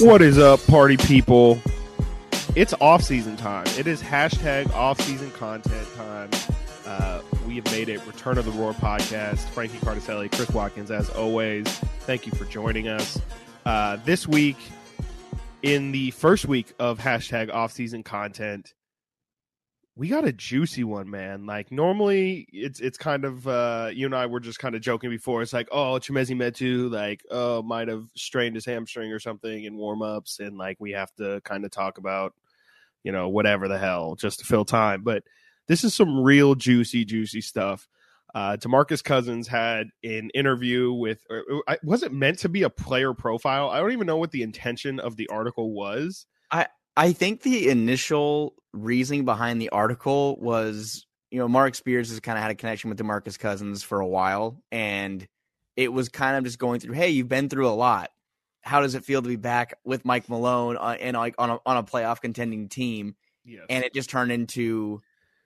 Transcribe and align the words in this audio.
What 0.00 0.22
is 0.22 0.38
up, 0.38 0.64
party 0.66 0.96
people? 0.96 1.60
It's 2.56 2.74
off 2.80 3.02
season 3.02 3.36
time. 3.36 3.66
It 3.78 3.86
is 3.86 4.02
hashtag 4.02 4.72
off 4.72 5.00
season 5.00 5.30
content 5.30 5.86
time. 5.94 6.30
Uh, 6.84 7.22
we 7.46 7.56
have 7.56 7.64
made 7.66 7.88
it 7.88 8.04
Return 8.04 8.36
of 8.36 8.44
the 8.44 8.50
Roar 8.50 8.72
podcast. 8.72 9.48
Frankie 9.50 9.78
Cardicelli, 9.78 10.32
Chris 10.32 10.50
Watkins, 10.50 10.90
as 10.90 11.10
always. 11.10 11.66
Thank 12.00 12.26
you 12.26 12.32
for 12.32 12.44
joining 12.44 12.88
us. 12.88 13.20
Uh, 13.64 13.96
this 14.04 14.26
week, 14.26 14.56
in 15.62 15.92
the 15.92 16.10
first 16.10 16.46
week 16.46 16.72
of 16.80 16.98
hashtag 16.98 17.52
off 17.52 17.72
season 17.72 18.02
content, 18.02 18.74
we 19.96 20.08
got 20.08 20.24
a 20.24 20.32
juicy 20.32 20.82
one, 20.82 21.08
man. 21.08 21.46
Like 21.46 21.70
normally, 21.70 22.48
it's 22.52 22.80
it's 22.80 22.98
kind 22.98 23.24
of 23.24 23.46
uh, 23.46 23.90
you 23.92 24.06
and 24.06 24.14
I 24.14 24.26
were 24.26 24.40
just 24.40 24.58
kind 24.58 24.74
of 24.74 24.80
joking 24.80 25.10
before. 25.10 25.40
It's 25.40 25.52
like, 25.52 25.68
oh, 25.70 26.00
Chimezie 26.00 26.36
Metu, 26.36 26.90
like, 26.90 27.22
oh, 27.30 27.62
might 27.62 27.88
have 27.88 28.04
strained 28.16 28.56
his 28.56 28.64
hamstring 28.66 29.12
or 29.12 29.20
something 29.20 29.64
in 29.64 29.76
warm 29.76 30.02
ups, 30.02 30.40
and 30.40 30.58
like 30.58 30.78
we 30.80 30.92
have 30.92 31.14
to 31.16 31.40
kind 31.42 31.64
of 31.64 31.70
talk 31.70 31.98
about, 31.98 32.34
you 33.04 33.12
know, 33.12 33.28
whatever 33.28 33.68
the 33.68 33.78
hell 33.78 34.16
just 34.16 34.40
to 34.40 34.44
fill 34.44 34.64
time. 34.64 35.02
But 35.02 35.22
this 35.68 35.84
is 35.84 35.94
some 35.94 36.22
real 36.22 36.56
juicy, 36.56 37.04
juicy 37.04 37.40
stuff. 37.40 37.88
Uh, 38.34 38.56
Demarcus 38.56 39.02
Cousins 39.02 39.46
had 39.46 39.90
an 40.02 40.28
interview 40.34 40.92
with, 40.92 41.24
or, 41.30 41.44
was 41.84 42.02
it 42.02 42.12
meant 42.12 42.40
to 42.40 42.48
be 42.48 42.64
a 42.64 42.70
player 42.70 43.14
profile? 43.14 43.70
I 43.70 43.78
don't 43.78 43.92
even 43.92 44.08
know 44.08 44.16
what 44.16 44.32
the 44.32 44.42
intention 44.42 44.98
of 44.98 45.14
the 45.14 45.28
article 45.28 45.72
was. 45.72 46.26
I 46.50 46.66
I 46.96 47.12
think 47.12 47.42
the 47.42 47.68
initial 47.68 48.54
reasoning 48.72 49.24
behind 49.24 49.60
the 49.60 49.70
article 49.70 50.38
was, 50.40 51.06
you 51.30 51.38
know, 51.38 51.48
Marc 51.48 51.74
Spears 51.74 52.10
has 52.10 52.20
kind 52.20 52.38
of 52.38 52.42
had 52.42 52.50
a 52.50 52.54
connection 52.54 52.90
with 52.90 52.98
Demarcus 52.98 53.38
Cousins 53.38 53.82
for 53.82 54.00
a 54.00 54.06
while, 54.06 54.62
and 54.70 55.26
it 55.76 55.92
was 55.92 56.08
kind 56.08 56.36
of 56.36 56.44
just 56.44 56.58
going 56.58 56.80
through, 56.80 56.94
hey, 56.94 57.10
you've 57.10 57.28
been 57.28 57.48
through 57.48 57.68
a 57.68 57.70
lot. 57.70 58.10
How 58.62 58.80
does 58.80 58.94
it 58.94 59.04
feel 59.04 59.20
to 59.20 59.28
be 59.28 59.36
back 59.36 59.74
with 59.84 60.04
Mike 60.04 60.28
Malone 60.28 60.76
uh, 60.76 60.96
and 60.98 61.16
like 61.16 61.34
on 61.38 61.50
a 61.50 61.58
on 61.66 61.76
a 61.76 61.82
playoff 61.82 62.20
contending 62.20 62.68
team? 62.68 63.14
Yes. 63.44 63.66
And 63.68 63.84
it 63.84 63.92
just 63.92 64.08
turned 64.08 64.32
into, 64.32 65.02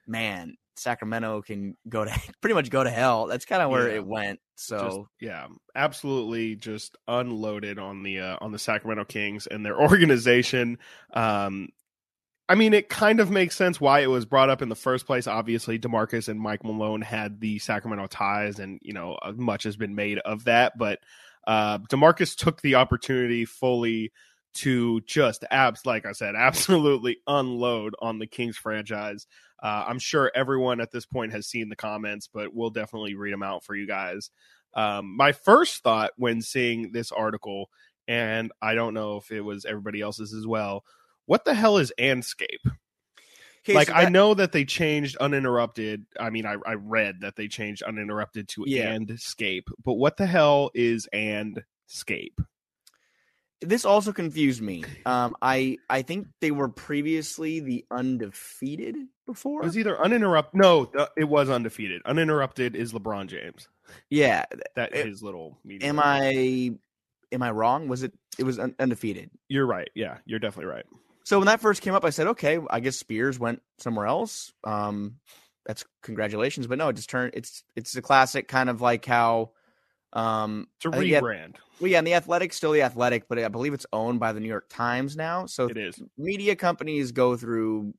man, 0.07 0.57
Sacramento 0.79 1.43
can 1.43 1.77
go 1.89 2.05
to 2.05 2.11
pretty 2.41 2.55
much 2.55 2.71
go 2.71 2.83
to 2.85 2.91
hell. 2.91 3.27
That's 3.27 3.45
kind 3.45 3.63
of 3.63 3.71
where 3.71 3.89
Yeah. 3.89 3.97
it 3.97 4.07
went. 4.07 4.41
So 4.57 4.79
just, 4.79 4.99
yeah, 5.21 5.47
absolutely, 5.75 6.57
just 6.57 6.97
unloaded 7.07 7.79
on 7.79 8.03
the 8.03 8.21
uh, 8.21 8.37
on 8.41 8.53
the 8.53 8.59
Sacramento 8.59 9.05
Kings 9.05 9.47
and 9.47 9.65
their 9.65 9.79
organization. 9.81 10.79
Um, 11.13 11.69
I 12.51 12.55
mean, 12.55 12.73
it 12.73 12.89
kind 12.89 13.21
of 13.21 13.31
makes 13.31 13.57
sense 13.57 13.79
why 13.79 14.01
it 14.01 14.07
was 14.07 14.25
brought 14.25 14.49
up 14.49 14.63
in 14.63 14.71
the 14.71 14.75
first 14.75 15.07
place. 15.07 15.27
Obviously, 15.27 15.79
Demarcus 15.79 16.29
and 16.29 16.41
Mike 16.41 16.65
Malone 16.65 17.03
had 17.03 17.41
the 17.41 17.59
Sacramento 17.59 18.07
ties, 18.07 18.59
and 18.59 18.79
you 18.83 18.95
know 18.95 19.15
uh, 19.21 19.33
much 19.37 19.65
has 19.65 19.77
been 19.77 19.95
made 19.95 20.19
of 20.19 20.45
that. 20.45 20.79
But 20.79 20.99
uh, 21.47 21.79
Demarcus 21.91 22.35
took 22.37 22.63
the 22.63 22.77
opportunity 22.77 23.45
fully 23.45 24.13
to 24.55 25.01
just 25.03 25.45
abs, 25.51 25.85
like 25.87 26.07
I 26.07 26.13
said, 26.13 26.35
absolutely 26.39 27.19
unload 27.27 27.95
on 28.01 28.19
the 28.19 28.27
Kings 28.27 28.57
franchise. 28.57 29.27
Uh, 29.63 29.85
I'm 29.87 29.99
sure 29.99 30.31
everyone 30.35 30.81
at 30.81 30.91
this 30.91 31.07
point 31.07 31.33
has 31.33 31.47
seen 31.47 31.69
the 31.69 31.77
comments, 31.77 32.29
but 32.33 32.55
we'll 32.55 32.71
definitely 32.71 33.15
read 33.15 33.33
them 33.33 33.43
out 33.43 33.65
for 33.65 33.75
you 33.75 33.87
guys. 33.87 34.31
Um, 34.75 35.17
my 35.17 35.33
first 35.33 35.83
thought 35.83 36.13
when 36.17 36.43
seeing 36.43 36.93
this 36.93 37.11
article, 37.11 37.71
and 38.07 38.53
I 38.63 38.75
don't 38.75 38.95
know 38.95 39.17
if 39.17 39.31
it 39.31 39.41
was 39.41 39.65
everybody 39.65 40.01
else's 40.01 40.33
as 40.33 40.47
well, 40.47 40.85
what 41.27 41.45
the 41.45 41.55
hell 41.55 41.79
is 41.79 41.93
Andscape? 41.99 42.65
Okay, 43.65 43.75
like 43.75 43.89
so 43.89 43.95
I 43.95 44.09
know 44.09 44.35
that 44.35 44.53
they 44.53 44.65
changed 44.65 45.17
uninterrupted. 45.17 46.07
I 46.19 46.31
mean, 46.31 46.47
I, 46.47 46.57
I 46.65 46.75
read 46.75 47.21
that 47.21 47.37
they 47.37 47.49
changed 47.49 47.83
uninterrupted 47.83 48.49
to 48.51 48.65
Yeah. 48.67 48.97
Andscape, 48.97 49.65
but 49.85 49.95
what 49.95 50.17
the 50.17 50.27
hell 50.27 50.71
is 50.75 51.09
Andscape? 51.13 52.39
This 53.61 53.85
also 53.85 54.13
confused 54.13 54.63
me. 54.63 54.85
Um, 55.07 55.37
I 55.43 55.79
I 55.91 56.03
think 56.03 56.29
they 56.41 56.51
were 56.51 56.69
previously 56.69 57.61
the 57.61 57.85
undefeated 57.91 58.97
before. 59.27 59.63
It 59.63 59.67
was 59.67 59.79
either 59.79 60.01
uninterrupted. 60.01 60.61
No, 60.61 60.91
it 61.17 61.25
was 61.25 61.51
undefeated. 61.51 62.03
Uninterrupted 62.05 62.77
is 62.77 62.93
LeBron 62.93 63.27
James. 63.29 63.69
yeah. 64.11 64.45
That 64.77 64.95
It- 64.95 65.07
his 65.07 65.23
little. 65.23 65.59
media 65.65 65.89
Am. 65.89 65.99
I 65.99 66.79
am 67.33 67.43
I 67.43 67.51
wrong? 67.51 67.89
Was 67.89 68.03
it 68.03 68.13
it 68.39 68.45
was 68.45 68.59
un- 68.59 68.75
undefeated? 68.79 69.31
You're 69.49 69.67
right. 69.67 69.91
Yeah, 69.95 70.19
you're 70.25 70.39
definitely 70.39 70.71
right. 70.73 70.87
So 71.25 71.39
when 71.39 71.47
that 71.47 71.61
first 71.61 71.83
came 71.83 71.95
up, 71.95 72.05
I 72.05 72.11
said, 72.11 72.29
okay, 72.29 72.59
I 72.71 72.81
guess 72.81 72.97
Spears 72.97 73.39
went 73.39 73.61
somewhere 73.79 74.07
else. 74.07 74.53
Um, 74.65 75.17
that's 75.67 75.85
congratulations, 76.03 76.67
but 76.67 76.79
no, 76.79 76.89
it 76.89 76.97
just 76.97 77.11
turned. 77.11 77.35
It's 77.35 77.65
it's 77.77 77.95
a 77.97 78.03
classic 78.03 78.49
kind 78.49 78.71
of 78.71 78.81
like 78.81 79.05
how. 79.05 79.51
Um, 80.13 80.69
It's 80.77 80.87
a 80.87 80.91
I 80.91 81.01
yeah, 81.03 81.21
rebrand. 81.21 81.57
well, 81.81 81.91
yeah, 81.91 81.99
and 81.99 82.07
the 82.07 82.15
Athletic 82.15 82.53
still 82.53 82.73
the 82.73 82.83
Athletic, 82.83 83.29
but 83.29 83.39
I 83.39 83.49
believe 83.49 83.75
it's 83.75 83.87
owned 83.93 84.21
by 84.21 84.33
the 84.33 84.41
New 84.41 84.49
York 84.49 84.67
Times 84.69 85.17
now. 85.17 85.47
So 85.47 85.69
It 85.69 85.77
is. 85.77 86.01
media 86.17 86.57
companies 86.57 87.13
go 87.13 87.37
through 87.37 87.95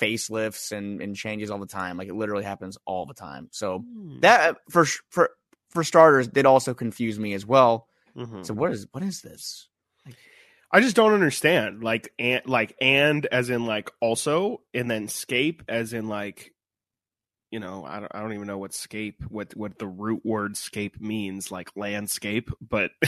facelifts 0.00 0.72
and, 0.72 1.00
and 1.00 1.16
changes 1.16 1.50
all 1.50 1.58
the 1.58 1.66
time. 1.66 1.96
Like 1.96 2.08
it 2.08 2.14
literally 2.14 2.44
happens 2.44 2.76
all 2.84 3.06
the 3.06 3.14
time. 3.14 3.48
So 3.52 3.78
Hmm. 3.80 4.20
that 4.20 4.50
uh, 4.50 4.54
for 4.70 4.84
for 5.10 5.30
for 5.70 5.84
starters, 5.84 6.28
did 6.28 6.46
also 6.46 6.74
confuse 6.74 7.18
me 7.18 7.34
as 7.34 7.46
well. 7.46 7.88
Mhm. 8.16 8.44
So 8.44 8.54
what 8.54 8.72
is 8.72 8.86
what 8.92 9.02
is 9.02 9.22
this? 9.22 9.68
I 10.72 10.80
just 10.80 10.96
don't 10.96 11.12
understand. 11.12 11.82
Like 11.82 12.12
and 12.18 12.42
like 12.46 12.76
and 12.80 13.24
as 13.26 13.50
in 13.50 13.66
like 13.66 13.90
also, 14.00 14.62
and 14.74 14.90
then 14.90 15.08
scape 15.08 15.62
as 15.68 15.92
in 15.92 16.08
like, 16.08 16.52
you 17.50 17.60
know, 17.60 17.84
I 17.86 18.00
don't 18.00 18.12
I 18.14 18.20
don't 18.20 18.32
even 18.32 18.46
know 18.46 18.58
what 18.58 18.74
scape 18.74 19.22
what 19.28 19.54
what 19.56 19.78
the 19.78 19.86
root 19.86 20.22
word 20.24 20.56
scape 20.56 21.00
means, 21.00 21.50
like 21.50 21.70
landscape. 21.76 22.50
But 22.60 22.90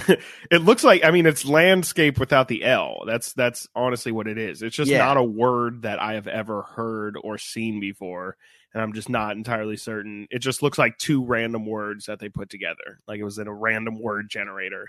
it 0.50 0.62
looks 0.62 0.84
like 0.84 1.04
I 1.04 1.10
mean 1.10 1.26
it's 1.26 1.44
landscape 1.44 2.18
without 2.20 2.48
the 2.48 2.64
L. 2.64 3.02
That's 3.06 3.32
that's 3.32 3.66
honestly 3.74 4.12
what 4.12 4.28
it 4.28 4.38
is. 4.38 4.62
It's 4.62 4.76
just 4.76 4.90
Yeah. 4.90 4.98
not 4.98 5.16
a 5.16 5.22
word 5.24 5.82
that 5.82 6.00
I 6.00 6.14
have 6.14 6.28
ever 6.28 6.62
heard 6.62 7.16
or 7.22 7.36
seen 7.38 7.80
before. 7.80 8.36
And 8.74 8.82
I'm 8.82 8.92
just 8.92 9.08
not 9.08 9.34
entirely 9.36 9.76
certain. 9.76 10.28
It 10.30 10.38
just 10.40 10.62
looks 10.62 10.78
like 10.78 10.98
two 10.98 11.24
random 11.24 11.66
words 11.66 12.04
that 12.06 12.20
they 12.20 12.28
put 12.28 12.50
together. 12.50 13.00
Like 13.08 13.18
it 13.18 13.24
was 13.24 13.38
in 13.38 13.48
a 13.48 13.54
random 13.54 13.98
word 14.00 14.28
generator. 14.28 14.88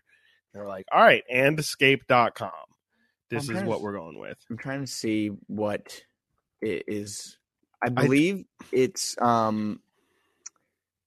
They're 0.53 0.67
like, 0.67 0.85
all 0.91 1.01
right, 1.01 1.23
andscape.com. 1.33 2.51
This 3.29 3.49
is 3.49 3.63
what 3.63 3.77
to- 3.77 3.83
we're 3.83 3.93
going 3.97 4.19
with. 4.19 4.37
I'm 4.49 4.57
trying 4.57 4.81
to 4.81 4.87
see 4.87 5.27
what 5.47 6.03
it 6.61 6.83
is. 6.87 7.37
I 7.81 7.89
believe 7.89 8.45
it's 8.71 9.15
um 9.21 9.81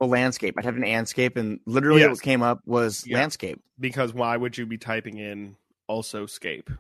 a 0.01 0.07
landscape. 0.07 0.55
I'd 0.59 0.65
have 0.65 0.77
an 0.77 0.83
landscape, 0.83 1.37
and 1.37 1.61
literally 1.67 2.01
Yes. 2.01 2.11
what 2.11 2.23
came 2.23 2.43
up 2.43 2.61
was 2.67 3.07
Yeah. 3.07 3.19
landscape. 3.19 3.61
Because 3.79 4.13
why 4.13 4.37
would 4.37 4.59
you 4.59 4.67
be 4.67 4.79
typing 4.79 5.19
in 5.19 5.57
also 5.87 6.27
scape? 6.27 6.71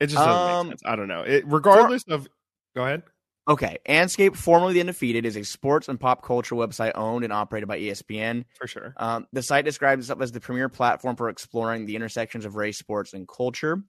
It 0.00 0.08
just 0.08 0.24
doesn't 0.24 0.42
Um, 0.42 0.68
make 0.68 0.78
sense. 0.78 0.82
I 0.84 0.96
don't 0.96 1.08
know. 1.08 1.22
It 1.22 1.44
regardless 1.46 2.04
of 2.08 2.28
go 2.74 2.84
ahead. 2.84 3.02
Okay, 3.48 3.78
Andscape, 3.88 4.34
formerly 4.36 4.74
the 4.74 4.80
Undefeated, 4.80 5.24
is 5.24 5.36
a 5.36 5.44
sports 5.44 5.88
and 5.88 6.00
pop 6.00 6.24
culture 6.24 6.56
website 6.56 6.90
owned 6.96 7.22
and 7.22 7.32
operated 7.32 7.68
by 7.68 7.78
ESPN. 7.78 8.44
For 8.58 8.66
sure. 8.66 8.92
Um, 8.96 9.28
the 9.32 9.40
site 9.40 9.64
describes 9.64 10.04
itself 10.06 10.20
as 10.20 10.32
the 10.32 10.40
premier 10.40 10.68
platform 10.68 11.14
for 11.14 11.28
exploring 11.28 11.86
the 11.86 11.94
intersections 11.94 12.44
of 12.44 12.56
race, 12.56 12.76
sports, 12.76 13.12
and 13.14 13.26
culture. 13.28 13.84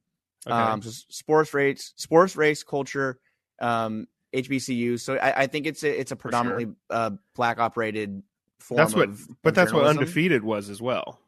Okay. 0.45 0.55
Um, 0.55 0.83
so 0.83 0.91
sports 1.09 1.55
race, 1.55 1.91
sports, 1.95 2.35
race, 2.35 2.61
culture, 2.61 3.19
um, 3.59 4.07
HBCU. 4.33 4.99
So 4.99 5.15
I, 5.15 5.43
I 5.43 5.47
think 5.47 5.65
it's 5.65 5.83
a, 5.83 5.99
it's 5.99 6.11
a 6.11 6.15
predominantly 6.15 6.73
uh, 6.89 7.11
black 7.35 7.59
operated 7.59 8.21
form. 8.59 8.77
that's 8.77 8.95
what 8.95 9.09
of, 9.09 9.27
but 9.41 9.49
of 9.49 9.55
that's 9.55 9.73
what 9.73 9.85
undefeated 9.85 10.43
was 10.43 10.69
as 10.69 10.81
well. 10.81 11.19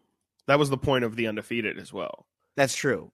That 0.48 0.60
was 0.60 0.70
the 0.70 0.78
point 0.78 1.06
of 1.06 1.16
the 1.16 1.28
undefeated 1.28 1.78
as 1.78 1.94
well. 1.94 2.26
That's 2.56 2.76
true. 2.76 3.12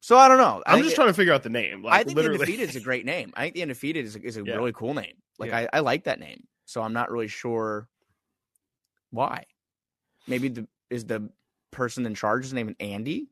So 0.00 0.16
I 0.16 0.28
don't 0.28 0.38
know. 0.38 0.62
I'm 0.66 0.78
I, 0.78 0.82
just 0.82 0.94
trying 0.94 1.08
to 1.08 1.14
figure 1.14 1.32
out 1.32 1.42
the 1.42 1.50
name. 1.50 1.82
Like 1.82 2.00
I 2.00 2.04
think 2.04 2.18
the 2.18 2.24
undefeated 2.24 2.70
is 2.70 2.76
a 2.76 2.80
great 2.80 3.04
name. 3.04 3.32
I 3.36 3.42
think 3.42 3.54
the 3.54 3.62
undefeated 3.62 4.06
is 4.06 4.16
a, 4.16 4.22
is 4.22 4.36
a 4.38 4.44
Yeah. 4.44 4.54
really 4.54 4.72
cool 4.72 4.94
name. 4.94 5.14
Like 5.38 5.50
Yeah. 5.50 5.58
I, 5.58 5.68
I 5.74 5.80
like 5.80 6.04
that 6.04 6.18
name. 6.18 6.44
So 6.64 6.80
I'm 6.80 6.94
not 6.94 7.10
really 7.10 7.28
sure 7.28 7.88
why. 9.10 9.44
Maybe 10.26 10.48
the 10.48 10.66
is 10.88 11.04
the 11.04 11.30
person 11.70 12.06
in 12.06 12.14
charge's 12.14 12.54
name 12.54 12.74
Andy. 12.80 13.28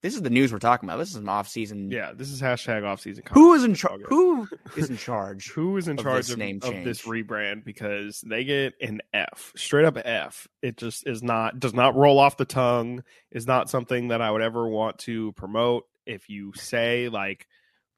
This 0.00 0.14
is 0.14 0.22
the 0.22 0.30
news 0.30 0.52
we're 0.52 0.60
talking 0.60 0.88
about. 0.88 0.98
This 0.98 1.10
is 1.10 1.16
an 1.16 1.28
off 1.28 1.48
season. 1.48 1.90
yeah, 1.90 2.12
this 2.14 2.30
is 2.30 2.40
hashtag 2.40 2.84
off 2.84 3.00
season. 3.00 3.24
Who 3.32 3.54
is 3.54 3.64
in 3.64 3.74
charge? 3.74 4.02
Who 4.06 4.46
is 4.76 4.90
in 4.90 4.96
charge? 4.96 5.50
who 5.50 5.76
is 5.76 5.88
in 5.88 5.98
of 5.98 6.04
charge 6.04 6.26
this 6.26 6.32
of, 6.32 6.38
name 6.38 6.60
of 6.62 6.84
this 6.84 7.02
rebrand 7.02 7.64
because 7.64 8.20
they 8.20 8.44
get 8.44 8.74
an 8.80 9.00
F, 9.12 9.52
straight 9.56 9.84
up 9.84 9.98
F. 10.02 10.46
It 10.62 10.76
just 10.76 11.04
is 11.06 11.22
not 11.22 11.58
does 11.58 11.74
not 11.74 11.96
roll 11.96 12.20
off 12.20 12.36
the 12.36 12.44
tongue. 12.44 13.02
Is 13.32 13.46
not 13.46 13.70
something 13.70 14.08
that 14.08 14.22
I 14.22 14.30
would 14.30 14.42
ever 14.42 14.68
want 14.68 14.98
to 15.00 15.32
promote. 15.32 15.84
If 16.06 16.28
you 16.30 16.52
say 16.54 17.08
like, 17.08 17.48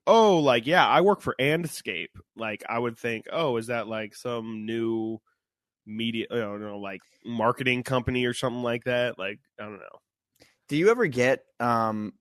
oh, 0.07 0.39
like 0.39 0.67
yeah, 0.67 0.87
I 0.87 1.03
work 1.03 1.21
for 1.21 1.35
Andscape, 1.39 2.09
like 2.35 2.65
I 2.67 2.79
would 2.79 2.99
think, 2.99 3.27
oh, 3.31 3.59
is 3.59 3.67
that 3.67 3.89
like 3.89 4.17
some 4.17 4.65
new 4.65 5.19
media, 5.85 6.27
I 6.31 6.37
don't 6.37 6.63
know, 6.63 6.79
like 6.79 7.03
marketing 7.27 7.83
company 7.83 8.25
or 8.25 8.33
something 8.33 8.63
like 8.63 8.85
that? 8.85 9.19
Like 9.19 9.39
I 9.61 9.65
don't 9.65 9.75
know, 9.75 9.99
Do 10.71 10.77
you 10.77 10.91
ever 10.91 11.07
get 11.07 11.45
um? 11.59 12.15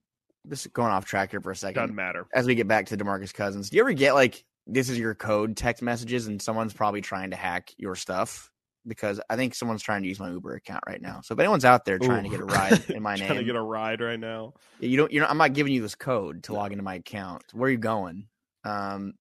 This 0.44 0.62
is 0.66 0.68
going 0.68 0.92
off 0.92 1.06
track 1.06 1.32
here 1.32 1.42
for 1.42 1.52
a 1.52 1.56
second. 1.56 1.82
doesn't 1.82 1.96
matter. 1.96 2.26
As 2.34 2.48
we 2.48 2.56
get 2.56 2.68
back 2.68 2.88
to 2.88 2.98
Demarcus 2.98 3.34
Cousins, 3.34 3.70
do 3.70 3.78
you 3.78 3.84
ever 3.84 3.94
get 3.94 4.14
like 4.14 4.44
this 4.68 4.90
is 4.90 4.98
your 4.98 5.16
code 5.16 5.56
text 5.56 5.82
messages 5.84 6.28
and 6.28 6.42
someone's 6.42 6.74
probably 6.74 7.02
trying 7.02 7.30
to 7.30 7.38
hack 7.38 7.72
your 7.78 7.96
stuff? 7.96 8.50
because 8.88 9.22
I 9.30 9.36
think 9.36 9.56
someone's 9.56 9.84
trying 9.84 10.02
to 10.04 10.08
use 10.08 10.20
my 10.20 10.30
Uber 10.30 10.56
account 10.56 10.84
right 10.88 11.02
now. 11.02 11.22
So 11.22 11.34
if 11.34 11.40
anyone's 11.40 11.66
out 11.66 11.86
there 11.86 12.00
trying 12.00 12.26
Ooh. 12.26 12.30
to 12.30 12.38
get 12.38 12.40
a 12.42 12.46
ride 12.46 12.90
in 12.90 13.04
my 13.04 13.16
Trying 13.16 13.30
to 13.30 13.36
name, 13.36 13.46
get 13.46 13.56
a 13.56 13.62
ride 13.62 14.02
right 14.02 14.20
now. 14.20 14.54
you 14.80 14.98
don't. 14.98 15.12
You 15.12 15.22
know, 15.22 15.28
I'm 15.28 15.38
not 15.38 15.54
giving 15.54 15.74
you 15.74 15.82
this 15.82 15.96
code 15.96 16.44
to 16.44 16.54
log 16.54 16.72
into 16.72 16.84
my 16.84 16.96
account. 16.96 17.44
Where 17.54 17.68
are 17.68 17.72
you 17.72 17.78
going? 17.78 18.28
Um, 18.64 19.14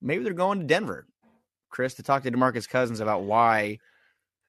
maybe 0.00 0.24
they're 0.24 0.32
going 0.34 0.60
to 0.60 0.66
Denver, 0.66 1.06
Chris, 1.70 1.94
to 1.94 2.02
talk 2.02 2.22
to 2.24 2.30
Demarcus 2.30 2.68
Cousins 2.68 3.00
about 3.00 3.22
why 3.22 3.78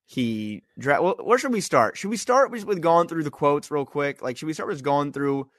he. 0.05 0.63
Dra- 0.77 1.01
well, 1.01 1.15
where 1.23 1.37
should 1.37 1.53
we 1.53 1.61
start? 1.61 1.97
Should 1.97 2.09
we 2.09 2.17
start 2.17 2.51
with 2.51 2.81
going 2.81 3.07
through 3.07 3.23
the 3.23 3.31
quotes 3.31 3.71
real 3.71 3.85
quick? 3.85 4.21
Like, 4.21 4.37
should 4.37 4.45
we 4.47 4.53
start 4.53 4.69
with 4.69 4.83
going 4.83 5.11
through 5.11 5.49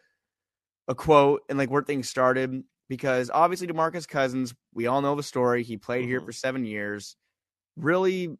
a 0.89 0.95
quote 0.95 1.43
and 1.49 1.59
like 1.59 1.71
where 1.71 1.83
things 1.83 2.09
started? 2.09 2.63
Because 2.89 3.31
obviously, 3.33 3.67
Demarcus 3.67 4.07
Cousins, 4.07 4.55
we 4.73 4.87
all 4.87 5.03
know 5.03 5.17
the 5.17 5.23
story. 5.23 5.63
He 5.65 5.77
played 5.77 6.05
here 6.05 6.21
Mhm. 6.21 6.27
for 6.27 6.33
seven 6.33 6.65
years. 6.65 7.17
Really, 7.77 8.37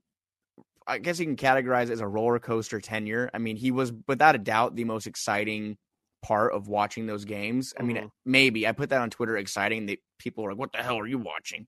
I 0.87 0.99
guess 0.99 1.19
you 1.19 1.27
can 1.27 1.37
categorize 1.37 1.85
it 1.91 1.93
as 1.93 2.01
a 2.01 2.07
roller 2.07 2.39
coaster 2.39 2.81
tenure. 2.81 3.29
I 3.35 3.39
mean, 3.39 3.57
he 3.57 3.73
was 3.73 3.93
without 4.07 4.37
a 4.37 4.39
doubt 4.39 4.77
the 4.77 4.85
most 4.85 5.09
exciting 5.09 5.77
part 6.23 6.53
of 6.53 6.69
watching 6.69 7.07
those 7.07 7.25
games. 7.25 7.75
I 7.79 7.83
mean, 7.83 7.97
Mhm. 7.97 8.11
maybe 8.25 8.67
I 8.69 8.73
put 8.73 8.91
that 8.91 9.01
on 9.01 9.11
Twitter 9.11 9.37
exciting 9.37 9.87
that 9.87 9.99
people 10.19 10.45
were 10.45 10.53
like, 10.53 10.59
What 10.61 10.73
the 10.73 10.79
hell 10.83 10.99
are 10.99 11.07
you 11.07 11.19
watching? 11.19 11.67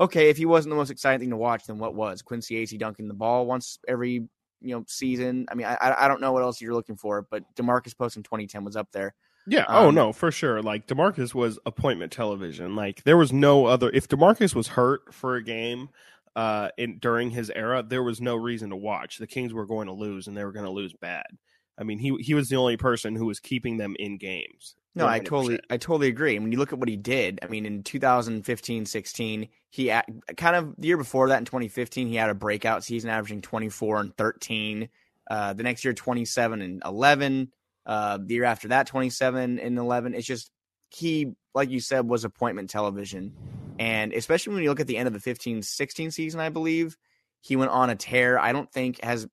Okay, 0.00 0.30
if 0.30 0.36
he 0.36 0.46
wasn't 0.46 0.70
the 0.70 0.76
most 0.76 0.90
exciting 0.90 1.20
thing 1.20 1.30
to 1.30 1.36
watch, 1.36 1.66
then 1.66 1.78
what 1.78 1.94
was? 1.94 2.22
Quincy 2.22 2.54
Acy 2.64 2.78
dunking 2.78 3.08
the 3.08 3.14
ball 3.14 3.46
once 3.46 3.78
every 3.88 4.28
you 4.60 4.74
know 4.74 4.84
season. 4.86 5.46
I 5.50 5.54
mean, 5.54 5.66
I 5.66 5.94
I 5.98 6.08
don't 6.08 6.20
know 6.20 6.32
what 6.32 6.42
else 6.42 6.60
you're 6.60 6.74
looking 6.74 6.96
for, 6.96 7.26
but 7.30 7.42
Demarcus 7.56 7.96
Post 7.96 8.16
in 8.16 8.22
2010 8.22 8.64
was 8.64 8.76
up 8.76 8.88
there. 8.92 9.14
Yeah. 9.46 9.64
oh 9.68 9.88
Um, 9.88 9.94
no, 9.94 10.12
for 10.12 10.30
sure. 10.30 10.62
Like 10.62 10.86
Demarcus 10.86 11.34
was 11.34 11.58
appointment 11.64 12.12
television. 12.12 12.76
Like 12.76 13.02
there 13.04 13.16
was 13.16 13.32
no 13.32 13.66
other. 13.66 13.90
If 13.90 14.08
Demarcus 14.08 14.54
was 14.54 14.68
hurt 14.68 15.12
for 15.12 15.36
a 15.36 15.42
game, 15.42 15.88
uh, 16.36 16.68
in 16.76 16.98
during 16.98 17.30
his 17.30 17.50
era, 17.54 17.82
there 17.82 18.02
was 18.02 18.20
no 18.20 18.36
reason 18.36 18.70
to 18.70 18.76
watch. 18.76 19.18
The 19.18 19.26
Kings 19.26 19.52
were 19.52 19.66
going 19.66 19.86
to 19.86 19.92
lose, 19.92 20.28
and 20.28 20.36
they 20.36 20.44
were 20.44 20.52
going 20.52 20.66
to 20.66 20.70
lose 20.70 20.92
bad. 20.92 21.26
I 21.78 21.84
mean, 21.84 21.98
he 21.98 22.14
he 22.20 22.34
was 22.34 22.48
the 22.48 22.56
only 22.56 22.76
person 22.76 23.16
who 23.16 23.26
was 23.26 23.40
keeping 23.40 23.76
them 23.76 23.96
in 23.98 24.18
games. 24.18 24.76
No, 24.94 25.06
I 25.06 25.20
100%. 25.20 25.24
totally, 25.24 25.60
I 25.70 25.76
totally 25.76 26.08
agree. 26.08 26.34
And 26.34 26.44
when 26.44 26.52
you 26.52 26.58
look 26.58 26.72
at 26.72 26.78
what 26.78 26.88
he 26.88 26.96
did, 26.96 27.38
I 27.42 27.46
mean, 27.46 27.66
in 27.66 27.82
2015, 27.82 28.86
16, 28.86 29.48
he 29.70 29.88
kind 30.36 30.56
of 30.56 30.74
the 30.76 30.88
year 30.88 30.96
before 30.96 31.28
that 31.28 31.38
in 31.38 31.44
2015, 31.44 32.08
he 32.08 32.16
had 32.16 32.30
a 32.30 32.34
breakout 32.34 32.82
season, 32.84 33.10
averaging 33.10 33.42
24 33.42 34.00
and 34.00 34.16
13. 34.16 34.88
Uh, 35.30 35.52
the 35.52 35.62
next 35.62 35.84
year, 35.84 35.92
27 35.92 36.62
and 36.62 36.82
11. 36.84 37.52
Uh, 37.84 38.18
the 38.22 38.34
year 38.34 38.44
after 38.44 38.68
that, 38.68 38.86
27 38.86 39.58
and 39.58 39.78
11. 39.78 40.14
It's 40.14 40.26
just 40.26 40.50
he, 40.90 41.32
like 41.54 41.70
you 41.70 41.80
said, 41.80 42.08
was 42.08 42.24
appointment 42.24 42.70
television, 42.70 43.34
and 43.78 44.12
especially 44.12 44.54
when 44.54 44.62
you 44.62 44.70
look 44.70 44.80
at 44.80 44.86
the 44.86 44.96
end 44.96 45.06
of 45.06 45.12
the 45.12 45.20
15, 45.20 45.62
16 45.62 46.10
season, 46.10 46.40
I 46.40 46.48
believe 46.48 46.96
he 47.40 47.56
went 47.56 47.70
on 47.70 47.90
a 47.90 47.96
tear. 47.96 48.38
I 48.38 48.52
don't 48.52 48.70
think 48.72 49.02
has 49.02 49.26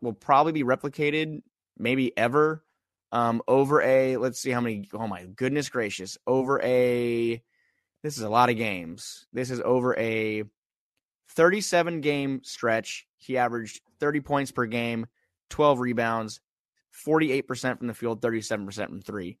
will 0.00 0.12
probably 0.12 0.52
be 0.52 0.64
replicated, 0.64 1.42
maybe 1.76 2.16
ever 2.16 2.64
um, 3.12 3.42
over 3.48 3.82
a 3.82 4.16
let's 4.16 4.40
see 4.40 4.50
how 4.50 4.60
many 4.60 4.88
oh 4.94 5.06
my 5.06 5.24
goodness 5.36 5.68
gracious 5.68 6.18
over 6.26 6.60
a 6.62 7.42
this 8.02 8.16
is 8.16 8.22
a 8.22 8.28
lot 8.28 8.50
of 8.50 8.56
games 8.56 9.26
this 9.32 9.50
is 9.50 9.60
over 9.64 9.96
a 9.98 10.44
37 11.30 12.00
game 12.00 12.40
stretch 12.44 13.06
he 13.18 13.36
averaged 13.36 13.80
30 14.00 14.20
points 14.20 14.50
per 14.50 14.66
game 14.66 15.06
12 15.50 15.80
rebounds 15.80 16.40
48% 17.06 17.78
from 17.78 17.86
the 17.86 17.94
field 17.94 18.20
37% 18.20 18.86
from 18.86 19.00
three 19.00 19.38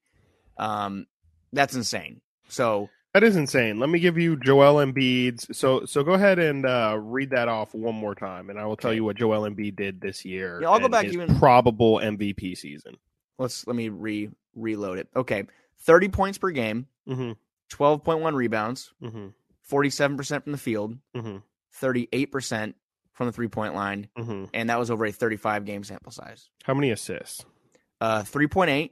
um, 0.56 1.06
that's 1.52 1.74
insane 1.74 2.20
so 2.48 2.88
That 3.12 3.24
is 3.24 3.34
insane. 3.34 3.80
Let 3.80 3.90
me 3.90 3.98
give 3.98 4.16
you 4.18 4.36
Joel 4.36 4.84
Embiid's. 4.84 5.56
So 5.56 5.84
so 5.84 6.04
go 6.04 6.12
ahead 6.12 6.38
and 6.38 6.64
uh, 6.64 6.96
read 7.00 7.30
that 7.30 7.48
off 7.48 7.74
one 7.74 7.96
more 7.96 8.14
time, 8.14 8.50
and 8.50 8.58
I 8.58 8.66
will 8.66 8.76
tell 8.76 8.92
you 8.92 9.02
what 9.04 9.16
Joel 9.16 9.50
Embiid 9.50 9.74
did 9.74 10.00
this 10.00 10.24
year. 10.24 10.60
Yeah, 10.62 10.70
I'll 10.70 10.78
go 10.78 10.88
back 10.88 11.06
even- 11.06 11.36
probable 11.38 11.96
MVP 11.98 12.56
season. 12.56 12.96
Let's 13.40 13.66
let 13.66 13.74
me 13.74 13.88
re 13.88 14.30
reload 14.54 14.98
it 14.98 15.08
okay 15.16 15.44
30 15.80 16.08
points 16.08 16.38
per 16.38 16.50
game 16.50 16.86
Mm-hmm. 17.08 17.32
12.1 17.76 18.34
rebounds 18.34 18.92
Mm-hmm. 19.02 19.28
47% 19.68 20.42
from 20.44 20.52
the 20.52 20.58
field 20.58 20.96
Mm-hmm. 21.16 21.38
38% 21.82 22.74
from 23.12 23.26
the 23.26 23.32
three 23.32 23.48
point 23.48 23.74
line 23.74 24.08
Mm-hmm. 24.16 24.44
and 24.54 24.70
that 24.70 24.78
was 24.78 24.90
over 24.90 25.04
a 25.06 25.12
35 25.12 25.64
game 25.64 25.82
sample 25.84 26.12
size 26.12 26.48
How 26.64 26.74
many 26.74 26.90
assists? 26.90 27.44
uh 28.00 28.20
3.8 28.22 28.90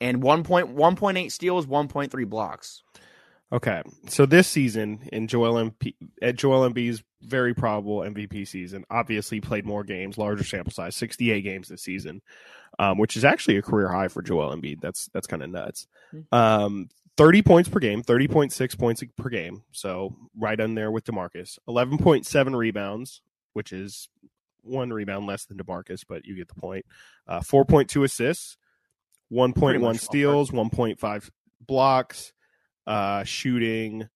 and 0.00 0.22
1.1.8 0.22 1.30
steals 1.32 1.66
1.3 1.66 2.28
blocks 2.28 2.82
Okay, 3.52 3.82
so 4.06 4.26
this 4.26 4.46
season 4.46 5.00
in 5.12 5.26
Joel 5.26 5.54
Embiid, 5.54 5.94
at 6.22 6.36
Joel 6.36 6.70
Embiid's 6.70 7.02
very 7.22 7.54
probable 7.54 7.98
MVP 7.98 8.46
season, 8.46 8.84
obviously 8.90 9.40
played 9.40 9.66
more 9.66 9.84
games, 9.84 10.18
larger 10.18 10.44
sample 10.44 10.72
size, 10.72 10.96
sixty-eight 10.96 11.42
games 11.42 11.68
this 11.68 11.82
season, 11.82 12.22
um, 12.78 12.98
which 12.98 13.16
is 13.16 13.24
actually 13.24 13.56
a 13.56 13.62
career 13.62 13.88
high 13.88 14.08
for 14.08 14.22
Joel 14.22 14.54
Embiid. 14.54 14.80
That's 14.80 15.08
that's 15.12 15.26
kind 15.26 15.42
of 15.42 15.50
nuts. 15.50 15.86
Hmm. 16.10 16.20
Um, 16.32 16.88
Thirty 17.16 17.42
points 17.42 17.68
per 17.68 17.80
game, 17.80 18.02
thirty 18.02 18.28
point 18.28 18.50
six 18.50 18.74
points 18.74 19.02
per 19.18 19.28
game, 19.28 19.62
so 19.72 20.16
right 20.38 20.58
on 20.58 20.74
there 20.74 20.90
with 20.90 21.04
Demarcus. 21.04 21.58
Eleven 21.68 21.98
point 21.98 22.24
seven 22.24 22.56
rebounds, 22.56 23.20
which 23.52 23.74
is 23.74 24.08
one 24.62 24.90
rebound 24.90 25.26
less 25.26 25.44
than 25.44 25.58
Demarcus, 25.58 26.02
but 26.08 26.24
you 26.24 26.34
get 26.34 26.48
the 26.48 26.54
point. 26.54 26.86
Uh, 27.26 27.42
Four 27.42 27.66
point 27.66 27.90
two 27.90 28.04
assists, 28.04 28.56
one 29.28 29.52
point 29.52 29.82
one 29.82 29.98
steals, 29.98 30.50
one 30.50 30.70
point 30.70 30.98
five 30.98 31.30
blocks 31.60 32.32
uh, 32.86 33.24
shooting 33.24 34.08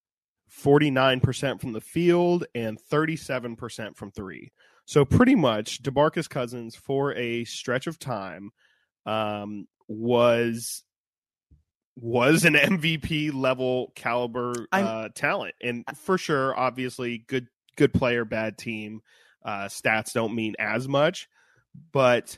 49% 0.63 1.59
from 1.59 1.73
the 1.73 1.81
field 1.81 2.45
and 2.55 2.79
37% 2.91 3.95
from 3.95 4.11
three. 4.11 4.51
So 4.85 5.03
pretty 5.03 5.35
much 5.35 5.81
DeMarcus 5.81 6.29
Cousins 6.29 6.75
for 6.75 7.13
a 7.13 7.43
stretch 7.45 7.87
of 7.87 7.99
time 7.99 8.51
um, 9.05 9.67
was 9.87 10.83
was 11.97 12.45
an 12.45 12.53
MVP 12.55 13.33
level 13.33 13.91
caliber 13.95 14.53
uh, 14.71 15.09
talent. 15.15 15.55
And 15.61 15.83
for 15.95 16.17
sure 16.17 16.57
obviously 16.57 17.19
good 17.27 17.47
good 17.77 17.93
player 17.93 18.25
bad 18.25 18.57
team 18.57 19.01
uh, 19.43 19.65
stats 19.65 20.13
don't 20.13 20.35
mean 20.35 20.55
as 20.59 20.87
much. 20.87 21.27
But 21.91 22.37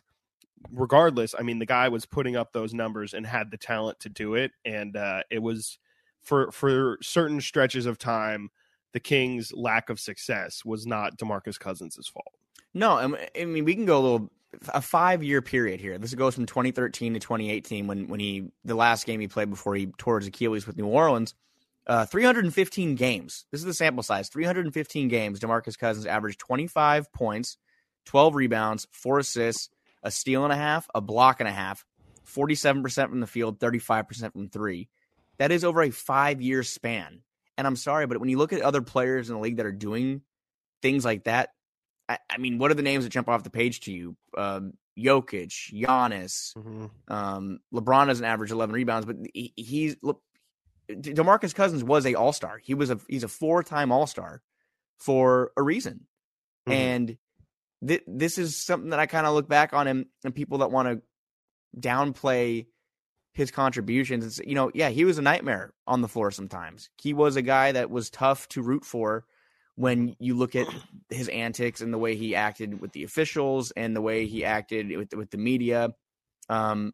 regardless 0.71 1.35
I 1.37 1.43
mean 1.43 1.59
the 1.59 1.65
guy 1.65 1.89
was 1.89 2.05
putting 2.05 2.35
up 2.35 2.53
those 2.53 2.73
numbers 2.73 3.13
and 3.13 3.25
had 3.25 3.51
the 3.51 3.57
talent 3.57 3.99
to 4.01 4.09
do 4.09 4.35
it. 4.35 4.51
And 4.63 4.95
uh, 4.95 5.23
it 5.29 5.39
was 5.39 5.77
for 6.27 6.51
for 6.51 6.97
certain 7.01 7.41
stretches 7.41 7.85
of 7.85 7.97
time, 7.97 8.49
the 8.93 8.99
Kings' 8.99 9.51
lack 9.53 9.89
of 9.89 9.99
success 9.99 10.63
was 10.65 10.85
not 10.85 11.17
Demarcus 11.17 11.59
Cousins' 11.59 11.97
fault. 12.13 12.33
no 12.73 12.97
I 12.97 13.07
mean- 13.07 13.27
I 13.39 13.45
mean 13.45 13.65
we 13.65 13.73
can 13.75 13.85
go 13.85 13.99
a 13.99 14.03
little 14.03 14.31
a 14.69 14.81
5 14.81 15.23
year 15.23 15.41
period 15.41 15.81
here 15.81 15.97
this 15.97 16.13
goes 16.15 16.33
from 16.33 16.45
2013 16.45 17.13
to 17.13 17.19
2018 17.19 17.85
when 17.85 18.07
when 18.07 18.19
he 18.19 18.49
the 18.63 18.75
last 18.75 19.05
game 19.05 19.19
he 19.19 19.27
played 19.27 19.49
before 19.49 19.75
he 19.75 19.87
tore 19.97 20.19
his 20.19 20.27
Achilles 20.27 20.65
with 20.65 20.77
New 20.77 20.87
Orleans 20.87 21.33
uh, 21.87 22.05
315 22.05 22.95
games. 22.95 23.45
This 23.51 23.61
is 23.61 23.65
the 23.65 23.73
sample 23.73 24.03
size. 24.03 24.27
315 24.27 25.07
games. 25.07 25.39
Demarcus 25.39 25.77
Cousins 25.79 26.05
averaged 26.05 26.37
25 26.39 27.13
points, 27.13 27.57
12 28.05 28.35
rebounds, 28.35 28.85
four 28.91 29.19
assists, 29.19 29.69
a 30.03 30.11
steal 30.11 30.43
and 30.43 30.51
a 30.51 30.57
half, 30.57 30.87
a 30.93 30.99
block 30.99 31.39
and 31.39 31.47
a 31.47 31.51
half, 31.53 31.85
47% 32.25 33.09
from 33.09 33.21
the 33.21 33.27
field, 33.27 33.59
35% 33.59 34.33
from 34.33 34.49
three. 34.49 34.89
That 35.39 35.51
is 35.51 35.63
over 35.63 35.81
a 35.81 35.91
five 35.91 36.41
year 36.41 36.63
span. 36.63 37.21
And 37.57 37.65
I'm 37.65 37.75
sorry, 37.75 38.05
but 38.07 38.19
when 38.19 38.29
you 38.29 38.37
look 38.37 38.53
at 38.53 38.61
other 38.61 38.81
players 38.81 39.29
in 39.29 39.35
the 39.35 39.41
league 39.41 39.57
that 39.57 39.65
are 39.65 39.71
doing 39.71 40.21
things 40.81 41.03
like 41.03 41.23
that, 41.25 41.49
I, 42.07 42.19
I 42.29 42.37
mean, 42.37 42.57
what 42.59 42.69
are 42.71 42.75
the 42.75 42.81
names 42.83 43.03
that 43.03 43.09
jump 43.09 43.27
off 43.29 43.43
the 43.43 43.49
page 43.49 43.81
to 43.81 43.91
you? 43.91 44.15
Um, 44.37 44.73
Jokic, 44.97 45.51
Giannis, 45.73 46.55
um, 47.07 47.59
LeBron 47.73 48.07
doesn't 48.07 48.25
average 48.25 48.51
11 48.51 48.73
rebounds, 48.73 49.05
but 49.05 49.15
he, 49.33 49.53
he's 49.55 49.95
look. 50.01 50.21
Demarcus 50.89 51.53
Cousins 51.53 51.83
was 51.83 52.05
a 52.05 52.15
All 52.15 52.31
Star. 52.31 52.59
He 52.63 52.73
was 52.73 52.89
a 52.89 52.99
he's 53.09 53.23
a 53.23 53.27
four 53.27 53.61
time 53.61 53.91
All 53.91 54.07
Star 54.07 54.41
for 54.99 55.51
a 55.57 55.61
reason, 55.61 56.07
Mhm. 56.67 56.73
and 56.73 57.17
th- 57.85 58.03
this 58.07 58.37
is 58.37 58.55
something 58.55 58.89
that 58.91 58.99
I 58.99 59.05
kind 59.05 59.27
of 59.27 59.33
look 59.33 59.47
back 59.49 59.73
on 59.73 59.85
him 59.87 60.05
and 60.23 60.33
people 60.33 60.59
that 60.59 60.71
want 60.71 60.87
to 60.87 61.01
downplay 61.79 62.67
his 63.37 63.51
contributions. 63.51 64.25
It's 64.25 64.39
you 64.39 64.55
know, 64.55 64.71
yeah, 64.73 64.89
he 64.89 65.05
was 65.05 65.19
a 65.19 65.21
nightmare 65.21 65.71
on 65.85 66.01
the 66.01 66.07
floor 66.07 66.31
sometimes. 66.31 66.89
He 66.99 67.13
was 67.13 67.35
a 67.35 67.41
guy 67.43 67.71
that 67.71 67.89
was 67.91 68.09
tough 68.09 68.47
to 68.49 68.63
root 68.63 68.83
for 68.83 69.23
when 69.75 70.15
you 70.19 70.35
look 70.35 70.55
at 70.55 70.67
his 71.09 71.27
antics 71.29 71.81
and 71.81 71.93
the 71.93 71.99
way 71.99 72.15
he 72.15 72.35
acted 72.35 72.81
with 72.81 72.91
the 72.93 73.03
officials 73.03 73.69
and 73.77 73.95
the 73.95 74.01
way 74.01 74.25
he 74.25 74.43
acted 74.43 74.95
with 74.97 75.13
with 75.13 75.29
the 75.29 75.37
media. 75.37 75.91
Um, 76.49 76.93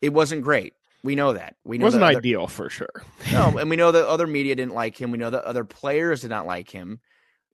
it 0.00 0.12
wasn't 0.12 0.42
great. 0.42 0.72
We 1.02 1.16
know 1.16 1.32
that. 1.32 1.56
We 1.64 1.78
know 1.78 1.82
It 1.82 1.86
wasn't 1.86 2.04
other- 2.04 2.18
ideal 2.18 2.46
for 2.46 2.70
sure. 2.70 3.02
no, 3.32 3.58
and 3.60 3.68
we 3.68 3.76
know 3.76 3.90
that 3.92 4.06
other 4.08 4.26
media 4.28 4.54
didn't 4.54 4.74
like 4.74 5.00
him. 5.00 5.10
We 5.10 5.18
know 5.18 5.30
that 5.30 5.44
other 5.44 5.64
players 5.64 6.20
did 6.20 6.30
not 6.30 6.46
like 6.46 6.70
him. 6.70 7.00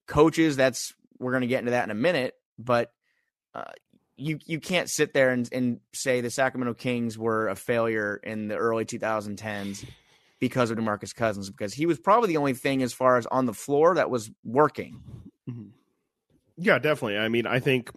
Coaches, 0.07 0.57
that's 0.57 0.93
we're 1.19 1.33
going 1.33 1.43
to 1.43 1.47
get 1.47 1.61
into 1.61 1.71
that 1.71 1.85
in 1.85 1.91
a 1.91 1.95
minute. 1.95 2.35
But 2.59 2.93
uh, 3.55 3.73
you 4.17 4.39
you 4.45 4.61
can't 4.61 4.89
sit 4.91 5.15
there 5.15 5.31
and, 5.31 5.49
and 5.53 5.81
say 5.93 6.21
the 6.21 6.31
Sacramento 6.31 6.75
Kings 6.75 7.19
were 7.19 7.49
a 7.49 7.57
failure 7.57 8.21
in 8.23 8.49
the 8.49 8.57
early 8.57 8.85
2010s 8.85 9.85
because 10.39 10.71
of 10.71 10.79
Demarcus 10.79 11.15
Cousins 11.15 11.51
because 11.51 11.73
he 11.73 11.87
was 11.87 11.99
probably 11.99 12.29
the 12.29 12.37
only 12.37 12.55
thing 12.55 12.83
as 12.83 12.93
far 12.93 13.17
as 13.17 13.27
on 13.27 13.47
the 13.47 13.55
floor 13.55 13.95
that 13.95 14.11
was 14.11 14.31
working. 14.45 15.01
Yeah, 16.57 16.79
definitely. 16.79 17.19
I 17.19 17.29
mean, 17.29 17.47
I 17.47 17.61
think 17.61 17.91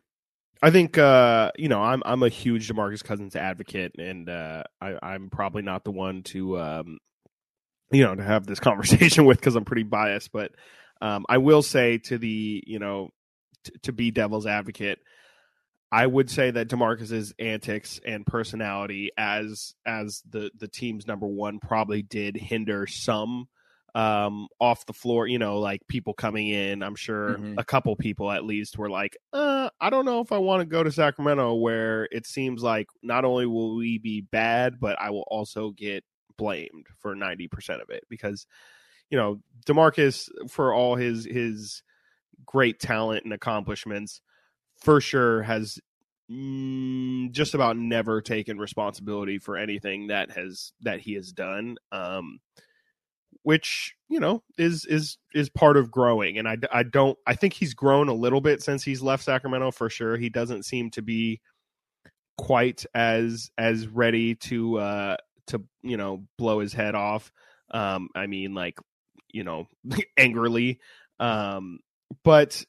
I 0.62 0.72
think 0.72 0.98
uh, 0.98 1.52
you 1.58 1.68
know 1.68 1.82
I'm 1.82 2.02
I'm 2.06 2.24
a 2.24 2.30
huge 2.30 2.70
Demarcus 2.70 3.04
Cousins 3.04 3.36
advocate, 3.36 3.94
and 3.98 4.30
uh, 4.30 4.64
I, 4.82 4.96
I'm 5.02 5.30
probably 5.30 5.62
not 5.62 5.84
the 5.84 5.92
one 5.92 6.24
to 6.24 6.60
um, 6.60 6.98
you 7.92 8.04
know 8.04 8.16
to 8.16 8.24
have 8.24 8.46
this 8.46 8.60
conversation 8.62 9.26
with 9.26 9.40
because 9.40 9.56
I'm 9.56 9.66
pretty 9.66 9.84
biased. 9.84 10.32
But 10.32 10.52
um, 11.02 11.26
I 11.28 11.40
will 11.40 11.62
say 11.62 11.98
to 12.00 12.18
the 12.18 12.64
you 12.66 12.80
know 12.80 13.10
t- 13.64 13.74
to 13.84 13.92
be 13.92 14.12
devil's 14.12 14.48
advocate, 14.48 15.00
I 15.96 16.06
would 16.06 16.30
say 16.30 16.52
that 16.52 16.68
Demarcus's 16.68 17.34
antics 17.40 18.02
and 18.06 18.26
personality 18.26 19.12
as 19.18 19.76
as 19.86 20.22
the 20.30 20.52
the 20.58 20.68
team's 20.68 21.08
number 21.08 21.26
one 21.26 21.60
probably 21.60 22.02
did 22.02 22.36
hinder 22.36 22.86
some 22.86 23.48
um, 23.96 24.50
off 24.60 24.86
the 24.88 24.92
floor, 24.92 25.26
you 25.26 25.40
know, 25.40 25.60
like 25.60 25.88
people 25.88 26.14
coming 26.14 26.50
in. 26.50 26.84
I'm 26.84 26.98
sure 26.98 27.36
mm-hmm. 27.36 27.58
a 27.58 27.64
couple 27.64 27.96
people 27.96 28.30
at 28.30 28.44
least 28.44 28.78
were 28.78 28.90
like, 28.90 29.16
uh, 29.32 29.70
I 29.80 29.90
don't 29.90 30.04
know 30.04 30.20
if 30.20 30.34
I 30.34 30.38
want 30.38 30.60
to 30.60 30.66
go 30.66 30.84
to 30.84 30.92
Sacramento, 30.92 31.54
where 31.54 32.10
it 32.12 32.28
seems 32.28 32.62
like 32.62 32.88
not 33.02 33.24
only 33.24 33.46
will 33.46 33.78
we 33.78 33.98
be 33.98 34.20
bad, 34.20 34.82
but 34.82 35.00
I 35.00 35.12
will 35.12 35.24
also 35.28 35.72
get 35.72 36.04
blamed 36.38 36.88
for 37.00 37.16
90% 37.16 37.82
of 37.82 37.90
it 37.90 38.04
because, 38.10 38.46
you 39.10 39.18
know, 39.18 39.40
Demarcus, 39.66 40.28
for 40.50 40.74
all 40.74 40.98
his, 40.98 41.24
his 41.24 41.82
great 42.46 42.82
talent 42.82 43.24
and 43.24 43.32
accomplishments, 43.32 44.20
for 44.76 45.00
sure 45.00 45.42
has 45.44 45.80
just 46.30 47.54
about 47.54 47.78
never 47.78 48.22
taken 48.22 48.58
responsibility 48.58 49.38
for 49.38 49.58
anything 49.58 50.08
that 50.08 50.32
has, 50.32 50.74
that 50.82 51.02
he 51.02 51.14
has 51.14 51.32
done. 51.32 51.78
Um, 51.92 52.40
which 53.46 53.94
you 54.10 54.20
know 54.20 54.42
is 54.58 54.86
is 54.86 55.20
is 55.36 55.50
part 55.50 55.78
of 55.78 55.92
growing. 55.92 56.40
And 56.40 56.48
I, 56.48 56.58
I 56.74 56.82
don't 56.82 57.16
i 57.28 57.36
think 57.36 57.54
he's 57.54 57.76
grown 57.76 58.10
a 58.10 58.14
little 58.14 58.42
bit 58.42 58.64
since 58.64 58.84
he's 58.84 59.04
left 59.04 59.24
sacramento 59.24 59.70
for 59.70 59.88
sure. 59.88 60.18
He 60.18 60.30
doesn't 60.30 60.66
seem 60.66 60.90
to 60.92 61.04
be 61.04 61.42
quite 62.40 62.86
as 62.96 63.52
as 63.56 63.88
ready 63.88 64.34
to 64.36 64.80
uh 64.80 65.18
to 65.48 65.64
you 65.84 65.96
know 65.96 66.26
blow 66.40 66.60
his 66.60 66.74
head 66.74 66.96
off. 66.96 67.32
Um 67.72 68.10
i 68.16 68.26
mean 68.26 68.56
like 68.56 68.80
you 69.32 69.44
know 69.44 69.68
angrily. 70.18 70.80
Um 71.20 71.80
but 72.24 72.66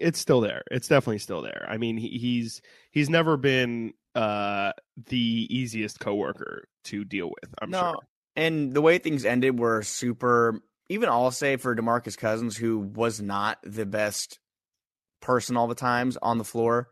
it's 0.00 0.18
still 0.18 0.40
there 0.40 0.62
it's 0.70 0.88
definitely 0.88 1.18
still 1.18 1.42
there 1.42 1.66
i 1.68 1.76
mean 1.76 1.96
he, 1.96 2.08
he's 2.08 2.62
he's 2.90 3.10
never 3.10 3.36
been 3.36 3.92
uh 4.14 4.72
the 5.08 5.46
easiest 5.50 6.00
coworker 6.00 6.68
to 6.84 7.04
deal 7.04 7.26
with 7.28 7.54
i'm 7.60 7.70
no, 7.70 7.80
sure 7.92 7.96
and 8.36 8.72
the 8.72 8.80
way 8.80 8.98
things 8.98 9.24
ended 9.24 9.58
were 9.58 9.82
super. 9.82 10.60
Even 10.88 11.08
I'll 11.08 11.30
say 11.30 11.56
for 11.56 11.74
Demarcus 11.74 12.16
Cousins, 12.16 12.56
who 12.56 12.78
was 12.78 13.20
not 13.20 13.58
the 13.62 13.86
best 13.86 14.38
person 15.20 15.56
all 15.56 15.68
the 15.68 15.74
times 15.74 16.18
on 16.20 16.38
the 16.38 16.44
floor. 16.44 16.88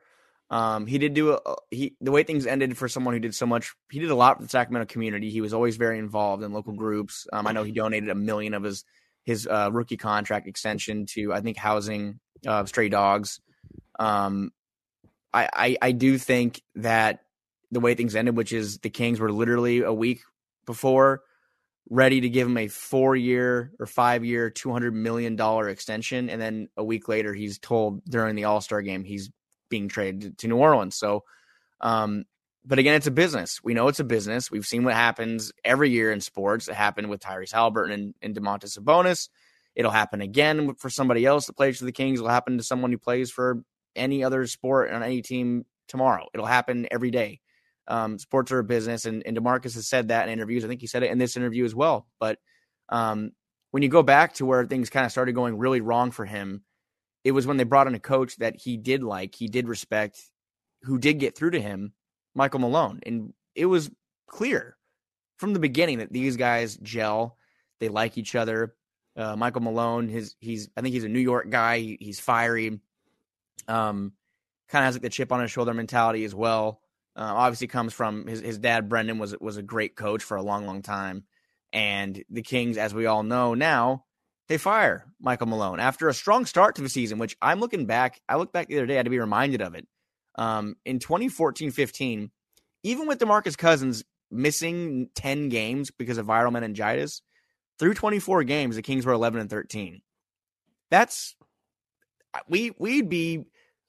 Um, 0.50 0.87
he 0.87 0.99
did 0.99 1.14
do 1.14 1.33
a, 1.33 1.57
he 1.71 1.97
the 2.00 2.11
way 2.11 2.25
things 2.25 2.47
ended 2.47 2.76
for 2.76 2.88
someone 2.88 3.14
who 3.14 3.21
did 3.21 3.35
so 3.35 3.47
much. 3.47 3.75
He 3.90 4.00
did 4.00 4.11
a 4.11 4.14
lot 4.14 4.37
for 4.37 4.42
the 4.42 4.49
Sacramento 4.49 4.92
community. 4.92 5.30
He 5.30 5.40
was 5.40 5.54
always 5.54 5.76
very 5.76 5.99
involved 5.99 6.42
in 6.42 6.52
local 6.52 6.73
groups. 6.73 7.26
Um, 7.33 7.47
I 7.47 7.52
know 7.52 7.62
he 7.62 7.73
donated 7.73 8.09
a 8.09 8.14
million 8.14 8.54
of 8.54 8.62
his 8.62 8.85
his 9.25 9.47
uh, 9.47 9.71
rookie 9.73 9.97
contract 9.97 10.49
extension 10.49 11.07
to 11.07 11.33
I 11.33 11.40
think 11.40 11.57
housing 11.57 12.21
uh, 12.47 12.64
stray 12.66 12.88
dogs. 12.88 13.40
Um, 13.99 14.52
I, 15.32 15.49
I 15.52 15.76
I 15.82 15.92
do 15.92 16.18
think 16.18 16.62
that 16.76 17.20
the 17.70 17.80
way 17.80 17.94
things 17.94 18.16
ended, 18.16 18.37
which 18.37 18.52
is 18.52 18.78
the 18.78 18.90
Kings 18.90 19.20
were 19.20 19.32
literally 19.32 19.80
a 19.80 19.92
week 19.92 20.23
before 20.66 21.23
ready 21.90 22.20
to 22.20 22.28
give 22.28 22.47
him 22.47 22.56
a 22.56 22.68
four 22.68 23.16
year 23.16 23.73
or 23.78 23.87
five 23.87 24.25
year, 24.25 24.50
$200 24.50 24.92
million 24.92 25.38
extension. 25.68 26.30
And 26.30 26.40
then 26.40 26.68
a 26.76 26.85
week 26.85 27.09
later, 27.09 27.35
he's 27.35 27.59
told 27.59 28.04
during 28.04 28.37
the 28.37 28.44
All 28.44 28.61
Star 28.61 28.80
game 28.80 29.04
he's 29.04 29.28
being 29.68 29.88
traded 29.88 30.38
to 30.38 30.49
New 30.49 30.56
Orleans. 30.56 30.94
So, 30.94 31.25
um, 31.80 32.25
but 32.64 32.78
again, 32.78 32.94
it's 32.94 33.06
a 33.06 33.12
business. 33.12 33.61
We 33.62 33.75
know 33.75 33.88
it's 33.88 34.00
a 34.00 34.04
business. 34.04 34.50
We've 34.50 34.66
seen 34.66 34.85
what 34.85 34.94
happens 34.94 35.52
every 35.64 35.90
year 35.90 36.12
in 36.12 36.20
sports. 36.20 36.68
It 36.68 36.75
happened 36.75 37.11
with 37.11 37.20
Tyrese 37.20 37.52
Haliburton 37.52 37.92
and, 37.92 38.14
and 38.23 38.37
Domantas 38.37 38.78
Sabonis. 38.78 39.28
It'll 39.75 39.91
happen 39.91 40.21
again 40.21 40.75
for 40.75 40.91
somebody 40.91 41.25
else 41.25 41.47
that 41.47 41.57
plays 41.57 41.79
for 41.79 41.85
the 41.85 41.93
Kings. 41.93 42.19
It'll 42.19 42.31
happen 42.31 42.59
to 42.59 42.65
someone 42.65 42.91
who 42.91 42.99
plays 42.99 43.31
for 43.31 43.62
any 43.95 44.25
other 44.25 44.47
sport 44.47 44.91
on 44.91 45.03
any 45.03 45.23
team 45.23 45.65
tomorrow. 45.89 46.27
It'll 46.35 46.47
happen 46.47 46.87
every 46.91 47.11
day. 47.11 47.41
Um, 47.89 48.19
sports 48.19 48.53
are 48.53 48.61
a 48.61 48.65
business, 48.65 49.05
and, 49.05 49.23
and 49.27 49.37
Demarcus 49.37 49.75
has 49.75 49.89
said 49.89 50.09
that 50.09 50.29
in 50.29 50.33
interviews. 50.33 50.65
I 50.65 50.69
think 50.69 50.81
he 50.81 50.87
said 50.87 51.03
it 51.03 51.11
in 51.11 51.19
this 51.19 51.37
interview 51.37 51.65
as 51.65 51.75
well. 51.75 52.07
But 52.21 52.39
um, 52.89 53.33
when 53.71 53.83
you 53.83 53.89
go 53.89 54.03
back 54.03 54.35
to 54.35 54.47
where 54.47 54.65
things 54.65 54.91
kind 54.91 55.07
of 55.07 55.12
started 55.12 55.35
going 55.35 55.59
really 55.59 55.81
wrong 55.81 56.11
for 56.11 56.25
him, 56.25 56.62
it 57.25 57.33
was 57.33 57.47
when 57.47 57.57
they 57.57 57.65
brought 57.65 57.87
in 57.87 57.95
a 57.95 58.00
coach 58.00 58.37
that 58.37 58.57
he 58.57 58.77
did 58.77 59.03
like, 59.03 59.35
he 59.35 59.49
did 59.49 59.69
respect, 59.69 60.21
who 60.83 60.99
did 60.99 61.19
get 61.19 61.37
through 61.37 61.50
to 61.50 61.61
him, 61.61 61.93
Michael 62.35 62.61
Malone. 62.61 63.00
And 63.05 63.35
it 63.55 63.67
was 63.67 63.91
clear 64.29 64.77
from 65.37 65.53
the 65.53 65.59
beginning 65.59 65.99
that 65.99 66.12
these 66.12 66.37
guys 66.37 66.77
gel, 66.77 67.37
they 67.81 67.89
like 67.89 68.17
each 68.17 68.35
other. 68.35 68.75
Uh, 69.21 69.37
Michael 69.37 69.61
Malone, 69.61 70.09
his 70.09 70.35
he's 70.41 70.71
I 70.77 70.81
think 70.81 70.95
he's 70.95 71.05
a 71.05 71.09
New 71.09 71.21
York 71.21 71.50
guy. 71.50 71.79
He, 71.79 71.99
he's 72.00 72.19
fiery. 72.19 72.81
Um, 73.69 74.12
kind 74.69 74.83
of 74.83 74.87
has 74.87 74.95
like 74.95 75.03
the 75.03 75.11
chip 75.11 75.31
on 75.31 75.43
his 75.43 75.50
shoulder 75.50 75.75
mentality 75.75 76.25
as 76.25 76.35
well. 76.35 76.81
Uh, 77.15 77.33
obviously, 77.37 77.67
comes 77.67 77.93
from 77.93 78.27
his 78.27 78.41
his 78.41 78.59
dad. 78.59 78.89
Brendan 78.89 79.19
was 79.19 79.37
was 79.39 79.59
a 79.59 79.62
great 79.62 79.95
coach 79.95 80.23
for 80.23 80.37
a 80.37 80.43
long, 80.43 80.65
long 80.65 80.81
time, 80.81 81.25
and 81.73 82.25
the 82.31 82.43
Kings, 82.43 82.79
as 82.79 82.95
we 82.95 83.07
all 83.07 83.23
know 83.23 83.55
now, 83.55 84.05
they 84.49 84.57
fire 84.57 85.07
Michael 85.21 85.49
Malone 85.49 85.81
after 85.81 86.09
a 86.09 86.15
strong 86.15 86.47
start 86.47 86.77
to 86.77 86.83
the 86.83 86.89
season. 86.89 87.19
Which 87.19 87.37
I'm 87.43 87.61
looking 87.61 87.85
back, 87.85 88.21
I 88.27 88.37
looked 88.37 88.55
back 88.55 88.69
the 88.69 88.79
other 88.79 88.87
day, 88.87 88.95
I 88.95 88.99
had 88.99 89.07
to 89.07 89.11
be 89.11 89.19
reminded 89.19 89.61
of 89.61 89.75
it. 89.75 89.87
Um, 90.37 90.77
in 90.87 91.00
2014-15, 91.00 92.31
even 92.85 93.07
with 93.07 93.19
Demarcus 93.19 93.59
Cousins 93.59 94.05
missing 94.31 95.11
10 95.17 95.49
games 95.49 95.91
because 95.91 96.19
of 96.19 96.27
viral 96.27 96.53
meningitis, 96.53 97.21
through 97.80 97.94
24 97.94 98.44
games, 98.44 98.76
the 98.76 98.82
Kings 98.82 99.04
were 99.04 99.12
11 99.12 99.40
and 99.40 99.50
13. 99.50 100.00
That's 100.90 101.34
we 102.49 102.72
we'd 102.78 103.08
be 103.08 103.44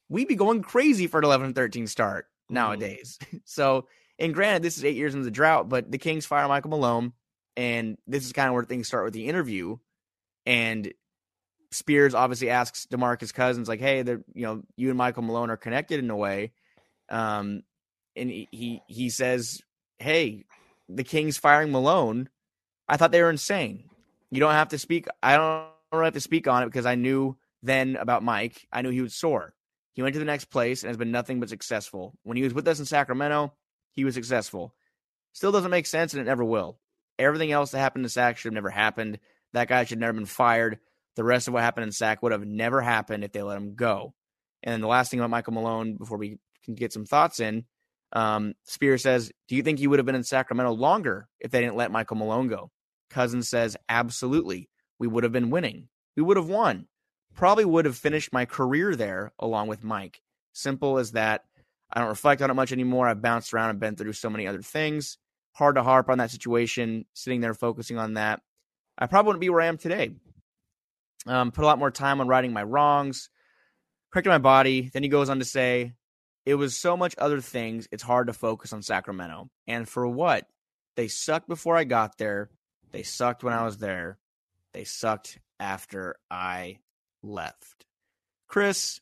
we'd 0.10 0.28
be 0.28 0.36
going 0.36 0.64
crazy 0.64 1.06
for 1.06 1.20
an 1.20 1.26
11 1.26 1.48
and 1.48 1.56
13 1.56 1.86
start. 1.86 2.26
Mm-hmm. 2.52 2.56
nowadays. 2.56 3.20
so, 3.46 3.88
and 4.20 4.34
granted, 4.34 4.64
this 4.64 4.78
is 4.78 4.86
eight 4.86 4.96
years 4.96 5.14
into 5.14 5.26
the 5.26 5.32
drought, 5.32 5.70
but 5.70 5.92
the 5.92 5.98
Kings 5.98 6.26
fire 6.26 6.48
Michael 6.48 6.70
Malone, 6.70 7.14
and 7.58 7.98
this 8.08 8.26
is 8.26 8.34
kind 8.34 8.48
of 8.48 8.54
where 8.54 8.64
things 8.64 8.88
start 8.88 9.06
with 9.06 9.14
the 9.14 9.28
interview. 9.28 9.78
And 10.46 10.94
Spears 11.72 12.14
obviously 12.14 12.50
asks 12.50 12.86
Demarcus 12.86 13.34
Cousins, 13.34 13.68
like, 13.68 13.80
"Hey, 13.80 14.00
you 14.00 14.24
know, 14.36 14.64
you 14.76 14.90
and 14.90 14.98
Michael 14.98 15.24
Malone 15.24 15.50
are 15.50 15.58
connected 15.58 16.00
in 16.00 16.10
a 16.10 16.16
way," 16.16 16.52
um, 17.10 17.64
and 18.16 18.30
he 18.30 18.82
he 18.88 19.10
says, 19.10 19.62
"Hey, 19.98 20.46
the 20.90 21.04
Kings 21.04 21.38
firing 21.38 21.72
Malone, 21.72 22.30
I 22.92 22.98
thought 22.98 23.14
they 23.14 23.22
were 23.22 23.30
insane. 23.30 23.86
You 24.32 24.42
don't 24.42 24.52
have 24.52 24.68
to 24.70 24.78
speak. 24.78 25.08
I 25.24 25.38
don't, 25.38 26.04
have 26.04 26.14
to 26.14 26.20
speak 26.20 26.46
on 26.46 26.64
it 26.64 26.66
because 26.66 26.86
I 26.86 26.96
knew 26.96 27.38
then 27.64 27.96
about 27.96 28.22
Mike. 28.22 28.68
I 28.70 28.82
knew 28.82 28.90
he 28.90 29.02
was 29.02 29.16
sore. 29.16 29.54
He 29.94 30.02
went 30.02 30.14
to 30.14 30.20
the 30.20 30.26
next 30.26 30.46
place 30.46 30.84
and 30.84 30.90
has 30.90 30.98
been 30.98 31.12
nothing 31.12 31.40
but 31.40 31.48
successful. 31.48 32.14
When 32.24 32.36
he 32.36 32.44
was 32.44 32.54
with 32.54 32.68
us 32.68 32.80
in 32.80 32.86
Sacramento, 32.86 33.54
he 33.94 34.04
was 34.04 34.14
successful. 34.14 34.76
Still 35.32 35.54
doesn't 35.54 35.72
make 35.72 35.86
sense, 35.86 36.14
and 36.14 36.22
it 36.22 36.26
never 36.26 36.44
will. 36.44 36.80
Everything 37.18 37.54
else 37.54 37.72
that 37.72 37.80
happened 37.80 38.04
in 38.04 38.10
Sac 38.10 38.38
should 38.38 38.50
have 38.50 38.56
never 38.56 38.70
happened. 38.70 39.20
That 39.54 39.70
guy 39.70 39.86
should 39.86 39.98
have 39.98 40.00
never 40.00 40.14
been 40.14 40.26
fired. 40.26 40.80
The 41.16 41.24
rest 41.24 41.48
of 41.48 41.54
what 41.54 41.64
happened 41.64 41.86
in 41.86 41.92
Sac 41.94 42.22
would 42.22 42.34
have 42.34 42.46
never 42.46 42.82
happened 42.82 43.24
if 43.24 43.32
they 43.32 43.42
let 43.42 43.58
him 43.58 43.76
go. 43.76 44.14
And 44.64 44.84
the 44.84 44.88
last 44.88 45.12
thing 45.12 45.22
about 45.22 45.30
Michael 45.30 45.54
Malone, 45.54 45.96
before 45.96 46.18
we 46.18 46.40
can 46.66 46.76
get 46.76 46.92
some 46.92 47.06
thoughts 47.06 47.40
in, 47.40 47.64
um, 48.12 48.54
Spear 48.66 48.98
says, 48.98 49.32
Do 49.48 49.56
you 49.56 49.64
think 49.64 49.80
he 49.80 49.88
would 49.88 50.00
have 50.00 50.06
been 50.06 50.16
in 50.16 50.24
Sacramento 50.24 50.74
longer 50.74 51.30
if 51.40 51.52
they 51.52 51.62
didn't 51.62 51.78
let 51.78 51.92
Michael 51.92 52.18
Malone 52.18 52.50
go? 52.50 52.70
Cousins 53.12 53.50
says, 53.50 53.78
Absolutely. 53.88 54.70
We 54.98 55.08
would 55.08 55.24
have 55.24 55.34
been 55.34 55.50
winning. 55.50 55.90
We 56.16 56.24
would 56.24 56.38
have 56.38 56.50
won 56.50 56.88
probably 57.36 57.66
would 57.66 57.86
have 57.86 57.98
finished 57.98 58.34
my 58.34 58.46
career 58.46 58.96
there 58.96 59.34
along 59.40 59.68
with 59.68 59.84
Mike. 59.84 60.22
Simple 60.54 60.98
as 60.98 61.12
that. 61.14 61.44
I 61.92 62.00
don't 62.00 62.10
reflect 62.10 62.42
on 62.42 62.50
it 62.50 62.54
much 62.54 62.72
anymore. 62.72 63.08
I've 63.08 63.22
bounced 63.22 63.54
around 63.54 63.72
and 63.72 63.80
been 63.80 63.96
through 63.96 64.14
so 64.14 64.30
many 64.30 64.48
other 64.48 64.62
things. 64.62 65.18
Hard 65.54 65.76
to 65.76 65.84
harp 65.84 66.10
on 66.10 66.20
that 66.20 66.32
situation, 66.32 67.06
sitting 67.14 67.42
there 67.42 67.54
focusing 67.54 67.98
on 67.98 68.14
that. 68.14 68.42
I 68.98 69.08
probably 69.08 69.28
wouldn't 69.28 69.42
be 69.42 69.50
where 69.50 69.62
I 69.62 69.68
am 69.68 69.78
today. 69.78 70.12
Um, 71.28 71.52
put 71.52 71.64
a 71.64 71.68
lot 71.68 71.80
more 71.80 71.92
time 71.92 72.22
on 72.22 72.28
righting 72.28 72.54
my 72.54 72.64
wrongs, 72.64 73.30
correcting 74.12 74.32
my 74.32 74.38
body. 74.38 74.90
Then 74.94 75.04
he 75.04 75.10
goes 75.10 75.30
on 75.30 75.40
to 75.40 75.46
say, 75.46 75.94
it 76.46 76.56
was 76.56 76.76
so 76.76 76.98
much 76.98 77.16
other 77.18 77.42
things, 77.42 77.88
it's 77.92 78.04
hard 78.04 78.28
to 78.28 78.34
focus 78.34 78.74
on 78.74 78.82
Sacramento. 78.82 79.50
And 79.68 79.88
for 79.88 80.08
what? 80.08 80.48
They 80.96 81.08
sucked 81.08 81.48
before 81.48 81.76
I 81.76 81.84
got 81.84 82.18
there. 82.18 82.50
They 82.92 83.04
sucked 83.04 83.44
when 83.44 83.54
I 83.54 83.64
was 83.64 83.78
there. 83.78 84.18
They 84.74 84.84
sucked 84.84 85.40
after 85.60 86.16
I 86.30 86.80
left. 87.24 87.86
Chris, 88.48 89.00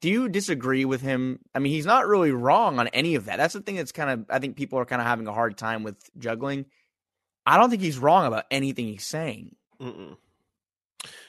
do 0.00 0.08
you 0.08 0.28
disagree 0.28 0.84
with 0.84 1.00
him? 1.00 1.40
I 1.54 1.58
mean, 1.58 1.72
he's 1.72 1.86
not 1.86 2.06
really 2.06 2.32
wrong 2.32 2.78
on 2.78 2.88
any 2.88 3.14
of 3.14 3.26
that. 3.26 3.36
That's 3.36 3.54
the 3.54 3.60
thing 3.60 3.76
that's 3.76 3.92
kind 3.92 4.10
of, 4.10 4.26
I 4.28 4.38
think 4.38 4.56
people 4.56 4.78
are 4.78 4.84
kind 4.84 5.00
of 5.00 5.06
having 5.06 5.26
a 5.26 5.32
hard 5.32 5.56
time 5.56 5.82
with 5.82 5.96
juggling. 6.18 6.66
I 7.44 7.58
don't 7.58 7.70
think 7.70 7.82
he's 7.82 7.98
wrong 7.98 8.26
about 8.26 8.44
anything 8.50 8.86
he's 8.86 9.06
saying. 9.06 9.54
Mm-mm. 9.80 10.16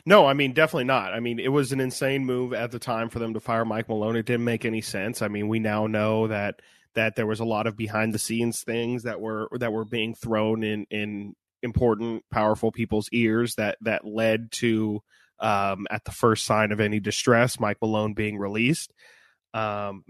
No, 0.06 0.26
I 0.26 0.34
mean 0.34 0.54
definitely 0.54 0.86
not. 0.86 1.14
I 1.14 1.20
mean 1.20 1.40
it 1.40 1.50
was 1.50 1.72
an 1.72 1.80
insane 1.80 2.26
move 2.26 2.54
at 2.54 2.72
the 2.72 2.80
time 2.80 3.10
for 3.10 3.20
them 3.20 3.34
to 3.34 3.40
fire 3.40 3.66
Mike 3.66 3.90
Malone. 3.90 4.16
It 4.16 4.26
didn't 4.26 4.46
make 4.46 4.66
any 4.66 4.82
sense. 4.82 5.22
I 5.22 5.28
mean 5.28 5.48
we 5.48 5.60
now 5.60 5.86
know 5.86 6.28
that 6.28 6.62
that 6.98 7.16
there 7.16 7.28
was 7.28 7.40
a 7.40 7.46
lot 7.46 7.68
of 7.68 7.78
behind 7.78 8.12
the 8.12 8.20
scenes 8.20 8.64
things 8.64 9.04
that 9.04 9.22
were 9.22 9.48
that 9.60 9.72
were 9.72 9.86
being 9.86 10.16
thrown 10.16 10.64
in 10.64 10.88
in 10.90 11.36
important 11.62 12.24
powerful 12.32 12.72
people's 12.72 13.08
ears 13.12 13.54
that 13.56 13.78
that 13.82 14.04
led 14.04 14.52
to 14.52 15.00
um, 15.40 15.86
at 15.92 16.04
the 16.06 16.12
first 16.12 16.44
sign 16.44 16.72
of 16.72 16.80
any 16.80 17.00
distress 17.00 17.60
Mike 17.60 17.78
Malone 17.84 18.16
being 18.16 18.40
released. 18.40 18.92
Um, 19.54 20.04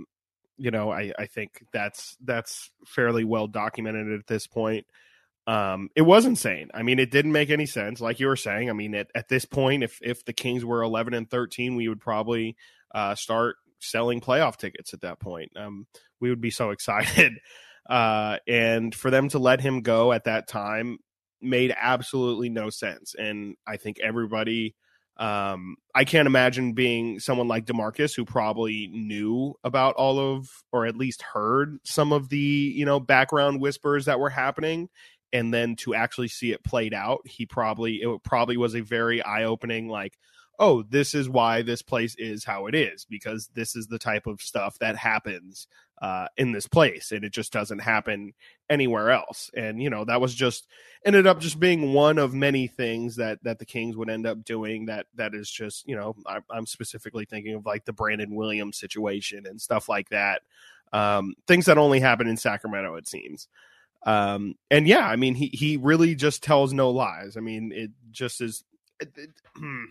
you 0.58 0.72
know, 0.72 0.90
I, 0.90 1.12
I 1.20 1.26
think 1.26 1.62
that's 1.74 2.16
that's 2.24 2.72
fairly 2.86 3.26
well 3.26 3.48
documented 3.48 4.18
at 4.18 4.28
this 4.28 4.48
point. 4.48 4.86
Um, 5.46 5.90
it 5.94 6.04
was 6.04 6.26
insane. 6.26 6.70
I 6.74 6.84
mean, 6.84 7.00
it 7.00 7.12
didn't 7.12 7.34
make 7.34 7.50
any 7.50 7.66
sense, 7.66 8.00
like 8.00 8.22
you 8.22 8.28
were 8.28 8.38
saying. 8.38 8.70
I 8.70 8.74
mean, 8.74 8.96
at, 8.96 9.08
at 9.14 9.28
this 9.28 9.44
point, 9.44 9.84
if 9.84 10.00
if 10.02 10.24
the 10.24 10.32
Kings 10.32 10.64
were 10.64 10.82
eleven 10.82 11.14
and 11.14 11.30
thirteen, 11.30 11.76
we 11.76 11.90
would 11.90 12.00
probably 12.00 12.56
uh, 12.96 13.16
start 13.16 13.58
selling 13.80 14.22
playoff 14.22 14.58
tickets 14.58 14.94
at 14.94 15.02
that 15.02 15.20
point. 15.20 15.52
Um, 15.56 15.88
we 16.20 16.30
would 16.30 16.42
be 16.42 16.52
so 16.52 16.70
excited. 16.72 17.34
Uh, 17.90 18.38
and 18.48 18.94
for 18.94 19.10
them 19.10 19.30
to 19.30 19.40
let 19.40 19.62
him 19.62 19.82
go 19.82 20.12
at 20.12 20.26
that 20.26 20.48
time 20.48 20.98
made 21.42 21.74
absolutely 21.80 22.50
no 22.50 22.70
sense. 22.70 23.16
And 23.18 23.56
I 23.66 23.78
think 23.78 24.00
everybody, 24.00 24.76
um, 25.18 25.78
I 25.96 26.04
can't 26.04 26.28
imagine 26.28 26.74
being 26.74 27.20
someone 27.20 27.48
like 27.48 27.66
Demarcus 27.66 28.16
who 28.16 28.26
probably 28.26 28.88
knew 28.92 29.54
about 29.64 29.96
all 29.96 30.20
of, 30.20 30.50
or 30.72 30.86
at 30.86 30.98
least 30.98 31.22
heard 31.22 31.78
some 31.86 32.12
of 32.12 32.30
the, 32.30 32.38
you 32.38 32.86
know, 32.86 33.00
background 33.00 33.62
whispers 33.62 34.06
that 34.06 34.20
were 34.20 34.30
happening. 34.30 34.90
And 35.34 35.54
then 35.54 35.76
to 35.78 35.94
actually 35.94 36.30
see 36.30 36.52
it 36.52 36.64
played 36.64 36.94
out, 36.94 37.20
he 37.26 37.46
probably, 37.46 37.96
it 37.96 38.24
probably 38.24 38.58
was 38.58 38.76
a 38.76 38.82
very 38.82 39.22
eye 39.22 39.44
opening, 39.44 39.88
like, 39.88 40.18
oh, 40.60 40.84
this 40.84 41.14
is 41.14 41.30
why 41.30 41.62
this 41.62 41.82
place 41.82 42.16
is 42.16 42.44
how 42.44 42.66
it 42.66 42.76
is 42.76 43.06
because 43.06 43.50
this 43.54 43.76
is 43.76 43.88
the 43.88 44.00
type 44.00 44.26
of 44.26 44.42
stuff 44.42 44.80
that 44.80 44.96
happens 44.96 45.68
uh, 46.02 46.28
in 46.38 46.52
this 46.52 46.68
place, 46.68 47.12
and 47.12 47.24
it 47.24 47.32
just 47.32 47.52
doesn't 47.52 47.80
happen 47.80 48.34
anywhere 48.70 49.12
else. 49.12 49.50
And 49.56 49.82
you 49.82 49.90
know 49.90 50.06
that 50.06 50.22
was 50.22 50.34
just 50.34 50.68
ended 51.06 51.28
up 51.28 51.40
just 51.40 51.60
being 51.60 51.94
one 51.94 52.18
of 52.18 52.34
many 52.34 52.68
things 52.68 53.16
that 53.18 53.44
that 53.44 53.60
the 53.60 53.66
Kings 53.66 53.96
would 53.96 54.10
end 54.10 54.26
up 54.26 54.44
doing. 54.44 54.86
That 54.86 55.08
that 55.16 55.34
is 55.34 55.50
just 55.50 55.88
you 55.88 55.96
know 55.96 56.16
I, 56.26 56.40
I'm 56.50 56.66
specifically 56.66 57.26
thinking 57.26 57.56
of 57.56 57.66
like 57.66 57.86
the 57.86 57.94
Brandon 57.94 58.36
Williams 58.36 58.78
situation 58.78 59.46
and 59.48 59.62
stuff 59.62 59.90
like 59.90 60.10
that. 60.10 60.42
Um, 60.94 61.36
things 61.48 61.66
that 61.66 61.78
only 61.78 62.00
happen 62.00 62.28
in 62.28 62.38
Sacramento, 62.38 62.96
it 62.96 63.08
seems. 63.08 63.48
Um, 64.04 64.56
and 64.72 64.88
yeah, 64.88 65.06
I 65.06 65.16
mean, 65.16 65.36
he 65.36 65.48
he 65.48 65.78
really 65.78 66.16
just 66.16 66.44
tells 66.44 66.74
no 66.74 66.92
lies. 66.92 67.38
I 67.38 67.42
mean, 67.42 67.72
it 67.74 67.92
just 68.12 68.42
is. 68.42 68.64
It, 69.00 69.12
it, 69.16 69.30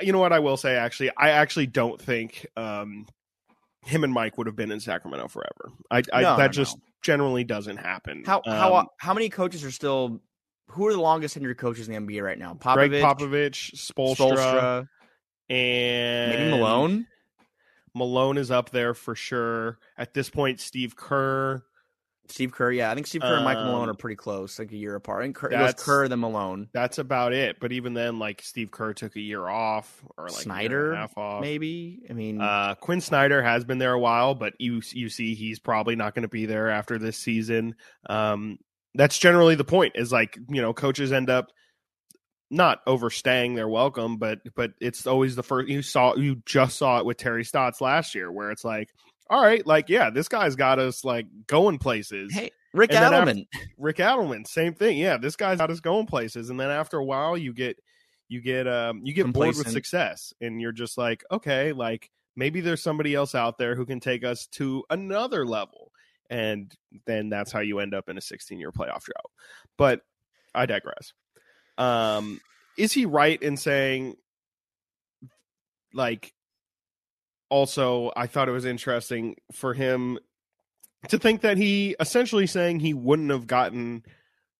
you 0.00 0.12
know 0.12 0.18
what 0.18 0.32
I 0.32 0.38
will 0.38 0.56
say 0.56 0.76
actually, 0.76 1.10
I 1.16 1.30
actually 1.30 1.66
don't 1.66 2.00
think 2.00 2.46
um, 2.56 3.06
him 3.84 4.04
and 4.04 4.12
Mike 4.12 4.38
would 4.38 4.46
have 4.46 4.56
been 4.56 4.70
in 4.70 4.80
Sacramento 4.80 5.28
forever. 5.28 5.72
I, 5.90 6.02
I 6.12 6.22
no, 6.22 6.36
that 6.36 6.46
no, 6.46 6.48
just 6.48 6.78
generally 7.02 7.44
doesn't 7.44 7.78
happen. 7.78 8.24
How 8.24 8.38
um, 8.38 8.42
how 8.56 8.88
how 8.98 9.14
many 9.14 9.28
coaches 9.28 9.64
are 9.64 9.70
still? 9.70 10.20
Who 10.68 10.86
are 10.86 10.92
the 10.92 11.00
longest 11.00 11.38
tenured 11.38 11.58
coaches 11.58 11.88
in 11.88 12.06
the 12.06 12.14
NBA 12.14 12.22
right 12.22 12.38
now? 12.38 12.54
Popovich, 12.54 12.88
Gregg 12.88 13.02
Popovich, 13.02 13.74
Spoelstra, 13.74 14.16
Spoelstra, 14.16 14.88
and 15.50 16.30
maybe 16.30 16.50
Malone. 16.50 17.06
Malone 17.94 18.38
is 18.38 18.50
up 18.50 18.70
there 18.70 18.94
for 18.94 19.14
sure. 19.14 19.78
At 19.98 20.14
this 20.14 20.30
point, 20.30 20.60
Steve 20.60 20.96
Kerr. 20.96 21.62
Steve 22.28 22.52
Kerr, 22.52 22.72
yeah, 22.72 22.90
I 22.90 22.94
think 22.94 23.06
Steve 23.06 23.20
Kerr 23.20 23.36
and 23.36 23.44
Michael 23.44 23.64
Malone 23.64 23.88
are 23.88 23.92
um, 23.92 23.96
pretty 23.96 24.16
close, 24.16 24.58
like 24.58 24.72
a 24.72 24.76
year 24.76 24.94
apart. 24.94 25.24
And 25.24 25.34
Kerr, 25.34 25.50
it 25.50 25.58
was 25.58 25.74
Kerr 25.74 26.08
then 26.08 26.20
Malone. 26.20 26.68
That's 26.72 26.98
about 26.98 27.32
it. 27.32 27.58
But 27.60 27.72
even 27.72 27.94
then, 27.94 28.18
like 28.18 28.42
Steve 28.42 28.70
Kerr 28.70 28.94
took 28.94 29.16
a 29.16 29.20
year 29.20 29.46
off, 29.46 30.02
or 30.16 30.28
like 30.28 30.32
Snyder, 30.32 30.94
half 30.94 31.16
off. 31.18 31.40
maybe. 31.40 32.02
I 32.08 32.12
mean, 32.12 32.40
uh, 32.40 32.76
Quin 32.76 33.00
Snyder 33.00 33.42
has 33.42 33.64
been 33.64 33.78
there 33.78 33.92
a 33.92 33.98
while, 33.98 34.34
but 34.34 34.54
you 34.58 34.80
you 34.92 35.08
see 35.08 35.34
he's 35.34 35.58
probably 35.58 35.96
not 35.96 36.14
going 36.14 36.22
to 36.22 36.28
be 36.28 36.46
there 36.46 36.70
after 36.70 36.98
this 36.98 37.18
season. 37.18 37.74
Um, 38.08 38.58
that's 38.94 39.18
generally 39.18 39.54
the 39.54 39.64
point. 39.64 39.96
Is 39.96 40.12
like 40.12 40.38
you 40.48 40.62
know 40.62 40.72
coaches 40.72 41.12
end 41.12 41.28
up 41.28 41.50
not 42.50 42.80
overstaying 42.86 43.54
their 43.54 43.68
welcome, 43.68 44.18
but 44.18 44.38
but 44.54 44.72
it's 44.80 45.06
always 45.06 45.34
the 45.34 45.42
first 45.42 45.68
you 45.68 45.82
saw 45.82 46.14
you 46.14 46.42
just 46.46 46.76
saw 46.76 46.98
it 46.98 47.04
with 47.04 47.16
Terry 47.16 47.44
Stotts 47.44 47.80
last 47.80 48.14
year, 48.14 48.30
where 48.30 48.50
it's 48.50 48.64
like 48.64 48.90
all 49.32 49.42
right, 49.42 49.66
like 49.66 49.88
yeah, 49.88 50.10
this 50.10 50.28
guy's 50.28 50.56
got 50.56 50.78
us 50.78 51.04
like 51.04 51.26
going 51.46 51.78
places. 51.78 52.34
Hey, 52.34 52.50
Rick 52.74 52.92
and 52.92 53.14
Adelman. 53.14 53.46
After, 53.54 53.66
Rick 53.78 53.96
Adelman, 53.96 54.46
same 54.46 54.74
thing. 54.74 54.98
Yeah, 54.98 55.16
this 55.16 55.36
guy's 55.36 55.56
got 55.56 55.70
us 55.70 55.80
going 55.80 56.06
places, 56.06 56.50
and 56.50 56.60
then 56.60 56.68
after 56.68 56.98
a 56.98 57.04
while, 57.04 57.38
you 57.38 57.54
get 57.54 57.78
you 58.28 58.42
get 58.42 58.68
um 58.68 59.00
you 59.02 59.14
get 59.14 59.22
Complacent. 59.22 59.56
bored 59.56 59.66
with 59.66 59.72
success, 59.72 60.34
and 60.42 60.60
you're 60.60 60.70
just 60.70 60.98
like, 60.98 61.24
okay, 61.30 61.72
like 61.72 62.10
maybe 62.36 62.60
there's 62.60 62.82
somebody 62.82 63.14
else 63.14 63.34
out 63.34 63.56
there 63.56 63.74
who 63.74 63.86
can 63.86 64.00
take 64.00 64.22
us 64.22 64.48
to 64.48 64.84
another 64.90 65.46
level, 65.46 65.92
and 66.28 66.70
then 67.06 67.30
that's 67.30 67.50
how 67.50 67.60
you 67.60 67.78
end 67.78 67.94
up 67.94 68.10
in 68.10 68.18
a 68.18 68.20
16 68.20 68.60
year 68.60 68.70
playoff 68.70 69.04
drought. 69.04 69.30
But 69.78 70.02
I 70.54 70.66
digress. 70.66 71.14
Um, 71.78 72.38
is 72.76 72.92
he 72.92 73.06
right 73.06 73.42
in 73.42 73.56
saying 73.56 74.16
like 75.94 76.34
also 77.52 78.10
I 78.16 78.26
thought 78.26 78.48
it 78.48 78.52
was 78.52 78.64
interesting 78.64 79.36
for 79.52 79.74
him 79.74 80.18
to 81.08 81.18
think 81.18 81.42
that 81.42 81.58
he 81.58 81.94
essentially 82.00 82.46
saying 82.46 82.80
he 82.80 82.94
wouldn't 82.94 83.30
have 83.30 83.46
gotten 83.46 84.04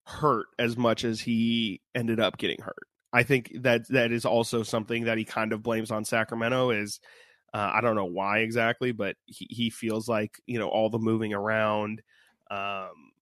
hurt 0.04 0.46
as 0.58 0.76
much 0.76 1.02
as 1.04 1.20
he 1.20 1.80
ended 1.94 2.20
up 2.20 2.36
getting 2.36 2.60
hurt. 2.60 2.86
I 3.12 3.22
think 3.22 3.50
that 3.60 3.88
that 3.88 4.12
is 4.12 4.26
also 4.26 4.62
something 4.62 5.04
that 5.04 5.16
he 5.16 5.24
kind 5.24 5.52
of 5.52 5.62
blames 5.62 5.90
on 5.90 6.04
Sacramento 6.04 6.70
is 6.70 7.00
uh, 7.54 7.70
I 7.74 7.80
don't 7.80 7.96
know 7.96 8.04
why 8.04 8.40
exactly, 8.40 8.92
but 8.92 9.16
he, 9.24 9.46
he 9.48 9.70
feels 9.70 10.06
like 10.08 10.38
you 10.46 10.58
know 10.58 10.68
all 10.68 10.90
the 10.90 10.98
moving 10.98 11.32
around 11.32 12.02
um, 12.50 13.12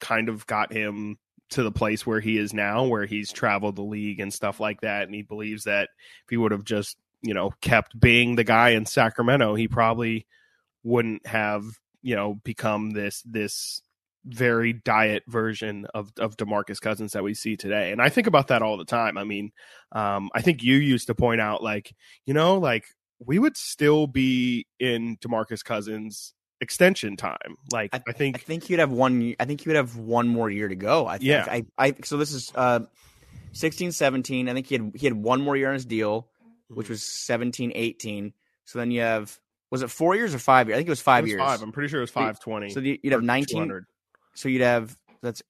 kind 0.00 0.28
of 0.28 0.46
got 0.46 0.72
him 0.72 1.18
to 1.50 1.62
the 1.62 1.72
place 1.72 2.06
where 2.06 2.20
he 2.20 2.36
is 2.36 2.52
now, 2.52 2.84
where 2.84 3.06
he's 3.06 3.32
traveled 3.32 3.76
the 3.76 3.82
league 3.82 4.20
and 4.20 4.32
stuff 4.32 4.60
like 4.60 4.82
that, 4.82 5.04
and 5.04 5.14
he 5.14 5.22
believes 5.22 5.64
that 5.64 5.88
if 6.24 6.30
he 6.30 6.36
would 6.36 6.52
have 6.52 6.64
just 6.64 6.96
you 7.22 7.34
know, 7.34 7.52
kept 7.60 7.98
being 7.98 8.36
the 8.36 8.44
guy 8.44 8.70
in 8.70 8.86
Sacramento, 8.86 9.54
he 9.54 9.68
probably 9.68 10.26
wouldn't 10.82 11.26
have, 11.26 11.64
you 12.02 12.16
know, 12.16 12.34
become 12.44 12.90
this 12.90 13.22
this 13.22 13.82
very 14.26 14.72
diet 14.72 15.22
version 15.26 15.86
of 15.94 16.12
of 16.18 16.36
DeMarcus 16.36 16.80
Cousins 16.80 17.12
that 17.12 17.22
we 17.22 17.34
see 17.34 17.56
today. 17.56 17.92
And 17.92 18.00
I 18.02 18.08
think 18.08 18.26
about 18.26 18.48
that 18.48 18.62
all 18.62 18.76
the 18.76 18.84
time. 18.84 19.16
I 19.18 19.24
mean, 19.24 19.52
um, 19.92 20.30
I 20.34 20.42
think 20.42 20.62
you 20.62 20.76
used 20.76 21.06
to 21.08 21.14
point 21.14 21.40
out 21.40 21.62
like, 21.62 21.94
you 22.26 22.34
know, 22.34 22.58
like 22.58 22.84
we 23.24 23.38
would 23.38 23.56
still 23.56 24.06
be 24.06 24.66
in 24.78 25.16
DeMarcus 25.18 25.64
Cousins 25.64 26.34
extension 26.60 27.16
time. 27.16 27.56
Like 27.72 27.90
I, 27.94 28.02
I 28.08 28.12
think 28.12 28.36
I 28.36 28.38
think 28.38 28.68
you'd 28.68 28.80
have 28.80 28.90
one 28.90 29.34
I 29.40 29.44
think 29.44 29.64
you 29.64 29.70
would 29.70 29.76
have 29.76 29.96
one 29.96 30.28
more 30.28 30.50
year 30.50 30.68
to 30.68 30.76
go. 30.76 31.06
I 31.06 31.18
think 31.18 31.28
yeah. 31.28 31.46
I, 31.48 31.64
I 31.78 31.94
so 32.04 32.16
this 32.16 32.32
is 32.32 32.52
uh 32.54 32.80
16 33.52 33.92
17. 33.92 34.48
I 34.48 34.52
think 34.52 34.66
he 34.66 34.74
had 34.76 34.92
he 34.94 35.06
had 35.06 35.14
one 35.14 35.40
more 35.40 35.56
year 35.56 35.68
on 35.68 35.74
his 35.74 35.84
deal 35.84 36.28
which 36.70 36.86
mm-hmm. 36.86 36.92
was 36.92 37.02
17, 37.02 37.72
18. 37.74 38.32
So 38.64 38.78
then 38.78 38.90
you 38.90 39.00
have 39.00 39.38
was 39.70 39.82
it 39.82 39.90
four 39.90 40.16
years 40.16 40.34
or 40.34 40.38
five 40.38 40.68
years? 40.68 40.76
I 40.76 40.78
think 40.78 40.88
it 40.88 40.92
was 40.92 41.00
five 41.00 41.20
it 41.20 41.22
was 41.22 41.30
years. 41.30 41.42
Five. 41.42 41.62
I'm 41.62 41.72
pretty 41.72 41.88
sure 41.88 42.00
it 42.00 42.02
was 42.02 42.10
five 42.10 42.40
twenty. 42.40 42.70
So 42.70 42.80
you'd 42.80 43.12
have 43.12 43.22
19. 43.22 43.86
So 44.34 44.48
you'd 44.48 44.62
have 44.62 44.96
that's 45.22 45.42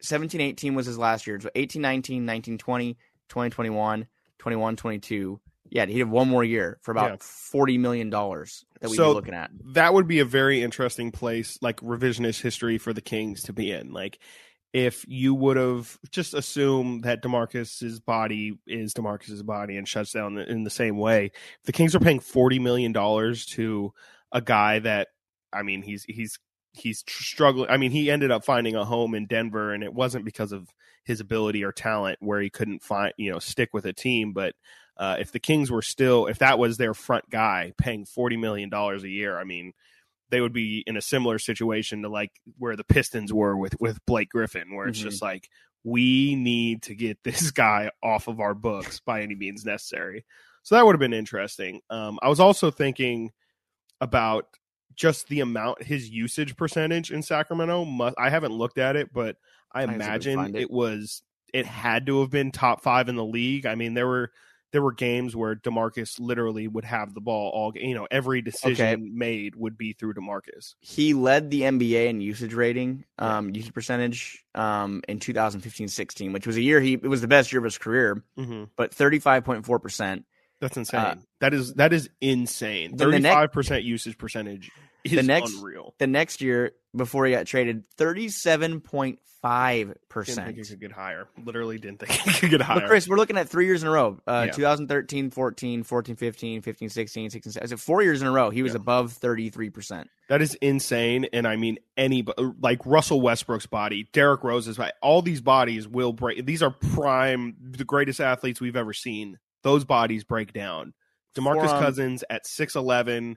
17, 0.00 0.40
18 0.40 0.74
was 0.74 0.86
his 0.86 0.98
last 0.98 1.26
year. 1.26 1.40
So 1.40 1.50
18, 1.54 1.80
19, 1.80 2.24
19, 2.24 2.58
20, 2.58 2.96
20, 3.28 3.50
21, 3.50 4.06
21, 4.38 4.76
22. 4.76 5.40
Yeah, 5.70 5.86
he'd 5.86 6.00
have 6.00 6.10
one 6.10 6.28
more 6.28 6.44
year 6.44 6.78
for 6.82 6.90
about 6.90 7.10
yeah. 7.10 7.16
forty 7.20 7.78
million 7.78 8.10
dollars 8.10 8.66
that 8.80 8.90
we'd 8.90 8.96
so 8.96 9.08
be 9.08 9.14
looking 9.14 9.34
at. 9.34 9.50
That 9.72 9.94
would 9.94 10.06
be 10.06 10.18
a 10.18 10.24
very 10.24 10.62
interesting 10.62 11.10
place, 11.10 11.58
like 11.62 11.80
revisionist 11.80 12.42
history 12.42 12.76
for 12.76 12.92
the 12.92 13.00
Kings 13.00 13.44
to 13.44 13.54
be 13.54 13.72
in. 13.72 13.90
Like 13.90 14.18
if 14.72 15.04
you 15.06 15.34
would 15.34 15.56
have 15.56 15.98
just 16.10 16.32
assumed 16.32 17.04
that 17.04 17.22
Demarcus's 17.22 18.00
body 18.00 18.58
is 18.66 18.94
Demarcus's 18.94 19.42
body 19.42 19.76
and 19.76 19.86
shuts 19.86 20.12
down 20.12 20.38
in 20.38 20.64
the 20.64 20.70
same 20.70 20.96
way. 20.96 21.32
The 21.64 21.72
Kings 21.72 21.94
are 21.94 22.00
paying 22.00 22.20
forty 22.20 22.58
million 22.58 22.92
dollars 22.92 23.44
to 23.46 23.92
a 24.32 24.40
guy 24.40 24.78
that, 24.78 25.08
I 25.52 25.62
mean, 25.62 25.82
he's 25.82 26.04
he's 26.04 26.38
he's 26.72 27.04
struggling. 27.06 27.68
I 27.68 27.76
mean, 27.76 27.90
he 27.90 28.10
ended 28.10 28.30
up 28.30 28.44
finding 28.44 28.74
a 28.74 28.84
home 28.84 29.14
in 29.14 29.26
Denver, 29.26 29.72
and 29.72 29.84
it 29.84 29.92
wasn't 29.92 30.24
because 30.24 30.52
of 30.52 30.68
his 31.04 31.20
ability 31.20 31.64
or 31.64 31.72
talent 31.72 32.18
where 32.20 32.40
he 32.40 32.48
couldn't 32.48 32.82
find 32.82 33.12
you 33.18 33.30
know 33.30 33.38
stick 33.38 33.70
with 33.72 33.84
a 33.86 33.92
team, 33.92 34.32
but. 34.32 34.54
Uh, 34.94 35.16
if 35.18 35.32
the 35.32 35.40
Kings 35.40 35.70
were 35.70 35.80
still, 35.80 36.26
if 36.26 36.40
that 36.40 36.58
was 36.58 36.76
their 36.76 36.92
front 36.92 37.28
guy 37.30 37.72
paying 37.78 38.04
forty 38.04 38.36
million 38.36 38.68
dollars 38.68 39.02
a 39.02 39.08
year, 39.08 39.38
I 39.38 39.42
mean, 39.42 39.72
they 40.32 40.40
would 40.40 40.54
be 40.54 40.82
in 40.86 40.96
a 40.96 41.02
similar 41.02 41.38
situation 41.38 42.02
to 42.02 42.08
like 42.08 42.32
where 42.58 42.74
the 42.74 42.84
Pistons 42.84 43.32
were 43.32 43.56
with 43.56 43.78
with 43.78 44.04
Blake 44.06 44.30
Griffin, 44.30 44.74
where 44.74 44.88
it's 44.88 44.98
mm-hmm. 44.98 45.10
just 45.10 45.22
like 45.22 45.48
we 45.84 46.34
need 46.34 46.82
to 46.82 46.94
get 46.94 47.18
this 47.24 47.52
guy 47.52 47.90
off 48.02 48.26
of 48.26 48.40
our 48.40 48.54
books 48.54 48.98
by 48.98 49.22
any 49.22 49.36
means 49.36 49.64
necessary. 49.64 50.24
So 50.64 50.74
that 50.74 50.86
would 50.86 50.94
have 50.94 51.00
been 51.00 51.12
interesting. 51.12 51.80
Um, 51.90 52.18
I 52.22 52.28
was 52.28 52.40
also 52.40 52.70
thinking 52.70 53.30
about 54.00 54.46
just 54.94 55.28
the 55.28 55.40
amount 55.40 55.82
his 55.82 56.08
usage 56.08 56.56
percentage 56.56 57.12
in 57.12 57.22
Sacramento. 57.22 57.84
Must, 57.84 58.16
I 58.18 58.30
haven't 58.30 58.52
looked 58.52 58.78
at 58.78 58.96
it, 58.96 59.12
but 59.12 59.36
I, 59.70 59.82
I 59.82 59.84
imagine 59.84 60.56
it. 60.56 60.62
it 60.62 60.70
was 60.70 61.22
it 61.52 61.66
had 61.66 62.06
to 62.06 62.20
have 62.20 62.30
been 62.30 62.52
top 62.52 62.82
five 62.82 63.10
in 63.10 63.16
the 63.16 63.24
league. 63.24 63.66
I 63.66 63.74
mean, 63.74 63.92
there 63.92 64.06
were 64.06 64.32
there 64.72 64.82
were 64.82 64.92
games 64.92 65.36
where 65.36 65.54
Demarcus 65.54 66.18
literally 66.18 66.66
would 66.66 66.84
have 66.84 67.14
the 67.14 67.20
ball 67.20 67.50
all. 67.50 67.72
You 67.74 67.94
know, 67.94 68.08
every 68.10 68.42
decision 68.42 68.86
Okay. 68.86 68.96
made 69.02 69.54
would 69.54 69.76
be 69.78 69.92
through 69.92 70.14
Demarcus. 70.14 70.74
He 70.80 71.14
led 71.14 71.50
the 71.50 71.62
NBA 71.62 72.08
in 72.08 72.20
usage 72.20 72.54
rating, 72.54 73.04
um, 73.18 73.54
usage 73.54 73.72
percentage, 73.74 74.44
um, 74.54 75.02
in 75.08 75.18
2015-16, 75.18 76.32
which 76.32 76.46
was 76.46 76.56
a 76.56 76.62
year 76.62 76.80
he 76.80 76.94
it 76.94 77.02
was 77.08 77.20
the 77.20 77.28
best 77.28 77.52
year 77.52 77.58
of 77.60 77.64
his 77.64 77.78
career, 77.78 78.22
hmm 78.36 78.64
but 78.76 78.92
35.4 78.94 79.80
percent. 79.82 80.24
That's 80.60 80.76
insane. 80.76 81.00
Uh, 81.00 81.14
that 81.40 81.54
is 81.54 81.74
that 81.74 81.92
is 81.92 82.08
insane. 82.20 82.90
then 82.90 82.96
the 82.98 83.04
Thirty 83.04 83.18
next- 83.22 83.34
five 83.34 83.52
percent 83.52 83.84
usage 83.84 84.16
percentage 84.16 84.70
The 85.04 85.22
next- 85.22 85.54
unreal. 85.54 85.94
The 85.98 86.06
next 86.06 86.40
year 86.40 86.72
before 86.94 87.24
he 87.26 87.32
got 87.32 87.46
traded, 87.46 87.84
37.5 87.96 89.18
Didn't 89.88 90.08
percent. 90.08 90.46
think 90.46 90.58
it 90.58 90.68
could 90.68 90.80
get 90.80 90.92
higher. 90.92 91.26
Literally 91.44 91.78
didn't 91.78 92.00
think 92.00 92.26
it 92.26 92.40
could 92.40 92.50
get 92.50 92.60
higher. 92.60 92.80
But 92.80 92.88
Chris, 92.88 93.08
we're 93.08 93.16
looking 93.16 93.36
at 93.38 93.48
three 93.48 93.66
years 93.66 93.82
in 93.82 93.88
a 93.88 93.92
row. 93.92 94.18
Uh, 94.26 94.44
Yeah. 94.46 94.52
2013, 94.52 95.30
14, 95.30 95.82
14, 95.82 96.16
15, 96.16 96.62
15, 96.62 96.88
16, 96.88 97.30
16, 97.30 97.52
17. 97.52 97.68
So 97.78 97.82
four 97.82 98.02
years 98.02 98.20
in 98.20 98.28
a 98.28 98.30
row, 98.32 98.50
he 98.50 98.62
was 98.62 98.72
Yeah. 98.72 98.76
above 98.80 99.12
33%. 99.12 100.08
That 100.28 100.42
is 100.42 100.54
insane. 100.56 101.26
And 101.32 101.46
I 101.46 101.56
mean, 101.56 101.78
any 101.96 102.24
like 102.60 102.84
Russell 102.86 103.20
Westbrook's 103.20 103.66
body, 103.66 104.08
Derrick 104.12 104.44
Rose's 104.44 104.76
body, 104.76 104.92
all 105.02 105.22
these 105.22 105.40
bodies 105.40 105.88
will 105.88 106.12
break. 106.12 106.44
These 106.46 106.62
are 106.62 106.70
prime, 106.70 107.56
the 107.60 107.84
greatest 107.84 108.20
athletes 108.20 108.60
we've 108.60 108.76
ever 108.76 108.92
seen. 108.92 109.38
Those 109.62 109.84
bodies 109.84 110.24
break 110.24 110.52
down. 110.52 110.94
Demarcus 111.36 111.68
For, 111.70 111.76
um, 111.76 111.82
Cousins 111.82 112.24
at 112.28 112.44
6'11, 112.46 113.36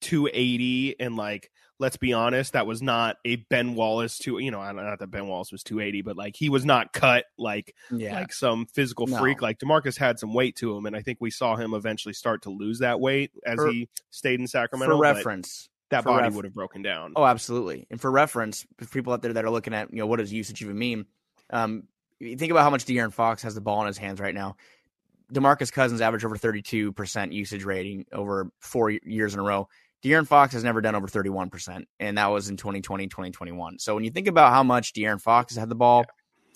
280, 0.00 0.98
and 1.00 1.16
like, 1.16 1.50
let's 1.78 1.96
be 1.96 2.12
honest, 2.12 2.52
that 2.52 2.66
was 2.66 2.82
not 2.82 3.16
a 3.24 3.36
Ben 3.36 3.74
Wallace 3.74 4.18
to 4.18 4.38
you 4.38 4.50
know, 4.50 4.60
I 4.60 4.72
don't- 4.72 4.84
not 4.84 4.98
that 4.98 5.10
Ben 5.10 5.26
Wallace 5.28 5.50
was 5.52 5.62
280, 5.62 6.02
but 6.02 6.16
like 6.16 6.36
he 6.36 6.48
was 6.50 6.64
not 6.64 6.92
cut 6.92 7.24
like 7.38 7.74
Yeah. 7.90 8.14
like 8.20 8.32
some 8.32 8.66
physical 8.66 9.06
No. 9.06 9.18
freak. 9.18 9.40
Like 9.40 9.58
Demarcus 9.58 9.96
had 9.96 10.18
some 10.18 10.34
weight 10.34 10.56
to 10.56 10.76
him, 10.76 10.84
and 10.86 10.94
I 10.94 11.02
think 11.02 11.18
we 11.20 11.30
saw 11.30 11.56
him 11.56 11.72
eventually 11.74 12.12
start 12.14 12.42
to 12.42 12.50
lose 12.50 12.80
that 12.80 13.00
weight 13.00 13.30
as 13.46 13.56
For- 13.56 13.70
he 13.70 13.88
stayed 14.10 14.40
in 14.40 14.46
Sacramento. 14.46 14.96
for 14.96 15.00
reference. 15.00 15.68
that 15.90 16.04
for 16.04 16.10
body 16.10 16.22
ref- 16.28 16.34
would 16.34 16.44
have 16.44 16.54
broken 16.54 16.82
down. 16.82 17.14
Oh, 17.16 17.24
absolutely. 17.24 17.84
And 17.90 18.00
for 18.00 18.12
reference, 18.12 18.64
for 18.78 18.86
people 18.86 19.12
out 19.12 19.22
there 19.22 19.32
that 19.32 19.44
are 19.44 19.50
looking 19.50 19.74
at, 19.74 19.90
you 19.92 19.98
know, 19.98 20.06
what 20.06 20.20
does 20.20 20.32
usage 20.32 20.62
even 20.62 20.78
mean? 20.78 21.06
Um, 21.52 21.88
you 22.20 22.36
think 22.36 22.52
about 22.52 22.62
how 22.62 22.70
much 22.70 22.84
De'Aaron 22.84 23.12
Fox 23.12 23.42
has 23.42 23.56
the 23.56 23.60
ball 23.60 23.80
in 23.80 23.88
his 23.88 23.98
hands 23.98 24.20
right 24.20 24.32
now. 24.34 24.54
Demarcus 25.32 25.72
Cousins 25.72 26.00
averaged 26.00 26.24
over 26.24 26.36
32% 26.36 27.32
usage 27.32 27.64
rating 27.64 28.04
over 28.12 28.52
four 28.60 28.90
years 28.90 29.34
in 29.34 29.40
a 29.40 29.42
row. 29.42 29.68
De'Aaron 30.04 30.26
Fox 30.26 30.54
has 30.54 30.64
never 30.64 30.80
done 30.80 30.94
over 30.94 31.06
31%, 31.06 31.84
and 31.98 32.16
that 32.18 32.26
was 32.28 32.48
in 32.48 32.56
2020, 32.56 33.08
2021. 33.08 33.78
So 33.78 33.94
when 33.94 34.04
you 34.04 34.10
think 34.10 34.28
about 34.28 34.52
how 34.52 34.62
much 34.62 34.92
De'Aaron 34.94 35.20
Fox 35.20 35.52
has 35.54 35.58
had 35.60 35.68
the 35.68 35.74
ball, 35.74 36.06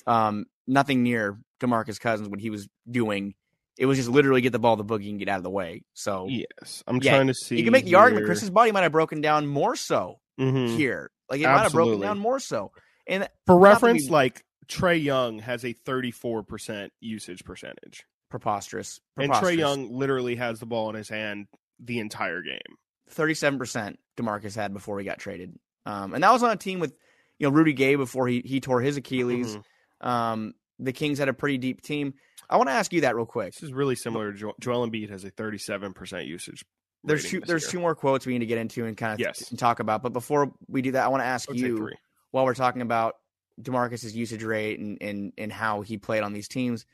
um, 0.07 0.47
nothing 0.67 1.03
near 1.03 1.39
Demarcus 1.61 2.01
Cousins, 2.01 2.29
what 2.29 2.41
he 2.41 2.51
was 2.51 2.69
doing, 2.91 3.35
it 3.77 3.87
was 3.87 3.99
just 3.99 4.09
literally 4.09 4.41
get 4.41 4.53
the 4.53 4.59
ball 4.59 4.77
the 4.77 4.85
boogie 4.85 5.11
and 5.11 5.19
get 5.19 5.29
out 5.29 5.39
of 5.39 5.43
the 5.43 5.51
way. 5.51 5.83
So 5.95 6.27
Yes, 6.29 6.83
I'm 6.87 7.01
Yeah, 7.03 7.17
trying 7.17 7.27
to 7.27 7.35
see. 7.35 7.57
you 7.59 7.65
can 7.65 7.73
make 7.73 7.85
the 7.85 7.97
argument 7.97 8.23
here. 8.23 8.29
Chris's 8.35 8.51
body 8.51 8.73
might 8.73 8.83
have 8.83 8.93
broken 8.93 9.21
down 9.21 9.47
more 9.47 9.77
so 9.77 10.21
Mhm. 10.41 10.77
here. 10.77 11.11
Like 11.29 11.41
it 11.41 11.45
might 11.45 11.63
have 11.63 11.73
broken 11.73 12.01
down 12.01 12.19
more 12.19 12.39
so. 12.39 12.73
And 13.07 13.29
For 13.47 13.59
reference, 13.59 14.09
like 14.09 14.45
Trae 14.69 15.03
Young 15.03 15.41
has 15.41 15.65
a 15.65 15.73
34% 15.75 16.93
usage 17.01 17.45
percentage, 17.45 18.05
preposterous. 18.31 19.01
and. 19.17 19.31
Trae 19.33 19.57
Young 19.59 19.91
literally 19.91 20.37
has 20.37 20.61
the 20.61 20.67
ball 20.67 20.89
in 20.91 20.95
his 20.97 21.09
hand 21.09 21.47
the 21.79 21.99
entire 21.99 22.41
game. 22.43 22.77
37% 23.13 23.97
DeMarcus 24.17 24.55
had 24.55 24.73
before 24.73 24.99
he 24.99 25.05
got 25.05 25.19
traded. 25.19 25.59
Um, 25.87 26.15
and 26.15 26.23
that 26.25 26.33
was 26.33 26.43
on 26.43 26.51
a 26.51 26.57
team 26.57 26.81
with, 26.81 26.95
you 27.39 27.47
know, 27.49 27.53
Rudy 27.55 27.73
Gay 27.73 27.95
before 27.97 28.27
he, 28.29 28.43
he 28.45 28.61
tore 28.61 28.81
his 28.81 28.97
Achilles. 28.97 29.57
Mhm. 30.03 30.07
Um, 30.07 30.55
the 30.79 30.93
Kings 30.93 31.19
had 31.19 31.29
a 31.29 31.35
pretty 31.35 31.59
deep 31.59 31.83
team. 31.83 32.15
I 32.49 32.57
want 32.57 32.69
to 32.69 32.73
ask 32.75 32.93
you 32.93 33.03
that 33.03 33.17
real 33.17 33.27
quick. 33.27 33.55
This 33.55 33.63
is 33.63 33.73
really 33.73 33.95
similar 33.95 34.33
to 34.33 34.39
jo- 34.39 34.55
Joel 34.61 34.89
Embiid 34.89 35.11
has 35.11 35.25
a 35.25 35.31
37% 35.31 36.27
usage. 36.27 36.65
There's 37.05 37.25
two 37.29 37.41
there's 37.41 37.65
year. 37.65 37.71
two 37.73 37.81
more 37.81 37.95
quotes 37.95 38.25
we 38.27 38.33
need 38.33 38.39
to 38.41 38.47
get 38.47 38.59
into 38.59 38.87
and 38.87 38.97
kind 38.97 39.13
of 39.13 39.21
Yes. 39.21 39.51
and 39.51 39.59
talk 39.59 39.79
about. 39.81 40.03
But 40.03 40.13
before 40.15 40.53
we 40.69 40.81
do 40.83 40.93
that, 40.93 41.05
I 41.05 41.09
want 41.09 41.21
to 41.23 41.27
ask 41.27 41.53
you 41.53 41.91
while 42.31 42.45
we're 42.47 42.55
talking 42.55 42.81
about 42.83 43.17
Demarcus's 43.61 44.17
usage 44.17 44.43
rate 44.43 44.81
and, 44.81 44.99
and 45.03 45.33
and 45.39 45.53
how 45.53 45.83
he 45.83 45.99
played 45.99 46.23
on 46.23 46.33
these 46.33 46.49
teams. 46.49 46.87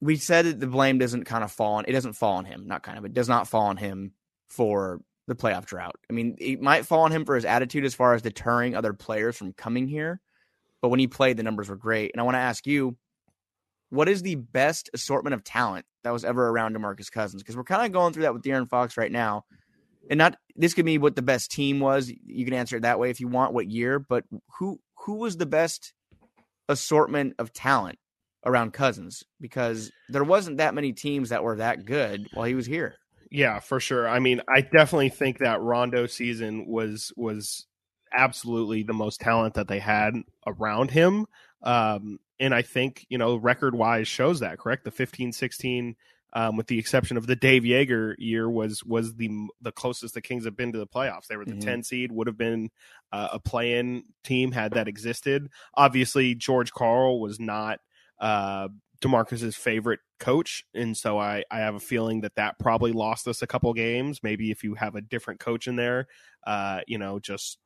We 0.00 0.16
said 0.16 0.46
that 0.46 0.60
the 0.60 0.66
blame 0.66 0.98
doesn't 0.98 1.24
kind 1.24 1.42
of 1.44 1.50
fall 1.50 1.74
on 1.74 1.84
it 1.88 1.92
doesn't 1.92 2.12
fall 2.14 2.36
on 2.36 2.44
him, 2.44 2.66
not 2.66 2.82
kind 2.82 2.98
of 2.98 3.04
it 3.04 3.12
does 3.14 3.28
not 3.28 3.48
fall 3.48 3.66
on 3.66 3.76
him 3.76 4.12
for 4.48 5.00
the 5.26 5.34
playoff 5.34 5.64
drought. 5.64 5.96
I 6.10 6.12
mean, 6.12 6.36
it 6.38 6.60
might 6.60 6.86
fall 6.86 7.00
on 7.00 7.12
him 7.12 7.24
for 7.24 7.34
his 7.34 7.44
attitude 7.44 7.84
as 7.84 7.94
far 7.94 8.14
as 8.14 8.22
deterring 8.22 8.74
other 8.74 8.92
players 8.92 9.36
from 9.36 9.52
coming 9.52 9.88
here, 9.88 10.20
but 10.82 10.88
when 10.88 11.00
he 11.00 11.06
played, 11.06 11.36
the 11.36 11.42
numbers 11.42 11.68
were 11.68 11.76
great. 11.76 12.12
And 12.12 12.20
I 12.20 12.24
want 12.24 12.34
to 12.34 12.40
ask 12.40 12.66
you, 12.66 12.96
what 13.90 14.08
is 14.08 14.22
the 14.22 14.34
best 14.34 14.90
assortment 14.92 15.34
of 15.34 15.44
talent 15.44 15.86
that 16.02 16.12
was 16.12 16.24
ever 16.24 16.48
around 16.48 16.76
Demarcus 16.76 17.10
Cousins? 17.10 17.42
Because 17.42 17.56
we're 17.56 17.64
kind 17.64 17.86
of 17.86 17.92
going 17.92 18.12
through 18.12 18.24
that 18.24 18.34
with 18.34 18.42
De'Aaron 18.42 18.68
Fox 18.68 18.96
right 18.96 19.12
now 19.12 19.44
and 20.10 20.18
not 20.18 20.36
this 20.56 20.74
could 20.74 20.84
be 20.84 20.98
what 20.98 21.16
the 21.16 21.22
best 21.22 21.50
team 21.50 21.80
was. 21.80 22.12
You 22.24 22.44
can 22.44 22.54
answer 22.54 22.76
it 22.76 22.82
that 22.82 22.98
way 22.98 23.10
if 23.10 23.20
you 23.20 23.28
want. 23.28 23.54
What 23.54 23.70
year? 23.70 23.98
But 23.98 24.24
who 24.58 24.80
who 24.98 25.14
was 25.14 25.36
the 25.36 25.46
best 25.46 25.92
assortment 26.68 27.34
of 27.38 27.52
talent 27.52 27.98
around 28.44 28.72
Cousins? 28.72 29.24
Because 29.40 29.90
there 30.08 30.24
wasn't 30.24 30.58
that 30.58 30.74
many 30.74 30.92
teams 30.92 31.30
that 31.30 31.42
were 31.42 31.56
that 31.56 31.84
good 31.84 32.28
while 32.34 32.46
he 32.46 32.54
was 32.54 32.66
here. 32.66 32.96
Yeah, 33.30 33.60
for 33.60 33.80
sure. 33.80 34.08
I 34.08 34.18
mean, 34.18 34.40
I 34.48 34.60
definitely 34.60 35.08
think 35.08 35.38
that 35.38 35.60
Rondo 35.60 36.06
season 36.06 36.66
was 36.66 37.12
was 37.16 37.66
absolutely 38.16 38.82
the 38.82 38.92
most 38.92 39.20
talent 39.20 39.54
that 39.54 39.68
they 39.68 39.78
had 39.80 40.14
around 40.46 40.90
him. 40.90 41.26
Um, 41.62 42.18
and 42.38 42.54
I 42.54 42.62
think, 42.62 43.06
you 43.08 43.18
know, 43.18 43.36
record 43.36 43.74
wise 43.74 44.06
shows 44.08 44.40
that, 44.40 44.58
correct? 44.58 44.84
The 44.84 44.90
15 44.90 45.32
16, 45.32 45.96
um, 46.34 46.56
with 46.56 46.66
the 46.66 46.78
exception 46.78 47.16
of 47.16 47.26
the 47.26 47.36
Dave 47.36 47.62
Joerger 47.62 48.14
year, 48.18 48.48
was 48.50 48.84
was 48.84 49.14
the 49.14 49.30
the 49.60 49.72
closest 49.72 50.14
the 50.14 50.20
Kings 50.22 50.44
have 50.44 50.56
been 50.56 50.72
to 50.72 50.78
the 50.78 50.86
playoffs. 50.86 51.26
They 51.26 51.36
were 51.36 51.46
the 51.46 51.54
Mhm. 51.54 51.60
10 51.60 51.82
seed, 51.82 52.12
would 52.12 52.26
have 52.26 52.36
been 52.38 52.70
uh, 53.12 53.28
a 53.32 53.40
play 53.40 53.78
in 53.78 54.04
team 54.22 54.52
had 54.52 54.74
that 54.74 54.88
existed. 54.88 55.48
Obviously, 55.74 56.34
George 56.34 56.72
Karl 56.72 57.20
was 57.20 57.40
not. 57.40 57.80
Uh, 58.20 58.68
Demarcus's 59.00 59.56
favorite 59.56 60.00
coach, 60.18 60.64
and 60.74 60.96
so 60.96 61.18
I 61.18 61.44
I 61.50 61.58
have 61.58 61.74
a 61.74 61.80
feeling 61.80 62.22
that 62.22 62.36
that 62.36 62.58
probably 62.58 62.92
lost 62.92 63.28
us 63.28 63.42
a 63.42 63.46
couple 63.46 63.72
games. 63.74 64.22
Maybe 64.22 64.50
if 64.50 64.64
you 64.64 64.74
have 64.74 64.94
a 64.94 65.00
different 65.00 65.40
coach 65.40 65.66
in 65.66 65.76
there, 65.76 66.06
uh, 66.46 66.80
you 66.86 66.98
know, 66.98 67.18
just 67.18 67.58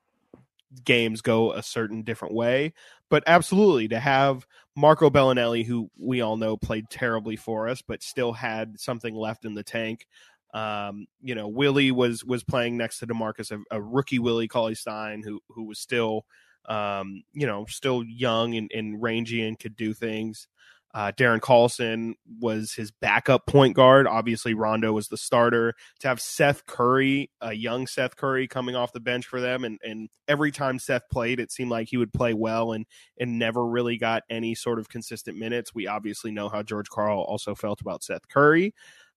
games 0.84 1.20
go 1.20 1.52
a 1.52 1.62
certain 1.62 2.02
different 2.02 2.34
way. 2.34 2.72
But 3.10 3.24
absolutely, 3.26 3.88
to 3.88 4.00
have 4.00 4.46
Marco 4.76 5.10
Belinelli, 5.10 5.64
who 5.64 5.90
we 5.98 6.20
all 6.20 6.36
know 6.36 6.56
played 6.56 6.90
terribly 6.90 7.36
for 7.36 7.68
us, 7.68 7.82
but 7.82 8.02
still 8.02 8.32
had 8.32 8.78
something 8.78 9.14
left 9.14 9.44
in 9.44 9.54
the 9.54 9.62
tank. 9.62 10.06
Um, 10.54 11.06
you 11.20 11.34
know, 11.34 11.48
Willie 11.48 11.90
was 11.90 12.24
was 12.24 12.44
playing 12.44 12.76
next 12.76 12.98
to 12.98 13.06
Demarcus, 13.06 13.50
a, 13.50 13.60
a 13.70 13.80
rookie 13.80 14.18
Willie 14.18 14.48
Cauley 14.48 14.74
Stein, 14.74 15.22
who 15.22 15.40
who 15.48 15.64
was 15.64 15.78
still, 15.78 16.24
um, 16.68 17.22
you 17.32 17.46
know, 17.46 17.66
still 17.66 18.02
young 18.04 18.54
and, 18.54 18.70
and 18.74 19.02
rangy 19.02 19.46
and 19.46 19.58
could 19.58 19.76
do 19.76 19.92
things. 19.92 20.48
Uh, 20.94 21.12
Darren 21.12 21.40
Collison 21.40 22.14
was 22.40 22.72
his 22.72 22.90
backup 22.90 23.46
point 23.46 23.77
guard. 23.77 24.07
Obviously, 24.07 24.55
Rondo 24.55 24.92
was 24.92 25.09
the 25.09 25.18
starter. 25.18 25.74
To 26.01 26.09
have 26.09 26.20
Seth 26.20 26.64
Curry, 26.66 27.31
a 27.42 27.53
young 27.53 27.87
Seth 27.87 28.16
Curry, 28.16 28.48
coming 28.48 28.74
off 28.74 28.92
the 28.92 29.01
bench 29.01 29.27
for 29.27 29.40
them, 29.40 29.64
and 29.64 29.79
and 29.85 30.09
every 30.29 30.51
time 30.51 30.79
Seth 30.79 31.03
played, 31.12 31.40
it 31.40 31.53
seemed 31.53 31.70
like 31.70 31.88
he 31.88 31.98
would 31.98 32.12
play 32.12 32.33
well 32.33 32.72
and 32.72 32.87
and 33.20 33.38
never 33.38 33.66
really 33.66 33.98
got 33.98 34.22
any 34.31 34.55
sort 34.55 34.79
of 34.79 34.88
consistent 34.88 35.37
minutes. 35.37 35.74
We 35.74 35.87
obviously 35.87 36.31
know 36.31 36.48
how 36.48 36.62
George 36.62 36.88
Karl 36.88 37.20
also 37.20 37.55
felt 37.55 37.83
about 37.83 38.03
Seth 38.03 38.27
Curry. 38.29 38.74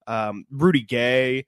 Um, 0.08 0.46
Rudy 0.52 0.84
Gay, 0.84 1.46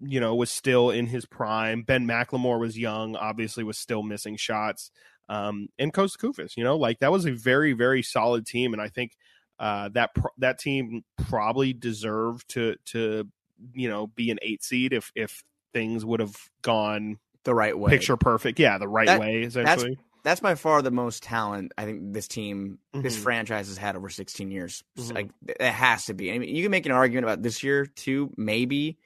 you 0.00 0.20
know, 0.20 0.34
was 0.34 0.50
still 0.50 0.88
in 0.90 1.06
his 1.06 1.26
prime. 1.26 1.82
Ben 1.82 2.06
McLemore 2.06 2.60
was 2.60 2.78
young, 2.78 3.14
obviously 3.14 3.62
was 3.62 3.76
still 3.76 4.02
missing 4.02 4.36
shots. 4.36 4.90
Um, 5.28 5.68
and 5.78 5.92
Kosta 5.92 6.16
Koufos, 6.16 6.56
you 6.56 6.64
know, 6.64 6.76
like 6.76 6.98
that 7.00 7.12
was 7.12 7.26
a 7.26 7.32
very 7.32 7.74
very 7.74 8.02
solid 8.02 8.46
team, 8.46 8.72
and 8.72 8.80
I 8.80 8.88
think 8.88 9.12
uh, 9.60 9.88
that 9.90 10.12
pr- 10.14 10.26
that 10.38 10.58
team 10.58 11.04
probably 11.28 11.72
deserved 11.72 12.48
to 12.48 12.74
to 12.86 13.28
you 13.74 13.88
know 13.88 14.06
be 14.08 14.30
an 14.32 14.38
eight 14.42 14.64
seed 14.64 14.92
if 14.92 15.12
if 15.14 15.44
things 15.72 16.04
would 16.04 16.18
have 16.18 16.34
gone 16.62 17.18
The 17.44 17.54
right 17.54 17.78
way. 17.78 17.90
picture 17.90 18.16
perfect. 18.16 18.58
Yeah, 18.58 18.78
the 18.78 18.88
right 18.88 19.06
That- 19.06 19.20
way 19.20 19.42
essentially. 19.42 19.98
That's 20.22 20.40
by 20.40 20.54
far 20.54 20.82
the 20.82 20.90
most 20.90 21.22
talent 21.22 21.72
I 21.78 21.84
think 21.86 22.12
this 22.12 22.28
team, 22.28 22.78
this 22.92 23.16
Mhm. 23.18 23.22
franchise 23.22 23.68
has 23.68 23.78
had 23.78 23.96
over 23.96 24.10
16 24.10 24.50
years. 24.50 24.84
Mhm. 24.98 25.14
Like 25.14 25.30
it 25.48 25.62
has 25.62 26.04
to 26.06 26.14
be. 26.14 26.30
I 26.30 26.38
mean, 26.38 26.54
you 26.54 26.62
can 26.62 26.70
make 26.70 26.84
an 26.84 26.92
argument 26.92 27.24
about 27.24 27.42
this 27.42 27.62
year 27.62 27.86
too, 27.86 28.30
maybe. 28.36 28.98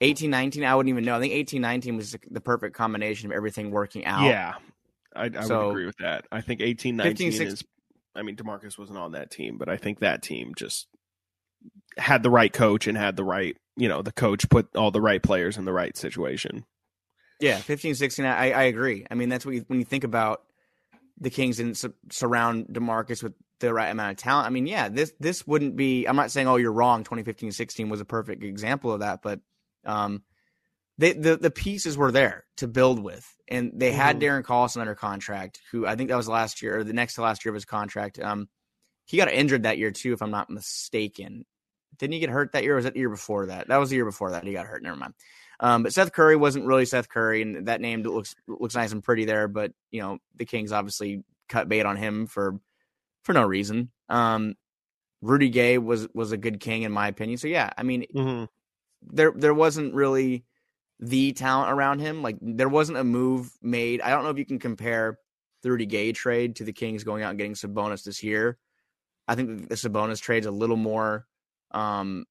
18 0.00 0.30
19, 0.30 0.64
I 0.64 0.74
wouldn't 0.74 0.88
even 0.90 1.04
know. 1.04 1.16
I 1.16 1.20
think 1.20 1.32
18 1.34 1.60
19 1.60 1.96
was 1.96 2.12
the- 2.12 2.20
the 2.30 2.40
perfect 2.40 2.74
combination 2.76 3.30
of 3.30 3.36
everything 3.36 3.70
working 3.70 4.04
out. 4.06 4.24
Yeah, 4.24 4.54
I, 5.14 5.24
I 5.36 5.40
So- 5.44 5.66
would 5.66 5.70
agree 5.72 5.86
with 5.86 5.96
that. 5.98 6.26
I 6.32 6.40
think 6.40 6.60
18, 6.62 6.96
19 6.96 7.32
15, 7.32 7.32
16 7.32 7.48
is. 7.48 7.64
I 8.18 8.22
mean, 8.22 8.36
Demarcus 8.36 8.78
wasn't 8.78 8.98
on 8.98 9.12
that 9.12 9.30
team, 9.30 9.58
but 9.58 9.68
I 9.68 9.76
think 9.76 10.00
that 10.00 10.22
team 10.22 10.52
just 10.56 10.86
had 11.96 12.22
the 12.22 12.30
right 12.30 12.52
coach 12.52 12.86
and 12.86 12.96
had 12.96 13.16
the 13.16 13.24
right, 13.24 13.56
you 13.76 13.88
know, 13.88 14.02
the 14.02 14.12
coach 14.12 14.48
put 14.48 14.74
all 14.76 14.90
the 14.90 15.00
right 15.00 15.22
players 15.22 15.56
in 15.56 15.64
the 15.64 15.72
right 15.72 15.96
situation. 15.96 16.64
Yeah, 17.40 17.58
15, 17.58 17.94
16, 17.94 18.24
I, 18.24 18.50
I 18.50 18.62
agree. 18.64 19.06
I 19.10 19.14
mean, 19.14 19.28
that's 19.28 19.46
what 19.46 19.54
you, 19.54 19.64
when 19.68 19.78
you 19.78 19.84
think 19.84 20.04
about 20.04 20.42
the 21.20 21.30
Kings 21.30 21.56
didn't 21.56 21.76
su- 21.76 21.94
surround 22.10 22.66
Demarcus 22.66 23.22
with 23.22 23.34
the 23.60 23.72
right 23.72 23.88
amount 23.88 24.12
of 24.12 24.16
talent. 24.18 24.46
I 24.46 24.50
mean, 24.50 24.66
yeah, 24.66 24.88
this 24.88 25.12
this 25.18 25.46
wouldn't 25.46 25.76
be. 25.76 26.06
I'm 26.06 26.16
not 26.16 26.30
saying 26.30 26.46
oh 26.46 26.56
you're 26.56 26.72
wrong. 26.72 27.04
2015-16 27.04 27.88
was 27.88 28.00
a 28.00 28.04
perfect 28.04 28.44
example 28.44 28.92
of 28.92 29.00
that, 29.00 29.20
but 29.22 29.40
um, 29.84 30.22
they, 30.98 31.12
the 31.12 31.36
the 31.36 31.50
pieces 31.50 31.96
were 31.96 32.10
there 32.12 32.44
to 32.56 32.66
build 32.68 32.98
with, 33.02 33.26
and 33.48 33.72
they 33.74 33.92
had 33.92 34.16
Mhm. 34.16 34.22
Darren 34.22 34.42
Collison 34.42 34.80
under 34.80 34.94
contract, 34.94 35.60
who 35.70 35.86
I 35.86 35.96
think 35.96 36.10
that 36.10 36.16
was 36.16 36.28
last 36.28 36.60
year 36.60 36.78
or 36.78 36.84
the 36.84 36.92
next 36.92 37.14
to 37.14 37.22
last 37.22 37.44
year 37.44 37.50
of 37.50 37.54
his 37.54 37.64
contract. 37.64 38.18
Um, 38.18 38.48
he 39.04 39.16
got 39.16 39.32
injured 39.32 39.62
that 39.62 39.78
year 39.78 39.90
too, 39.90 40.12
if 40.12 40.20
I'm 40.22 40.30
not 40.30 40.50
mistaken. 40.50 41.46
Didn't 41.98 42.12
he 42.14 42.20
get 42.20 42.30
hurt 42.30 42.52
that 42.52 42.62
year? 42.64 42.74
Or 42.74 42.76
was 42.76 42.84
that 42.84 42.94
the 42.94 43.00
year 43.00 43.08
before 43.08 43.46
that? 43.46 43.68
That 43.68 43.78
was 43.78 43.90
the 43.90 43.96
year 43.96 44.04
before 44.04 44.32
that 44.32 44.44
he 44.44 44.52
got 44.52 44.66
hurt. 44.66 44.82
Never 44.82 44.96
mind. 44.96 45.14
Um, 45.60 45.82
but 45.82 45.92
Seth 45.92 46.12
Curry 46.12 46.36
wasn't 46.36 46.66
really 46.66 46.84
Seth 46.84 47.08
Curry, 47.08 47.42
and 47.42 47.66
that 47.66 47.80
name 47.80 48.02
looks 48.02 48.34
looks 48.46 48.74
nice 48.74 48.92
and 48.92 49.02
pretty 49.02 49.24
there. 49.24 49.48
But 49.48 49.72
you 49.90 50.02
know, 50.02 50.18
the 50.36 50.44
Kings 50.44 50.72
obviously 50.72 51.24
cut 51.48 51.68
bait 51.68 51.86
on 51.86 51.96
him 51.96 52.26
for 52.26 52.60
for 53.22 53.32
no 53.32 53.44
reason. 53.44 53.90
Um, 54.08 54.54
Rudy 55.20 55.48
Gay 55.48 55.78
was 55.78 56.08
was 56.14 56.32
a 56.32 56.36
good 56.36 56.60
king 56.60 56.82
in 56.82 56.92
my 56.92 57.08
opinion. 57.08 57.38
So 57.38 57.48
yeah, 57.48 57.70
I 57.76 57.82
mean, 57.82 58.04
hmm 58.12 58.44
there 59.02 59.32
there 59.34 59.54
wasn't 59.54 59.94
really 59.94 60.44
the 61.00 61.32
talent 61.32 61.70
around 61.72 62.00
him. 62.00 62.22
Like 62.22 62.36
there 62.40 62.68
wasn't 62.68 62.98
a 62.98 63.04
move 63.04 63.50
made. 63.62 64.00
I 64.00 64.10
don't 64.10 64.24
know 64.24 64.30
if 64.30 64.38
you 64.38 64.44
can 64.46 64.58
compare 64.58 65.18
the 65.62 65.70
Rudy 65.70 65.86
Gay 65.86 66.12
trade 66.12 66.56
to 66.56 66.64
the 66.64 66.72
Kings 66.72 67.04
going 67.04 67.22
out 67.22 67.30
and 67.30 67.38
getting 67.38 67.54
Sabonis 67.54 68.04
this 68.04 68.22
year. 68.22 68.58
I 69.26 69.34
think 69.34 69.68
the 69.68 69.74
Sabonis 69.74 70.20
trade's 70.20 70.46
a 70.46 70.50
little 70.50 70.76
more, 70.76 71.26
um, 71.72 72.24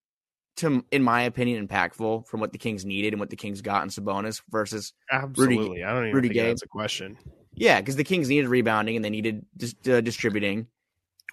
to 0.58 0.84
in 0.92 1.04
my 1.04 1.22
opinion, 1.24 1.68
impactful 1.68 2.28
from 2.28 2.40
what 2.40 2.52
the 2.52 2.58
Kings 2.58 2.86
needed 2.86 3.14
and 3.14 3.20
what 3.20 3.30
the 3.30 3.36
Kings 3.36 3.62
got 3.62 3.84
in 3.84 3.90
Sabonis 3.90 4.42
versus 4.50 4.94
Absolutely. 5.12 5.84
I 5.84 5.94
don't 5.94 6.04
even 6.06 6.16
Rudy 6.16 6.30
think 6.30 6.36
Gay. 6.40 6.48
that's 6.48 6.64
a 6.64 6.68
question. 6.68 7.18
yeah, 7.54 7.80
because 7.80 7.96
the 7.98 8.04
Kings 8.04 8.30
needed 8.30 8.48
rebounding 8.48 8.96
and 8.96 9.06
they 9.06 9.10
needed 9.12 9.46
dis- 9.56 9.76
uh, 9.88 10.02
distributing. 10.02 10.68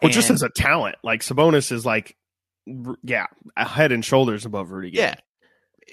Well, 0.03 0.12
just 0.12 0.29
And- 0.29 0.35
as 0.37 0.42
a 0.42 0.51
talent, 0.51 0.97
like 1.03 1.20
Sabonis 1.23 1.73
is 1.73 1.87
like, 1.87 2.16
yeah, 3.03 3.27
head 3.57 3.92
and 3.92 4.05
shoulders 4.05 4.44
above 4.44 4.70
Rudy. 4.73 4.90
Gay. 4.90 4.99
Yeah. 5.01 5.14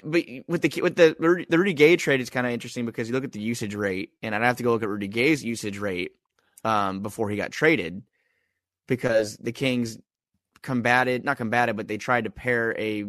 But 0.03 0.25
with 0.47 0.61
the 0.61 0.81
with 0.81 0.95
the 0.95 1.15
Rudy- 1.19 1.45
the 1.49 1.57
Rudy 1.57 1.73
Gay 1.73 1.95
trade, 1.95 2.21
it's 2.21 2.29
kind 2.29 2.47
of 2.47 2.53
interesting 2.53 2.85
because 2.85 3.07
you 3.07 3.13
look 3.13 3.23
at 3.23 3.31
the 3.31 3.41
usage 3.41 3.75
rate, 3.75 4.11
and 4.21 4.33
I'd 4.33 4.41
have 4.41 4.57
to 4.57 4.63
go 4.63 4.71
look 4.71 4.83
at 4.83 4.89
Rudy 4.89 5.07
Gay's 5.07 5.43
usage 5.43 5.77
rate 5.77 6.11
um, 6.63 7.01
before 7.01 7.29
he 7.29 7.37
got 7.37 7.51
traded, 7.51 8.01
because 8.87 9.37
the 9.37 9.51
Kings 9.51 9.97
combated 10.61 11.23
not 11.23 11.37
combated, 11.37 11.75
but 11.77 11.87
they 11.87 11.97
tried 11.97 12.25
to 12.25 12.29
pair 12.31 12.75
a, 12.79 13.05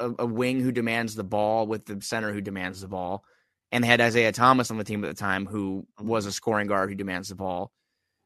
a 0.00 0.10
a 0.20 0.26
wing 0.26 0.60
who 0.60 0.72
demands 0.72 1.14
the 1.14 1.24
ball 1.24 1.66
with 1.66 1.84
the 1.86 2.00
center 2.00 2.32
who 2.32 2.40
demands 2.40 2.80
the 2.80 2.88
ball, 2.88 3.24
and 3.72 3.84
they 3.84 3.88
had 3.88 4.00
Isaiah 4.00 4.32
Thomas 4.32 4.70
on 4.70 4.78
the 4.78 4.84
team 4.84 5.04
at 5.04 5.08
the 5.08 5.20
time 5.20 5.46
who 5.46 5.86
was 6.00 6.26
a 6.26 6.32
scoring 6.32 6.66
guard 6.66 6.88
who 6.88 6.94
demands 6.94 7.28
the 7.28 7.34
ball. 7.34 7.72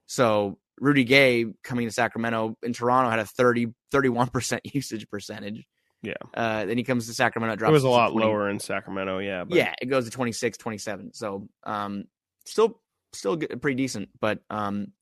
So 0.07 0.59
Rudy 0.81 1.05
Gay 1.05 1.46
coming 1.62 1.87
to 1.87 1.92
Sacramento 1.92 2.57
in 2.62 2.72
Toronto 2.72 3.11
had 3.11 3.20
a 3.20 3.26
30 3.26 3.68
31% 3.92 4.61
usage 4.74 5.09
percentage. 5.09 5.66
Yeah. 6.02 6.14
Uh, 6.32 6.64
then 6.64 6.78
he 6.78 6.84
comes 6.84 7.06
to 7.06 7.14
Sacramento. 7.14 7.66
It 7.66 7.70
was 7.70 7.84
a 7.84 7.88
lot 7.88 8.12
20 8.12 8.26
lower 8.26 8.48
in 8.48 8.58
Sacramento. 8.58 9.18
Yeah. 9.18 9.44
But 9.44 9.56
Yeah, 9.58 9.74
it 9.80 9.86
goes 9.86 10.04
to 10.04 10.10
26, 10.10 10.58
27. 10.58 11.12
So, 11.12 11.48
um, 11.64 12.04
still, 12.46 12.80
still 13.12 13.36
pretty 13.36 13.76
decent. 13.76 14.08
But, 14.18 14.40
um, 14.48 14.92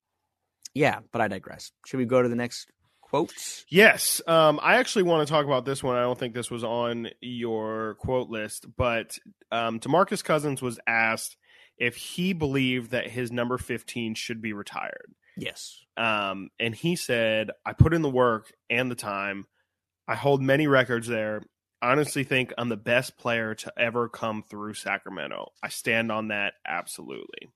yeah. 0.74 1.00
But 1.12 1.20
I 1.20 1.28
digress. 1.28 1.70
Should 1.86 1.98
we 1.98 2.04
go 2.04 2.22
to 2.22 2.28
the 2.28 2.36
next 2.36 2.68
quotes? 3.00 3.64
Yes. 3.68 4.20
Um, 4.26 4.58
I 4.62 4.76
actually 4.76 5.04
want 5.04 5.26
to 5.26 5.32
talk 5.32 5.46
about 5.46 5.64
this 5.64 5.82
one. 5.82 5.96
I 5.96 6.02
don't 6.02 6.18
think 6.18 6.34
this 6.34 6.50
was 6.50 6.64
on 6.64 7.08
your 7.20 7.94
quote 8.00 8.28
list, 8.28 8.66
but 8.76 9.16
um, 9.52 9.80
Demarcus 9.80 10.22
Cousins 10.24 10.60
was 10.60 10.78
asked 10.86 11.36
if 11.78 11.94
he 11.94 12.32
believed 12.32 12.90
that 12.90 13.08
his 13.08 13.30
number 13.30 13.56
15 13.56 14.14
should 14.14 14.42
be 14.42 14.52
retired. 14.52 15.14
Yes. 15.36 15.78
Um, 15.96 16.48
and 16.58 16.74
he 16.74 16.96
said, 16.96 17.50
I 17.64 17.72
put 17.72 17.94
in 17.94 18.02
the 18.02 18.10
work 18.10 18.52
and 18.68 18.90
the 18.90 18.96
time. 18.96 19.46
I 20.08 20.14
hold 20.14 20.42
many 20.42 20.66
records 20.66 21.06
there. 21.06 21.42
I 21.82 21.92
honestly 21.92 22.24
think 22.24 22.52
I'm 22.58 22.68
the 22.70 22.76
best 22.76 23.16
player 23.18 23.54
to 23.54 23.72
ever 23.78 24.08
come 24.08 24.42
through 24.42 24.74
Sacramento. 24.74 25.52
I 25.62 25.68
stand 25.68 26.10
on 26.10 26.28
that 26.28 26.54
absolutely. 26.66 27.50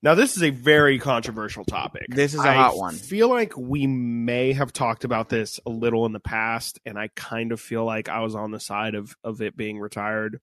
Now, 0.00 0.14
this 0.14 0.36
is 0.36 0.42
a 0.44 0.50
very 0.50 0.98
controversial 1.00 1.64
topic. 1.64 2.06
This 2.08 2.32
is 2.34 2.40
a 2.40 2.48
I 2.48 2.54
hot 2.54 2.76
one. 2.76 2.94
feel 2.94 3.28
like 3.28 3.56
we 3.56 3.86
may 3.88 4.52
have 4.52 4.72
talked 4.72 5.02
about 5.04 5.28
this 5.28 5.58
a 5.66 5.70
little 5.70 6.06
in 6.06 6.12
the 6.12 6.20
past, 6.20 6.78
and 6.86 6.96
I 6.96 7.08
kind 7.16 7.50
of 7.50 7.60
feel 7.60 7.84
like 7.84 8.08
I 8.08 8.20
was 8.20 8.36
on 8.36 8.52
the 8.52 8.60
side 8.60 8.94
of, 8.94 9.16
of 9.24 9.40
it 9.42 9.56
being 9.56 9.80
retired. 9.80 10.40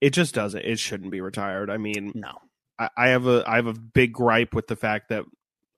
It 0.00 0.10
just 0.10 0.32
doesn't. 0.34 0.64
It 0.64 0.78
shouldn't 0.78 1.10
be 1.10 1.20
retired. 1.20 1.70
I 1.70 1.78
mean, 1.78 2.12
No. 2.14 2.38
I, 2.78 2.90
I 2.96 3.08
have 3.08 3.26
a 3.26 3.42
I 3.46 3.56
have 3.56 3.66
a 3.66 3.72
big 3.72 4.12
gripe 4.12 4.54
with 4.54 4.68
the 4.68 4.76
fact 4.76 5.08
that 5.08 5.24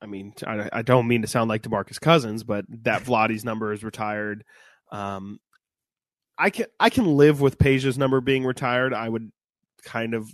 I 0.00 0.06
mean 0.06 0.32
I, 0.46 0.68
I 0.72 0.82
don't 0.82 1.08
mean 1.08 1.22
to 1.22 1.28
sound 1.28 1.48
like 1.48 1.62
Demarcus 1.62 2.00
Cousins, 2.00 2.44
but 2.44 2.64
that 2.82 3.02
Vladdy's 3.02 3.44
number 3.44 3.72
is 3.72 3.82
retired. 3.84 4.44
Um, 4.90 5.40
I 6.38 6.50
can 6.50 6.66
I 6.78 6.90
can 6.90 7.16
live 7.16 7.40
with 7.40 7.58
Peja's 7.58 7.98
number 7.98 8.20
being 8.20 8.44
retired. 8.44 8.94
I 8.94 9.08
would 9.08 9.30
kind 9.82 10.14
of 10.14 10.30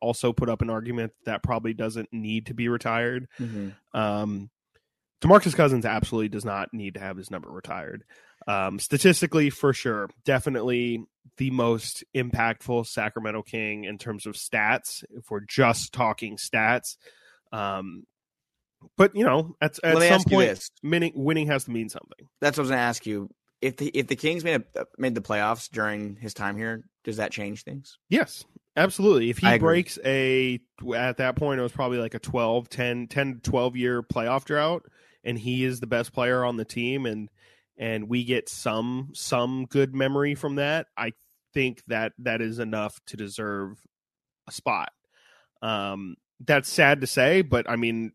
also 0.00 0.32
put 0.32 0.48
up 0.48 0.62
an 0.62 0.70
argument 0.70 1.12
that 1.24 1.42
probably 1.42 1.74
doesn't 1.74 2.08
need 2.12 2.46
to 2.46 2.54
be 2.54 2.68
retired. 2.68 3.26
Mhm. 3.40 3.74
Um, 3.92 4.50
Demarcus 5.20 5.54
Cousins 5.56 5.84
absolutely 5.84 6.28
does 6.28 6.44
not 6.44 6.72
need 6.72 6.94
to 6.94 7.00
have 7.00 7.16
his 7.16 7.30
number 7.30 7.50
retired. 7.50 8.04
Um, 8.46 8.78
statistically, 8.78 9.50
for 9.50 9.72
sure, 9.72 10.08
definitely 10.24 11.04
the 11.38 11.50
most 11.50 12.04
impactful 12.14 12.86
Sacramento 12.86 13.42
King 13.42 13.84
in 13.84 13.98
terms 13.98 14.26
of 14.26 14.36
stats. 14.36 15.02
If 15.10 15.30
we're 15.30 15.40
just 15.40 15.92
talking 15.92 16.36
stats, 16.36 16.96
um, 17.52 18.04
but 18.96 19.14
you 19.14 19.24
know, 19.24 19.54
at, 19.60 19.78
at 19.82 19.98
some 20.08 20.22
point, 20.24 20.70
winning 20.82 21.12
winning 21.14 21.46
has 21.48 21.64
to 21.64 21.70
mean 21.70 21.88
something. 21.88 22.28
That's 22.40 22.56
what 22.56 22.62
I 22.62 22.64
was 22.64 22.70
going 22.70 22.78
to 22.78 22.84
ask 22.84 23.06
you. 23.06 23.30
If 23.60 23.76
the, 23.76 23.88
if 23.88 24.06
the 24.06 24.14
Kings 24.14 24.44
made 24.44 24.62
a, 24.76 24.84
made 24.98 25.16
the 25.16 25.20
playoffs 25.20 25.68
during 25.68 26.14
his 26.16 26.32
time 26.32 26.56
here, 26.56 26.84
does 27.02 27.16
that 27.16 27.32
change 27.32 27.64
things? 27.64 27.98
Yes, 28.08 28.44
absolutely. 28.76 29.30
If 29.30 29.38
he 29.38 29.58
breaks 29.58 29.98
a 30.04 30.60
at 30.94 31.16
that 31.16 31.36
point 31.36 31.58
it 31.58 31.62
was 31.62 31.72
probably 31.72 31.98
like 31.98 32.14
a 32.14 32.20
12, 32.20 32.68
10, 32.68 33.08
10 33.08 33.40
12 33.42 33.76
year 33.76 34.02
playoff 34.02 34.44
drought 34.44 34.84
and 35.24 35.38
he 35.38 35.64
is 35.64 35.80
the 35.80 35.86
best 35.86 36.12
player 36.12 36.44
on 36.44 36.56
the 36.56 36.64
team 36.64 37.06
and 37.06 37.28
and 37.76 38.08
we 38.08 38.24
get 38.24 38.48
some 38.48 39.10
some 39.14 39.66
good 39.66 39.94
memory 39.94 40.34
from 40.34 40.56
that, 40.56 40.86
I 40.96 41.12
think 41.54 41.82
that 41.86 42.12
that 42.18 42.40
is 42.40 42.58
enough 42.58 43.00
to 43.06 43.16
deserve 43.16 43.78
a 44.48 44.52
spot. 44.52 44.90
Um 45.62 46.16
that's 46.44 46.68
sad 46.68 47.00
to 47.00 47.06
say, 47.06 47.42
but 47.42 47.68
I 47.68 47.76
mean 47.76 48.12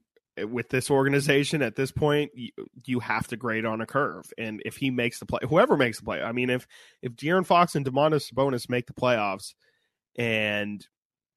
with 0.50 0.70
this 0.70 0.90
organization 0.90 1.62
at 1.62 1.76
this 1.76 1.92
point, 1.92 2.32
you, 2.34 2.50
you 2.86 3.00
have 3.00 3.28
to 3.28 3.38
grade 3.38 3.66
on 3.66 3.82
a 3.82 3.86
curve. 3.86 4.26
And 4.38 4.62
if 4.66 4.78
he 4.78 4.90
makes 4.90 5.20
the 5.20 5.26
play, 5.26 5.40
whoever 5.48 5.78
makes 5.78 6.00
the 6.00 6.06
play, 6.06 6.22
I 6.22 6.32
mean, 6.32 6.50
if 6.50 6.68
if 7.02 7.14
De'Aaron 7.14 7.46
Fox 7.46 7.76
and 7.76 7.86
Domantas 7.86 8.32
Sabonis 8.32 8.70
make 8.70 8.88
the 8.88 8.94
playoffs, 8.94 9.54
and 10.16 10.86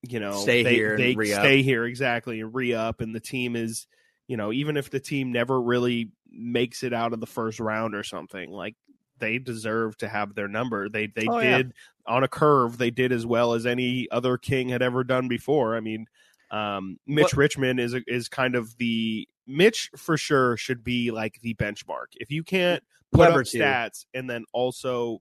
you 0.02 0.20
know 0.20 0.32
Stay 0.32 0.62
they, 0.62 0.74
here 0.74 0.96
they 0.96 1.14
re-up. 1.14 1.40
stay 1.40 1.62
here 1.62 1.84
exactly 1.84 2.40
and 2.40 2.54
re 2.54 2.74
up, 2.74 3.00
and 3.00 3.14
the 3.14 3.20
team 3.20 3.56
is, 3.56 3.86
you 4.28 4.36
know, 4.36 4.52
even 4.52 4.76
if 4.76 4.90
the 4.90 5.00
team 5.00 5.32
never 5.32 5.60
really 5.60 6.10
makes 6.30 6.82
it 6.82 6.92
out 6.92 7.12
of 7.12 7.20
the 7.20 7.26
first 7.26 7.60
round 7.60 7.94
or 7.94 8.02
something, 8.02 8.50
like 8.50 8.76
they 9.18 9.38
deserve 9.38 9.96
to 9.98 10.08
have 10.08 10.34
their 10.34 10.48
number. 10.48 10.88
They 10.88 11.06
they 11.06 11.26
Oh, 11.28 11.38
yeah. 11.40 11.58
did 11.58 11.72
on 12.06 12.22
a 12.24 12.28
curve. 12.28 12.78
They 12.78 12.90
did 12.90 13.12
as 13.12 13.24
well 13.26 13.54
as 13.54 13.66
any 13.66 14.08
other 14.10 14.36
king 14.38 14.68
had 14.68 14.82
ever 14.82 15.04
done 15.04 15.28
before. 15.28 15.76
I 15.76 15.80
mean, 15.80 16.06
um, 16.50 16.98
Mitch 17.06 17.24
What- 17.24 17.36
Richmond 17.36 17.80
is 17.80 17.94
a, 17.94 18.02
is 18.06 18.28
kind 18.28 18.54
of 18.54 18.76
the 18.78 19.28
Mitch 19.46 19.90
for 19.96 20.16
sure 20.16 20.56
should 20.56 20.82
be 20.84 21.10
like 21.10 21.40
the 21.42 21.54
benchmark. 21.54 22.06
If 22.14 22.30
you 22.30 22.42
can't 22.42 22.82
put 23.12 23.20
Webber 23.20 23.40
up 23.40 23.46
too. 23.46 23.58
stats 23.58 24.04
and 24.14 24.28
then 24.28 24.44
also 24.52 25.20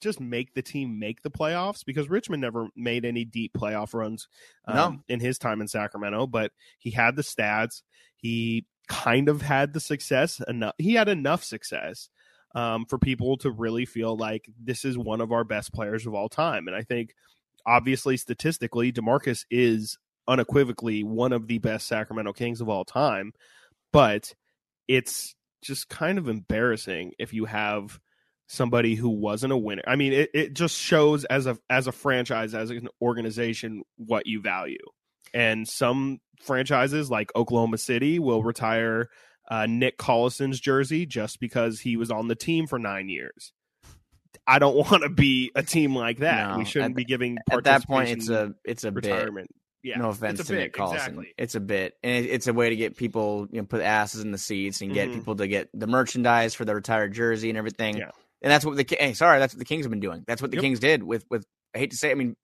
just 0.00 0.20
make 0.20 0.54
the 0.54 0.62
team 0.62 0.98
make 0.98 1.22
the 1.22 1.30
playoffs 1.30 1.84
because 1.84 2.08
Richmond 2.08 2.40
never 2.40 2.68
made 2.76 3.04
any 3.04 3.24
deep 3.24 3.52
playoff 3.52 3.94
runs 3.94 4.28
um, 4.66 4.76
No. 4.76 4.98
in 5.08 5.20
his 5.20 5.38
time 5.38 5.60
in 5.60 5.68
Sacramento, 5.68 6.26
but 6.26 6.52
he 6.78 6.90
had 6.90 7.16
the 7.16 7.22
stats. 7.22 7.82
He 8.16 8.64
kind 8.88 9.28
of 9.28 9.42
had 9.42 9.72
the 9.72 9.80
success 9.80 10.40
enough. 10.48 10.74
He 10.78 10.94
had 10.94 11.08
enough 11.08 11.42
success 11.44 12.08
um, 12.54 12.86
for 12.86 12.96
people 12.98 13.36
to 13.38 13.50
really 13.50 13.84
feel 13.84 14.16
like 14.16 14.48
this 14.62 14.84
is 14.84 14.96
one 14.96 15.20
of 15.20 15.32
our 15.32 15.44
best 15.44 15.72
players 15.74 16.06
of 16.06 16.14
all 16.14 16.28
time. 16.28 16.66
And 16.68 16.76
I 16.76 16.82
think, 16.82 17.12
obviously, 17.66 18.16
statistically, 18.16 18.92
Demarcus 18.92 19.44
is 19.50 19.98
unequivocally 20.28 21.02
one 21.02 21.32
of 21.32 21.46
the 21.46 21.58
best 21.58 21.86
Sacramento 21.86 22.32
Kings 22.32 22.60
of 22.60 22.68
all 22.68 22.84
time. 22.84 23.32
But 23.92 24.34
it's 24.86 25.34
just 25.62 25.88
kind 25.88 26.18
of 26.18 26.28
embarrassing 26.28 27.12
if 27.18 27.32
you 27.32 27.46
have 27.46 27.98
somebody 28.46 28.94
who 28.94 29.08
wasn't 29.08 29.52
a 29.52 29.56
winner. 29.56 29.82
I 29.86 29.96
mean, 29.96 30.12
it, 30.12 30.30
it 30.34 30.54
just 30.54 30.76
shows 30.76 31.24
as 31.24 31.46
a 31.46 31.58
as 31.68 31.86
a 31.86 31.92
franchise, 31.92 32.54
as 32.54 32.70
an 32.70 32.88
organization, 33.00 33.82
what 33.96 34.26
you 34.26 34.40
value. 34.40 34.78
And 35.34 35.68
some 35.68 36.20
franchises 36.42 37.10
like 37.10 37.30
Oklahoma 37.36 37.78
City 37.78 38.18
will 38.18 38.42
retire 38.42 39.08
uh, 39.50 39.66
Nick 39.66 39.98
Collison's 39.98 40.60
jersey 40.60 41.06
just 41.06 41.40
because 41.40 41.80
he 41.80 41.96
was 41.96 42.10
on 42.10 42.28
the 42.28 42.34
team 42.34 42.66
for 42.66 42.78
nine 42.78 43.08
years. 43.08 43.52
I 44.46 44.58
don't 44.58 44.76
want 44.90 45.02
to 45.02 45.10
be 45.10 45.50
a 45.54 45.62
team 45.62 45.94
like 45.94 46.18
that. 46.18 46.50
No, 46.50 46.58
we 46.58 46.64
shouldn't 46.64 46.92
at- 46.92 46.96
be 46.96 47.04
giving 47.04 47.38
At 47.50 47.64
that 47.64 47.86
point, 47.86 48.10
it's 48.10 48.28
a 48.28 48.54
it's 48.64 48.84
a 48.84 48.90
retirement. 48.90 49.50
Yeah, 49.82 49.98
no 49.98 50.08
offense 50.08 50.44
to 50.44 50.52
bit, 50.52 50.58
Nick 50.58 50.72
Collison. 50.74 50.94
exactly. 50.94 51.34
It's 51.38 51.54
a 51.54 51.60
bit, 51.60 51.94
and 52.02 52.24
it, 52.24 52.28
it's 52.28 52.46
a 52.48 52.52
way 52.52 52.70
to 52.70 52.76
get 52.76 52.96
people, 52.96 53.46
you 53.52 53.60
know, 53.60 53.66
put 53.66 53.80
asses 53.80 54.22
in 54.22 54.32
the 54.32 54.38
seats 54.38 54.80
and 54.80 54.92
get 54.92 55.08
Mhm. 55.08 55.14
people 55.14 55.36
to 55.36 55.46
get 55.46 55.68
the 55.72 55.86
merchandise 55.86 56.54
for 56.54 56.64
the 56.64 56.74
retired 56.74 57.12
jersey 57.14 57.48
and 57.48 57.56
everything. 57.56 57.96
Yeah. 57.98 58.10
And 58.42 58.50
that's 58.50 58.64
what 58.64 58.76
the 58.76 58.86
hey, 58.98 59.12
sorry, 59.14 59.38
that's 59.38 59.54
what 59.54 59.58
the 59.58 59.64
Kings 59.64 59.84
have 59.84 59.90
been 59.90 60.00
doing. 60.00 60.24
That's 60.26 60.42
what 60.42 60.50
the 60.50 60.56
Yep. 60.56 60.62
Kings 60.62 60.80
did 60.80 61.02
with 61.02 61.24
with. 61.30 61.46
I 61.74 61.78
hate 61.78 61.90
to 61.92 61.96
say, 61.96 62.10
I 62.10 62.14
mean, 62.14 62.34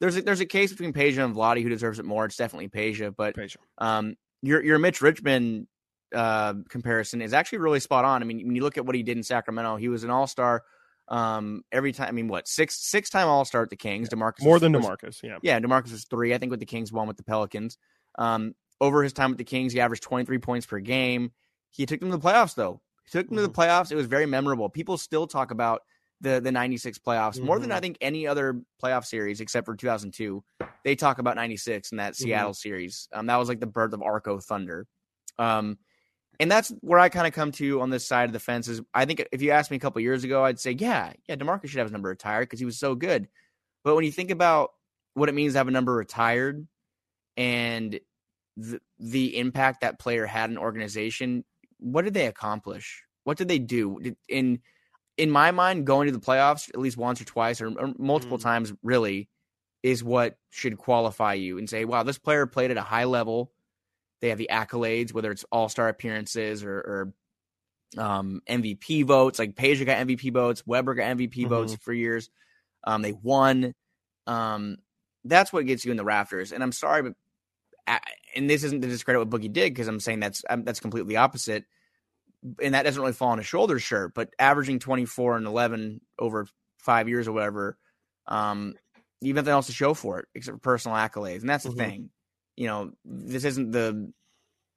there's 0.00 0.16
a, 0.16 0.22
there's 0.22 0.40
a 0.40 0.46
case 0.46 0.70
between 0.70 0.92
Peja 0.92 1.24
and 1.24 1.34
Vladi 1.34 1.62
who 1.62 1.68
deserves 1.68 1.98
it 1.98 2.04
more. 2.04 2.24
It's 2.26 2.36
definitely 2.36 2.68
Peja, 2.68 3.14
but 3.16 3.34
Peja. 3.36 3.56
um, 3.78 4.16
your 4.42 4.62
your 4.62 4.78
Mitch 4.78 5.00
Richmond 5.00 5.66
uh, 6.14 6.54
comparison 6.68 7.20
is 7.22 7.32
actually 7.32 7.58
really 7.58 7.80
spot 7.80 8.04
on. 8.04 8.22
I 8.22 8.24
mean, 8.26 8.46
when 8.46 8.54
you 8.54 8.62
look 8.62 8.78
at 8.78 8.86
what 8.86 8.94
he 8.94 9.02
did 9.02 9.16
in 9.16 9.22
Sacramento, 9.22 9.76
he 9.76 9.88
was 9.88 10.04
an 10.04 10.10
All 10.10 10.26
Star 10.28 10.62
um, 11.08 11.62
every 11.72 11.92
time. 11.92 12.08
I 12.08 12.12
mean, 12.12 12.28
what 12.28 12.48
six 12.48 12.76
six 12.80 13.10
time 13.10 13.28
All 13.28 13.44
Star 13.44 13.62
at 13.62 13.70
the 13.70 13.76
Kings. 13.76 14.08
Demarcus 14.08 14.42
More 14.42 14.58
than 14.58 14.72
Demarcus. 14.72 15.22
Yeah. 15.22 15.38
yeah, 15.42 15.60
Demarcus 15.60 15.92
is 15.92 16.04
three. 16.04 16.34
I 16.34 16.38
think 16.38 16.50
with 16.50 16.60
the 16.60 16.66
Kings, 16.66 16.92
one 16.92 17.06
with 17.08 17.16
the 17.16 17.24
Pelicans. 17.24 17.76
Um, 18.18 18.54
over 18.80 19.02
his 19.02 19.12
time 19.12 19.30
with 19.30 19.38
the 19.38 19.44
Kings, 19.44 19.72
he 19.72 19.80
averaged 19.80 20.02
23 20.02 20.38
points 20.38 20.66
per 20.66 20.78
game. 20.80 21.32
He 21.70 21.86
took 21.86 22.00
them 22.00 22.10
to 22.10 22.16
the 22.16 22.22
playoffs, 22.22 22.54
though. 22.54 22.80
He 23.04 23.10
took 23.10 23.28
them 23.28 23.36
to 23.36 23.42
the 23.42 23.48
Mm-hmm. 23.48 23.60
playoffs. 23.60 23.92
It 23.92 23.96
was 23.96 24.06
very 24.06 24.26
memorable. 24.26 24.68
People 24.68 24.96
still 24.98 25.26
talk 25.26 25.50
about 25.50 25.82
the 26.20 26.40
the 26.40 26.52
96 26.52 26.98
playoffs 27.00 27.40
more 27.40 27.58
than 27.58 27.70
Mhm. 27.70 27.74
I 27.74 27.80
think 27.80 27.98
any 28.00 28.26
other 28.26 28.62
playoff 28.82 29.04
series 29.04 29.40
except 29.40 29.66
for 29.66 29.74
2002. 29.76 30.42
They 30.84 30.94
talk 30.96 31.18
about 31.18 31.36
96 31.36 31.90
in 31.92 31.98
that 31.98 32.12
Mm-hmm. 32.14 32.24
Seattle 32.24 32.54
series. 32.54 33.08
Um, 33.12 33.26
that 33.26 33.36
was 33.36 33.48
like 33.48 33.60
the 33.60 33.66
birth 33.66 33.92
of 33.92 34.00
Arco 34.02 34.38
Thunder. 34.38 34.86
Um, 35.38 35.78
and 36.40 36.50
that's 36.50 36.70
where 36.80 36.98
I 36.98 37.08
kind 37.08 37.26
of 37.26 37.32
come 37.32 37.52
to 37.52 37.80
on 37.80 37.90
this 37.90 38.06
side 38.06 38.28
of 38.28 38.32
the 38.32 38.40
fence. 38.40 38.68
Is 38.68 38.80
I 38.92 39.04
think 39.04 39.26
if 39.32 39.42
you 39.42 39.50
asked 39.50 39.70
me 39.70 39.76
a 39.76 39.80
couple 39.80 40.00
years 40.00 40.24
ago, 40.24 40.44
I'd 40.44 40.60
say, 40.60 40.72
yeah, 40.72 41.12
yeah, 41.28 41.36
Demarcus 41.36 41.68
should 41.68 41.78
have 41.78 41.86
his 41.86 41.92
number 41.92 42.08
retired 42.08 42.48
because 42.48 42.58
he 42.58 42.66
was 42.66 42.78
so 42.78 42.94
good. 42.94 43.28
But 43.82 43.94
when 43.94 44.04
you 44.04 44.12
think 44.12 44.30
about 44.30 44.70
what 45.14 45.28
it 45.28 45.34
means 45.34 45.52
to 45.52 45.58
have 45.58 45.68
a 45.68 45.72
number 45.72 45.94
retired 45.94 46.66
and 47.36 47.98
the, 48.56 48.80
the 48.98 49.36
impact 49.38 49.82
that 49.82 49.98
player 49.98 50.26
had 50.26 50.50
in 50.50 50.58
organization, 50.58 51.44
what 51.78 52.02
did 52.02 52.14
they 52.14 52.26
accomplish? 52.26 53.02
What 53.24 53.38
did 53.38 53.48
they 53.48 53.58
do? 53.58 54.00
Did, 54.00 54.16
in 54.28 54.60
in 55.16 55.30
my 55.30 55.52
mind, 55.52 55.86
going 55.86 56.06
to 56.06 56.12
the 56.12 56.18
playoffs 56.18 56.68
at 56.68 56.80
least 56.80 56.96
once 56.96 57.20
or 57.20 57.24
twice 57.24 57.60
or, 57.60 57.68
or 57.78 57.94
multiple 57.98 58.38
Mm. 58.38 58.42
times 58.42 58.72
really 58.82 59.28
is 59.84 60.02
what 60.02 60.38
should 60.50 60.78
qualify 60.78 61.34
you 61.34 61.58
and 61.58 61.70
say, 61.70 61.84
wow, 61.84 62.02
this 62.02 62.18
player 62.18 62.46
played 62.46 62.70
at 62.70 62.76
a 62.76 62.82
high 62.82 63.04
level. 63.04 63.52
They 64.24 64.30
have 64.30 64.38
the 64.38 64.48
accolades, 64.50 65.12
whether 65.12 65.30
it's 65.30 65.44
all 65.52 65.68
star 65.68 65.86
appearances 65.90 66.64
or, 66.64 67.12
or 67.98 68.02
um, 68.02 68.40
MVP 68.48 69.04
votes. 69.04 69.38
Like 69.38 69.54
Peja 69.54 69.84
got 69.84 69.98
MVP 69.98 70.32
votes, 70.32 70.62
Webber 70.64 70.94
got 70.94 71.14
MVP 71.18 71.46
votes 71.46 71.76
for 71.82 71.92
years. 71.92 72.30
Um, 72.84 73.02
they 73.02 73.12
won. 73.12 73.74
Um, 74.26 74.78
that's 75.24 75.52
what 75.52 75.66
gets 75.66 75.84
you 75.84 75.90
in 75.90 75.98
the 75.98 76.04
rafters. 76.06 76.52
And 76.52 76.62
I'm 76.62 76.72
sorry, 76.72 77.02
but 77.02 77.12
I, 77.86 78.00
and 78.34 78.48
this 78.48 78.64
isn't 78.64 78.80
to 78.80 78.88
discredit 78.88 79.20
what 79.20 79.28
Boogie 79.28 79.52
did 79.52 79.74
because 79.74 79.88
I'm 79.88 80.00
saying 80.00 80.20
that's 80.20 80.42
um, 80.48 80.64
that's 80.64 80.80
completely 80.80 81.16
opposite. 81.18 81.64
And 82.62 82.72
that 82.72 82.84
doesn't 82.84 83.02
really 83.02 83.12
fall 83.12 83.28
on 83.28 83.36
his 83.36 83.46
shoulders, 83.46 83.82
sure. 83.82 84.08
But 84.08 84.30
averaging 84.38 84.78
24 84.78 85.36
and 85.36 85.46
11 85.46 86.00
over 86.18 86.46
five 86.78 87.10
years 87.10 87.28
or 87.28 87.32
whatever, 87.32 87.76
um, 88.26 88.72
you 89.20 89.34
have 89.34 89.44
nothing 89.44 89.52
else 89.52 89.66
to 89.66 89.72
show 89.72 89.92
for 89.92 90.20
it 90.20 90.28
except 90.34 90.54
for 90.56 90.60
personal 90.60 90.96
accolades, 90.96 91.40
and 91.40 91.50
that's 91.50 91.64
the 91.64 91.72
Mhm. 91.72 91.76
thing. 91.76 92.10
You 92.56 92.66
know, 92.68 92.92
this 93.04 93.44
isn't 93.44 93.70
the 93.72 94.12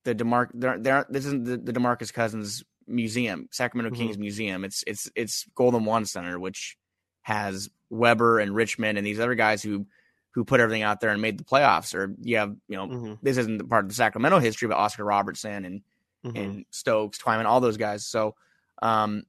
the 0.03 0.13
Demar. 0.13 0.49
There, 0.53 0.77
there, 0.79 1.05
this 1.09 1.25
isn't 1.25 1.45
the, 1.45 1.57
the 1.57 1.73
Demarcus 1.73 2.11
Cousins 2.13 2.63
Museum, 2.87 3.49
Sacramento 3.51 3.93
Mhm. 3.95 3.99
Kings 3.99 4.17
Museum. 4.17 4.63
It's 4.65 4.83
it's 4.87 5.09
it's 5.15 5.45
Golden 5.55 5.85
One 5.85 6.05
Center, 6.05 6.39
which 6.39 6.77
has 7.23 7.69
Webber 7.89 8.39
and 8.39 8.55
Richmond 8.55 8.97
and 8.97 9.05
these 9.05 9.19
other 9.19 9.35
guys 9.35 9.61
who 9.61 9.85
who 10.31 10.45
put 10.45 10.59
everything 10.59 10.83
out 10.83 10.99
there 11.01 11.09
and 11.09 11.21
made 11.21 11.37
the 11.37 11.43
playoffs. 11.43 11.93
Or 11.95 12.15
you 12.21 12.37
have 12.37 12.55
you 12.67 12.77
know 12.77 12.87
Mhm. 12.87 13.19
this 13.21 13.37
isn't 13.37 13.69
part 13.69 13.85
of 13.85 13.89
the 13.89 13.95
Sacramento 13.95 14.39
history, 14.39 14.67
but 14.67 14.77
Oscar 14.77 15.03
Robertson 15.03 15.65
and 15.65 15.81
Mhm. 16.25 16.37
and 16.43 16.65
Stokes, 16.71 17.17
Twyman, 17.19 17.45
all 17.45 17.59
those 17.59 17.77
guys. 17.77 18.05
So, 18.05 18.35
um, 18.81 19.23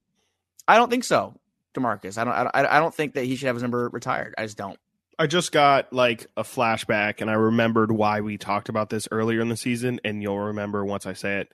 I 0.66 0.76
don't 0.76 0.88
think 0.90 1.04
so, 1.04 1.38
Demarcus. 1.74 2.16
I 2.18 2.24
don't, 2.24 2.32
I 2.34 2.42
don't, 2.62 2.72
I 2.72 2.78
don't 2.80 2.94
think 2.94 3.14
that 3.14 3.24
he 3.24 3.36
should 3.36 3.46
have 3.46 3.56
his 3.56 3.62
number 3.62 3.88
retired. 3.90 4.34
I 4.38 4.44
just 4.44 4.56
don't. 4.56 4.78
I 5.18 5.26
just 5.26 5.50
got 5.52 5.92
like 5.92 6.26
a 6.36 6.42
flashback 6.42 7.20
and 7.20 7.28
I 7.30 7.34
remembered 7.34 7.90
why 7.90 8.20
we 8.20 8.38
talked 8.38 8.68
about 8.68 8.90
this 8.90 9.08
earlier 9.10 9.40
in 9.40 9.48
the 9.48 9.56
season, 9.56 10.00
and 10.04 10.22
you'll 10.22 10.38
remember 10.38 10.84
once 10.84 11.06
I 11.06 11.12
say 11.12 11.40
it. 11.40 11.52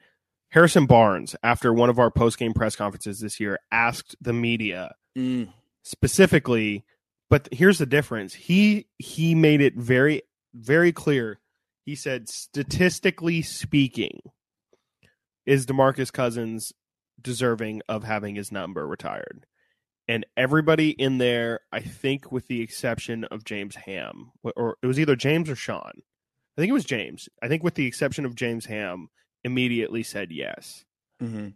Harrison 0.51 0.87
Barnes, 0.87 1.35
after 1.43 1.73
one 1.73 1.91
of 1.91 1.99
our 1.99 2.11
post 2.11 2.39
game 2.39 2.53
press 2.53 2.77
conferences 2.77 3.21
this 3.21 3.41
year, 3.41 3.59
asked 3.73 4.17
the 4.21 4.33
media 4.33 4.95
Mm, 5.17 5.53
specifically, 5.85 6.85
but 7.31 7.49
here's 7.53 7.79
the 7.79 7.87
difference. 7.87 8.35
He 8.35 8.89
he 8.99 9.35
made 9.35 9.61
it 9.61 9.77
very 9.77 10.23
very 10.55 10.93
clear. 10.93 11.41
He 11.87 11.95
said, 11.95 12.29
statistically 12.29 13.43
speaking, 13.43 14.21
is 15.47 15.67
Demarcus 15.67 16.13
Cousins 16.13 16.73
deserving 17.21 17.83
of 17.89 18.05
having 18.05 18.35
his 18.35 18.51
number 18.51 18.87
retired? 18.87 19.47
And 20.07 20.27
everybody 20.37 20.91
in 20.91 21.19
there, 21.19 21.61
I 21.73 21.81
think, 21.81 22.31
with 22.31 22.47
the 22.47 22.61
exception 22.61 23.25
of 23.25 23.45
James 23.45 23.77
Ham, 23.77 24.33
or 24.43 24.77
it 24.83 24.87
was 24.87 25.01
either 25.01 25.17
James 25.17 25.49
or 25.49 25.57
Sean. 25.57 25.93
I 26.57 26.61
think 26.61 26.71
it 26.71 26.75
was 26.75 26.85
James. 26.85 27.29
I 27.43 27.49
think, 27.49 27.63
with 27.63 27.75
the 27.75 27.87
exception 27.87 28.27
of 28.27 28.35
James 28.35 28.67
Ham, 28.67 29.09
immediately 29.45 30.03
said 30.03 30.31
yes. 30.31 30.85
hmm 31.21 31.49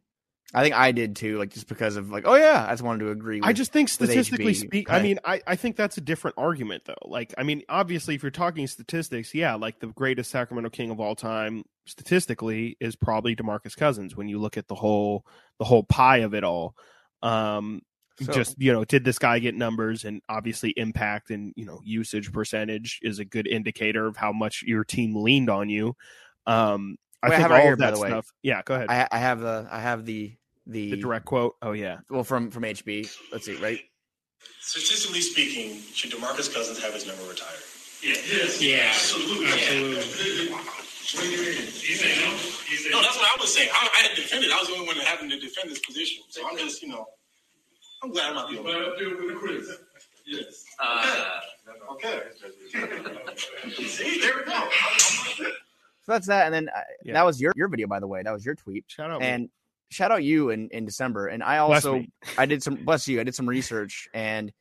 I 0.55 0.63
think 0.63 0.75
I 0.75 0.93
did 0.93 1.15
too, 1.15 1.37
like 1.39 1.51
just 1.51 1.69
because 1.69 1.97
of 1.97 2.11
like, 2.11 2.25
oh 2.27 2.35
yeah, 2.35 2.65
I 2.67 2.73
just 2.73 2.83
wanted 2.83 3.05
to 3.05 3.11
agree. 3.11 3.41
With, 3.41 3.49
I 3.49 3.53
just 3.53 3.71
think 3.71 3.91
statistically 3.91 4.55
speak 4.55 4.91
I 4.91 5.03
mean 5.03 5.19
I, 5.23 5.43
I 5.47 5.57
think 5.57 5.77
that's 5.77 5.99
a 5.99 6.01
different 6.01 6.39
argument 6.39 6.85
though. 6.87 6.95
Like 7.05 7.35
I 7.37 7.43
mean 7.43 7.63
obviously 7.69 8.15
if 8.15 8.23
you're 8.23 8.31
talking 8.31 8.67
statistics, 8.67 9.35
yeah, 9.35 9.57
like 9.57 9.79
the 9.79 9.89
greatest 9.89 10.31
Sacramento 10.31 10.71
King 10.71 10.91
of 10.91 11.01
all 11.01 11.15
time 11.15 11.65
statistically 11.85 12.79
is 12.81 12.97
probably 12.97 13.37
DeMarcus 13.37 13.77
Cousins 13.77 14.17
when 14.17 14.27
you 14.29 14.39
look 14.39 14.57
at 14.57 14.69
the 14.69 14.75
whole 14.75 15.27
the 15.59 15.67
whole 15.67 15.83
pie 15.83 16.19
of 16.19 16.33
it 16.33 16.45
all. 16.45 16.75
Um 17.21 17.83
So- 18.27 18.33
just 18.33 18.61
you 18.61 18.73
know 18.73 18.85
did 18.85 19.05
this 19.05 19.19
guy 19.19 19.39
get 19.39 19.55
numbers 19.55 20.05
and 20.05 20.21
obviously 20.29 20.71
impact 20.77 21.31
and 21.31 21.53
you 21.57 21.65
know 21.65 21.81
usage 21.85 22.33
percentage 22.33 22.99
is 23.03 23.19
a 23.19 23.25
good 23.25 23.47
indicator 23.47 24.07
of 24.07 24.17
how 24.17 24.33
much 24.33 24.63
your 24.67 24.85
team 24.85 25.15
leaned 25.15 25.51
on 25.51 25.69
you. 25.69 25.95
Um 26.47 26.97
I 27.23 27.29
Wait, 27.31 27.35
I 27.35 27.37
think 27.39 27.43
have 27.43 27.51
it 27.51 27.55
right 27.55 27.61
all 27.61 27.65
here, 27.67 27.73
of 27.75 27.79
by 27.81 27.87
that 27.87 27.95
the 27.97 28.01
way. 28.01 28.09
stuff. 28.11 28.27
Yeah, 28.43 28.63
go 28.65 28.75
ahead. 28.77 28.87
I, 28.91 29.09
I 29.11 29.19
have 29.19 29.41
the, 29.41 29.67
I 29.71 29.81
have 29.81 30.07
the, 30.07 30.37
the, 30.69 30.91
the 30.93 30.97
direct 30.99 31.25
quote. 31.25 31.57
Oh 31.63 31.73
yeah. 31.73 31.99
well 32.11 32.23
from 32.25 32.51
from 32.51 32.63
HB. 32.63 33.11
Let's 33.33 33.47
see, 33.47 33.57
right? 33.57 33.81
Statistically 34.61 35.21
speaking, 35.21 35.81
should 35.95 36.13
Demarcus 36.13 36.53
Cousins 36.53 36.81
have 36.81 36.95
his 36.95 37.07
number 37.09 37.23
retired? 37.25 37.59
Yeah, 38.05 38.15
yes. 38.31 38.63
Yeah. 38.63 38.87
absolutely. 38.91 39.47
Absolutely. 39.47 40.55
No, 42.91 43.03
that's 43.03 43.17
what 43.17 43.27
I 43.27 43.37
was 43.41 43.53
saying. 43.53 43.69
I, 43.73 43.89
I 43.99 44.03
had 44.07 44.15
defended. 44.17 44.51
I 44.53 44.59
was 44.59 44.69
the 44.69 44.75
only 44.75 44.87
one 44.87 44.97
that 44.99 45.07
having 45.07 45.29
to 45.31 45.39
defend 45.41 45.71
this 45.71 45.81
position. 45.81 46.23
So 46.29 46.47
I'm 46.49 46.57
just, 46.57 46.83
you 46.83 46.89
know, 46.89 47.05
I'm 48.03 48.11
glad 48.13 48.29
I'm 48.31 48.35
not 48.35 48.51
the 48.51 48.59
only 48.59 48.73
Right 48.75 48.83
one. 48.83 48.93
up 48.93 48.99
there 48.99 49.27
with 49.27 49.37
Chris. 49.37 49.77
Yes. 50.27 50.65
Okay. 51.93 52.21
See, 53.87 54.21
there 54.21 54.37
we 54.37 54.45
go. 54.45 54.69
So 56.05 56.13
that's 56.13 56.27
that. 56.29 56.47
And 56.47 56.55
then 56.55 56.69
uh, 56.75 56.81
Yeah. 57.05 57.15
that 57.15 57.25
was 57.27 57.41
your 57.41 57.53
your 57.57 57.69
video, 57.69 57.87
by 57.87 58.01
the 58.01 58.07
way. 58.07 58.23
That 58.23 58.33
was 58.33 58.45
your 58.45 58.55
tweet. 58.55 58.85
Shout 58.89 59.11
out 59.11 59.23
And 59.23 59.49
shout 59.91 60.11
out 60.13 60.23
you 60.23 60.51
in 60.51 60.69
in 60.71 60.85
December. 60.85 61.27
And 61.27 61.43
I 61.43 61.65
Bless 61.67 61.85
also 61.85 61.99
me. 62.01 62.11
I 62.37 62.47
did 62.47 62.63
some 62.63 62.77
bless 62.77 63.09
you. 63.09 63.21
I 63.21 63.25
did 63.25 63.35
some 63.35 63.49
research 63.49 64.09
and 64.15 64.53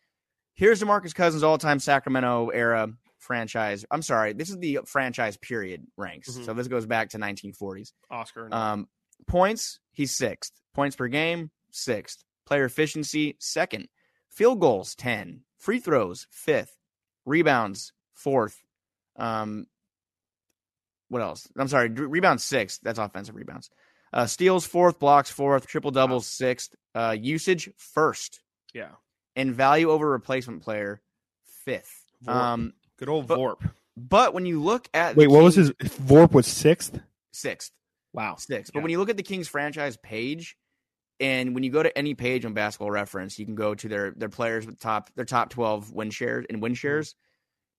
here's 0.55 0.81
DeMarcus 0.81 1.13
Cousins 1.13 1.43
all 1.43 1.57
time 1.57 1.79
Sacramento 1.79 2.49
era 2.49 2.89
franchise. 3.19 3.85
I'm 3.91 4.01
sorry, 4.01 4.33
this 4.33 4.49
is 4.49 4.57
the 4.57 4.79
franchise 4.85 5.37
period 5.37 5.85
ranks. 5.97 6.29
Mhm. 6.29 6.45
So 6.45 6.53
this 6.53 6.67
goes 6.67 6.85
back 6.85 7.09
to 7.09 7.17
1940s. 7.17 7.91
Oscar. 8.09 8.49
Um, 8.53 8.87
points, 9.27 9.79
he's 9.91 10.15
sixth. 10.15 10.53
Points 10.73 10.95
per 10.95 11.07
game, 11.07 11.51
sixth. 11.71 12.23
Player 12.47 12.63
efficiency, 12.63 13.35
second. 13.39 13.89
Field 14.29 14.61
goals, 14.61 14.95
10. 14.95 15.41
Free 15.57 15.79
throws, 15.79 16.27
fifth. 16.31 16.77
Rebounds, 17.25 17.91
fourth. 18.13 18.63
Um, 19.17 19.67
what 21.09 21.21
else? 21.21 21.47
I'm 21.57 21.67
sorry, 21.67 21.89
d- 21.89 22.03
rebounds, 22.03 22.45
sixth. 22.45 22.79
That's 22.81 22.99
offensive 22.99 23.35
rebounds. 23.35 23.69
Uh, 24.13 24.25
steals, 24.27 24.65
fourth. 24.65 24.97
Blocks, 24.97 25.29
fourth. 25.29 25.67
Triple 25.67 25.91
doubles, 25.91 26.25
sixth. 26.25 26.73
Uh, 26.95 27.15
usage, 27.19 27.69
first. 27.75 28.39
yeah. 28.73 28.91
And 29.35 29.53
value 29.53 29.91
over 29.91 30.09
replacement 30.09 30.63
player, 30.63 31.01
fifth. 31.65 32.05
Vorp. 32.25 32.33
Um, 32.33 32.73
Good 32.97 33.09
old 33.09 33.27
but- 33.27 33.37
Vorp. 33.37 33.71
but 33.97 34.33
when 34.33 34.45
you 34.45 34.63
look 34.63 34.87
at 34.93 35.15
Wait, 35.17 35.27
what 35.29 35.43
was 35.43 35.55
his 35.55 35.71
Vorp 35.71 36.31
was 36.31 36.47
sixth? 36.47 36.97
sixth? 37.33 37.71
Wow. 38.13 38.35
six. 38.37 38.71
But 38.71 38.79
Yeah. 38.79 38.83
when 38.83 38.91
you 38.91 38.99
look 38.99 39.09
at 39.09 39.17
the 39.17 39.23
Kings 39.23 39.47
franchise 39.49 39.97
page, 39.97 40.55
and 41.19 41.53
when 41.55 41.63
you 41.63 41.69
go 41.71 41.81
to 41.83 41.95
any 41.97 42.13
page 42.13 42.45
on 42.45 42.53
Basketball 42.53 42.91
Reference, 42.91 43.37
you 43.39 43.45
can 43.45 43.55
go 43.55 43.73
to 43.75 43.87
their 43.87 44.11
their 44.11 44.29
players 44.29 44.65
with 44.65 44.79
top 44.79 45.09
their 45.15 45.25
top 45.25 45.49
twelve 45.49 45.91
win 45.91 46.09
shares 46.09 46.45
and 46.49 46.61
win 46.61 46.73
shares. 46.73 47.15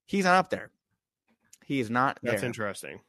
He's 0.05 0.25
not 0.25 0.35
up 0.35 0.49
there. 0.49 0.71
He 1.65 1.79
is 1.79 1.89
not 1.89 2.19
That's 2.23 2.41
there. 2.41 2.47
interesting. 2.47 2.99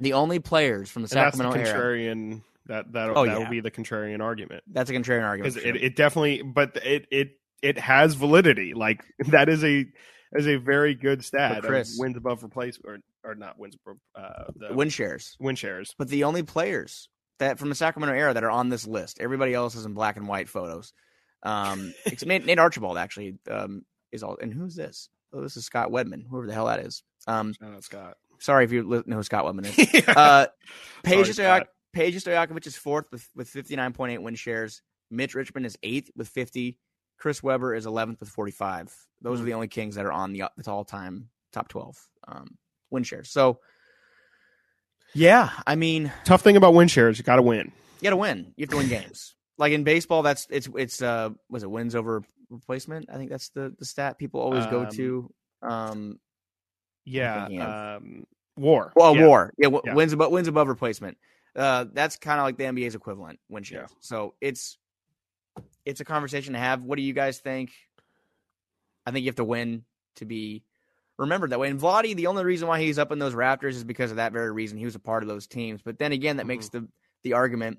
The 0.00 0.14
only 0.14 0.38
players 0.38 0.88
from 0.90 1.02
the 1.02 1.08
And 1.12 1.18
that's 1.26 1.36
the 1.36 1.44
Sacramento 1.44 1.70
era. 1.70 1.78
contrarian 1.78 2.42
that 2.66 2.92
that 2.92 3.10
Oh, 3.10 3.26
that 3.26 3.32
yeah. 3.32 3.38
will 3.38 3.50
be 3.50 3.60
the 3.60 3.70
contrarian 3.70 4.20
argument 4.22 4.62
That's 4.68 4.88
a 4.90 4.94
contrarian 4.94 5.24
argument. 5.24 5.54
for 5.54 5.60
it, 5.60 5.76
it 5.76 5.96
definitely 5.96 6.42
but 6.42 6.76
it 6.84 7.06
it 7.10 7.32
it 7.62 7.78
has 7.78 8.14
validity 8.14 8.72
like 8.74 9.04
that 9.28 9.48
is 9.50 9.62
a 9.64 9.84
is 10.32 10.46
a 10.46 10.56
very 10.56 10.94
good 10.94 11.24
stat 11.24 11.62
Chris- 11.62 11.96
wins 11.98 12.16
above 12.16 12.42
replacement 12.42 13.02
or 13.24 13.30
or 13.30 13.34
not 13.34 13.58
wins 13.58 13.76
uh, 14.14 14.44
the 14.56 14.72
win 14.74 14.88
shares. 14.88 15.36
win 15.38 15.54
shares. 15.56 15.94
But 15.98 16.08
the 16.08 16.24
only 16.24 16.42
players 16.42 17.08
that 17.40 17.58
from 17.58 17.68
the 17.68 17.74
Sacramento 17.74 18.14
era 18.14 18.32
that 18.32 18.44
are 18.44 18.50
on 18.50 18.68
this 18.70 18.86
list, 18.86 19.18
everybody 19.20 19.52
else 19.52 19.74
is 19.74 19.84
in 19.84 19.92
black 19.92 20.16
and 20.16 20.26
white 20.28 20.48
photos. 20.48 20.92
Um, 21.42 21.92
except 22.06 22.28
Nate, 22.28 22.46
Nate 22.46 22.58
Archibald 22.58 22.96
actually 22.96 23.38
um, 23.50 23.84
is 24.12 24.22
all. 24.22 24.38
And 24.40 24.52
who's 24.54 24.74
this? 24.76 25.08
Oh, 25.32 25.40
this 25.42 25.56
is 25.56 25.64
Scott 25.64 25.90
Wedman, 25.90 26.22
whoever 26.28 26.46
the 26.46 26.54
hell 26.54 26.66
that 26.66 26.80
is. 26.80 27.02
Um, 27.26 27.52
Shout 27.54 27.74
out 27.74 27.84
Scott. 27.84 28.16
sorry 28.38 28.64
if 28.64 28.72
you 28.72 28.82
li- 28.88 29.02
know 29.06 29.16
who 29.16 29.22
Scott 29.22 29.44
Wedman 29.44 29.66
is. 29.66 30.04
Uh, 30.08 30.46
Peja 31.04 31.34
Sorry, 31.34 31.60
Stoyak- 31.62 31.66
Peja 31.94 32.16
Stojakovic 32.16 32.66
is 32.66 32.76
fourth 32.76 33.06
with 33.12 33.28
with 33.34 33.48
fifty 33.48 33.76
nine 33.76 33.92
point 33.92 34.12
eight 34.12 34.22
win 34.22 34.34
shares. 34.34 34.82
Mitch 35.10 35.34
Richmond 35.34 35.66
is 35.66 35.76
eighth 35.82 36.10
with 36.16 36.28
fifty. 36.28 36.78
Chris 37.18 37.42
Webber 37.42 37.74
is 37.74 37.84
eleventh 37.86 38.20
with 38.20 38.28
forty 38.30 38.52
five. 38.52 38.94
Those 39.20 39.40
are 39.40 39.44
the 39.44 39.54
only 39.54 39.68
Kings 39.68 39.96
that 39.96 40.06
are 40.06 40.12
on 40.12 40.32
the 40.32 40.44
the 40.56 40.70
all 40.70 40.84
time 40.84 41.28
top 41.52 41.68
twelve 41.68 41.96
um, 42.26 42.56
win 42.90 43.02
shares. 43.02 43.30
So, 43.30 43.60
yeah, 45.14 45.50
I 45.66 45.74
mean, 45.76 46.12
Tough 46.24 46.42
thing 46.42 46.56
about 46.56 46.74
win 46.74 46.88
shares, 46.88 47.18
you 47.18 47.24
got 47.24 47.36
to 47.36 47.42
win. 47.42 47.72
you 48.00 48.04
got 48.04 48.10
to 48.10 48.16
win. 48.16 48.52
You 48.56 48.62
have 48.64 48.70
to 48.70 48.76
win 48.76 48.88
games. 48.88 49.34
Like 49.58 49.72
in 49.72 49.84
baseball, 49.84 50.22
that's 50.22 50.46
it's 50.50 50.68
it's 50.76 51.02
uh 51.02 51.30
was 51.50 51.62
it 51.62 51.70
wins 51.70 51.94
over 51.94 52.22
replacement? 52.48 53.10
I 53.12 53.16
think 53.16 53.30
that's 53.30 53.50
the 53.50 53.74
the 53.78 53.84
stat 53.84 54.18
people 54.18 54.40
always 54.40 54.66
go 54.66 54.82
Um, 54.82 54.90
to. 54.90 55.32
Um, 55.62 56.20
Yeah. 57.04 57.96
Um, 57.96 58.24
war. 58.56 58.92
Well, 58.96 59.14
yeah. 59.14 59.26
war. 59.26 59.52
Yeah, 59.58 59.66
w- 59.66 59.82
Yeah. 59.84 59.94
wins 59.94 60.12
above 60.12 60.30
wins 60.32 60.48
above 60.48 60.68
replacement. 60.68 61.18
Uh, 61.56 61.84
that's 61.92 62.16
kind 62.16 62.38
of 62.40 62.44
like 62.44 62.56
the 62.56 62.64
NBA's 62.64 62.94
equivalent 62.94 63.38
win 63.48 63.62
shares. 63.64 63.90
Yeah. 63.90 63.96
So 64.00 64.34
it's 64.40 64.78
it's 65.84 66.00
a 66.00 66.04
conversation 66.04 66.52
to 66.54 66.58
have. 66.58 66.84
What 66.84 66.96
do 66.96 67.02
you 67.02 67.12
guys 67.12 67.38
think? 67.40 67.72
I 69.04 69.10
think 69.10 69.24
you 69.24 69.28
have 69.28 69.36
to 69.36 69.44
win 69.44 69.84
to 70.16 70.24
be 70.24 70.62
remembered 71.20 71.50
that 71.50 71.60
way. 71.60 71.68
And 71.70 71.80
Vlade, 71.80 72.16
the 72.16 72.26
only 72.26 72.44
reason 72.44 72.66
why 72.66 72.80
he's 72.80 72.98
up 72.98 73.12
in 73.12 73.18
those 73.20 73.34
Raptors 73.34 73.74
is 73.74 73.84
because 73.84 74.10
of 74.10 74.16
that 74.16 74.32
very 74.32 74.50
reason. 74.50 74.78
He 74.78 74.84
was 74.84 74.96
a 74.96 75.00
part 75.00 75.22
of 75.22 75.28
those 75.28 75.46
teams. 75.46 75.82
But 75.82 75.98
then 75.98 76.10
again, 76.12 76.38
that 76.38 76.46
makes 76.46 76.68
Mm-hmm. 76.68 76.84
the 76.86 76.88
the 77.22 77.32
argument. 77.34 77.78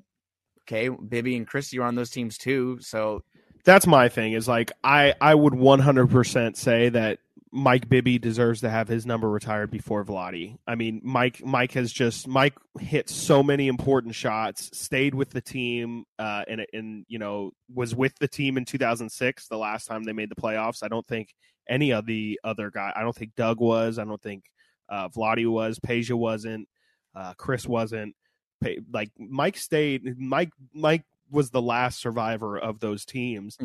Okay, 0.68 0.88
Bibby 0.90 1.36
and 1.36 1.48
Christie 1.48 1.80
are 1.80 1.84
on 1.84 1.96
those 1.96 2.12
teams 2.12 2.38
too. 2.38 2.78
So 2.82 3.24
That's 3.66 3.88
my 3.88 4.08
thing. 4.08 4.34
Is 4.34 4.48
like 4.48 4.72
I 4.84 5.16
I 5.20 5.34
would 5.36 5.54
100% 5.54 6.56
say 6.56 6.90
that 6.90 7.20
Mike 7.54 7.90
Bibby 7.90 8.18
deserves 8.18 8.62
to 8.62 8.70
have 8.70 8.88
his 8.88 9.06
number 9.06 9.30
retired 9.30 9.72
before 9.72 10.06
Vlade. 10.06 10.58
I 10.66 10.76
mean, 10.76 11.02
Mike 11.04 11.44
Mike 11.44 11.74
has 11.74 11.92
just 11.92 12.28
Mike 12.28 12.54
hit 12.80 13.10
so 13.10 13.44
many 13.44 13.68
important 13.68 14.16
shots, 14.16 14.70
stayed 14.74 15.14
with 15.14 15.32
the 15.32 15.42
team, 15.42 16.06
uh, 16.18 16.44
and 16.48 16.66
and 16.72 17.06
you 17.10 17.20
know 17.20 17.52
was 17.74 17.94
with 17.94 18.14
the 18.20 18.28
team 18.28 18.58
in 18.58 18.64
2006, 18.64 19.48
the 19.48 19.58
last 19.58 19.86
time 19.86 20.04
they 20.04 20.14
made 20.14 20.30
the 20.30 20.42
playoffs. 20.42 20.82
I 20.82 20.88
don't 20.88 21.06
think 21.08 21.34
any 21.68 21.92
of 21.92 22.06
the 22.06 22.40
other 22.44 22.72
guy. 22.72 22.94
I 22.96 23.02
don't 23.02 23.16
think 23.16 23.36
Doug 23.36 23.60
was. 23.60 24.00
I 24.00 24.06
don't 24.06 24.22
think 24.22 24.46
uh, 24.90 25.10
Vlade 25.10 25.50
was. 25.50 25.78
Peja 25.80 26.14
wasn't. 26.14 26.70
Uh, 27.14 27.34
Chris 27.34 27.68
wasn't. 27.68 28.16
Like 28.94 29.12
Mike 29.18 29.58
stayed. 29.58 30.18
Mike 30.18 30.52
Mike 30.74 31.04
was 31.32 31.50
the 31.52 31.62
last 31.62 32.00
survivor 32.00 32.58
of 32.58 32.80
those 32.80 33.06
teams. 33.06 33.58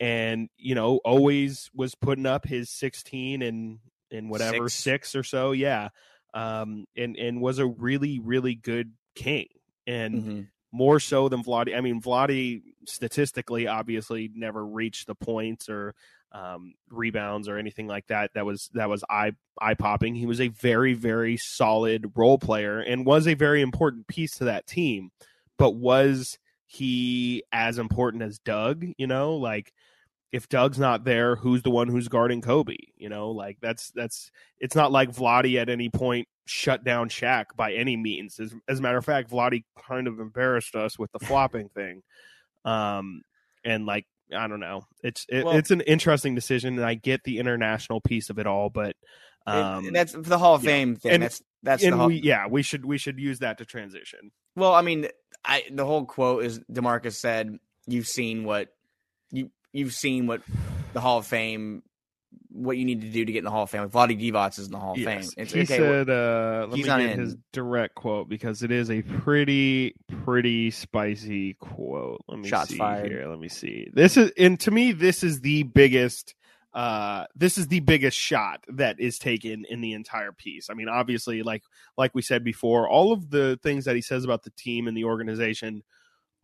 And 0.00 0.48
you 0.56 0.74
know 0.74 0.96
always 1.04 1.70
was 1.74 1.94
putting 1.94 2.26
up 2.26 2.46
his 2.46 2.70
16 2.70 3.42
and 3.42 3.78
and 4.10 4.28
whatever 4.30 4.68
Six. 4.68 4.74
six, 4.74 5.14
or 5.16 5.22
so 5.22 5.52
yeah. 5.52 5.88
Um 6.34 6.86
and 6.96 7.16
and 7.16 7.40
was 7.40 7.58
a 7.58 7.66
really 7.66 8.18
really 8.18 8.54
good 8.54 8.92
king. 9.14 9.46
And 9.86 10.14
Mhm. 10.24 10.46
more 10.72 11.00
so 11.00 11.28
than 11.28 11.42
Vlade 11.44 11.76
I 11.76 11.80
mean 11.80 12.00
Vlade 12.00 12.62
statistically 12.86 13.66
obviously 13.66 14.30
never 14.34 14.64
reached 14.64 15.06
the 15.06 15.14
points 15.14 15.68
or 15.68 15.94
um 16.32 16.74
rebounds 16.90 17.48
or 17.48 17.58
anything 17.58 17.88
like 17.88 18.06
that. 18.06 18.30
That 18.34 18.46
was 18.46 18.70
that 18.74 18.88
was 18.88 19.02
eye 19.10 19.32
eye 19.60 19.74
popping 19.74 20.14
he 20.14 20.26
was 20.26 20.40
a 20.40 20.48
very 20.48 20.94
very 20.94 21.36
solid 21.36 22.12
role 22.14 22.38
player 22.38 22.78
and 22.80 23.04
was 23.04 23.26
a 23.26 23.34
very 23.34 23.60
important 23.60 24.06
piece 24.06 24.36
to 24.38 24.44
that 24.44 24.66
team 24.66 25.10
but 25.58 25.72
was 25.72 26.38
he 26.72 27.42
as 27.50 27.78
important 27.78 28.22
as 28.22 28.38
Doug 28.38 28.84
you 28.96 29.08
know 29.08 29.34
like 29.36 29.72
if 30.32 30.48
Doug's 30.48 30.78
not 30.78 31.04
there, 31.04 31.34
who's 31.34 31.62
the 31.62 31.70
one 31.70 31.88
who's 31.88 32.08
guarding 32.08 32.40
Kobe? 32.40 32.76
You 32.96 33.08
know, 33.08 33.30
like 33.30 33.58
that's 33.60 33.90
that's 33.90 34.30
it's 34.58 34.76
not 34.76 34.92
like 34.92 35.10
Vlade 35.10 35.60
at 35.60 35.68
any 35.68 35.88
point 35.88 36.28
shut 36.44 36.84
down 36.84 37.08
Shaq 37.08 37.46
by 37.56 37.72
any 37.72 37.96
means. 37.96 38.38
As, 38.38 38.54
as 38.68 38.78
a 38.78 38.82
matter 38.82 38.98
of 38.98 39.04
fact, 39.04 39.30
Vlade 39.30 39.64
kind 39.88 40.06
of 40.06 40.20
embarrassed 40.20 40.76
us 40.76 40.98
with 40.98 41.10
the 41.12 41.18
flopping 41.26 41.68
thing. 41.70 42.02
Um, 42.64 43.22
and 43.64 43.86
like 43.86 44.06
I 44.34 44.46
don't 44.46 44.60
know, 44.60 44.84
it's 45.02 45.26
it, 45.28 45.44
Well- 45.44 45.56
it's 45.56 45.72
an 45.72 45.80
interesting 45.80 46.34
decision, 46.34 46.76
and 46.76 46.86
I 46.86 46.94
get 46.94 47.24
the 47.24 47.38
international 47.38 48.00
piece 48.00 48.30
of 48.30 48.38
it 48.38 48.46
all, 48.46 48.70
but 48.70 48.94
um, 49.46 49.86
and 49.86 49.96
that's 49.96 50.12
the 50.12 50.38
Hall 50.38 50.54
of 50.54 50.62
yeah. 50.62 50.70
Fame 50.70 50.96
thing. 50.96 51.12
And- 51.12 51.22
that's 51.24 51.42
that's 51.62 51.82
the 51.82 51.90
Hall- 51.96 52.06
we 52.06 52.20
yeah 52.20 52.46
we 52.46 52.62
should 52.62 52.84
we 52.84 52.98
should 52.98 53.18
use 53.18 53.40
that 53.40 53.58
to 53.58 53.64
transition. 53.64 54.30
Well, 54.54 54.74
I 54.74 54.82
mean, 54.82 55.08
I 55.44 55.64
the 55.70 55.84
whole 55.86 56.04
quote 56.04 56.44
is 56.44 56.60
Demarcus 56.70 57.14
said, 57.14 57.58
"You've 57.86 58.06
seen 58.08 58.44
what 58.44 58.68
you 59.30 59.50
you've 59.72 59.92
seen 59.94 60.26
what 60.26 60.42
the 60.92 61.00
Hall 61.00 61.18
of 61.18 61.26
Fame, 61.26 61.82
what 62.50 62.76
you 62.76 62.84
need 62.84 63.00
to 63.02 63.08
do 63.08 63.24
to 63.24 63.32
get 63.32 63.38
in 63.38 63.44
the 63.44 63.50
Hall 63.50 63.62
of 63.62 63.70
Fame. 63.70 63.82
Like 63.82 63.90
Vlade 63.92 64.20
Divac 64.20 64.58
is 64.58 64.66
in 64.66 64.72
the 64.72 64.78
Hall 64.78 64.92
of 64.92 64.98
Yes. 64.98 65.06
Fame. 65.06 65.44
It's 65.44 65.52
he 65.52 65.60
okay. 65.62 65.80
well, 65.80 65.90
said, 66.04 66.10
uh, 66.10 66.66
let 66.68 66.76
me 66.78 66.82
get 66.82 67.00
in. 67.00 67.18
his 67.20 67.36
direct 67.52 67.94
quote 67.94 68.28
because 68.28 68.62
it 68.62 68.70
is 68.72 68.90
a 68.90 69.02
pretty, 69.02 69.94
pretty 70.24 70.70
spicy 70.72 71.54
quote. 71.54 72.20
Let 72.28 72.40
me 72.40 72.48
Shots 72.48 72.70
see 72.70 72.76
fired. 72.78 73.10
here. 73.10 73.28
Let 73.28 73.38
me 73.38 73.48
see. 73.48 73.88
This 73.92 74.16
is, 74.16 74.32
and 74.36 74.58
to 74.60 74.70
me, 74.70 74.92
this 74.92 75.22
is 75.22 75.40
the 75.40 75.62
biggest. 75.62 76.34
Uh, 76.72 77.24
this 77.34 77.58
is 77.58 77.66
the 77.66 77.80
biggest 77.80 78.16
shot 78.16 78.64
that 78.68 79.00
is 79.00 79.18
taken 79.18 79.64
in 79.68 79.80
the 79.80 79.92
entire 79.92 80.32
piece. 80.32 80.70
I 80.70 80.74
mean, 80.74 80.88
obviously, 80.88 81.42
like 81.42 81.62
like 81.96 82.14
we 82.14 82.22
said 82.22 82.44
before, 82.44 82.88
all 82.88 83.12
of 83.12 83.30
the 83.30 83.58
things 83.62 83.84
that 83.86 83.96
he 83.96 84.02
says 84.02 84.24
about 84.24 84.44
the 84.44 84.50
team 84.50 84.86
and 84.86 84.96
the 84.96 85.04
organization 85.04 85.82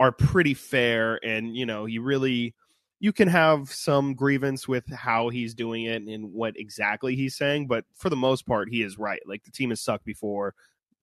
are 0.01 0.13
pretty 0.13 0.55
fair, 0.55 1.21
and 1.25 1.57
you 1.57 1.65
know, 1.65 1.85
he 1.85 1.99
really 1.99 2.55
you 2.99 3.13
can 3.13 3.29
have 3.29 3.71
some 3.73 4.15
grievance 4.15 4.67
with 4.67 4.91
how 4.91 5.29
he's 5.29 5.55
doing 5.55 5.85
it 5.85 6.03
and 6.03 6.33
what 6.33 6.55
exactly 6.57 7.15
he's 7.15 7.37
saying, 7.37 7.67
but 7.67 7.85
for 7.95 8.09
the 8.09 8.17
most 8.17 8.47
part, 8.47 8.69
he 8.71 8.83
is 8.83 8.99
right. 8.99 9.21
Like 9.27 9.45
the 9.45 9.51
team 9.51 9.71
has 9.71 9.83
sucked 9.83 10.05
before, 10.05 10.55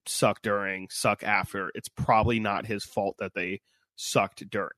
suck 0.06 0.42
during, 0.42 0.88
suck 0.90 1.22
after. 1.22 1.70
It's 1.74 1.88
probably 1.88 2.40
not 2.40 2.66
his 2.66 2.84
fault 2.84 3.16
that 3.20 3.34
they 3.34 3.60
sucked 3.96 4.48
during. 4.50 4.70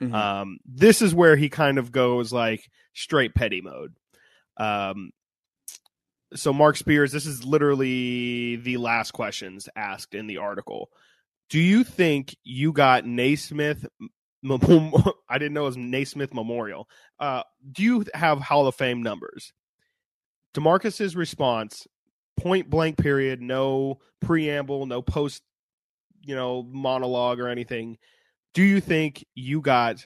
Mhm. 0.00 0.14
Um, 0.14 0.58
this 0.64 1.02
is 1.02 1.14
where 1.14 1.36
he 1.36 1.48
kind 1.48 1.78
of 1.78 1.92
goes 1.92 2.32
like 2.32 2.70
straight 2.94 3.34
petty 3.34 3.60
mode. 3.60 3.94
Um, 4.56 5.12
so 6.34 6.52
Marc 6.52 6.76
Spears, 6.76 7.12
this 7.12 7.26
is 7.26 7.44
literally 7.44 8.56
the 8.56 8.76
last 8.76 9.12
questions 9.12 9.68
asked 9.74 10.14
in 10.14 10.26
the 10.26 10.38
article. 10.38 10.90
Do 11.48 11.58
you 11.58 11.82
think 11.82 12.36
you 12.44 12.72
got 12.72 13.04
Naismith? 13.04 13.86
I 14.44 15.38
didn't 15.38 15.52
know 15.52 15.62
it 15.62 15.66
was 15.66 15.76
Naismith 15.76 16.32
Memorial. 16.32 16.88
Uh, 17.18 17.42
do 17.72 17.82
you 17.82 18.04
have 18.14 18.40
Hall 18.40 18.66
of 18.66 18.74
Fame 18.74 19.02
numbers? 19.02 19.52
Demarcus's 20.54 21.14
response, 21.14 21.86
point 22.36 22.70
blank 22.70 22.96
period, 22.96 23.40
no 23.40 23.98
preamble, 24.20 24.86
no 24.86 25.02
post, 25.02 25.42
you 26.22 26.34
know, 26.34 26.62
monologue 26.62 27.38
or 27.40 27.48
anything. 27.48 27.98
Do 28.54 28.62
you 28.62 28.80
think 28.80 29.24
you 29.34 29.60
got 29.60 30.04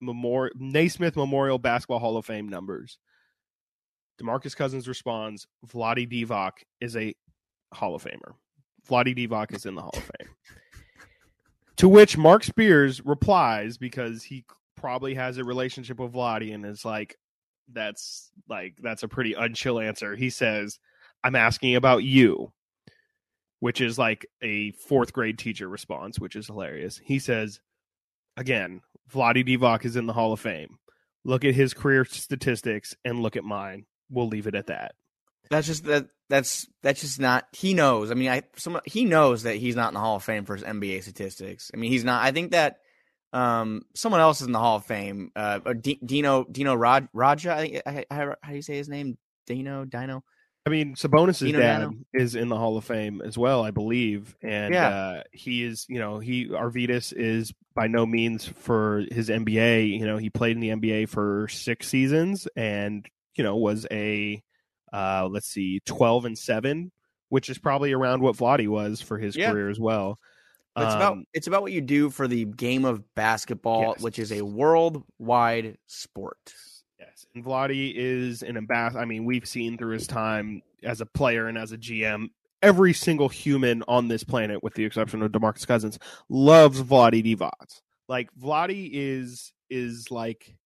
Naismith 0.00 1.16
Memorial 1.16 1.58
Basketball 1.58 1.98
Hall 1.98 2.16
of 2.16 2.26
Fame 2.26 2.48
numbers? 2.48 2.98
Demarcus 4.20 4.56
Cousins 4.56 4.88
responds, 4.88 5.46
Vlade 5.66 6.10
Divac 6.10 6.52
is 6.80 6.96
a 6.96 7.14
Hall 7.72 7.94
of 7.94 8.04
Famer. 8.04 8.34
Vlade 8.88 9.16
Divac 9.16 9.54
is 9.54 9.66
in 9.66 9.74
the 9.74 9.82
Hall 9.82 9.94
of 9.94 10.02
Fame. 10.02 10.28
to 11.76 11.88
which 11.88 12.16
Marc 12.16 12.44
Spears 12.44 13.04
replies 13.04 13.78
because 13.78 14.22
he 14.22 14.44
probably 14.76 15.14
has 15.14 15.38
a 15.38 15.44
relationship 15.44 15.98
with 15.98 16.12
Vlade 16.12 16.54
and 16.54 16.64
is 16.64 16.84
like, 16.84 17.16
that's 17.72 18.30
like 18.48 18.76
that's 18.82 19.02
a 19.04 19.08
pretty 19.08 19.34
unchill 19.34 19.82
answer. 19.82 20.14
He 20.14 20.28
says, 20.28 20.78
I'm 21.24 21.34
asking 21.34 21.76
about 21.76 22.04
you, 22.04 22.52
which 23.64 23.80
is 23.80 23.98
like 23.98 24.26
a 24.42 24.72
fourth 24.72 25.14
grade 25.14 25.38
teacher 25.38 25.66
response, 25.66 26.20
which 26.20 26.36
is 26.36 26.48
hilarious. 26.48 27.00
He 27.02 27.18
says, 27.18 27.60
again, 28.36 28.82
Vlade 29.10 29.48
Divac 29.48 29.86
is 29.86 29.96
in 29.96 30.04
the 30.04 30.12
Hall 30.12 30.34
of 30.34 30.40
Fame. 30.40 30.76
Look 31.24 31.46
at 31.46 31.54
his 31.54 31.72
career 31.72 32.04
statistics 32.04 32.94
and 33.06 33.20
look 33.20 33.36
at 33.36 33.42
mine. 33.42 33.86
We'll 34.10 34.28
leave 34.28 34.46
it 34.46 34.54
at 34.54 34.66
that. 34.66 34.96
that's 35.48 35.66
just 35.66 35.84
that. 35.84 36.08
That's 36.28 36.68
that's 36.82 37.00
just 37.00 37.18
not. 37.18 37.46
He 37.52 37.72
knows. 37.72 38.10
I 38.10 38.14
mean, 38.14 38.28
I 38.28 38.42
some 38.56 38.82
he 38.84 39.06
knows 39.06 39.44
that 39.44 39.56
he's 39.56 39.76
not 39.76 39.88
in 39.88 39.94
the 39.94 40.00
Hall 40.00 40.16
of 40.16 40.24
Fame 40.24 40.44
for 40.44 40.56
his 40.56 40.62
NBA 40.62 41.02
statistics. 41.02 41.70
I 41.72 41.78
mean, 41.78 41.90
he's 41.90 42.04
not. 42.04 42.22
I 42.22 42.32
think 42.32 42.50
that 42.50 42.80
um 43.32 43.86
someone 43.94 44.20
else 44.20 44.42
is 44.42 44.46
in 44.46 44.52
the 44.52 44.58
Hall 44.58 44.76
of 44.76 44.84
Fame. 44.84 45.32
Uh, 45.34 45.72
D- 45.72 46.00
Dino 46.04 46.44
Dino 46.44 46.74
Rod 46.74 47.08
Raja. 47.14 47.54
I 47.54 47.60
think 47.62 47.82
I, 47.86 48.04
I, 48.10 48.34
how 48.42 48.50
do 48.50 48.56
you 48.56 48.60
say 48.60 48.76
his 48.76 48.90
name? 48.90 49.16
Dino 49.46 49.86
Dino. 49.86 50.22
I 50.66 50.70
mean, 50.70 50.94
Sabonis' 50.94 51.40
Dino 51.40 51.58
dad 51.58 51.78
Dano. 51.80 51.92
is 52.14 52.34
in 52.34 52.48
the 52.48 52.56
Hall 52.56 52.76
of 52.78 52.84
Fame 52.84 53.20
as 53.22 53.36
well, 53.36 53.62
I 53.62 53.70
believe, 53.70 54.34
and 54.42 54.72
Yeah. 54.72 54.88
uh, 54.88 55.22
he 55.32 55.62
is, 55.62 55.84
you 55.90 55.98
know, 55.98 56.18
he 56.20 56.46
Arvydas 56.48 57.12
is 57.14 57.52
by 57.74 57.86
no 57.86 58.06
means 58.06 58.46
for 58.46 59.04
his 59.12 59.28
NBA. 59.28 59.84
You 59.98 60.06
know, 60.06 60.16
he 60.16 60.30
played 60.30 60.56
in 60.56 60.60
the 60.60 60.70
NBA 60.70 61.06
for 61.08 61.48
six 61.48 61.88
seasons, 61.88 62.48
and 62.56 63.06
you 63.36 63.44
know, 63.44 63.56
was 63.56 63.86
a 63.90 64.42
uh, 64.92 65.28
let's 65.30 65.48
see, 65.48 65.80
twelve 65.84 66.24
and 66.24 66.38
seven 66.38 66.92
which 67.30 67.50
is 67.50 67.58
probably 67.58 67.92
around 67.92 68.22
what 68.22 68.36
Vlade 68.36 68.68
was 68.68 69.00
for 69.00 69.18
his 69.18 69.34
Yeah. 69.34 69.50
career 69.50 69.68
as 69.68 69.80
well. 69.80 70.20
It's 70.76 70.94
about 70.94 71.14
Um, 71.14 71.24
it's 71.34 71.48
about 71.48 71.62
what 71.62 71.72
you 71.72 71.80
do 71.80 72.08
for 72.10 72.28
the 72.28 72.44
game 72.44 72.84
of 72.84 73.02
basketball, 73.16 73.94
Yes. 73.96 74.02
which 74.02 74.18
is 74.20 74.30
a 74.30 74.42
worldwide 74.42 75.76
sport. 75.88 76.38
Yes, 76.98 77.26
and 77.34 77.44
Vlade 77.44 77.92
is 77.94 78.42
an 78.42 78.56
ambassador. 78.56 79.00
I 79.00 79.04
mean, 79.04 79.24
we've 79.24 79.46
seen 79.46 79.76
through 79.76 79.94
his 79.94 80.06
time 80.06 80.62
as 80.82 81.00
a 81.00 81.06
player 81.06 81.46
and 81.48 81.58
as 81.58 81.72
a 81.72 81.78
GM, 81.78 82.28
every 82.62 82.92
single 82.92 83.28
human 83.28 83.82
on 83.88 84.08
this 84.08 84.24
planet, 84.24 84.62
with 84.62 84.74
the 84.74 84.84
exception 84.84 85.22
of 85.22 85.32
Demarcus 85.32 85.66
Cousins, 85.66 85.98
loves 86.28 86.80
Vlade 86.80 87.24
Divac. 87.24 87.80
Like 88.08 88.28
Vlade 88.40 88.90
is 88.92 89.52
is 89.70 90.10
like 90.10 90.56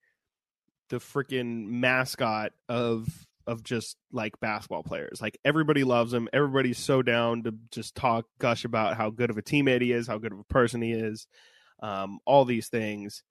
the 0.91 0.97
freaking 0.97 1.67
mascot 1.67 2.53
of 2.69 3.27
of 3.47 3.63
just 3.63 3.97
like 4.13 4.39
basketball 4.41 4.83
players. 4.83 5.23
Like 5.23 5.39
everybody 5.45 5.83
loves 5.83 6.13
him. 6.13 6.29
Everybody's 6.33 6.79
so 6.79 7.01
down 7.01 7.45
to 7.45 7.55
just 7.71 7.95
talk 7.95 8.27
gush 8.39 8.65
about 8.65 8.97
how 8.97 9.09
good 9.09 9.31
of 9.31 9.39
a 9.39 9.43
teammate 9.43 9.81
he 9.81 9.93
is, 9.93 10.07
how 10.07 10.19
good 10.19 10.33
of 10.33 10.39
a 10.39 10.45
person 10.45 10.83
he 10.83 10.93
is, 10.93 11.27
um, 11.83 12.19
all 12.27 12.45
these 12.45 12.69
things 12.69 13.23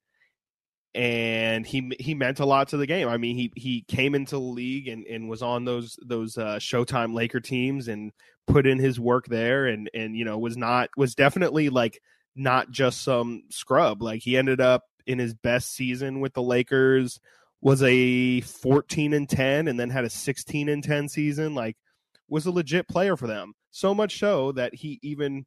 and 0.93 1.65
he 1.65 1.91
he 1.99 2.13
meant 2.13 2.39
a 2.39 2.45
lot 2.45 2.69
to 2.69 2.77
the 2.77 2.87
game. 2.87 3.07
I 3.07 3.17
mean, 3.17 3.35
he 3.35 3.51
he 3.55 3.83
came 3.87 4.15
into 4.15 4.35
the 4.35 4.41
league 4.41 4.87
and, 4.87 5.05
and 5.05 5.29
was 5.29 5.41
on 5.41 5.65
those 5.65 5.97
those 6.03 6.37
uh, 6.37 6.57
Showtime 6.57 7.13
Laker 7.13 7.39
teams 7.39 7.87
and 7.87 8.11
put 8.47 8.65
in 8.65 8.79
his 8.79 8.99
work 8.99 9.27
there, 9.27 9.67
and 9.67 9.89
and 9.93 10.15
you 10.15 10.25
know 10.25 10.37
was 10.37 10.57
not 10.57 10.89
was 10.97 11.15
definitely 11.15 11.69
like 11.69 11.99
not 12.35 12.71
just 12.71 13.01
some 13.01 13.43
scrub. 13.49 14.01
Like 14.01 14.21
he 14.21 14.37
ended 14.37 14.61
up 14.61 14.83
in 15.05 15.19
his 15.19 15.33
best 15.33 15.73
season 15.73 16.19
with 16.19 16.33
the 16.33 16.43
Lakers 16.43 17.19
was 17.61 17.81
a 17.83 18.41
14 18.41 19.13
and 19.13 19.27
10 19.27 19.67
and 19.67 19.79
then 19.79 19.89
had 19.89 20.05
a 20.05 20.09
16 20.09 20.69
and 20.69 20.83
10 20.83 21.09
season 21.09 21.55
like 21.55 21.75
was 22.29 22.45
a 22.45 22.51
legit 22.51 22.87
player 22.87 23.17
for 23.17 23.25
them 23.25 23.53
so 23.71 23.95
much 23.95 24.19
so 24.19 24.51
that 24.51 24.75
he 24.75 24.99
even 25.01 25.45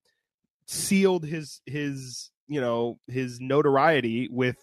sealed 0.67 1.25
his 1.25 1.61
his 1.67 2.31
you 2.49 2.61
know 2.61 2.99
his 3.07 3.41
notoriety 3.41 4.29
with 4.31 4.57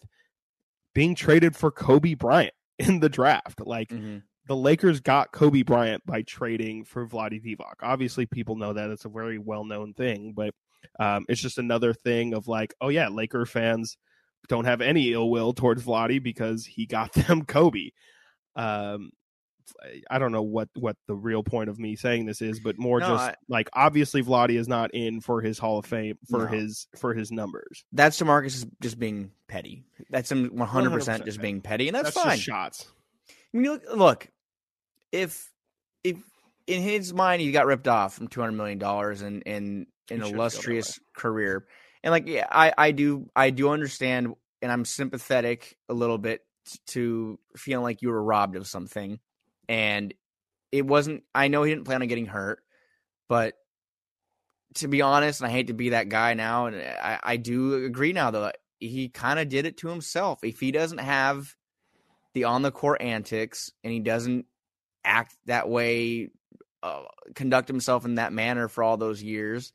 being 0.98 1.14
traded 1.14 1.56
for 1.56 1.70
Kobe 1.70 2.16
Bryant 2.16 2.56
in 2.80 3.00
the 3.00 3.08
draft. 3.10 3.62
Like 3.64 3.90
Mhm. 3.90 4.24
the 4.48 4.56
Lakers 4.56 5.00
got 5.00 5.32
Kobe 5.32 5.62
Bryant 5.62 6.04
by 6.08 6.24
trading 6.24 6.86
for 6.86 7.08
Vlade 7.08 7.40
Divac. 7.46 7.76
Obviously, 7.84 8.26
people 8.26 8.56
know 8.56 8.74
that 8.74 8.90
it's 8.90 9.06
a 9.06 9.10
very 9.10 9.38
well 9.38 9.64
known 9.64 9.94
thing, 9.94 10.34
but 10.34 10.56
um, 11.00 11.26
it's 11.30 11.42
just 11.42 11.60
another 11.60 11.94
thing 11.94 12.34
of 12.34 12.48
like, 12.48 12.74
oh 12.82 12.90
yeah, 12.90 13.10
Laker 13.10 13.46
fans 13.46 13.96
don't 14.48 14.66
have 14.66 14.82
any 14.82 15.12
ill 15.14 15.30
will 15.30 15.54
towards 15.54 15.84
Vlade 15.84 16.24
because 16.24 16.66
he 16.66 16.86
got 16.88 17.12
them 17.14 17.46
Kobe. 17.46 17.90
Um, 18.56 19.12
Eh, 19.86 20.00
I 20.10 20.20
don't 20.20 20.32
know 20.32 20.42
what 20.42 20.70
what 20.76 20.96
the 21.08 21.16
real 21.16 21.44
point 21.44 21.70
of 21.70 21.78
me 21.80 21.96
saying 21.96 22.26
this 22.26 22.42
is, 22.42 22.60
but 22.60 22.78
more 22.78 23.00
No, 23.00 23.08
just 23.10 23.24
I- 23.30 23.36
like 23.48 23.70
obviously 23.74 24.22
Vlade 24.24 24.56
is 24.58 24.68
not 24.68 24.94
in 24.94 25.22
for 25.22 25.42
his 25.42 25.58
Hall 25.60 25.78
of 25.80 25.86
Fame 25.86 26.18
for 26.30 26.40
No. 26.40 26.46
his 26.48 26.88
for 26.98 27.14
his 27.14 27.32
numbers. 27.32 27.84
That's 27.92 28.20
Demarcus 28.20 28.70
just 28.82 29.00
being 29.00 29.32
petty. 29.48 29.84
That's 30.10 30.32
him 30.32 30.50
100 30.56 30.90
percent 30.92 31.26
just 31.26 31.42
being 31.42 31.62
petty, 31.62 31.88
and 31.88 31.96
that's, 31.96 32.14
just 32.14 32.26
fine. 32.26 32.38
shots. 32.38 32.88
I 33.54 33.58
mean, 33.58 33.72
look, 33.72 33.84
look, 33.96 34.28
if 35.12 35.52
if 36.04 36.18
in 36.68 36.82
his 36.82 37.14
mind 37.14 37.42
he 37.42 37.52
got 37.52 37.66
ripped 37.66 37.88
off 37.88 38.14
from 38.16 38.28
200 38.28 38.52
million 38.52 38.78
dollars 38.78 39.22
and 39.22 39.42
in 39.44 39.54
an 39.54 39.88
should 40.10 40.20
feel 40.20 40.28
that 40.30 40.34
illustrious 40.36 41.00
career, 41.16 41.66
and 42.04 42.12
like 42.12 42.28
yeah, 42.28 42.48
I 42.52 42.74
I 42.78 42.92
do 42.92 43.30
I 43.36 43.50
do 43.50 43.70
understand, 43.70 44.34
and 44.62 44.72
I'm 44.72 44.86
sympathetic 44.86 45.78
a 45.90 45.94
little 45.94 46.18
bit 46.18 46.42
to 46.88 47.40
feeling 47.56 47.84
like 47.84 48.02
you 48.02 48.10
were 48.10 48.22
robbed 48.22 48.58
of 48.58 48.68
something, 48.68 49.20
and 49.68 50.14
it 50.72 50.86
wasn't. 50.86 51.24
I 51.34 51.48
know 51.48 51.64
he 51.64 51.72
didn't 51.72 51.86
plan 51.86 52.02
on 52.02 52.08
getting 52.08 52.26
hurt, 52.26 52.60
but 53.28 53.56
to 54.76 54.88
be 54.88 55.02
honest, 55.02 55.42
and 55.42 55.50
I 55.50 55.52
hate 55.52 55.68
to 55.68 55.74
be 55.74 55.90
that 55.90 56.10
guy 56.10 56.34
now, 56.34 56.68
and 56.68 56.76
I, 56.76 57.20
I 57.24 57.38
do 57.38 57.86
agree 57.86 58.14
now 58.14 58.32
though. 58.32 58.52
He 58.80 59.10
kind 59.10 59.40
of 59.40 59.50
did 59.50 59.66
it 59.66 59.78
to 59.78 59.88
himself. 59.88 60.44
If 60.44 60.60
he 60.60 60.72
doesn't 60.72 61.00
have 61.00 61.56
the 62.34 62.44
on 62.44 62.62
the 62.62 62.72
court 62.72 63.02
antics 63.02 63.72
and 63.84 63.92
he 63.92 64.00
doesn't 64.00 64.46
act 65.04 65.36
that 65.46 65.68
way, 65.68 66.30
uh, 66.84 67.04
conduct 67.34 67.68
himself 67.68 68.06
in 68.06 68.16
that 68.16 68.34
manner 68.34 68.68
for 68.68 68.84
all 68.84 68.98
those 68.98 69.24
years, 69.24 69.74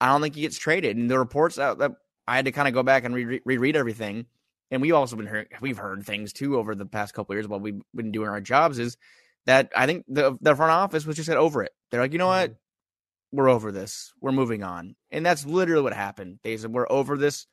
I 0.00 0.08
don't 0.08 0.20
think 0.20 0.34
he 0.34 0.40
gets 0.40 0.58
traded. 0.58 0.96
And 0.96 1.08
the 1.08 1.18
reports 1.18 1.60
out 1.60 1.78
that 1.78 1.92
I 2.26 2.36
had 2.36 2.46
to 2.46 2.52
kind 2.52 2.66
of 2.66 2.74
go 2.74 2.82
back 2.82 3.04
and 3.04 3.14
re- 3.14 3.40
reread 3.44 3.76
everything, 3.76 4.26
and 4.72 4.82
we've 4.82 4.94
also 4.94 5.14
been 5.14 5.26
hearing, 5.26 5.46
we've 5.60 5.78
heard 5.78 6.04
things 6.04 6.32
too 6.32 6.56
over 6.56 6.74
the 6.74 6.86
past 6.86 7.14
couple 7.14 7.36
years 7.36 7.46
while 7.46 7.60
we've 7.60 7.82
been 7.94 8.10
doing 8.10 8.28
our 8.28 8.40
jobs. 8.40 8.80
Is 8.80 8.96
that 9.46 9.72
I 9.76 9.86
think 9.86 10.04
the 10.08 10.36
the 10.40 10.54
front 10.54 10.72
office 10.72 11.06
was 11.06 11.16
just 11.16 11.26
said 11.26 11.36
over 11.36 11.62
it. 11.62 11.72
They're 11.90 12.00
like, 12.00 12.12
you 12.12 12.18
know 12.18 12.26
what, 12.28 12.54
we're 13.32 13.48
over 13.48 13.72
this. 13.72 14.12
We're 14.20 14.32
moving 14.32 14.62
on, 14.62 14.96
and 15.10 15.24
that's 15.24 15.44
literally 15.46 15.82
what 15.82 15.92
happened. 15.94 16.38
They 16.42 16.56
said 16.56 16.72
we're 16.72 16.90
over 16.90 17.16
this. 17.16 17.46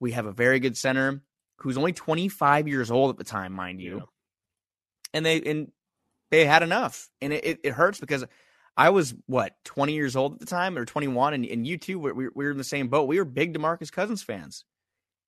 We 0.00 0.12
have 0.12 0.26
a 0.26 0.32
very 0.32 0.60
good 0.60 0.76
center 0.76 1.22
who's 1.58 1.78
only 1.78 1.92
25 1.92 2.68
years 2.68 2.90
old 2.90 3.10
at 3.10 3.18
the 3.18 3.24
time, 3.24 3.52
mind 3.52 3.80
you 3.80 3.96
Yeah. 3.96 4.02
and 5.14 5.24
they 5.26 5.40
and 5.40 5.72
they 6.30 6.44
had 6.44 6.62
enough 6.62 7.08
and 7.20 7.32
it, 7.32 7.44
it, 7.44 7.58
it 7.64 7.72
hurts 7.72 8.00
because 8.00 8.24
i 8.76 8.90
was 8.90 9.14
what 9.26 9.54
20 9.64 9.94
years 9.94 10.16
old 10.16 10.34
at 10.34 10.40
the 10.40 10.46
time 10.46 10.76
or 10.76 10.84
21 10.84 11.34
and, 11.34 11.46
and 11.46 11.66
you 11.66 11.78
too 11.78 11.98
we, 11.98 12.12
we 12.12 12.28
we 12.34 12.44
were 12.44 12.50
in 12.50 12.58
the 12.58 12.64
same 12.64 12.88
boat 12.88 13.08
we 13.08 13.18
were 13.18 13.24
big 13.24 13.56
demarcus 13.56 13.90
cousins 13.92 14.22
fans 14.22 14.64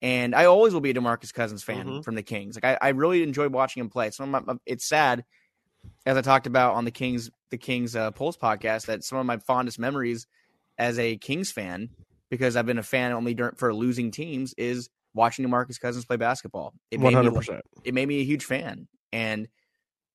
and 0.01 0.35
i 0.35 0.45
always 0.45 0.73
will 0.73 0.81
be 0.81 0.91
a 0.91 0.93
demarcus 0.93 1.33
cousins 1.33 1.63
fan 1.63 1.87
Mhm. 1.87 2.03
from 2.03 2.15
the 2.15 2.23
kings 2.23 2.55
like 2.55 2.65
I, 2.65 2.87
I 2.87 2.89
really 2.89 3.23
enjoyed 3.23 3.53
watching 3.53 3.81
him 3.81 3.89
play 3.89 4.11
some 4.11 4.35
of 4.35 4.45
my, 4.45 4.55
it's 4.65 4.87
sad 4.87 5.23
as 6.05 6.17
i 6.17 6.21
talked 6.21 6.47
about 6.47 6.75
on 6.75 6.85
the 6.85 6.91
kings 6.91 7.29
the 7.51 7.57
kings 7.57 7.95
uh, 7.95 8.11
pulse 8.11 8.37
podcast 8.37 8.85
that 8.87 9.03
some 9.03 9.17
of 9.17 9.25
my 9.25 9.37
fondest 9.37 9.79
memories 9.79 10.27
as 10.77 10.97
a 10.99 11.17
kings 11.17 11.51
fan 11.51 11.89
because 12.29 12.55
i've 12.55 12.65
been 12.65 12.77
a 12.77 12.83
fan 12.83 13.11
only 13.11 13.33
during, 13.33 13.55
for 13.55 13.73
losing 13.73 14.11
teams 14.11 14.53
is 14.57 14.89
watching 15.13 15.45
demarcus 15.45 15.79
cousins 15.79 16.05
play 16.05 16.17
basketball. 16.17 16.73
It 16.91 16.99
One 16.99 17.13
made 17.13 17.31
me 17.31 17.59
it 17.83 17.93
made 17.93 18.07
me 18.07 18.21
a 18.21 18.23
huge 18.23 18.45
fan. 18.45 18.87
And 19.11 19.47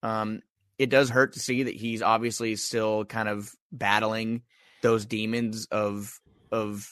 um, 0.03 0.41
it 0.79 0.91
does 0.91 1.11
hurt 1.11 1.35
to 1.35 1.41
see 1.41 1.65
that 1.65 1.75
he's 1.75 2.03
obviously 2.03 2.57
still 2.57 3.05
kind 3.05 3.29
of 3.29 3.53
battling 3.73 4.43
those 4.83 5.07
demons 5.07 5.67
of 5.71 6.21
of 6.53 6.89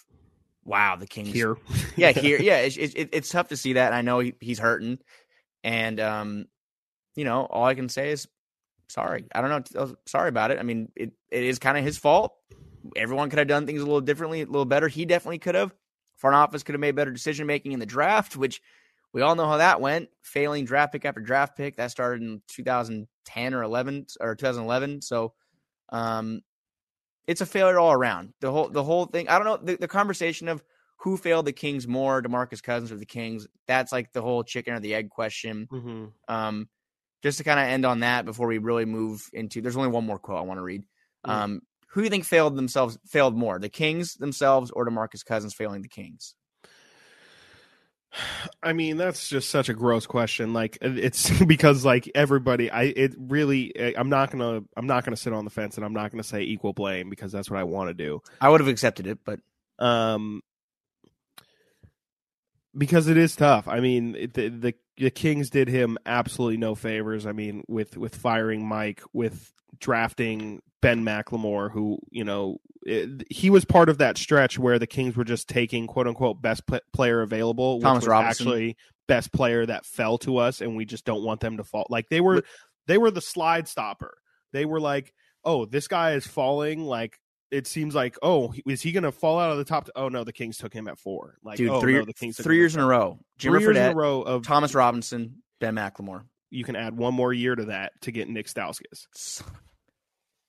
wow 0.65 0.97
the 0.97 1.07
Kings 1.07 1.33
Here, 1.33 1.57
yeah 1.97 2.13
here. 2.13 2.39
Yeah 2.43 2.59
it's, 2.59 2.77
it's 2.77 2.95
it's 2.97 3.29
tough 3.29 3.49
to 3.49 3.57
see 3.57 3.75
that. 3.75 3.87
And 3.87 3.95
I 3.95 4.03
know 4.03 4.21
he, 4.21 4.35
he's 4.41 4.59
hurting, 4.59 4.99
and 5.63 6.01
um, 6.01 6.47
you 7.15 7.25
know 7.25 7.45
all 7.45 7.65
I 7.65 7.75
can 7.75 7.89
say 7.89 8.11
is 8.11 8.27
sorry. 8.93 9.25
I 9.35 9.41
don't 9.41 9.75
know. 9.75 9.95
Sorry 10.07 10.29
about 10.29 10.51
it. 10.51 10.59
I 10.59 10.63
mean 10.63 10.91
it 10.95 11.13
it 11.31 11.45
is 11.45 11.59
kind 11.59 11.79
of 11.79 11.85
his 11.85 11.99
fault. 11.99 12.35
Everyone 12.97 13.31
could 13.31 13.39
have 13.39 13.49
done 13.49 13.67
things 13.67 13.81
a 13.81 13.85
little 13.85 14.01
differently, 14.01 14.43
a 14.43 14.47
little 14.47 14.65
better. 14.65 14.89
He 14.89 15.05
definitely 15.05 15.39
could 15.39 15.55
have. 15.55 15.75
Front 16.17 16.37
office 16.37 16.63
could 16.63 16.75
have 16.75 16.81
made 16.81 16.95
better 16.95 17.11
decision 17.11 17.47
making 17.47 17.73
in 17.73 17.81
the 17.81 17.87
draft, 17.87 18.37
which 18.37 18.61
we 19.13 19.23
all 19.23 19.35
know 19.35 19.47
how 19.47 19.59
that 19.59 19.81
went. 19.81 20.09
Failing 20.23 20.65
draft 20.65 20.93
pick 20.93 21.05
after 21.05 21.21
draft 21.21 21.57
pick. 21.57 21.77
That 21.77 21.91
started 21.91 22.23
in 22.23 22.43
2010 22.49 23.55
or 23.55 23.63
11 23.63 24.07
or 24.21 24.35
2011. 24.35 25.03
So, 25.03 25.35
um, 25.91 26.43
it's 27.27 27.41
a 27.41 27.47
failure 27.47 27.79
all 27.79 27.93
around. 27.93 28.35
The 28.41 28.51
whole 28.51 28.69
the 28.69 28.83
whole 28.83 29.07
thing. 29.07 29.29
I 29.29 29.39
don't 29.39 29.47
know 29.47 29.57
the, 29.65 29.77
the 29.77 29.89
conversation 29.89 30.49
of 30.49 30.63
who 30.99 31.17
failed 31.17 31.47
the 31.47 31.53
Kings 31.53 31.87
more, 31.89 32.23
Demarcus 32.23 32.63
Cousins 32.63 32.93
or 32.93 32.97
the 32.97 33.07
Kings. 33.07 33.47
That's 33.67 33.93
like 33.93 34.13
the 34.13 34.23
whole 34.23 34.45
chicken 34.45 34.75
or 34.75 34.81
the 34.81 34.95
egg 34.95 35.11
question. 35.11 35.67
hmm 35.71 36.07
Um, 36.29 36.69
just 37.23 37.39
to 37.39 37.45
kind 37.45 37.61
of 37.61 37.67
end 37.67 37.87
on 37.87 38.01
that 38.01 38.25
before 38.25 38.47
we 38.49 38.59
really 38.59 38.85
move 38.85 39.29
into. 39.33 39.61
There's 39.61 39.77
only 39.77 39.89
one 39.89 40.05
more 40.05 40.19
quote 40.19 40.39
I 40.39 40.43
want 40.43 40.59
to 40.59 40.65
read. 40.65 40.83
Mm. 41.27 41.31
Um, 41.31 41.63
who 41.89 42.01
do 42.01 42.05
you 42.05 42.11
think 42.11 42.25
failed 42.25 42.57
themselves? 42.57 42.99
Failed 43.07 43.37
more, 43.37 43.59
the 43.59 43.69
Kings 43.69 44.15
themselves 44.15 44.71
or 44.71 44.87
Demarcus 44.87 45.25
Cousins 45.25 45.55
failing 45.55 45.83
the 45.83 45.89
Kings? 45.89 46.35
I 48.63 48.73
mean, 48.73 48.97
that's 48.97 49.29
just 49.29 49.51
such 49.51 49.69
a 49.69 49.75
gross 49.75 50.07
question. 50.07 50.53
Like 50.53 50.79
it's 50.81 51.31
because 51.45 51.85
like 51.85 52.11
everybody, 52.15 52.71
I 52.71 52.85
it 52.85 53.15
really, 53.19 53.75
eh, 53.77 53.93
I'm 53.97 54.09
not 54.09 54.31
gonna, 54.31 54.63
I'm 54.77 54.87
not 54.87 55.05
gonna 55.05 55.17
sit 55.17 55.33
on 55.33 55.45
the 55.45 55.51
fence, 55.51 55.77
and 55.77 55.85
I'm 55.85 55.93
not 55.93 56.11
gonna 56.11 56.23
say 56.23 56.43
equal 56.43 56.73
blame 56.73 57.11
because 57.11 57.31
that's 57.33 57.51
what 57.51 57.61
I 57.61 57.65
want 57.65 57.89
to 57.91 57.95
do. 57.95 58.21
I 58.41 58.49
would 58.49 58.61
have 58.61 58.69
accepted 58.69 59.07
it, 59.07 59.19
but 59.25 59.41
Um, 59.79 60.43
because 62.77 63.09
it 63.09 63.17
is 63.17 63.37
tough. 63.37 63.69
I 63.69 63.81
mean, 63.81 64.15
it- 64.17 64.35
the, 64.35 64.49
the 64.49 64.75
the 64.97 65.11
Kings 65.11 65.51
did 65.51 65.69
him 65.69 65.99
absolutely 66.07 66.59
no 66.59 66.75
favors. 66.75 67.27
I 67.27 67.33
mean, 67.33 67.65
with 67.69 67.97
with 67.97 68.15
firing 68.15 68.67
Mike, 68.67 69.03
with 69.13 69.53
drafting 69.79 70.61
Ben 70.81 71.05
McLemore, 71.05 71.71
who 71.71 71.99
you 72.11 72.25
know 72.25 72.59
it, 72.83 73.25
he 73.31 73.51
was 73.51 73.65
part 73.65 73.89
of 73.89 73.99
that 73.99 74.19
stretch 74.19 74.59
where 74.59 74.79
the 74.79 74.87
Kings 74.87 75.17
were 75.17 75.25
just 75.25 75.49
taking 75.49 75.87
quote 75.87 76.07
unquote 76.07 76.43
best 76.43 76.67
pl- 76.67 76.81
player 76.93 77.23
available, 77.23 77.77
which 77.77 77.85
Thomas 77.85 78.03
was 78.03 78.09
Robinson. 78.09 78.47
actually 78.47 78.77
best 79.09 79.33
player 79.33 79.67
that 79.67 79.87
fell 79.87 80.19
to 80.19 80.39
us, 80.39 80.61
and 80.61 80.77
we 80.77 80.85
just 80.85 81.05
don't 81.05 81.25
want 81.25 81.41
them 81.41 81.57
to 81.57 81.65
fall. 81.65 81.87
Like 81.89 82.09
they 82.09 82.21
were, 82.21 82.43
they 82.87 82.99
were 82.99 83.11
the 83.11 83.21
slide 83.21 83.69
stopper. 83.69 84.15
They 84.53 84.65
were 84.65 84.81
like, 84.81 85.13
oh, 85.45 85.65
this 85.65 85.89
guy 85.89 86.13
is 86.13 86.27
falling. 86.27 86.81
Like 86.85 87.19
it 87.53 87.67
seems 87.67 87.95
like, 87.95 88.17
oh, 88.23 88.53
is 88.67 88.81
he 88.81 88.91
going 88.91 89.05
to 89.05 89.13
fall 89.13 89.39
out 89.39 89.53
of 89.53 89.59
the 89.59 89.65
top? 89.65 89.89
oh 89.95 90.09
no, 90.09 90.25
the 90.25 90.33
Kings 90.33 90.57
took 90.57 90.73
him 90.73 90.89
at 90.89 90.99
four. 90.99 91.37
Like, 91.45 91.59
dude, 91.59 91.71
oh, 91.71 91.81
three 91.81 91.95
no, 91.95 92.05
the 92.05 92.15
Kings 92.15 92.37
three 92.37 92.57
years 92.57 92.75
in 92.75 92.81
a 92.81 92.87
row. 92.87 93.21
Three 93.39 93.61
years 93.61 93.77
in 93.77 93.83
a 93.83 93.95
row 93.95 94.23
of 94.23 94.45
Thomas 94.45 94.75
Robinson, 94.75 95.43
Ben 95.61 95.77
McLemore. 95.77 96.25
you 96.51 96.65
can 96.65 96.75
add 96.75 96.97
one 96.97 97.15
more 97.15 97.33
year 97.33 97.55
to 97.55 97.67
that 97.67 97.93
to 98.03 98.11
get 98.11 98.29
Nick 98.29 98.47
Stauskas. 98.47 99.43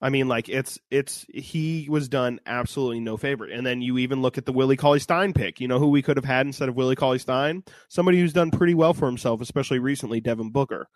I 0.04 0.10
mean, 0.10 0.28
like 0.28 0.50
it's 0.50 0.78
it's 0.90 1.24
he 1.32 1.86
was 1.88 2.10
done 2.10 2.38
absolutely 2.44 3.00
no 3.00 3.16
favor. 3.16 3.46
And 3.46 3.64
then 3.64 3.80
you 3.80 3.96
even 3.96 4.20
look 4.20 4.36
at 4.36 4.44
the 4.44 4.52
Willie 4.52 4.76
Cauley 4.76 4.98
Stein 4.98 5.32
pick. 5.32 5.62
You 5.62 5.66
know 5.66 5.78
who 5.78 5.88
we 5.88 6.02
could 6.02 6.18
have 6.18 6.26
had 6.26 6.44
instead 6.44 6.68
of 6.68 6.76
Willie 6.76 6.94
Cauley 6.94 7.18
Stein? 7.18 7.64
Somebody 7.88 8.20
who's 8.20 8.34
done 8.34 8.50
pretty 8.50 8.74
well 8.74 8.92
for 8.92 9.06
himself, 9.06 9.40
especially 9.40 9.78
recently, 9.78 10.20
Devin 10.20 10.50
Booker. 10.50 10.88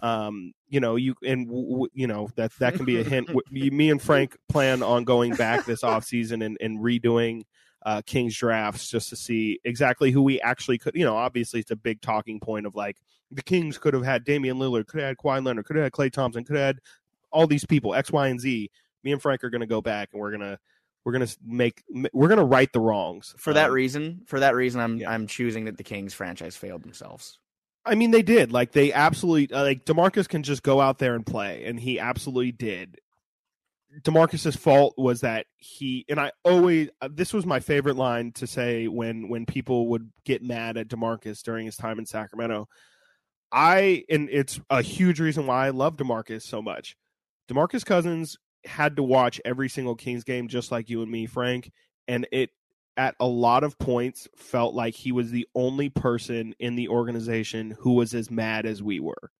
Um, 0.00 0.54
you 0.70 0.80
know, 0.80 0.96
you 0.96 1.14
and 1.22 1.46
w- 1.46 1.68
w- 1.68 1.90
you 1.92 2.06
know 2.06 2.30
that 2.36 2.52
that 2.58 2.74
can 2.74 2.86
be 2.86 2.98
a 2.98 3.04
hint. 3.04 3.28
Me 3.52 3.90
and 3.90 4.00
Frank 4.00 4.34
plan 4.48 4.82
on 4.82 5.04
going 5.04 5.34
back 5.34 5.66
this 5.66 5.82
offseason 5.82 6.42
and, 6.42 6.56
and 6.58 6.78
redoing 6.78 7.42
uh, 7.84 8.00
Kings 8.06 8.34
drafts 8.34 8.88
just 8.88 9.10
to 9.10 9.16
see 9.16 9.60
exactly 9.64 10.10
who 10.10 10.22
we 10.22 10.40
actually 10.40 10.78
could. 10.78 10.94
You 10.94 11.04
know, 11.04 11.16
obviously 11.16 11.60
it's 11.60 11.70
a 11.70 11.76
big 11.76 12.00
talking 12.00 12.40
point 12.40 12.64
of 12.64 12.74
like 12.74 12.96
the 13.30 13.42
Kings 13.42 13.76
could 13.76 13.92
have 13.92 14.04
had 14.04 14.24
Damian 14.24 14.56
Lillard, 14.56 14.86
could 14.86 15.00
have 15.00 15.08
had 15.08 15.16
Kawhi 15.18 15.44
Leonard, 15.44 15.66
could 15.66 15.76
have 15.76 15.84
had 15.84 15.92
Klay 15.92 16.10
Thompson, 16.10 16.44
could 16.44 16.56
have 16.56 16.66
had 16.66 16.80
all 17.34 17.46
these 17.46 17.66
people 17.66 17.94
X, 17.94 18.10
Y, 18.10 18.28
and 18.28 18.40
Z. 18.40 18.70
Me 19.02 19.12
and 19.12 19.20
Frank 19.20 19.44
are 19.44 19.50
going 19.50 19.60
to 19.60 19.66
go 19.66 19.82
back 19.82 20.08
and 20.12 20.20
we're 20.20 20.30
gonna 20.30 20.58
we're 21.04 21.12
gonna 21.12 21.28
make 21.44 21.82
we're 22.14 22.28
gonna 22.28 22.44
right 22.44 22.72
the 22.72 22.80
wrongs 22.80 23.34
For 23.36 23.52
that 23.52 23.68
Um, 23.68 23.74
reason, 23.74 24.22
for 24.26 24.40
that 24.40 24.54
reason, 24.54 24.80
I'm 24.80 24.96
yeah. 24.98 25.10
I'm 25.10 25.26
choosing 25.26 25.66
that 25.66 25.76
the 25.76 25.84
Kings 25.84 26.14
franchise 26.14 26.56
failed 26.56 26.82
themselves. 26.82 27.38
I 27.84 27.94
mean, 27.96 28.10
they 28.12 28.22
did. 28.22 28.52
Like 28.52 28.72
they 28.72 28.92
absolutely 28.92 29.54
uh, 29.54 29.62
like 29.62 29.84
Demarcus 29.84 30.28
can 30.28 30.42
just 30.42 30.62
go 30.62 30.80
out 30.80 30.98
there 30.98 31.14
and 31.14 31.26
play, 31.26 31.64
and 31.66 31.78
he 31.78 31.98
absolutely 32.00 32.52
did. 32.52 32.98
Demarcus's 34.02 34.56
fault 34.56 34.94
was 34.96 35.20
that 35.20 35.46
he 35.56 36.04
and 36.08 36.18
I 36.18 36.32
always 36.44 36.88
uh, 37.00 37.08
this 37.12 37.32
was 37.32 37.46
my 37.46 37.60
favorite 37.60 37.96
line 37.96 38.32
to 38.32 38.46
say 38.46 38.88
when 38.88 39.28
when 39.28 39.46
people 39.46 39.88
would 39.90 40.10
get 40.24 40.42
mad 40.42 40.76
at 40.76 40.88
Demarcus 40.88 41.42
during 41.42 41.66
his 41.66 41.76
time 41.76 41.98
in 41.98 42.06
Sacramento. 42.06 42.68
I 43.52 44.04
and 44.10 44.28
it's 44.32 44.58
a 44.70 44.82
huge 44.82 45.20
reason 45.20 45.46
why 45.46 45.66
I 45.66 45.70
love 45.70 45.96
Demarcus 45.96 46.42
so 46.42 46.60
much. 46.60 46.96
Demarcus 47.48 47.84
Cousins 47.84 48.36
had 48.64 48.96
to 48.96 49.02
watch 49.02 49.40
every 49.44 49.68
single 49.68 49.94
Kings 49.94 50.24
game 50.24 50.48
just 50.48 50.72
like 50.72 50.88
you 50.88 51.02
and 51.02 51.10
me, 51.10 51.26
Frank, 51.26 51.70
and 52.08 52.26
it 52.32 52.50
at 52.96 53.14
a 53.18 53.26
lot 53.26 53.64
of 53.64 53.78
points 53.78 54.28
felt 54.36 54.74
like 54.74 54.94
he 54.94 55.12
was 55.12 55.30
the 55.30 55.46
only 55.54 55.88
person 55.88 56.54
in 56.60 56.76
the 56.76 56.88
organization 56.88 57.76
who 57.78 57.92
was 57.92 58.14
as 58.14 58.30
mad 58.30 58.66
as 58.66 58.82
we 58.82 59.00
were. 59.00 59.30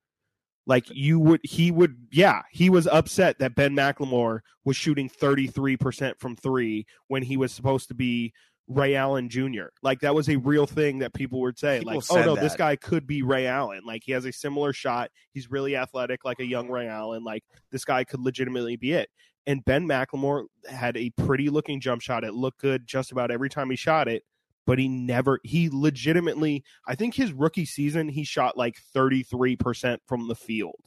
Like 0.66 0.86
you 0.90 1.20
would 1.20 1.40
he 1.44 1.70
would 1.70 1.96
yeah, 2.10 2.42
he 2.50 2.70
was 2.70 2.86
upset 2.86 3.38
that 3.38 3.54
Ben 3.54 3.76
McLemore 3.76 4.40
was 4.64 4.76
shooting 4.76 5.10
33% 5.10 6.18
from 6.18 6.36
3 6.36 6.86
when 7.08 7.22
he 7.22 7.36
was 7.36 7.52
supposed 7.52 7.88
to 7.88 7.94
be 7.94 8.32
Ray 8.66 8.94
Allen 8.94 9.28
Jr. 9.28 9.66
Like 9.82 10.00
that 10.00 10.14
was 10.14 10.28
a 10.28 10.36
real 10.36 10.66
thing 10.66 11.00
that 11.00 11.12
people 11.12 11.40
would 11.42 11.58
say 11.58 11.80
People 11.80 11.94
like 11.94 12.04
oh 12.10 12.24
no, 12.24 12.34
this 12.34 12.56
guy 12.56 12.76
could 12.76 13.06
be 13.06 13.22
Ray 13.22 13.46
Allen. 13.46 13.82
Like 13.84 14.02
he 14.04 14.12
has 14.12 14.24
a 14.24 14.32
similar 14.32 14.72
shot. 14.72 15.10
He's 15.32 15.50
really 15.50 15.76
athletic 15.76 16.24
like 16.24 16.40
a 16.40 16.46
young 16.46 16.70
Ray 16.70 16.88
Allen. 16.88 17.24
Like 17.24 17.44
this 17.70 17.84
guy 17.84 18.04
could 18.04 18.20
legitimately 18.20 18.76
be 18.76 18.92
it. 18.92 19.10
And 19.46 19.64
Ben 19.64 19.86
McLemore 19.86 20.46
had 20.68 20.96
a 20.96 21.10
pretty 21.10 21.50
looking 21.50 21.80
jump 21.80 22.00
shot. 22.00 22.24
It 22.24 22.32
looked 22.32 22.60
good 22.60 22.86
just 22.86 23.12
about 23.12 23.30
every 23.30 23.50
time 23.50 23.68
he 23.68 23.76
shot 23.76 24.08
it, 24.08 24.22
but 24.66 24.78
he 24.78 24.88
never, 24.88 25.40
he 25.42 25.68
legitimately, 25.70 26.64
I 26.86 26.94
think 26.94 27.14
his 27.14 27.32
rookie 27.32 27.66
season, 27.66 28.08
he 28.08 28.24
shot 28.24 28.56
like 28.56 28.76
33% 28.94 29.98
from 30.06 30.28
the 30.28 30.34
field. 30.34 30.80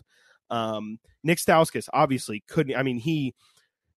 Um, 0.49 0.99
Nick 1.23 1.37
Stauskas 1.37 1.87
obviously 1.93 2.43
couldn't, 2.47 2.75
I 2.75 2.81
mean, 2.81 2.97
he, 2.97 3.35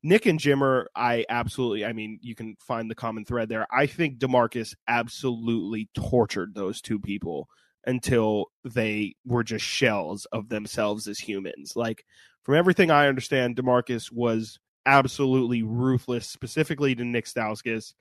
Nick 0.03 0.27
and 0.27 0.39
Jimmer, 0.39 0.87
I 0.97 1.25
absolutely, 1.29 1.85
I 1.85 1.93
mean, 1.93 2.19
you 2.23 2.35
can 2.35 2.57
find 2.61 2.91
the 2.91 2.95
common 2.95 3.25
thread 3.25 3.49
there. 3.49 3.67
I 3.71 3.87
think 3.87 4.19
Demarcus 4.19 4.75
absolutely 4.89 5.89
tortured 5.95 6.55
those 6.55 6.81
two 6.81 6.99
people 6.99 7.49
until 7.87 8.47
they 8.65 9.15
were 9.27 9.45
just 9.45 9.65
shells 9.65 10.27
of 10.33 10.49
themselves 10.49 11.07
as 11.07 11.19
humans. 11.19 11.75
Like, 11.77 12.05
from 12.43 12.55
everything 12.55 12.91
I 12.91 13.09
understand, 13.09 13.57
Demarcus 13.57 14.11
was 14.11 14.59
absolutely 14.87 15.63
ruthless, 15.63 16.27
specifically 16.27 16.95
to 16.95 17.05
Nick 17.05 17.27
Stauskas. 17.27 17.93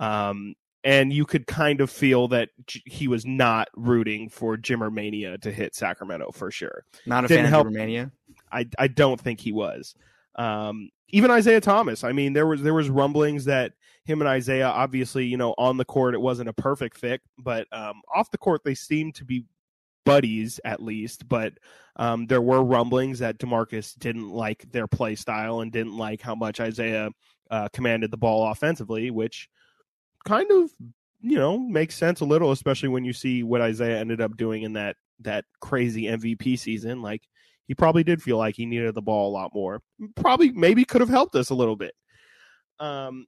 Um, 0.00 0.54
and 0.82 1.12
you 1.12 1.24
could 1.24 1.46
kind 1.46 1.80
of 1.80 1.88
feel 1.90 2.28
that 2.28 2.50
J- 2.66 2.82
he 2.84 3.08
was 3.08 3.24
not 3.24 3.68
rooting 3.74 4.28
for 4.28 4.56
Jimmer 4.56 4.92
Mania 4.92 5.38
to 5.38 5.52
hit 5.52 5.74
Sacramento 5.74 6.32
for 6.32 6.50
sure. 6.50 6.84
Not 7.06 7.24
a 7.24 7.28
Didn't 7.28 7.44
fan 7.44 7.50
help. 7.52 7.66
of 7.68 7.72
Romania. 7.72 8.10
I 8.52 8.66
I 8.78 8.88
don't 8.88 9.20
think 9.20 9.40
he 9.40 9.52
was. 9.52 9.94
Um, 10.36 10.90
even 11.08 11.30
Isaiah 11.30 11.60
Thomas. 11.60 12.04
I 12.04 12.12
mean, 12.12 12.32
there 12.32 12.46
was 12.46 12.62
there 12.62 12.74
was 12.74 12.90
rumblings 12.90 13.44
that 13.44 13.72
him 14.04 14.20
and 14.20 14.28
Isaiah, 14.28 14.68
obviously, 14.68 15.26
you 15.26 15.36
know, 15.36 15.54
on 15.56 15.76
the 15.76 15.84
court 15.84 16.14
it 16.14 16.20
wasn't 16.20 16.48
a 16.48 16.52
perfect 16.52 16.98
fit, 16.98 17.22
but 17.38 17.66
um, 17.72 18.02
off 18.14 18.30
the 18.30 18.38
court 18.38 18.62
they 18.64 18.74
seemed 18.74 19.14
to 19.16 19.24
be 19.24 19.44
buddies 20.04 20.60
at 20.64 20.82
least. 20.82 21.28
But 21.28 21.54
um, 21.96 22.26
there 22.26 22.42
were 22.42 22.62
rumblings 22.62 23.18
that 23.20 23.38
Demarcus 23.38 23.98
didn't 23.98 24.30
like 24.30 24.70
their 24.72 24.86
play 24.86 25.14
style 25.14 25.60
and 25.60 25.72
didn't 25.72 25.96
like 25.96 26.20
how 26.20 26.34
much 26.34 26.60
Isaiah 26.60 27.10
uh, 27.50 27.68
commanded 27.72 28.10
the 28.10 28.16
ball 28.16 28.50
offensively, 28.50 29.10
which 29.10 29.48
kind 30.24 30.50
of 30.50 30.70
you 31.20 31.36
know 31.36 31.58
makes 31.58 31.96
sense 31.96 32.20
a 32.20 32.24
little, 32.24 32.50
especially 32.50 32.88
when 32.88 33.04
you 33.04 33.12
see 33.12 33.42
what 33.42 33.60
Isaiah 33.60 33.98
ended 33.98 34.20
up 34.20 34.36
doing 34.36 34.62
in 34.62 34.74
that 34.74 34.96
that 35.20 35.44
crazy 35.60 36.04
MVP 36.04 36.58
season. 36.58 37.02
Like 37.02 37.22
he 37.66 37.74
probably 37.74 38.04
did 38.04 38.22
feel 38.22 38.36
like 38.38 38.56
he 38.56 38.66
needed 38.66 38.94
the 38.94 39.02
ball 39.02 39.30
a 39.30 39.34
lot 39.34 39.52
more. 39.54 39.80
Probably 40.16 40.50
maybe 40.52 40.84
could 40.84 41.00
have 41.00 41.10
helped 41.10 41.34
us 41.34 41.50
a 41.50 41.54
little 41.54 41.76
bit. 41.76 41.94
Um, 42.80 43.26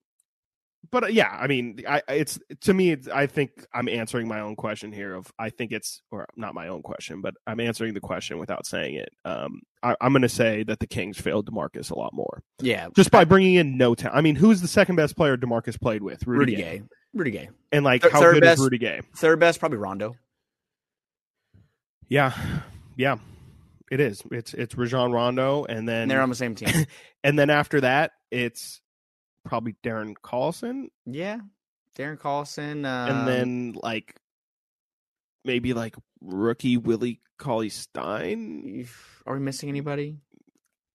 but 0.91 1.05
uh, 1.05 1.09
yeah, 1.09 1.28
I 1.28 1.47
mean, 1.47 1.82
I 1.89 2.03
it's 2.09 2.39
to 2.62 2.74
me, 2.74 2.93
it's, 2.93 3.09
I 3.09 3.26
think 3.26 3.51
I'm 3.74 3.89
answering 3.89 4.28
my 4.28 4.41
own 4.41 4.57
question 4.57 4.93
here. 4.93 5.14
Of 5.14 5.32
I 5.39 5.51
think 5.51 5.72
it's 5.72 6.03
or 6.11 6.26
not 6.37 6.55
my 6.55 6.68
own 6.68 6.82
question, 6.82 7.20
but 7.20 7.34
I'm 7.47 7.61
answering 7.61 7.95
the 7.95 8.01
question 8.01 8.39
without 8.39 8.66
saying 8.66 8.95
it. 8.95 9.09
Um, 9.24 9.62
I, 9.82 9.97
I'm 10.01 10.12
going 10.12 10.22
to 10.22 10.28
say 10.28 10.62
that 10.64 10.78
the 10.78 10.87
Kings 10.87 11.18
failed 11.18 11.51
Demarcus 11.51 11.91
a 11.91 11.99
lot 11.99 12.12
more 12.12 12.43
Yeah, 12.61 12.89
just 12.95 13.11
by 13.11 13.24
bringing 13.24 13.55
in 13.55 13.76
no 13.76 13.95
talent. 13.95 14.16
I 14.16 14.20
mean, 14.20 14.37
who's 14.37 14.61
the 14.61 14.68
second 14.68 14.97
best 14.97 15.16
player 15.16 15.37
Demarcus 15.37 15.80
played 15.80 16.03
with? 16.03 16.26
Rudy 16.26 16.55
Gay. 16.57 16.82
Rudy 17.14 17.30
Gay. 17.30 17.49
And 17.72 17.84
like, 17.84 18.03
Th- 18.03 18.12
how 18.12 18.20
good 18.20 18.43
best- 18.43 18.59
is 18.61 18.64
Rudy 18.64 18.78
Gay? 18.78 19.01
Third 19.16 19.41
best, 19.41 19.59
probably 19.59 19.78
Rondo. 19.78 20.14
Yeah, 22.09 22.32
yeah, 22.97 23.16
it 23.91 24.01
is. 24.01 24.22
It's 24.30 24.55
it's 24.55 24.74
Rajon 24.76 25.12
Rondo, 25.12 25.64
and 25.64 25.89
then 25.89 26.03
And 26.03 26.11
they're 26.11 26.22
on 26.22 26.28
the 26.28 26.34
same 26.34 26.55
team. 26.55 26.87
and 27.24 27.39
then 27.39 27.51
after 27.51 27.80
that, 27.82 28.12
it's 28.30 28.80
probably 29.45 29.76
Darren 29.84 30.14
Collison, 30.22 30.89
yeah, 31.05 31.39
Darren 31.97 32.18
Collison. 32.18 32.84
Um, 32.84 33.11
and 33.11 33.28
then 33.28 33.76
like 33.80 34.16
maybe 35.45 35.72
like 35.72 35.97
rookie 36.20 36.76
Willie 36.76 37.20
Cauley 37.39 37.68
Stein, 37.68 38.87
are 39.26 39.34
we 39.34 39.41
missing 39.41 39.68
anybody? 39.68 40.18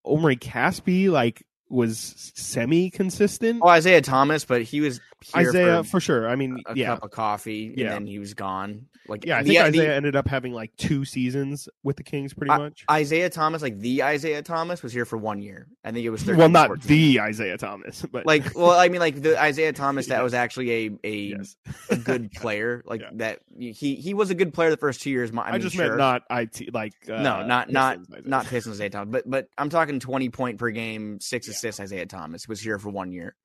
Omri 0.04 0.36
Caspi, 0.36 1.10
like 1.10 1.46
was 1.70 2.32
semi 2.36 2.90
consistent. 2.90 3.62
Oh, 3.64 3.70
Isaiah 3.70 4.02
Thomas, 4.02 4.46
but 4.46 4.62
he 4.64 4.82
was 4.82 5.00
Isaiah 5.36 5.84
for 5.84 5.90
for 5.90 6.00
sure. 6.00 6.28
I 6.30 6.36
mean, 6.36 6.62
a 6.66 6.76
yeah, 6.76 6.88
cup 6.88 7.04
of 7.04 7.12
coffee, 7.12 7.68
and 7.68 7.78
Yeah. 7.78 7.90
then 7.90 8.06
he 8.08 8.20
was 8.20 8.34
gone. 8.34 8.88
Like 9.08 9.26
yeah. 9.26 9.38
I 9.38 9.44
think 9.44 9.56
the- 9.58 9.64
Isaiah 9.64 9.96
ended 9.96 10.16
up 10.16 10.28
having 10.28 10.54
like 10.54 10.76
two 10.78 11.06
seasons 11.06 11.68
with 11.84 11.98
the 11.98 12.04
Kings, 12.04 12.34
pretty 12.34 12.50
much. 12.56 12.86
Isaiah 12.90 13.30
Thomas, 13.30 13.62
like 13.62 13.80
the 13.80 14.04
Isaiah 14.04 14.42
Thomas, 14.42 14.84
was 14.84 14.94
here 14.94 15.06
for 15.06 15.18
one 15.18 15.42
year. 15.42 15.68
I 15.84 15.92
think 15.92 16.06
it 16.06 16.10
was 16.10 16.22
13, 16.24 16.38
well, 16.38 16.50
not 16.50 16.68
14. 16.68 16.88
the 16.88 17.20
Isaiah 17.22 17.58
Thomas, 17.58 18.06
but 18.12 18.26
like. 18.26 18.56
Well, 18.56 18.72
I 18.80 18.90
mean, 18.90 19.00
like 19.00 19.22
the 19.22 19.40
Isaiah 19.42 19.74
Thomas 19.74 20.08
that 20.08 20.18
Yes. 20.18 20.24
was 20.24 20.34
actually 20.34 20.72
a 20.88 20.92
a, 21.04 21.16
yes. 21.38 21.56
a 21.90 21.96
good 21.98 22.32
player. 22.36 22.84
Like 22.86 23.02
Yeah. 23.02 23.10
that, 23.14 23.40
he 23.58 23.96
he 23.96 24.14
was 24.14 24.30
a 24.30 24.36
good 24.36 24.54
player 24.54 24.70
the 24.70 24.78
first 24.78 25.02
two 25.02 25.10
years. 25.10 25.32
I, 25.36 25.54
I, 25.54 25.58
just 25.58 25.76
sure. 25.76 25.86
meant 25.88 25.98
not 25.98 26.24
it 26.30 26.74
like 26.74 26.94
uh, 27.10 27.22
no, 27.22 27.46
not 27.46 27.70
not 27.72 27.98
Isaiah. 28.00 28.22
not 28.26 28.46
Pistons 28.46 28.76
Isaiah 28.78 28.90
Thomas, 28.92 29.12
but 29.12 29.30
but 29.30 29.48
I'm 29.58 29.70
talking 29.70 30.00
20 30.00 30.30
point 30.30 30.58
per 30.58 30.70
game, 30.70 31.20
six 31.20 31.48
assists. 31.48 31.80
Isaiah 31.80 32.06
Thomas 32.06 32.48
was 32.48 32.60
here 32.62 32.78
for 32.80 32.90
one 32.90 33.12
year, 33.12 33.36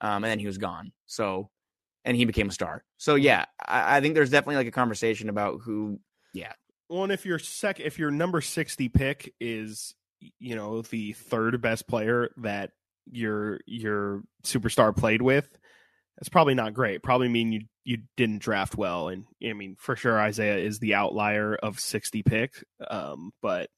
um, 0.00 0.24
and 0.24 0.30
then 0.30 0.38
he 0.38 0.46
was 0.46 0.58
gone. 0.58 0.92
So, 1.06 1.50
and 2.04 2.16
he 2.16 2.24
became 2.24 2.48
a 2.48 2.52
star. 2.52 2.84
So 2.96 3.14
yeah, 3.14 3.46
I, 3.64 3.98
I 3.98 4.00
think 4.00 4.14
there's 4.14 4.30
definitely 4.30 4.56
like 4.56 4.66
a 4.66 4.72
conversation 4.72 5.28
about 5.28 5.60
who. 5.62 6.00
Yeah. 6.34 6.52
Well, 6.88 7.04
and 7.04 7.12
if 7.12 7.24
your 7.24 7.38
sec, 7.38 7.80
if 7.80 7.98
your 7.98 8.10
number 8.10 8.40
sixty 8.40 8.88
pick 8.88 9.34
is, 9.40 9.94
you 10.38 10.56
know, 10.56 10.82
the 10.82 11.12
third 11.12 11.60
best 11.60 11.86
player 11.86 12.30
that 12.38 12.72
your 13.10 13.60
your 13.66 14.22
superstar 14.44 14.96
played 14.96 15.22
with, 15.22 15.48
that's 16.16 16.28
probably 16.28 16.54
not 16.54 16.74
great. 16.74 17.02
Probably 17.02 17.28
mean 17.28 17.52
you 17.52 17.60
you 17.84 17.98
didn't 18.16 18.42
draft 18.42 18.76
well, 18.76 19.08
and 19.08 19.24
I 19.44 19.52
mean 19.52 19.76
for 19.78 19.96
sure 19.96 20.18
Isaiah 20.18 20.58
is 20.58 20.78
the 20.78 20.94
outlier 20.94 21.54
of 21.54 21.78
sixty 21.78 22.22
pick. 22.22 22.64
Um, 22.88 23.32
but 23.40 23.70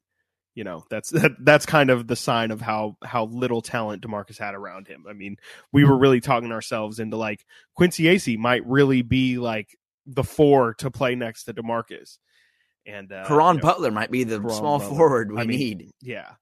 you 0.55 0.65
know 0.65 0.85
that's 0.91 1.11
that, 1.11 1.33
that's 1.41 1.67
kind 1.67 1.91
of 1.91 2.07
the 2.07 2.17
sign 2.17 2.51
of 2.51 2.61
how 2.61 2.97
how 3.03 3.25
little 3.27 3.63
talent 3.63 4.03
Demarcus 4.03 4.39
had 4.39 4.55
around 4.55 4.89
him. 4.89 5.05
I 5.09 5.13
mean, 5.13 5.37
we 5.73 5.85
were 5.85 5.97
really 5.97 6.21
talking 6.21 6.53
ourselves 6.53 6.99
into 6.99 7.17
like 7.17 7.45
Quincy 7.75 8.05
Acy 8.05 8.39
might 8.39 8.67
really 8.67 9.03
be 9.03 9.39
like 9.39 9.77
the 10.07 10.25
four 10.25 10.75
to 10.75 10.91
play 10.91 11.15
next 11.15 11.45
to 11.45 11.55
Demarcus. 11.55 12.19
And 12.85 13.13
uh, 13.13 13.27
Caron 13.27 13.57
you 13.57 13.63
know, 13.63 13.69
Butler 13.69 13.91
might 13.93 14.11
be 14.11 14.25
the 14.25 14.39
small 14.51 14.79
Butler. 14.79 14.97
forward 14.97 15.33
we 15.33 15.41
I 15.41 15.47
mean, 15.47 15.59
need. 15.59 15.91
yeah 16.01 16.33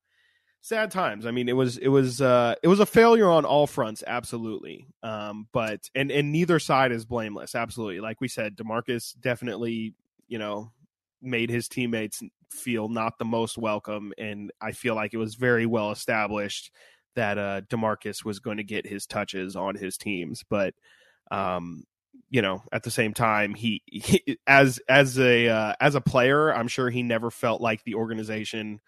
sad 0.62 0.90
times 0.90 1.24
i 1.24 1.30
mean 1.30 1.48
it 1.48 1.54
was 1.54 1.78
it 1.78 1.88
was 1.88 2.20
uh 2.20 2.54
it 2.62 2.68
was 2.68 2.80
a 2.80 2.86
failure 2.86 3.28
on 3.30 3.46
all 3.46 3.66
fronts 3.66 4.04
absolutely 4.06 4.86
um 5.02 5.48
but 5.52 5.88
and 5.94 6.10
and 6.10 6.32
neither 6.32 6.58
side 6.58 6.92
is 6.92 7.06
blameless 7.06 7.54
absolutely 7.54 8.00
like 8.00 8.20
we 8.20 8.28
said 8.28 8.56
demarcus 8.56 9.18
definitely 9.18 9.94
you 10.28 10.38
know 10.38 10.70
made 11.22 11.50
his 11.50 11.68
teammates 11.68 12.22
feel 12.50 12.88
not 12.88 13.18
the 13.18 13.24
most 13.24 13.56
welcome 13.56 14.12
and 14.18 14.50
i 14.60 14.72
feel 14.72 14.94
like 14.94 15.14
it 15.14 15.18
was 15.18 15.34
very 15.36 15.66
well 15.66 15.92
established 15.92 16.72
that 17.16 17.38
uh, 17.38 17.60
Demarcus 17.62 18.24
was 18.24 18.38
going 18.38 18.58
to 18.58 18.64
get 18.64 18.86
his 18.86 19.06
touches 19.06 19.56
on 19.56 19.74
his 19.74 19.96
teams, 19.96 20.44
but 20.48 20.74
um, 21.30 21.84
you 22.28 22.42
know, 22.42 22.62
at 22.72 22.82
the 22.82 22.90
same 22.90 23.14
time, 23.14 23.54
he, 23.54 23.82
he 23.86 24.38
as 24.46 24.80
as 24.88 25.18
a 25.18 25.48
uh, 25.48 25.74
as 25.80 25.94
a 25.94 26.00
player, 26.00 26.54
I'm 26.54 26.68
sure 26.68 26.90
he 26.90 27.02
never 27.02 27.30
felt 27.30 27.60
like 27.60 27.84
the 27.84 27.96
organization 27.96 28.80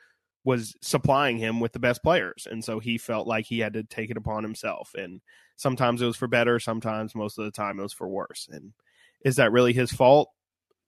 was 0.44 0.74
supplying 0.80 1.38
him 1.38 1.60
with 1.60 1.72
the 1.72 1.78
best 1.78 2.02
players, 2.02 2.46
and 2.50 2.64
so 2.64 2.80
he 2.80 2.98
felt 2.98 3.26
like 3.26 3.46
he 3.46 3.60
had 3.60 3.74
to 3.74 3.84
take 3.84 4.10
it 4.10 4.16
upon 4.16 4.42
himself. 4.42 4.92
And 4.96 5.20
sometimes 5.56 6.02
it 6.02 6.06
was 6.06 6.16
for 6.16 6.28
better, 6.28 6.58
sometimes 6.58 7.14
most 7.14 7.38
of 7.38 7.44
the 7.44 7.50
time 7.52 7.78
it 7.78 7.82
was 7.82 7.92
for 7.92 8.08
worse. 8.08 8.48
And 8.50 8.72
is 9.24 9.36
that 9.36 9.52
really 9.52 9.72
his 9.72 9.92
fault? 9.92 10.30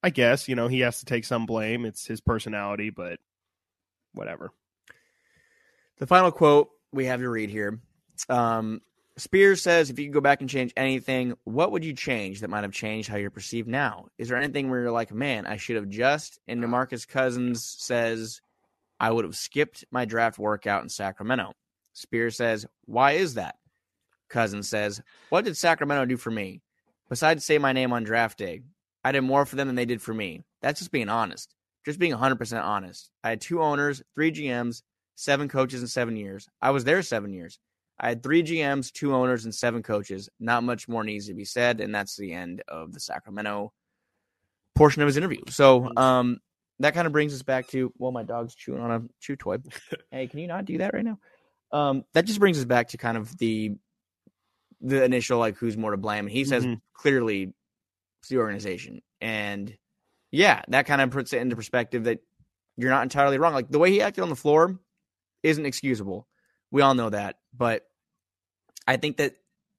I 0.04 0.10
guess 0.10 0.48
you 0.48 0.54
know 0.54 0.68
he 0.68 0.80
has 0.80 0.98
to 0.98 1.06
take 1.06 1.24
some 1.24 1.46
blame. 1.46 1.86
It's 1.86 2.06
his 2.06 2.20
personality, 2.20 2.90
but 2.90 3.20
whatever. 4.12 4.52
The 5.96 6.06
final 6.06 6.30
quote 6.30 6.68
we 6.92 7.06
have 7.06 7.20
to 7.20 7.28
read 7.30 7.48
here. 7.48 7.80
Um, 8.28 8.82
Spears 9.16 9.62
says, 9.62 9.88
if 9.88 9.98
you 9.98 10.06
could 10.06 10.12
go 10.12 10.20
back 10.20 10.42
and 10.42 10.50
change 10.50 10.74
anything, 10.76 11.34
what 11.44 11.72
would 11.72 11.86
you 11.86 11.94
change 11.94 12.40
that 12.40 12.50
might 12.50 12.64
have 12.64 12.72
changed 12.72 13.08
how 13.08 13.16
you're 13.16 13.30
perceived 13.30 13.66
now? 13.66 14.08
Is 14.18 14.28
there 14.28 14.36
anything 14.36 14.68
where 14.68 14.82
you're 14.82 14.90
like, 14.90 15.10
man, 15.10 15.46
I 15.46 15.56
should 15.56 15.76
have 15.76 15.88
just? 15.88 16.38
And 16.48 16.62
Demarcus 16.62 17.08
Cousins 17.08 17.64
says, 17.64 18.42
I 19.00 19.10
would 19.10 19.24
have 19.24 19.36
skipped 19.36 19.86
my 19.90 20.04
draft 20.04 20.38
workout 20.38 20.82
in 20.82 20.90
Sacramento. 20.90 21.54
Spears 21.94 22.36
says, 22.36 22.66
why 22.84 23.12
is 23.12 23.34
that? 23.34 23.54
Cousins 24.28 24.68
says, 24.68 25.00
what 25.30 25.46
did 25.46 25.56
Sacramento 25.56 26.04
do 26.04 26.18
for 26.18 26.30
me? 26.30 26.60
Besides 27.08 27.44
say 27.44 27.56
my 27.56 27.72
name 27.72 27.92
on 27.92 28.04
draft 28.04 28.36
day, 28.36 28.62
I 29.04 29.12
did 29.12 29.20
more 29.20 29.44
for 29.44 29.56
them 29.56 29.66
than 29.66 29.76
they 29.76 29.84
did 29.84 30.00
for 30.02 30.14
me. 30.14 30.44
That's 30.62 30.80
just 30.80 30.90
being 30.90 31.08
honest. 31.08 31.54
Just 31.84 31.98
being 31.98 32.12
100% 32.12 32.62
honest. 32.64 33.10
I 33.22 33.28
had 33.30 33.40
two 33.40 33.62
owners, 33.62 34.02
three 34.14 34.32
GMs, 34.32 34.82
seven 35.14 35.48
coaches 35.48 35.82
in 35.82 35.88
seven 35.88 36.16
years. 36.16 36.48
I 36.62 36.70
was 36.70 36.84
there 36.84 37.02
seven 37.02 37.32
years. 37.32 37.58
I 38.00 38.08
had 38.08 38.22
three 38.22 38.42
GMs, 38.42 38.90
two 38.90 39.14
owners, 39.14 39.44
and 39.44 39.54
seven 39.54 39.82
coaches. 39.82 40.28
Not 40.40 40.64
much 40.64 40.88
more 40.88 41.04
needs 41.04 41.28
to 41.28 41.34
be 41.34 41.44
said, 41.44 41.80
and 41.80 41.94
that's 41.94 42.16
the 42.16 42.32
end 42.32 42.62
of 42.66 42.92
the 42.92 43.00
Sacramento 43.00 43.72
portion 44.74 45.02
of 45.02 45.06
his 45.06 45.16
interview. 45.16 45.42
So, 45.48 45.88
um, 45.96 46.40
that 46.80 46.94
kind 46.94 47.06
of 47.06 47.12
brings 47.12 47.32
us 47.32 47.42
back 47.42 47.68
to 47.68 47.92
well, 47.98 48.10
my 48.10 48.24
dog's 48.24 48.54
chewing 48.54 48.80
on 48.80 48.90
a 48.90 49.02
chew 49.20 49.36
toy. 49.36 49.58
hey, 50.10 50.26
can 50.26 50.40
you 50.40 50.48
not 50.48 50.64
do 50.64 50.78
that 50.78 50.92
right 50.92 51.04
now? 51.04 51.18
Um, 51.70 52.04
that 52.14 52.24
just 52.24 52.40
brings 52.40 52.58
us 52.58 52.64
back 52.64 52.88
to 52.88 52.96
kind 52.96 53.16
of 53.16 53.36
the 53.38 53.76
the 54.80 55.04
initial 55.04 55.38
like 55.38 55.56
who's 55.56 55.76
more 55.76 55.92
to 55.92 55.96
blame. 55.96 56.24
And 56.26 56.30
He 56.32 56.44
says 56.44 56.66
Mhm. 56.66 56.80
clearly 56.94 57.54
the 58.28 58.38
organization, 58.38 59.02
and 59.20 59.76
yeah, 60.30 60.62
that 60.68 60.86
kind 60.86 61.00
of 61.00 61.10
puts 61.10 61.32
it 61.32 61.40
into 61.40 61.56
perspective 61.56 62.04
that 62.04 62.20
you're 62.76 62.90
not 62.90 63.02
entirely 63.02 63.38
wrong. 63.38 63.54
Like 63.54 63.70
the 63.70 63.78
way 63.78 63.90
he 63.90 64.02
acted 64.02 64.22
on 64.22 64.30
the 64.30 64.36
floor 64.36 64.78
isn't 65.42 65.64
excusable. 65.66 66.26
We 66.70 66.82
all 66.82 66.94
know 66.94 67.10
that, 67.10 67.38
but 67.56 67.84
I 68.86 68.96
think 68.96 69.18
that 69.18 69.34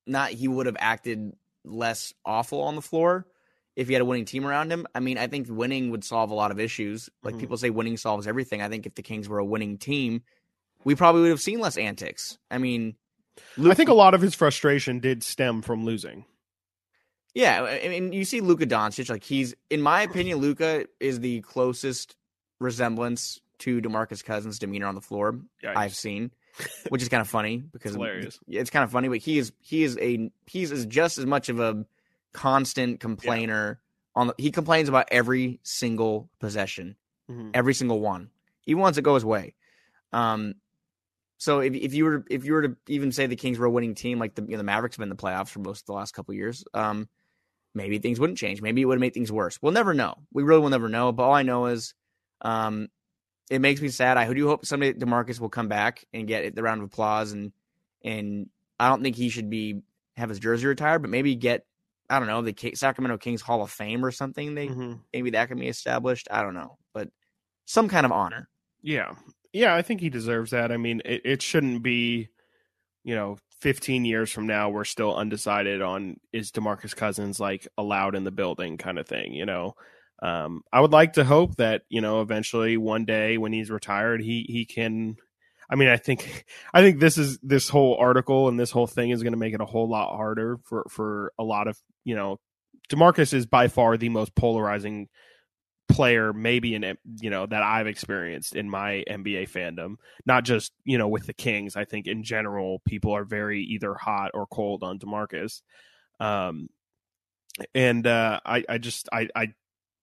not 0.07 0.29
he 0.31 0.47
would 0.47 0.65
have 0.67 0.77
acted 0.79 1.33
less 1.63 2.13
awful 2.25 2.61
on 2.61 2.75
the 2.75 2.81
floor 2.81 3.27
if 3.75 3.87
he 3.87 3.93
had 3.93 4.01
a 4.01 4.05
winning 4.05 4.25
team 4.25 4.45
around 4.45 4.71
him. 4.71 4.87
I 4.95 4.99
mean, 5.01 5.17
I 5.17 5.27
think 5.27 5.47
winning 5.49 5.91
would 5.91 6.03
solve 6.03 6.31
a 6.31 6.35
lot 6.35 6.51
of 6.51 6.59
issues. 6.59 7.09
Like 7.23 7.35
Mhm. 7.35 7.39
people 7.39 7.57
say 7.57 7.69
winning 7.69 7.97
solves 7.97 8.27
everything. 8.27 8.61
I 8.61 8.69
think 8.69 8.85
if 8.85 8.95
the 8.95 9.01
Kings 9.01 9.27
were 9.27 9.39
a 9.39 9.45
winning 9.45 9.77
team, 9.77 10.23
we 10.85 10.95
probably 10.95 11.23
would 11.23 11.31
have 11.31 11.41
seen 11.41 11.59
less 11.59 11.77
antics. 11.77 12.37
I 12.49 12.59
mean, 12.59 12.95
I 13.61 13.73
think 13.73 13.89
a 13.89 13.93
lot 13.93 14.13
of 14.13 14.21
his 14.21 14.33
frustration 14.35 14.99
did 14.99 15.23
stem 15.23 15.61
from 15.61 15.83
losing. 15.83 16.25
Yeah, 17.36 17.63
I 17.63 17.88
mean, 17.89 18.13
you 18.13 18.23
see 18.23 18.39
Luka 18.39 18.65
Doncic, 18.65 19.09
like 19.09 19.23
he's, 19.23 19.53
in 19.69 19.81
my 19.81 20.01
opinion, 20.01 20.38
Luka 20.39 20.86
is 21.01 21.19
the 21.19 21.41
closest 21.41 22.15
resemblance 22.59 23.41
to 23.59 23.81
Demarcus 23.81 24.23
Cousins' 24.23 24.57
demeanor 24.57 24.88
on 24.88 24.95
the 24.95 25.01
floor 25.01 25.33
Yikes. 25.61 25.75
I've 25.75 25.95
seen, 25.95 26.31
which 26.88 27.01
is 27.01 27.09
kind 27.09 27.19
of 27.21 27.27
funny 27.27 27.57
because 27.57 27.91
It's 27.91 27.95
hilarious. 27.97 28.39
Yeah, 28.47 28.61
it's 28.61 28.69
kind 28.69 28.83
of 28.83 28.91
funny, 28.91 29.09
but 29.09 29.17
he 29.17 29.38
is 29.38 29.51
he 29.61 29.83
is 29.83 29.97
a 29.99 30.31
he's 30.45 30.71
is 30.71 30.86
just 30.86 31.17
as 31.17 31.25
much 31.25 31.49
of 31.49 31.59
a 31.59 31.86
constant 32.31 33.01
complainer 33.01 33.81
on 34.15 34.27
the, 34.27 34.36
he 34.38 34.49
complains 34.49 34.88
about 34.88 35.09
every 35.11 35.59
single 35.63 36.29
possession, 36.39 36.95
Mhm. 37.29 37.51
every 37.53 37.73
single 37.73 37.99
one, 37.99 38.29
even 38.65 38.81
once 38.81 38.97
it 38.97 39.01
goes 39.01 39.23
away. 39.23 39.55
Um, 40.13 40.55
so 41.38 41.59
if 41.59 41.73
if 41.73 41.93
you 41.93 42.05
were 42.05 42.23
if 42.29 42.45
you 42.45 42.53
were 42.53 42.61
to 42.69 42.77
even 42.88 43.11
say 43.11 43.27
the 43.27 43.36
Kings 43.36 43.59
were 43.59 43.65
a 43.65 43.69
winning 43.71 43.93
team, 43.93 44.19
like 44.19 44.36
the 44.36 44.43
you 44.43 44.51
know, 44.51 44.57
the 44.57 44.63
Mavericks 44.63 44.95
have 44.95 44.99
been 45.01 45.11
in 45.11 45.17
the 45.17 45.21
playoffs 45.21 45.49
for 45.49 45.59
most 45.59 45.81
of 45.81 45.86
the 45.88 45.93
last 45.93 46.13
couple 46.13 46.31
of 46.31 46.38
years, 46.38 46.63
um, 46.73 47.09
maybe 47.76 47.99
things 47.99 48.19
wouldn't 48.19 48.39
change. 48.39 48.61
Maybe 48.61 48.82
it 48.82 48.86
would 48.86 48.99
made 48.99 49.13
things 49.13 49.32
worse. 49.32 49.61
We'll 49.61 49.73
never 49.73 49.93
know. 49.93 50.15
We 50.34 50.43
really 50.43 50.61
will 50.61 50.69
never 50.69 50.89
know. 50.89 51.11
But 51.11 51.23
all 51.23 51.34
I 51.34 51.43
know 51.43 51.67
is, 51.67 51.93
um, 52.41 52.88
it 53.49 53.59
makes 53.59 53.82
me 53.82 53.89
sad. 53.89 54.17
I 54.17 54.32
do 54.34 54.47
hope 54.47 54.65
someday 54.65 54.93
Demarcus 54.93 55.39
will 55.39 55.49
come 55.49 55.67
back 55.67 56.05
and 56.13 56.28
get 56.28 56.55
the 56.55 56.63
round 56.63 56.82
of 56.82 56.88
applause 56.88 57.32
and 57.32 57.51
and 58.03 58.49
I 58.80 58.89
don't 58.89 59.03
think 59.03 59.15
he 59.15 59.30
should 59.30 59.49
be 59.49 59.82
have 60.17 60.30
his 60.30 60.39
jersey 60.39 60.65
retired, 60.65 60.99
but 61.01 61.11
maybe 61.11 61.36
get 61.36 61.65
I 62.09 62.19
don't 62.19 62.28
know 62.28 62.41
the 62.41 62.71
Sacramento 62.76 63.17
Kings 63.17 63.41
Hall 63.41 63.61
of 63.61 63.71
Fame 63.71 64.03
or 64.05 64.11
something. 64.11 64.55
They 64.55 64.67
Mhm. 64.67 65.01
maybe 65.13 65.32
that 65.32 65.47
can 65.47 65.59
be 65.59 65.67
established. 65.67 66.28
I 66.32 66.41
don't 66.41 66.53
know, 66.53 66.78
but 66.93 67.09
some 67.65 67.88
kind 67.88 68.05
of 68.05 68.11
honor. 68.11 68.47
Yeah. 68.82 69.15
Yeah, 69.53 69.73
I 69.73 69.82
think 69.82 70.01
he 70.01 70.09
deserves 70.09 70.51
that. 70.51 70.71
I 70.71 70.78
mean, 70.78 71.01
it, 71.05 71.21
it 71.23 71.41
shouldn't 71.41 71.82
be, 71.82 72.30
you 73.05 73.15
know, 73.15 73.37
15 73.61 74.03
years 74.03 74.31
from 74.31 74.47
now, 74.47 74.69
we're 74.69 74.83
still 74.83 75.15
undecided 75.15 75.81
on 75.81 76.17
is 76.33 76.51
Demarcus 76.51 76.95
Cousins 76.95 77.39
like 77.39 77.67
allowed 77.77 78.15
in 78.15 78.25
the 78.25 78.31
building 78.31 78.77
kind 78.77 78.99
of 78.99 79.07
thing, 79.07 79.33
you 79.33 79.45
know. 79.45 79.75
Um, 80.21 80.63
I 80.73 80.81
would 80.81 80.91
like 80.91 81.13
to 81.13 81.23
hope 81.23 81.55
that, 81.57 81.83
you 81.87 82.01
know, 82.01 82.21
eventually 82.21 82.77
one 82.77 83.05
day 83.05 83.37
when 83.37 83.53
he's 83.53 83.69
retired, 83.69 84.21
he 84.21 84.45
he 84.49 84.65
can 84.65 85.15
I 85.69 85.75
mean, 85.75 85.87
I 85.87 85.97
think 85.97 86.45
I 86.73 86.81
think 86.81 86.99
this 86.99 87.17
is 87.17 87.37
this 87.43 87.69
whole 87.69 87.95
article 87.99 88.47
and 88.49 88.59
this 88.59 88.71
whole 88.71 88.87
thing 88.87 89.11
is 89.11 89.23
going 89.23 89.33
to 89.33 89.39
make 89.39 89.53
it 89.53 89.61
a 89.61 89.65
whole 89.65 89.89
lot 89.89 90.15
harder 90.15 90.57
for 90.63 90.85
for 90.89 91.31
a 91.37 91.43
lot 91.43 91.67
of, 91.67 91.77
you 92.03 92.15
know, 92.15 92.39
Demarcus 92.89 93.33
is 93.33 93.45
by 93.45 93.67
far 93.67 93.97
the 93.97 94.09
most 94.09 94.35
polarizing 94.35 95.09
player 95.88 96.33
maybe 96.33 96.73
in 96.75 96.97
you 97.21 97.29
know 97.29 97.45
that 97.45 97.61
I've 97.63 97.88
experienced 97.88 98.55
in 98.55 98.69
my 98.69 99.03
NBA 99.09 99.49
fandom 99.49 99.95
not 100.25 100.43
just 100.43 100.73
you 100.83 100.97
know 100.97 101.07
with 101.07 101.27
the 101.27 101.33
Kings. 101.33 101.75
I 101.75 101.86
think 101.86 102.07
in 102.07 102.23
general 102.23 102.81
people 102.86 103.15
are 103.15 103.23
very 103.23 103.61
either 103.61 103.93
hot 103.93 104.31
or 104.33 104.47
cold 104.47 104.83
on 104.83 104.99
DeMarcus. 104.99 105.61
Um 106.19 106.69
and 107.73 108.05
uh 108.07 108.39
I 108.45 108.63
I 108.67 108.77
just 108.77 109.09
I 109.11 109.29
I 109.36 109.53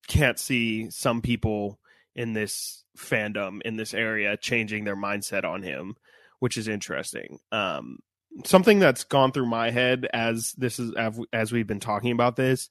can't 0.08 0.38
see 0.38 0.90
some 0.90 1.20
people 1.20 1.78
in 2.14 2.32
this 2.32 2.84
fandom 2.96 3.60
in 3.62 3.76
this 3.76 3.94
area 3.94 4.36
changing 4.36 4.84
their 4.84 4.96
mindset 4.96 5.44
on 5.44 5.62
him 5.62 5.96
which 6.38 6.56
is 6.56 6.68
interesting. 6.68 7.38
Um 7.50 7.98
something 8.44 8.78
that's 8.78 9.04
gone 9.04 9.32
through 9.32 9.46
my 9.46 9.70
head 9.70 10.08
as 10.12 10.52
this 10.56 10.78
is 10.78 10.92
as 11.32 11.52
we've 11.52 11.66
been 11.66 11.80
talking 11.80 12.12
about 12.12 12.36
this 12.36 12.70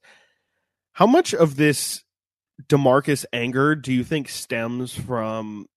how 0.93 1.07
much 1.07 1.34
of 1.34 1.55
this 1.55 2.03
Demarcus 2.68 3.26
anger 3.34 3.76
do 3.76 3.93
you 3.93 4.03
think 4.03 4.30
stems 4.30 4.93
from 4.93 5.68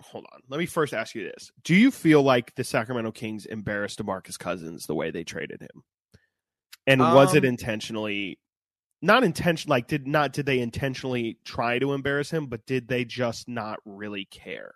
Hold 0.00 0.26
on. 0.32 0.40
Let 0.48 0.58
me 0.58 0.66
first 0.66 0.94
ask 0.94 1.16
you 1.16 1.24
this. 1.24 1.50
Do 1.64 1.74
you 1.74 1.90
feel 1.90 2.22
like 2.22 2.54
the 2.54 2.62
Sacramento 2.62 3.10
Kings 3.10 3.46
embarrassed 3.46 3.98
Demarcus 3.98 4.38
Cousins 4.38 4.86
the 4.86 4.94
way 4.94 5.10
they 5.10 5.24
traded 5.24 5.60
him? 5.60 5.82
And 6.86 7.00
was 7.00 7.34
it 7.34 7.44
Um, 7.44 7.48
intentionally 7.48 8.38
not 9.02 9.24
intention 9.24 9.70
like 9.70 9.86
did 9.86 10.06
not 10.06 10.32
did 10.32 10.46
they 10.46 10.60
intentionally 10.60 11.38
try 11.44 11.78
to 11.78 11.92
embarrass 11.92 12.30
him, 12.30 12.46
but 12.46 12.66
did 12.66 12.88
they 12.88 13.04
just 13.04 13.48
not 13.48 13.78
really 13.84 14.24
care? 14.24 14.72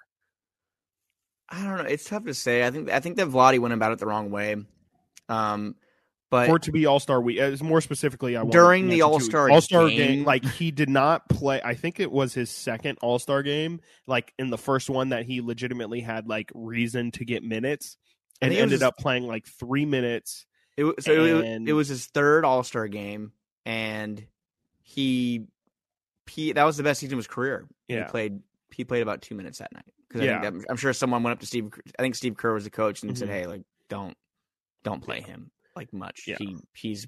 I 1.49 1.65
don't 1.65 1.79
know. 1.79 1.85
It's 1.85 2.05
tough 2.05 2.25
to 2.25 2.35
say. 2.35 2.67
I 2.67 2.71
think 2.71 2.91
I 2.91 3.01
think 3.01 3.17
that 3.17 3.29
Vlade 3.29 3.59
went 3.59 3.75
about 3.75 3.93
it 3.93 3.99
the 3.99 4.07
wrong 4.07 4.31
way. 4.31 4.57
Um, 5.29 5.77
but 6.33 6.47
For 6.47 6.57
it 6.57 6.63
to 6.65 6.73
be 6.73 6.87
All 6.87 6.99
Star 6.99 7.21
Week, 7.21 7.39
uh, 7.39 7.55
more 7.63 7.81
specifically, 7.83 8.37
I 8.37 8.45
During 8.45 8.89
the 8.89 9.03
All-Star 9.03 9.51
All-Star 9.51 9.89
game- 9.91 10.25
like 10.25 10.45
he 10.45 10.71
did 10.71 10.89
not 10.89 11.29
play. 11.29 11.61
I 11.63 11.75
think 11.75 12.01
it 12.01 12.11
was 12.11 12.33
his 12.35 12.49
second 12.51 12.99
All 13.03 13.19
Star 13.19 13.43
game, 13.43 13.81
like 14.07 14.33
in 14.39 14.49
the 14.51 14.57
first 14.59 14.89
one 14.91 15.11
that 15.11 15.27
he 15.27 15.41
legitimately 15.43 16.01
had 16.01 16.27
like 16.27 16.51
reason 16.55 17.11
to 17.13 17.25
get 17.27 17.45
minutes, 17.45 17.99
and 18.41 18.51
was 18.51 18.59
ended 18.59 18.73
his- 18.73 18.83
up 18.83 18.97
playing 18.97 19.27
like 19.27 19.47
three 19.47 19.85
minutes. 19.85 20.47
It, 20.77 20.85
wa- 20.85 20.95
so 21.01 21.13
it, 21.25 21.45
And- 21.45 21.69
it 21.69 21.75
was 21.75 21.89
his 21.89 22.07
third 22.07 22.47
All 22.47 22.63
Star 22.65 22.89
game, 22.89 23.33
and 23.67 24.27
he, 24.83 25.43
he 26.31 26.53
that 26.53 26.65
was 26.65 26.79
the 26.79 26.83
best 26.83 27.01
season 27.01 27.15
of 27.15 27.19
his 27.19 27.27
career. 27.27 27.69
Yeah. 27.89 28.05
He 28.07 28.11
played 28.11 28.41
he 28.75 28.85
played 28.85 29.03
about 29.03 29.21
two 29.21 29.35
minutes 29.35 29.59
that 29.59 29.71
night. 29.75 29.85
Because 30.09 30.25
Yeah. 30.27 30.41
I'm, 30.43 30.65
I'm 30.71 30.77
sure 30.79 30.93
someone 30.95 31.23
went 31.23 31.33
up 31.33 31.41
to 31.41 31.47
Steve. 31.47 31.71
I 31.99 32.03
think 32.03 32.15
Steve 32.15 32.37
Kerr 32.39 32.55
was 32.55 32.65
the 32.65 32.71
coach 32.71 33.03
and 33.03 33.17
said, 33.19 33.29
Mhm. 33.29 33.33
"Hey, 33.33 33.47
like 33.47 33.63
don't 33.91 34.17
don't 34.83 35.03
play 35.03 35.21
him 35.21 35.51
like 35.77 35.93
much. 35.93 36.25
Yeah. 36.27 36.37
He 36.39 36.57
he's 36.75 37.07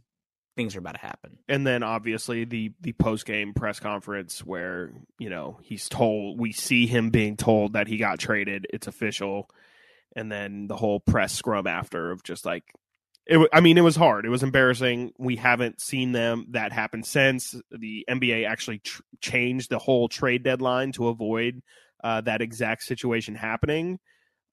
things 0.56 0.76
are 0.76 0.80
about 0.80 0.94
to 0.94 1.00
happen." 1.00 1.38
and 1.48 1.66
then 1.66 1.82
obviously 1.82 2.44
the 2.44 2.72
the 2.80 2.92
post 2.92 3.26
game 3.26 3.54
press 3.54 3.80
conference 3.80 4.44
where 4.44 4.92
you 5.18 5.30
know 5.30 5.58
he's 5.62 5.88
told 5.88 6.38
we 6.38 6.52
see 6.52 6.86
him 6.86 7.10
being 7.10 7.36
told 7.36 7.74
that 7.74 7.88
he 7.88 7.96
got 7.96 8.18
traded. 8.18 8.66
It's 8.72 8.86
official. 8.86 9.48
And 10.16 10.30
then 10.30 10.68
the 10.68 10.76
whole 10.76 11.00
press 11.00 11.32
scrum 11.32 11.66
after 11.66 12.12
of 12.12 12.22
just 12.22 12.46
like 12.46 12.62
it 13.26 13.48
I 13.52 13.60
mean 13.60 13.78
it 13.78 13.82
was 13.82 13.96
hard. 13.96 14.26
It 14.26 14.30
was 14.30 14.42
embarrassing. 14.42 15.12
We 15.18 15.36
haven't 15.36 15.80
seen 15.80 16.12
them. 16.12 16.46
That 16.50 16.72
happen 16.72 17.02
since. 17.02 17.54
The 17.70 18.04
NBA 18.08 18.46
actually 18.46 18.78
tr- 18.78 19.02
changed 19.20 19.70
the 19.70 19.78
whole 19.78 20.08
trade 20.08 20.42
deadline 20.42 20.92
to 20.92 21.08
avoid 21.08 21.62
uh, 22.02 22.20
that 22.20 22.42
exact 22.42 22.84
situation 22.84 23.34
happening. 23.34 23.98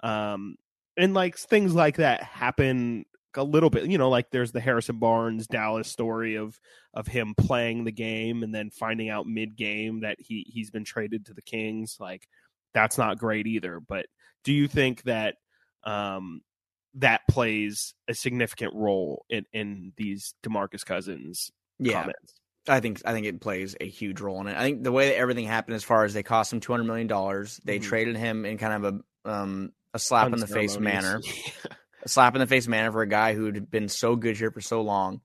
Um 0.02 0.56
and 0.98 1.14
like 1.14 1.38
things 1.38 1.74
like 1.74 1.98
that 1.98 2.24
happen 2.24 3.06
a 3.38 3.44
little 3.44 3.70
bit 3.70 3.90
you 3.90 3.98
know 3.98 4.10
like 4.10 4.30
there's 4.32 4.52
the 4.52 4.60
harrison 4.60 4.98
barnes 5.00 5.48
dallas 5.48 5.88
story 5.88 6.36
of 6.36 6.60
of 6.94 7.08
him 7.08 7.34
playing 7.36 7.84
the 7.84 7.92
game 7.92 8.44
and 8.44 8.54
then 8.54 8.70
finding 8.70 9.10
out 9.10 9.26
mid 9.28 9.56
game 9.56 10.02
that 10.02 10.18
he 10.20 10.46
he's 10.50 10.70
been 10.70 10.84
traded 10.84 11.26
to 11.26 11.34
the 11.34 11.42
kings 11.42 11.98
like 12.00 12.28
that's 12.74 12.98
not 12.98 13.18
great 13.18 13.48
either 13.48 13.80
but 13.80 14.06
do 14.44 14.54
you 14.54 14.68
think 14.68 15.04
that 15.04 15.36
um 15.84 16.42
that 16.96 17.22
plays 17.30 17.94
a 18.08 18.14
significant 18.14 18.74
role 18.76 19.26
in 19.30 19.46
in 19.54 19.94
these 19.96 20.34
demarcus 20.44 20.86
cousins 20.86 21.52
Yeah, 21.80 22.02
comments 22.02 22.34
I 22.68 22.80
think 22.80 23.02
I 23.06 23.14
think 23.14 23.26
it 23.26 23.42
plays 23.42 23.76
a 23.82 23.88
huge 23.88 24.22
role 24.22 24.40
in 24.42 24.48
it. 24.48 24.56
I 24.56 24.62
think 24.62 24.84
the 24.84 24.92
way 24.92 25.10
that 25.10 25.18
everything 25.18 25.46
happened, 25.46 25.76
as 25.76 25.84
far 25.84 26.04
as 26.04 26.14
they 26.14 26.22
cost 26.22 26.54
him 26.54 26.60
two 26.60 26.72
hundred 26.74 26.84
million 26.84 27.08
dollars, 27.08 27.60
they 27.66 27.80
Mhm. 27.80 27.84
traded 27.84 28.18
him 28.18 28.46
in 28.46 28.58
kind 28.60 28.86
of 28.86 29.04
a 29.26 29.30
um 29.30 29.72
a 29.94 30.00
slap 30.00 30.32
in 30.32 30.40
the 30.40 30.48
face 30.48 30.80
manner. 30.80 31.22
A 32.04 32.10
slap 32.10 32.36
in 32.36 32.40
the 32.40 32.48
face 32.48 32.68
manner 32.68 32.92
for 32.92 33.02
a 33.02 33.08
guy 33.08 33.34
who'd 33.34 33.70
been 33.70 33.88
so 33.90 34.16
good 34.16 34.38
here 34.38 34.52
for 34.52 34.62
so 34.62 34.82
long. 34.82 35.22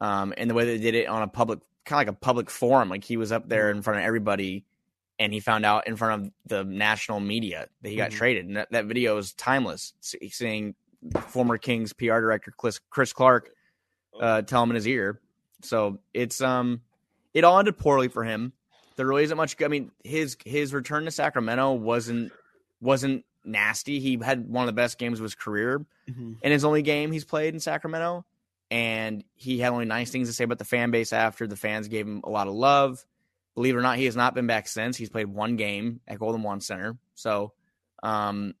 Um, 0.00 0.34
and 0.36 0.48
the 0.48 0.54
way 0.54 0.64
they 0.64 0.78
did 0.78 0.94
it 0.94 1.08
on 1.08 1.22
a 1.22 1.28
public, 1.28 1.60
kind 1.84 2.00
of 2.02 2.06
like 2.14 2.16
a 2.16 2.20
public 2.20 2.50
forum, 2.50 2.88
like 2.90 3.04
he 3.04 3.16
was 3.16 3.32
up 3.32 3.48
there 3.48 3.70
in 3.70 3.82
front 3.82 3.98
of 4.00 4.04
everybody, 4.04 4.64
and 5.18 5.32
he 5.32 5.40
found 5.40 5.64
out 5.64 5.86
in 5.88 5.96
front 5.96 6.22
of 6.26 6.32
the 6.46 6.64
national 6.64 7.18
media 7.20 7.68
that 7.82 7.88
he 7.88 7.96
got 7.96 8.10
Mhm. 8.10 8.14
traded. 8.14 8.46
And 8.46 8.56
that, 8.56 8.70
that 8.72 8.84
video 8.84 9.16
is 9.16 9.32
timeless. 9.32 9.94
Seeing 10.00 10.74
former 11.28 11.56
Kings 11.58 11.92
PR 11.92 12.20
director 12.20 12.52
Chris, 12.56 12.78
Chris 12.90 13.12
Clark 13.12 13.50
uh, 14.20 14.42
tell 14.42 14.62
him 14.62 14.70
in 14.70 14.74
his 14.76 14.86
ear. 14.86 15.20
So 15.62 15.98
it's 16.14 16.40
um, 16.40 16.82
it 17.34 17.42
all 17.44 17.58
ended 17.58 17.78
poorly 17.78 18.08
for 18.08 18.22
him. 18.24 18.52
There 18.96 19.06
really 19.06 19.24
isn't 19.24 19.36
much. 19.36 19.60
I 19.62 19.68
mean, 19.68 19.90
his 20.04 20.36
his 20.44 20.72
return 20.74 21.04
to 21.04 21.10
Sacramento 21.10 21.72
wasn't 21.74 22.32
wasn't 22.80 23.24
nasty. 23.48 23.98
He 24.00 24.18
had 24.22 24.48
one 24.48 24.62
of 24.62 24.66
the 24.66 24.72
best 24.80 24.98
games 24.98 25.18
of 25.18 25.24
his 25.24 25.34
career 25.34 25.84
Mhm. 26.08 26.36
in 26.42 26.52
his 26.52 26.64
only 26.64 26.82
game 26.82 27.10
he's 27.12 27.24
played 27.24 27.54
in 27.54 27.60
Sacramento. 27.60 28.24
And 28.70 29.24
he 29.34 29.58
had 29.58 29.72
only 29.72 29.86
nice 29.86 30.10
things 30.10 30.28
to 30.28 30.34
say 30.34 30.44
about 30.44 30.58
the 30.58 30.64
fan 30.64 30.90
base 30.90 31.12
after. 31.14 31.46
The 31.46 31.56
fans 31.56 31.88
gave 31.88 32.06
him 32.06 32.20
a 32.24 32.28
lot 32.30 32.48
of 32.48 32.54
love. 32.54 33.04
Believe 33.54 33.74
it 33.74 33.78
or 33.78 33.82
not, 33.82 33.96
he 33.96 34.04
has 34.04 34.14
not 34.14 34.34
been 34.34 34.46
back 34.46 34.68
since. 34.68 34.96
He's 34.96 35.08
played 35.08 35.26
one 35.26 35.56
game 35.56 36.00
at 36.06 36.18
Golden 36.18 36.42
One 36.42 36.60
Center. 36.60 36.98
So 37.14 37.52
um, 38.02 38.54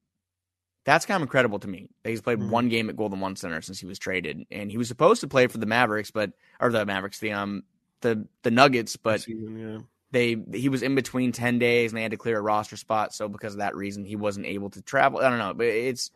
that's 0.84 1.04
kind 1.06 1.16
of 1.16 1.22
incredible 1.22 1.58
to 1.60 1.68
me. 1.68 1.90
that 2.02 2.10
He's 2.10 2.22
played 2.22 2.38
Mhm. 2.38 2.48
one 2.50 2.68
game 2.70 2.88
at 2.88 2.96
Golden 2.96 3.20
One 3.20 3.36
Center 3.36 3.60
since 3.60 3.78
he 3.78 3.86
was 3.86 3.98
traded. 3.98 4.46
And 4.50 4.70
he 4.70 4.78
was 4.78 4.88
supposed 4.88 5.20
to 5.20 5.28
play 5.28 5.46
for 5.46 5.58
the 5.58 5.66
Mavericks, 5.66 6.10
but 6.10 6.32
or 6.60 6.72
the 6.72 6.84
Mavericks, 6.86 7.20
the 7.20 7.32
um 7.32 7.62
the 8.00 8.26
the 8.42 8.50
Nuggets, 8.50 8.96
but 8.96 9.20
Season, 9.20 9.58
yeah. 9.58 9.78
They 10.10 10.36
he 10.54 10.68
was 10.68 10.82
in 10.82 10.94
between 10.94 11.32
10 11.32 11.58
days 11.58 11.90
and 11.90 11.98
they 11.98 12.02
had 12.02 12.12
to 12.12 12.16
clear 12.16 12.38
a 12.38 12.42
roster 12.42 12.76
spot. 12.76 13.14
So 13.14 13.28
because 13.28 13.54
of 13.54 13.58
that 13.58 13.76
reason 13.76 14.04
he 14.04 14.16
wasn't 14.16 14.46
able 14.46 14.70
to 14.70 14.82
travel. 14.82 15.20
I 15.20 15.28
don't 15.28 15.38
know 15.38 15.54
but 15.54 15.66
it's 15.66 16.10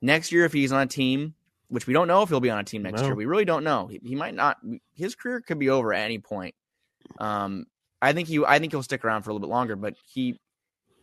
next 0.00 0.32
year 0.32 0.44
if 0.44 0.52
he's 0.52 0.72
on 0.72 0.82
a 0.82 0.86
team 0.86 1.34
which 1.68 1.86
we 1.86 1.94
don't 1.94 2.08
know 2.08 2.22
if 2.22 2.28
he'll 2.28 2.40
be 2.40 2.50
on 2.50 2.60
a 2.60 2.64
team 2.64 2.82
next 2.82 3.00
No. 3.00 3.06
year. 3.08 3.14
We 3.14 3.24
really 3.26 3.44
don't 3.46 3.64
know. 3.64 3.86
He, 3.86 4.00
he 4.04 4.14
might 4.14 4.34
not 4.34 4.58
his 4.94 5.14
career 5.14 5.40
could 5.40 5.58
be 5.58 5.70
over 5.70 5.92
at 5.92 6.04
any 6.04 6.18
point. 6.18 6.54
Um 7.18 7.66
i 8.02 8.12
think 8.12 8.28
he 8.28 8.44
i 8.44 8.58
think 8.58 8.72
he'll 8.72 8.82
stick 8.82 9.04
around 9.04 9.22
for 9.22 9.30
a 9.30 9.32
little 9.32 9.46
bit 9.46 9.52
longer 9.52 9.76
but 9.76 9.94
he 10.12 10.38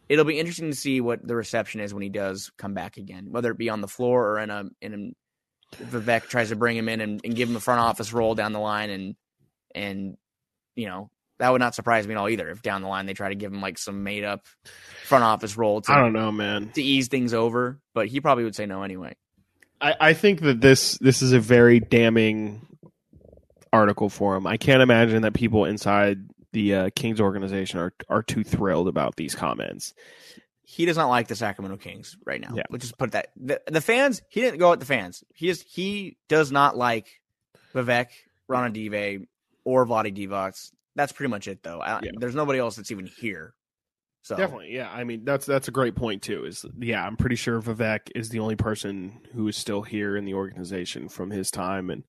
it'll 0.10 0.26
be 0.26 0.40
interesting 0.40 0.70
to 0.70 0.76
see 0.76 1.00
what 1.02 1.26
the 1.26 1.36
reception 1.36 1.80
is 1.80 1.94
when 1.94 2.04
he 2.04 2.10
does 2.10 2.52
come 2.58 2.74
back 2.74 2.98
again 2.98 3.28
whether 3.32 3.50
it 3.52 3.58
be 3.58 3.70
on 3.70 3.82
the 3.82 3.88
floor 3.88 4.32
or 4.32 4.40
in 4.40 4.50
a 4.50 4.66
in 4.82 4.94
a 4.94 5.84
Vivek 5.86 6.28
tries 6.28 6.50
to 6.50 6.56
bring 6.58 6.76
him 6.76 6.90
in 6.90 7.00
and, 7.00 7.22
and 7.24 7.36
give 7.36 7.50
him 7.50 7.56
a 7.56 7.62
front 7.62 7.80
office 7.80 8.12
role 8.12 8.36
down 8.36 8.52
the 8.52 8.60
line 8.60 8.90
and 8.90 9.16
and 9.74 10.18
you 10.76 10.86
know 10.86 11.10
that 11.42 11.52
would 11.52 11.60
not 11.60 11.76
surprise 11.76 12.08
me 12.08 12.14
at 12.14 12.18
all 12.18 12.30
either 12.30 12.50
if 12.50 12.62
down 12.62 12.82
the 12.82 12.88
line 12.88 13.06
they 13.06 13.14
try 13.14 13.30
to 13.30 13.36
give 13.36 13.52
him 13.52 13.62
like 13.62 13.78
some 13.78 14.04
made 14.04 14.24
up 14.24 14.46
front 15.06 15.24
office 15.24 15.58
role 15.58 15.82
to 15.82 15.92
I 15.92 15.98
don't 16.00 16.14
know, 16.14 16.32
man. 16.32 16.72
to 16.76 16.82
ease 16.82 17.08
things 17.10 17.34
over 17.34 17.80
but 17.94 18.08
he 18.08 18.22
probably 18.22 18.44
would 18.46 18.56
say 18.56 18.66
no 18.66 18.84
anyway 18.84 19.16
I, 19.82 19.96
I 20.00 20.14
think 20.14 20.42
that 20.42 20.62
this 20.62 20.98
this 21.00 21.22
is 21.22 21.34
a 21.34 21.40
very 21.40 21.80
damning 21.80 22.66
article 23.74 24.10
for 24.10 24.36
him. 24.36 24.46
I 24.46 24.58
can't 24.58 24.82
imagine 24.82 25.24
that 25.24 25.34
people 25.34 25.66
inside 25.66 26.20
the 26.52 26.76
uh, 26.76 26.90
Kings 26.96 27.20
organization 27.20 27.80
are 27.80 27.94
are 28.10 28.22
too 28.22 28.44
thrilled 28.44 28.88
about 28.88 29.16
these 29.16 29.34
comments. 29.34 29.94
he 30.64 30.86
does 30.86 30.98
not 30.98 31.10
like 31.10 31.28
the 31.30 31.36
Sacramento 31.36 31.78
Kings 31.78 32.16
right 32.26 32.40
now. 32.40 32.54
Yeah. 32.54 32.64
Let's 32.70 32.84
just 32.86 32.98
put 32.98 33.14
that. 33.14 33.30
The, 33.36 33.60
the 33.66 33.82
fans, 33.82 34.22
he 34.30 34.42
didn't 34.42 34.60
go 34.60 34.72
at 34.72 34.80
the 34.80 34.86
fans. 34.86 35.24
He 35.34 35.50
is 35.50 35.64
he 35.68 36.18
does 36.30 36.52
not 36.52 36.78
like 36.78 37.08
Vivek, 37.74 38.08
Ranadivé, 38.50 39.26
or 39.64 39.86
Vlade 39.88 40.16
Divac. 40.16 40.72
That's 40.96 41.12
pretty 41.12 41.30
much 41.30 41.48
it, 41.48 41.64
though. 41.64 41.82
I, 41.82 42.00
Yeah. 42.04 42.12
There's 42.18 42.36
nobody 42.36 42.60
else 42.60 42.76
that's 42.76 42.92
even 42.92 43.06
here. 43.06 43.54
So 44.24 44.36
Definitely, 44.38 44.74
yeah. 44.74 44.90
I 44.90 45.04
mean, 45.04 45.26
that's 45.26 45.48
that's 45.48 45.68
a 45.68 45.72
great 45.72 45.96
point 45.96 46.22
too. 46.22 46.46
Is 46.46 46.64
yeah, 46.80 47.04
I'm 47.04 47.18
pretty 47.18 47.36
sure 47.36 47.60
Vivek 47.60 48.12
is 48.14 48.30
the 48.30 48.40
only 48.40 48.56
person 48.56 49.20
who 49.34 49.48
is 49.48 49.58
still 49.58 49.82
here 49.82 50.16
in 50.16 50.26
the 50.26 50.36
organization 50.36 51.10
from 51.10 51.32
his 51.32 51.50
time, 51.50 51.90
and 51.90 52.04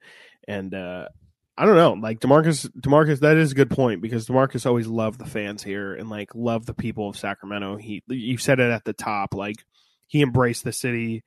and 0.46 0.74
uh, 0.74 1.08
I 1.56 1.64
don't 1.64 1.76
know, 1.76 1.92
like 1.94 2.20
Demarcus. 2.20 2.68
Demarcus, 2.78 3.20
that 3.20 3.38
is 3.38 3.52
a 3.52 3.54
good 3.54 3.70
point 3.70 4.02
because 4.02 4.26
Demarcus 4.26 4.66
always 4.66 4.86
loved 4.86 5.20
the 5.20 5.26
fans 5.26 5.62
here 5.62 5.94
and 5.94 6.10
like 6.10 6.34
loved 6.34 6.66
the 6.66 6.74
people 6.74 7.08
of 7.08 7.16
Sacramento. 7.16 7.76
He, 7.76 8.02
you 8.08 8.36
said 8.36 8.60
it 8.60 8.70
at 8.70 8.84
the 8.84 8.92
top, 8.92 9.32
like 9.34 9.64
he 10.06 10.20
embraced 10.20 10.64
the 10.64 10.72
city, 10.72 11.24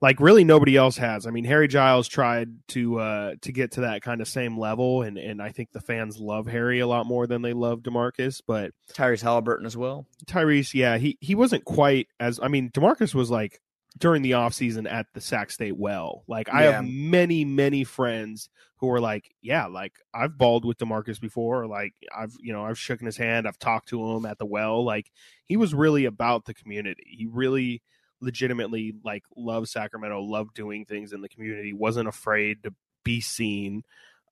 like 0.00 0.20
really 0.20 0.44
nobody 0.44 0.76
else 0.76 0.96
has. 0.96 1.26
I 1.26 1.30
mean, 1.30 1.44
Harry 1.44 1.68
Giles 1.68 2.08
tried 2.08 2.50
to 2.68 3.00
uh 3.00 3.34
to 3.42 3.52
get 3.52 3.72
to 3.72 3.82
that 3.82 4.02
kind 4.02 4.20
of 4.20 4.28
same 4.28 4.58
level, 4.58 5.02
and 5.02 5.18
and 5.18 5.42
I 5.42 5.50
think 5.50 5.72
the 5.72 5.80
fans 5.80 6.18
love 6.18 6.46
Harry 6.46 6.80
a 6.80 6.86
lot 6.86 7.06
more 7.06 7.26
than 7.26 7.42
they 7.42 7.52
love 7.52 7.80
Demarcus, 7.80 8.40
but. 8.46 8.72
Tyrese 8.92 9.22
Halliburton 9.22 9.66
as 9.66 9.76
well. 9.76 10.06
Tyrese, 10.26 10.74
yeah, 10.74 10.98
he 10.98 11.18
he 11.20 11.34
wasn't 11.34 11.64
quite 11.64 12.08
as 12.20 12.38
I 12.42 12.48
mean, 12.48 12.70
Demarcus 12.70 13.14
was 13.14 13.30
like 13.30 13.60
during 13.98 14.22
the 14.22 14.32
offseason 14.32 14.90
at 14.90 15.06
the 15.14 15.20
Sac 15.20 15.50
State 15.50 15.76
well. 15.76 16.22
Like 16.28 16.48
I 16.48 16.64
have 16.64 16.84
many, 16.84 17.44
many 17.44 17.84
friends 17.84 18.50
who 18.76 18.90
are 18.90 19.00
like, 19.00 19.34
Yeah, 19.42 19.66
like 19.66 19.94
I've 20.14 20.38
balled 20.38 20.64
with 20.64 20.78
Demarcus 20.78 21.20
before, 21.20 21.62
or 21.62 21.66
like 21.66 21.94
I've 22.16 22.36
you 22.40 22.52
know, 22.52 22.64
I've 22.64 22.78
shaken 22.78 23.06
his 23.06 23.16
hand, 23.16 23.48
I've 23.48 23.58
talked 23.58 23.88
to 23.88 24.12
him 24.12 24.26
at 24.26 24.38
the 24.38 24.46
well. 24.46 24.84
Like 24.84 25.10
he 25.44 25.56
was 25.56 25.74
really 25.74 26.04
about 26.04 26.44
the 26.44 26.54
community. 26.54 27.04
He 27.06 27.26
really 27.26 27.82
legitimately 28.20 28.94
like 29.04 29.24
loved 29.36 29.68
Sacramento, 29.68 30.20
loved 30.22 30.54
doing 30.54 30.84
things 30.84 31.12
in 31.12 31.20
the 31.20 31.28
community, 31.28 31.72
wasn't 31.72 32.08
afraid 32.08 32.62
to 32.64 32.74
be 33.04 33.20
seen. 33.20 33.82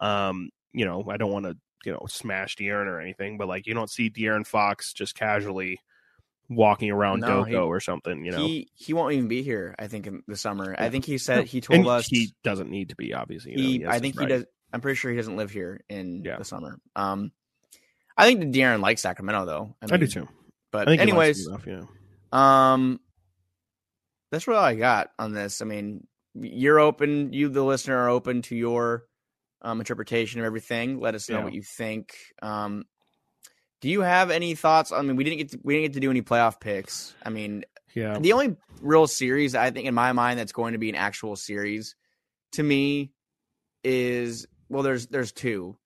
Um, 0.01 0.51
you 0.72 0.84
know, 0.84 1.05
I 1.09 1.16
don't 1.16 1.32
want 1.32 1.47
to 1.47 1.57
you 1.84 1.93
know 1.93 2.05
smash 2.09 2.57
De'Aaron 2.57 2.87
or 2.87 3.01
anything, 3.01 3.39
but 3.39 3.49
like 3.49 3.66
you 3.66 3.74
don't 3.74 3.91
see 3.91 4.11
De'Aaron 4.11 4.47
Fox 4.47 4.93
just 4.93 5.14
casually 5.14 5.80
walking 6.49 6.91
around 6.91 7.20
No, 7.20 7.45
Doko 7.45 7.49
he- 7.49 7.55
or 7.57 7.80
something. 7.80 8.24
You 8.24 8.32
know, 8.32 8.39
He 8.47 8.68
he 8.74 8.93
won't 8.93 9.12
even 9.14 9.28
be 9.28 9.43
here. 9.43 9.74
I 9.78 9.87
think 9.89 10.07
in 10.07 10.22
the 10.26 10.37
summer. 10.37 10.74
I 10.78 10.91
think 10.91 11.05
he 11.05 11.18
said 11.18 11.47
he 11.47 11.61
told 11.61 11.80
and 11.80 11.89
us 11.89 12.07
he 12.07 12.34
doesn't 12.45 12.70
need 12.70 12.91
to 12.91 12.97
be 12.97 13.14
obviously. 13.14 13.53
You 13.53 13.57
know, 13.57 13.62
he, 13.68 13.87
I 13.87 13.99
think 14.01 14.14
he 14.14 14.20
right. 14.20 14.28
does. 14.28 14.45
I'm 14.72 14.80
pretty 14.80 14.97
sure 14.97 15.11
he 15.11 15.16
doesn't 15.16 15.37
live 15.37 15.51
here 15.51 15.80
in 15.89 16.22
Yeah. 16.24 16.37
the 16.39 16.45
summer. 16.45 16.78
Um, 16.95 17.30
I 18.16 18.26
think 18.26 18.41
that 18.41 18.53
De'Aaron 18.53 18.80
likes 18.80 19.03
Sacramento 19.03 19.45
though. 19.47 19.76
I 19.80 19.87
do 19.87 19.99
mean, 19.99 20.11
too. 20.11 20.28
But 20.72 20.89
I 20.89 20.97
think 20.97 21.03
he 21.03 21.12
likes 21.12 21.39
anyways, 21.41 21.47
enough, 21.47 21.66
yeah. 21.66 21.82
Um, 22.32 23.01
that's 24.31 24.47
really 24.47 24.59
all 24.59 24.64
I 24.64 24.74
got 24.74 25.11
on 25.18 25.33
this. 25.33 25.62
I 25.62 25.64
mean, 25.64 26.07
you're 26.35 26.79
open. 26.81 27.33
You, 27.33 27.49
the 27.49 27.62
listener, 27.64 27.97
are 27.97 28.09
open 28.11 28.43
to 28.43 28.57
your 28.57 29.05
um, 29.62 29.81
interpretation 29.81 30.41
of 30.41 30.47
everything. 30.47 31.01
Let 31.01 31.14
us 31.14 31.29
know 31.29 31.39
Yeah. 31.39 31.45
what 31.45 31.55
you 31.55 31.62
think. 31.62 32.14
Um, 32.43 32.85
do 33.81 33.89
you 33.89 34.01
have 34.03 34.31
any 34.31 34.55
thoughts? 34.55 34.93
I 34.93 35.03
mean, 35.03 35.16
we 35.16 35.24
didn't 35.24 35.39
get 35.39 35.49
to, 35.51 35.61
we 35.62 35.74
didn't 35.74 35.87
get 35.87 35.93
to 35.95 36.01
do 36.01 36.11
any 36.11 36.22
playoff 36.22 36.61
picks. 36.61 37.14
I 37.22 37.31
mean, 37.31 37.64
Yeah. 37.95 38.18
the 38.18 38.33
only 38.33 38.57
real 38.81 39.07
series 39.07 39.55
I 39.55 39.70
think 39.70 39.87
in 39.87 39.95
my 39.95 40.12
mind 40.12 40.39
that's 40.39 40.53
going 40.53 40.72
to 40.72 40.79
be 40.79 40.89
an 40.89 40.95
actual 40.95 41.37
series 41.37 41.95
to 42.53 42.62
me 42.62 43.12
is 43.85 44.47
well, 44.68 44.83
there's 44.83 45.07
there's 45.07 45.33
two. 45.33 45.77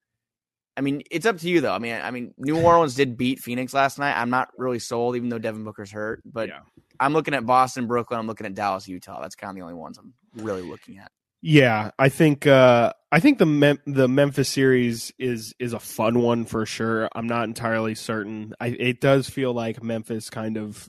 I 0.77 0.81
mean, 0.81 1.01
it's 1.11 1.25
up 1.25 1.37
to 1.39 1.49
you 1.49 1.61
though. 1.61 1.73
I 1.73 1.79
mean, 1.79 1.99
I 2.01 2.11
mean, 2.11 2.33
New 2.37 2.59
Orleans 2.59 2.95
did 2.95 3.17
beat 3.17 3.39
Phoenix 3.39 3.73
last 3.73 3.99
night. 3.99 4.19
I'm 4.19 4.29
not 4.29 4.49
really 4.57 4.79
sold, 4.79 5.15
even 5.15 5.29
though 5.29 5.39
Devin 5.39 5.63
Booker's 5.63 5.91
hurt. 5.91 6.21
But 6.25 6.49
Yeah. 6.49 6.59
I'm 6.99 7.13
looking 7.13 7.33
at 7.33 7.45
Boston, 7.45 7.87
Brooklyn. 7.87 8.19
I'm 8.19 8.27
looking 8.27 8.45
at 8.45 8.53
Dallas, 8.53 8.87
Utah. 8.87 9.21
That's 9.21 9.35
kind 9.35 9.49
of 9.49 9.55
the 9.55 9.61
only 9.61 9.73
ones 9.73 9.97
I'm 9.97 10.13
really 10.35 10.61
looking 10.61 10.97
at. 10.99 11.11
Yeah, 11.41 11.89
I 11.97 12.09
think 12.09 12.45
uh, 12.45 12.93
I 13.11 13.19
think 13.19 13.39
the 13.39 13.47
Mem- 13.47 13.81
the 13.87 14.07
Memphis 14.07 14.47
series 14.47 15.11
is 15.17 15.55
is 15.57 15.73
a 15.73 15.79
fun 15.79 16.21
one 16.21 16.45
for 16.45 16.67
sure. 16.67 17.09
I'm 17.15 17.25
not 17.25 17.45
entirely 17.45 17.95
certain. 17.95 18.53
I, 18.59 18.67
it 18.67 19.01
does 19.01 19.27
feel 19.27 19.51
like 19.51 19.81
Memphis 19.81 20.29
kind 20.29 20.55
of, 20.55 20.87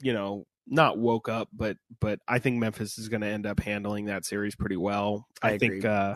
you 0.00 0.12
know, 0.12 0.46
not 0.68 0.98
woke 0.98 1.28
up, 1.28 1.48
but 1.52 1.76
but 1.98 2.20
I 2.28 2.38
think 2.38 2.58
Memphis 2.58 2.98
is 2.98 3.08
going 3.08 3.22
to 3.22 3.26
end 3.26 3.46
up 3.46 3.58
handling 3.58 4.04
that 4.04 4.24
series 4.24 4.54
pretty 4.54 4.76
well. 4.76 5.26
I 5.42 5.52
I, 5.52 5.58
think 5.58 5.84
uh, 5.84 6.14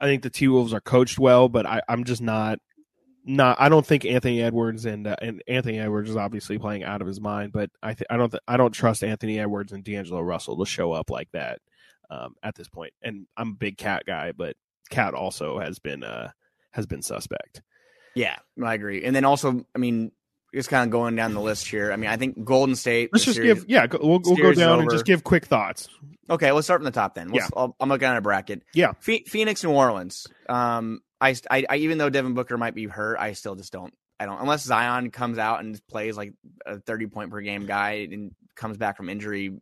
I 0.00 0.06
think 0.06 0.22
the 0.22 0.30
T 0.30 0.48
Wolves 0.48 0.72
are 0.72 0.80
coached 0.80 1.18
well, 1.18 1.48
but 1.48 1.66
I, 1.66 1.82
I'm 1.88 2.04
just 2.04 2.22
not 2.22 2.58
not. 3.24 3.60
I 3.60 3.68
don't 3.68 3.84
think 3.84 4.04
Anthony 4.04 4.42
Edwards 4.42 4.86
and 4.86 5.06
uh, 5.06 5.16
and 5.20 5.42
Anthony 5.46 5.78
Edwards 5.78 6.10
is 6.10 6.16
obviously 6.16 6.58
playing 6.58 6.84
out 6.84 7.00
of 7.00 7.06
his 7.06 7.20
mind, 7.20 7.52
but 7.52 7.70
I 7.82 7.94
th- 7.94 8.06
I 8.08 8.16
don't 8.16 8.30
th- 8.30 8.42
I 8.48 8.56
don't 8.56 8.72
trust 8.72 9.04
Anthony 9.04 9.38
Edwards 9.38 9.72
and 9.72 9.84
D'Angelo 9.84 10.20
Russell 10.20 10.58
to 10.58 10.66
show 10.66 10.92
up 10.92 11.10
like 11.10 11.28
that 11.32 11.60
um, 12.10 12.34
at 12.42 12.54
this 12.54 12.68
point. 12.68 12.92
And 13.02 13.26
I'm 13.36 13.50
a 13.50 13.54
big 13.54 13.76
KAT 13.76 14.04
guy, 14.06 14.32
but 14.32 14.56
KAT 14.90 15.14
also 15.14 15.58
has 15.58 15.78
been 15.78 16.02
uh 16.02 16.30
has 16.72 16.86
been 16.86 17.02
suspect. 17.02 17.62
Yeah, 18.14 18.36
I 18.62 18.74
agree. 18.74 19.04
And 19.04 19.14
then 19.14 19.24
also, 19.24 19.64
I 19.74 19.78
mean, 19.78 20.12
just 20.54 20.68
kind 20.68 20.84
of 20.84 20.90
going 20.90 21.16
down 21.16 21.34
the 21.34 21.40
list 21.40 21.66
here. 21.68 21.92
I 21.92 21.96
mean, 21.96 22.10
I 22.10 22.16
think 22.16 22.44
Golden 22.44 22.74
State. 22.76 23.10
Let's 23.12 23.24
just 23.24 23.36
series- 23.36 23.60
give 23.60 23.70
yeah. 23.70 23.86
We'll, 23.90 24.20
we'll 24.24 24.36
go 24.36 24.52
down 24.52 24.80
and 24.80 24.90
just 24.90 25.04
give 25.04 25.24
quick 25.24 25.46
thoughts. 25.46 25.88
Okay, 26.28 26.52
let's 26.52 26.66
start 26.66 26.78
from 26.78 26.84
the 26.84 26.90
top 26.92 27.14
then. 27.14 27.30
Let's, 27.30 27.50
I'll, 27.56 27.74
I'm 27.80 27.88
looking 27.88 28.06
at 28.06 28.16
a 28.16 28.20
bracket. 28.20 28.62
Yeah. 28.72 28.92
Phoenix, 29.00 29.64
New 29.64 29.70
Orleans. 29.70 30.28
Um, 30.48 31.00
I, 31.20 31.34
I, 31.50 31.64
I, 31.68 31.76
even 31.76 31.98
though 31.98 32.08
Devin 32.08 32.34
Booker 32.34 32.56
might 32.56 32.74
be 32.74 32.86
hurt, 32.86 33.18
I 33.18 33.32
still 33.32 33.56
just 33.56 33.72
don't. 33.72 33.92
I 34.18 34.26
don't 34.26 34.40
unless 34.40 34.62
Zion 34.64 35.10
comes 35.10 35.38
out 35.38 35.60
and 35.60 35.80
plays 35.88 36.16
like 36.16 36.34
a 36.66 36.78
30 36.78 37.06
point 37.06 37.30
per 37.30 37.40
game 37.40 37.66
guy 37.66 38.08
and 38.10 38.32
comes 38.54 38.76
back 38.76 38.96
from 38.96 39.08
injury 39.08 39.58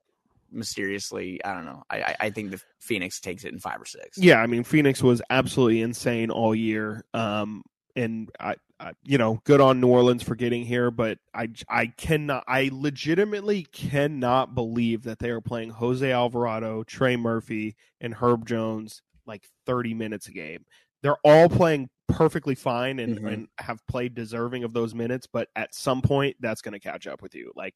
mysteriously. 0.50 1.42
I 1.44 1.54
don't 1.54 1.64
know. 1.64 1.84
I, 1.88 2.00
I, 2.00 2.16
I 2.20 2.30
think 2.30 2.50
the 2.50 2.60
Phoenix 2.80 3.20
takes 3.20 3.44
it 3.44 3.52
in 3.52 3.60
five 3.60 3.80
or 3.80 3.84
six. 3.84 4.18
Yeah, 4.18 4.40
I 4.40 4.46
mean 4.46 4.64
Phoenix 4.64 5.02
was 5.02 5.22
absolutely 5.30 5.80
insane 5.80 6.30
all 6.30 6.54
year. 6.54 7.04
Um, 7.14 7.62
and 7.94 8.30
I, 8.40 8.56
you 9.02 9.18
know, 9.18 9.40
good 9.44 9.60
on 9.60 9.80
New 9.80 9.88
Orleans 9.88 10.22
for 10.22 10.34
getting 10.36 10.64
here, 10.64 10.90
but 10.90 11.18
I, 11.34 11.48
I 11.68 11.86
cannot, 11.86 12.44
I 12.46 12.70
legitimately 12.72 13.64
cannot 13.64 14.54
believe 14.54 15.02
that 15.04 15.18
they 15.18 15.30
are 15.30 15.40
playing 15.40 15.70
Jose 15.70 16.10
Alvarado, 16.10 16.84
Trey 16.84 17.16
Murphy, 17.16 17.76
and 18.00 18.14
Herb 18.14 18.46
Jones 18.46 19.02
like 19.26 19.48
30 19.66 19.94
minutes 19.94 20.28
a 20.28 20.32
game. 20.32 20.64
They're 21.02 21.18
all 21.24 21.48
playing 21.48 21.90
perfectly 22.06 22.54
fine 22.54 22.98
and, 23.00 23.18
Mhm. 23.18 23.32
and 23.32 23.48
have 23.58 23.86
played 23.86 24.14
deserving 24.14 24.64
of 24.64 24.72
those 24.72 24.94
minutes, 24.94 25.26
but 25.26 25.48
at 25.56 25.74
some 25.74 26.00
point 26.00 26.36
that's 26.40 26.62
going 26.62 26.72
to 26.72 26.80
catch 26.80 27.06
up 27.06 27.20
with 27.20 27.34
you. 27.34 27.52
Like, 27.54 27.74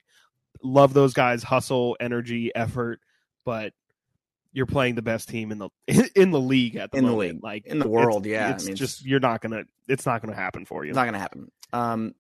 love 0.63 0.95
those 0.95 1.13
guys, 1.15 1.43
hustle, 1.43 1.97
energy, 2.01 2.55
effort, 2.55 3.01
but 3.45 3.73
you're 4.53 4.67
playing 4.67 4.95
the 4.97 5.03
best 5.03 5.29
team 5.29 5.51
in 5.53 5.59
the 5.59 5.71
in 6.15 6.31
the 6.31 6.41
league 6.41 6.77
at 6.77 6.91
the 6.93 6.99
In 6.99 7.05
the 7.05 7.11
moment. 7.11 7.35
league. 7.37 7.43
like 7.43 7.67
In 7.67 7.79
the 7.79 7.87
it's- 7.87 7.91
world, 8.05 8.27
yeah. 8.27 8.49
I 8.49 8.51
It's 8.53 8.67
mean, 8.67 8.77
just 8.77 9.05
you're 9.05 9.21
not 9.21 9.41
gonna. 9.41 9.65
It's 9.89 10.07
not 10.07 10.21
gonna 10.23 10.35
happen 10.37 10.65
for 10.65 10.85
you. 10.85 10.91
It's 10.91 10.97
not 10.97 11.05
going 11.05 11.15
to 11.15 11.21
happen. 11.21 11.51
Um, 11.73 12.15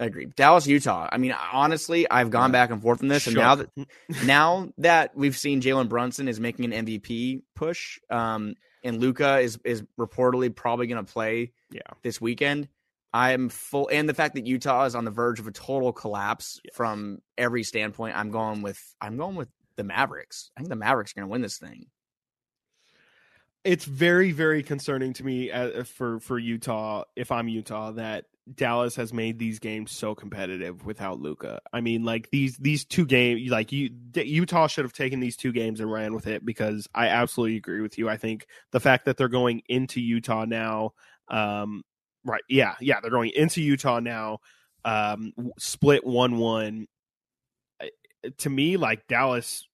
I 0.00 0.06
agree. 0.06 0.26
Dallas, 0.26 0.66
Utah. 0.66 1.08
I 1.12 1.18
mean, 1.18 1.32
honestly, 1.52 2.10
I've 2.10 2.30
gone 2.30 2.50
back 2.50 2.70
and 2.70 2.82
forth 2.82 3.00
on 3.02 3.08
this, 3.08 3.26
and 3.28 3.36
now 3.36 3.54
that 3.56 3.68
now 4.24 4.68
that 4.78 5.16
we've 5.16 5.36
seen 5.36 5.60
Jalen 5.60 5.88
Brunson 5.88 6.26
is 6.28 6.40
making 6.40 6.72
an 6.72 6.84
MVP 6.86 7.42
push, 7.54 7.98
um, 8.10 8.54
and 8.82 8.98
Luka 9.00 9.38
is 9.38 9.58
is 9.64 9.82
reportedly 9.98 10.54
probably 10.54 10.86
going 10.88 11.04
to 11.04 11.12
play 11.12 11.52
Yeah. 11.70 11.82
this 12.02 12.20
weekend. 12.20 12.68
I'm 13.12 13.48
full, 13.48 13.88
and 13.92 14.08
the 14.08 14.14
fact 14.14 14.34
that 14.34 14.44
Utah 14.44 14.84
is 14.86 14.96
on 14.96 15.04
the 15.04 15.12
verge 15.12 15.38
of 15.38 15.46
a 15.46 15.52
total 15.52 15.92
collapse 15.92 16.60
Yes. 16.64 16.74
from 16.74 17.18
every 17.38 17.62
standpoint. 17.62 18.16
I'm 18.16 18.32
going 18.32 18.62
with 18.62 18.80
I'm 19.00 19.16
going 19.16 19.36
with 19.36 19.48
the 19.76 19.84
Mavericks. 19.84 20.50
I 20.56 20.60
think 20.60 20.70
the 20.70 20.76
Mavericks 20.76 21.12
are 21.12 21.20
going 21.20 21.28
to 21.28 21.32
win 21.32 21.42
this 21.42 21.58
thing. 21.58 21.86
it's 23.64 23.86
very 23.86 24.30
very 24.30 24.62
concerning 24.62 25.12
to 25.14 25.24
me 25.24 25.50
uh, 25.50 25.84
for 25.84 26.20
for 26.20 26.38
Utah 26.38 27.04
if 27.16 27.32
I'm 27.32 27.48
Utah 27.48 27.92
that 27.92 28.26
Dallas 28.54 28.94
has 28.96 29.14
made 29.14 29.38
these 29.38 29.58
games 29.58 29.90
so 29.90 30.14
competitive 30.14 30.84
without 30.84 31.18
Luka. 31.20 31.60
I 31.72 31.80
mean 31.80 32.04
like 32.04 32.30
these 32.30 32.58
these 32.58 32.84
two 32.84 33.06
games 33.06 33.50
like 33.50 33.72
you 33.72 33.90
Utah 34.14 34.66
should 34.66 34.84
have 34.84 34.92
taken 34.92 35.20
these 35.20 35.36
two 35.36 35.50
games 35.52 35.80
and 35.80 35.90
ran 35.90 36.14
with 36.14 36.26
it 36.26 36.44
because 36.44 36.86
I 36.94 37.08
absolutely 37.08 37.56
agree 37.56 37.80
with 37.80 37.96
you. 37.96 38.08
I 38.08 38.18
think 38.18 38.46
the 38.72 38.80
fact 38.80 39.06
that 39.06 39.16
they're 39.16 39.28
going 39.28 39.62
into 39.68 40.00
Utah 40.00 40.44
now 40.44 40.92
um 41.28 41.82
right 42.24 42.42
yeah 42.50 42.74
yeah 42.80 43.00
they're 43.00 43.10
going 43.10 43.30
into 43.34 43.62
Utah 43.62 43.98
now 44.00 44.40
um 44.84 45.32
split 45.58 46.04
1-1 46.04 46.82
I- 46.82 46.86
to 48.38 48.50
me 48.50 48.76
like 48.76 49.06
Dallas 49.08 49.66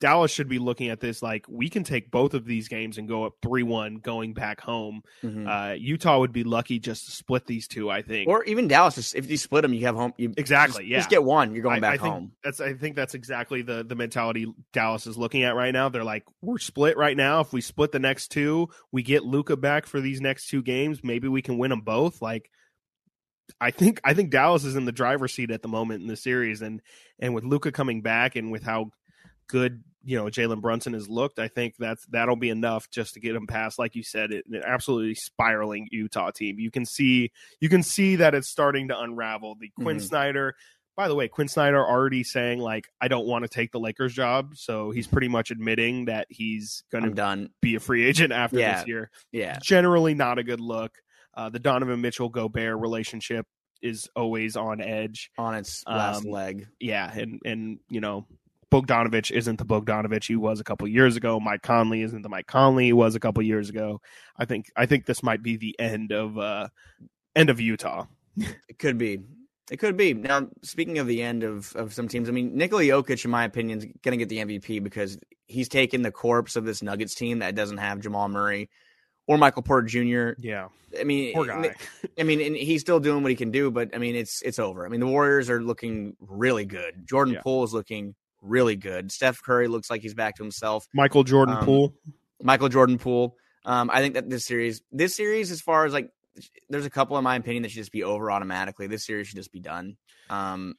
Dallas 0.00 0.30
should 0.30 0.48
be 0.48 0.60
looking 0.60 0.90
at 0.90 1.00
this 1.00 1.22
like 1.22 1.44
we 1.48 1.68
can 1.68 1.82
take 1.82 2.08
both 2.12 2.32
of 2.32 2.44
these 2.44 2.68
games 2.68 2.98
and 2.98 3.08
go 3.08 3.24
up 3.24 3.32
3-1 3.44 4.00
going 4.00 4.32
back 4.32 4.60
home. 4.60 5.02
Mhm. 5.24 5.48
Uh, 5.48 5.74
Utah 5.74 6.20
would 6.20 6.32
be 6.32 6.44
lucky 6.44 6.78
just 6.78 7.06
to 7.06 7.10
split 7.10 7.46
these 7.46 7.66
two, 7.66 7.90
I 7.90 8.02
think. 8.02 8.28
or 8.28 8.44
even 8.44 8.68
Dallas. 8.68 9.12
If 9.12 9.28
you 9.28 9.36
split 9.36 9.62
them, 9.62 9.74
you 9.74 9.86
have 9.86 9.96
home. 9.96 10.12
You 10.16 10.32
Exactly, 10.36 10.84
just, 10.84 10.88
yeah. 10.88 10.98
Just 10.98 11.10
get 11.10 11.24
one. 11.24 11.52
You're 11.52 11.64
going 11.64 11.74
I- 11.82 11.88
I 11.88 11.90
back 11.90 12.00
think 12.00 12.12
home. 12.14 12.32
That's 12.44 12.60
I 12.60 12.74
think 12.74 12.94
that's 12.94 13.14
exactly 13.14 13.62
the 13.62 13.82
the 13.82 13.96
mentality 13.96 14.46
Dallas 14.72 15.08
is 15.08 15.18
looking 15.18 15.42
at 15.42 15.56
right 15.56 15.72
now. 15.72 15.88
They're 15.88 16.04
like, 16.04 16.22
we're 16.42 16.58
split 16.58 16.96
right 16.96 17.16
now. 17.16 17.40
If 17.40 17.52
we 17.52 17.60
split 17.60 17.90
the 17.90 17.98
next 17.98 18.28
two, 18.28 18.68
we 18.92 19.02
get 19.02 19.24
Luka 19.24 19.56
back 19.56 19.84
for 19.84 20.00
these 20.00 20.20
next 20.20 20.46
two 20.48 20.62
games. 20.62 21.02
Maybe 21.02 21.26
we 21.26 21.42
can 21.42 21.58
win 21.58 21.70
them 21.70 21.80
both. 21.80 22.22
Like, 22.22 22.52
I 23.60 23.70
think 23.70 24.00
I 24.04 24.14
think 24.14 24.30
Dallas 24.30 24.64
is 24.64 24.76
in 24.76 24.84
the 24.84 24.92
driver's 24.92 25.34
seat 25.34 25.50
at 25.50 25.62
the 25.62 25.68
moment 25.68 26.02
in 26.02 26.08
the 26.08 26.16
series, 26.16 26.62
and 26.62 26.80
and 27.18 27.34
with 27.34 27.44
Luka 27.44 27.72
coming 27.72 28.02
back 28.02 28.36
and 28.36 28.50
with 28.52 28.62
how 28.62 28.90
good 29.48 29.82
you 30.04 30.16
know 30.16 30.26
Jalen 30.26 30.60
Brunson 30.60 30.92
has 30.92 31.08
looked, 31.08 31.38
I 31.38 31.48
think 31.48 31.74
that's 31.78 32.04
that'll 32.06 32.36
be 32.36 32.50
enough 32.50 32.90
just 32.90 33.14
to 33.14 33.20
get 33.20 33.34
him 33.34 33.46
past, 33.46 33.78
like 33.78 33.94
you 33.94 34.02
said, 34.02 34.32
it, 34.32 34.44
an 34.50 34.62
absolutely 34.64 35.14
spiraling 35.14 35.88
Utah 35.90 36.30
team. 36.30 36.58
You 36.58 36.70
can 36.70 36.84
see 36.86 37.30
you 37.60 37.68
can 37.68 37.82
see 37.82 38.16
that 38.16 38.34
it's 38.34 38.48
starting 38.50 38.88
to 38.88 38.98
unravel. 39.00 39.56
The 39.60 39.70
Quin 39.82 39.96
Mhm. 39.96 40.02
Snyder, 40.02 40.54
by 40.96 41.08
the 41.08 41.14
way, 41.14 41.28
Quin 41.28 41.48
Snyder 41.48 41.84
already 41.84 42.22
saying 42.24 42.60
like 42.60 42.86
I 43.00 43.08
don't 43.08 43.26
want 43.26 43.42
to 43.44 43.48
take 43.48 43.72
the 43.72 43.80
Lakers 43.80 44.12
job, 44.14 44.52
so 44.56 44.90
he's 44.90 45.06
pretty 45.06 45.28
much 45.28 45.50
admitting 45.50 46.04
that 46.06 46.26
he's 46.30 46.84
going 46.92 47.14
to 47.14 47.48
be 47.60 47.74
a 47.74 47.80
free 47.80 48.04
agent 48.06 48.32
after 48.32 48.58
Yeah. 48.60 48.78
this 48.80 48.86
year. 48.88 49.10
Yeah. 49.32 49.58
Generally, 49.62 50.14
not 50.14 50.38
a 50.38 50.44
good 50.44 50.60
look. 50.60 50.92
Uh, 51.38 51.48
the 51.48 51.60
Donovan 51.60 52.00
Mitchell 52.00 52.28
Gobert 52.28 52.80
relationship 52.80 53.46
is 53.80 54.08
always 54.16 54.56
on 54.56 54.80
edge 54.80 55.30
On 55.38 55.54
its 55.54 55.84
last 55.86 56.24
Um, 56.24 56.32
leg. 56.32 56.66
yeah, 56.80 57.16
and 57.16 57.40
and 57.44 57.78
you 57.88 58.00
know, 58.00 58.26
Bogdanovich 58.72 59.30
isn't 59.30 59.56
the 59.56 59.64
Bogdanovich 59.64 60.26
he 60.26 60.34
was 60.34 60.58
a 60.58 60.64
couple 60.64 60.88
years 60.88 61.14
ago. 61.16 61.38
Mike 61.38 61.62
Conley 61.62 62.02
isn't 62.02 62.22
the 62.22 62.28
Mike 62.28 62.48
Conley 62.48 62.86
he 62.86 62.92
was 62.92 63.14
a 63.14 63.20
couple 63.20 63.40
years 63.44 63.70
ago. 63.70 64.00
I 64.36 64.46
think 64.46 64.66
I 64.74 64.86
think 64.86 65.06
this 65.06 65.22
might 65.22 65.40
be 65.40 65.56
the 65.56 65.78
end 65.78 66.10
of 66.10 66.36
uh 66.36 66.68
end 67.36 67.50
of 67.50 67.60
Utah. 67.60 68.06
It 68.36 68.80
could 68.80 68.98
be. 68.98 69.20
It 69.70 69.76
could 69.76 69.96
be. 69.96 70.14
Now, 70.14 70.48
speaking 70.62 70.98
of 70.98 71.06
the 71.06 71.22
end 71.22 71.44
of, 71.44 71.76
of 71.76 71.92
some 71.92 72.08
teams, 72.08 72.28
I 72.28 72.32
mean, 72.32 72.56
Nikola 72.56 72.82
Jokic, 72.82 73.24
in 73.24 73.30
my 73.30 73.44
opinion, 73.44 73.78
is 73.78 73.84
going 74.02 74.18
to 74.18 74.24
get 74.24 74.28
the 74.30 74.38
MVP 74.38 74.82
because 74.82 75.18
he's 75.46 75.68
taken 75.68 76.00
the 76.02 76.10
corpse 76.10 76.56
of 76.56 76.64
this 76.64 76.82
Nuggets 76.82 77.14
team 77.14 77.40
that 77.40 77.54
doesn't 77.54 77.76
have 77.76 78.00
Jamal 78.00 78.28
Murray 78.28 78.70
or 79.28 79.38
Michael 79.38 79.62
Porter 79.62 79.86
Jr. 79.86 80.40
Yeah, 80.40 80.68
I 80.98 81.04
mean, 81.04 81.34
poor 81.34 81.46
guy. 81.46 81.76
I 82.18 82.24
mean, 82.24 82.40
and 82.40 82.56
he's 82.56 82.80
still 82.80 82.98
doing 82.98 83.22
what 83.22 83.30
he 83.30 83.36
can 83.36 83.52
do, 83.52 83.70
but 83.70 83.94
I 83.94 83.98
mean, 83.98 84.16
it's 84.16 84.42
it's 84.42 84.58
over. 84.58 84.84
I 84.84 84.88
mean, 84.88 84.98
the 84.98 85.06
Warriors 85.06 85.48
are 85.50 85.62
looking 85.62 86.16
really 86.20 86.64
good. 86.64 87.06
Jordan 87.06 87.34
Yeah. 87.34 87.42
Poole 87.42 87.62
is 87.62 87.72
looking 87.72 88.16
really 88.42 88.74
good. 88.76 89.12
Steph 89.12 89.40
Curry 89.42 89.68
looks 89.68 89.90
like 89.90 90.00
he's 90.02 90.14
back 90.14 90.34
to 90.36 90.42
himself. 90.42 90.86
Michael 90.94 91.22
Jordan 91.24 91.56
Um, 91.58 91.64
Poole. 91.64 91.94
Michael 92.42 92.68
Jordan 92.68 92.98
Poole. 92.98 93.36
Um, 93.64 93.90
I 93.92 94.00
think 94.00 94.14
that 94.14 94.30
this 94.30 94.44
series, 94.46 94.80
this 94.92 95.14
series, 95.14 95.50
as 95.50 95.60
far 95.60 95.84
as 95.84 95.92
like, 95.92 96.08
there's 96.70 96.86
a 96.86 96.90
couple 96.90 97.18
in 97.18 97.24
my 97.24 97.34
opinion 97.36 97.64
that 97.64 97.70
should 97.70 97.80
just 97.80 97.92
be 97.92 98.04
over 98.04 98.30
automatically. 98.30 98.86
This 98.86 99.04
series 99.04 99.26
should 99.26 99.36
just 99.36 99.52
be 99.52 99.60
done. 99.60 99.96
Um, 100.30 100.74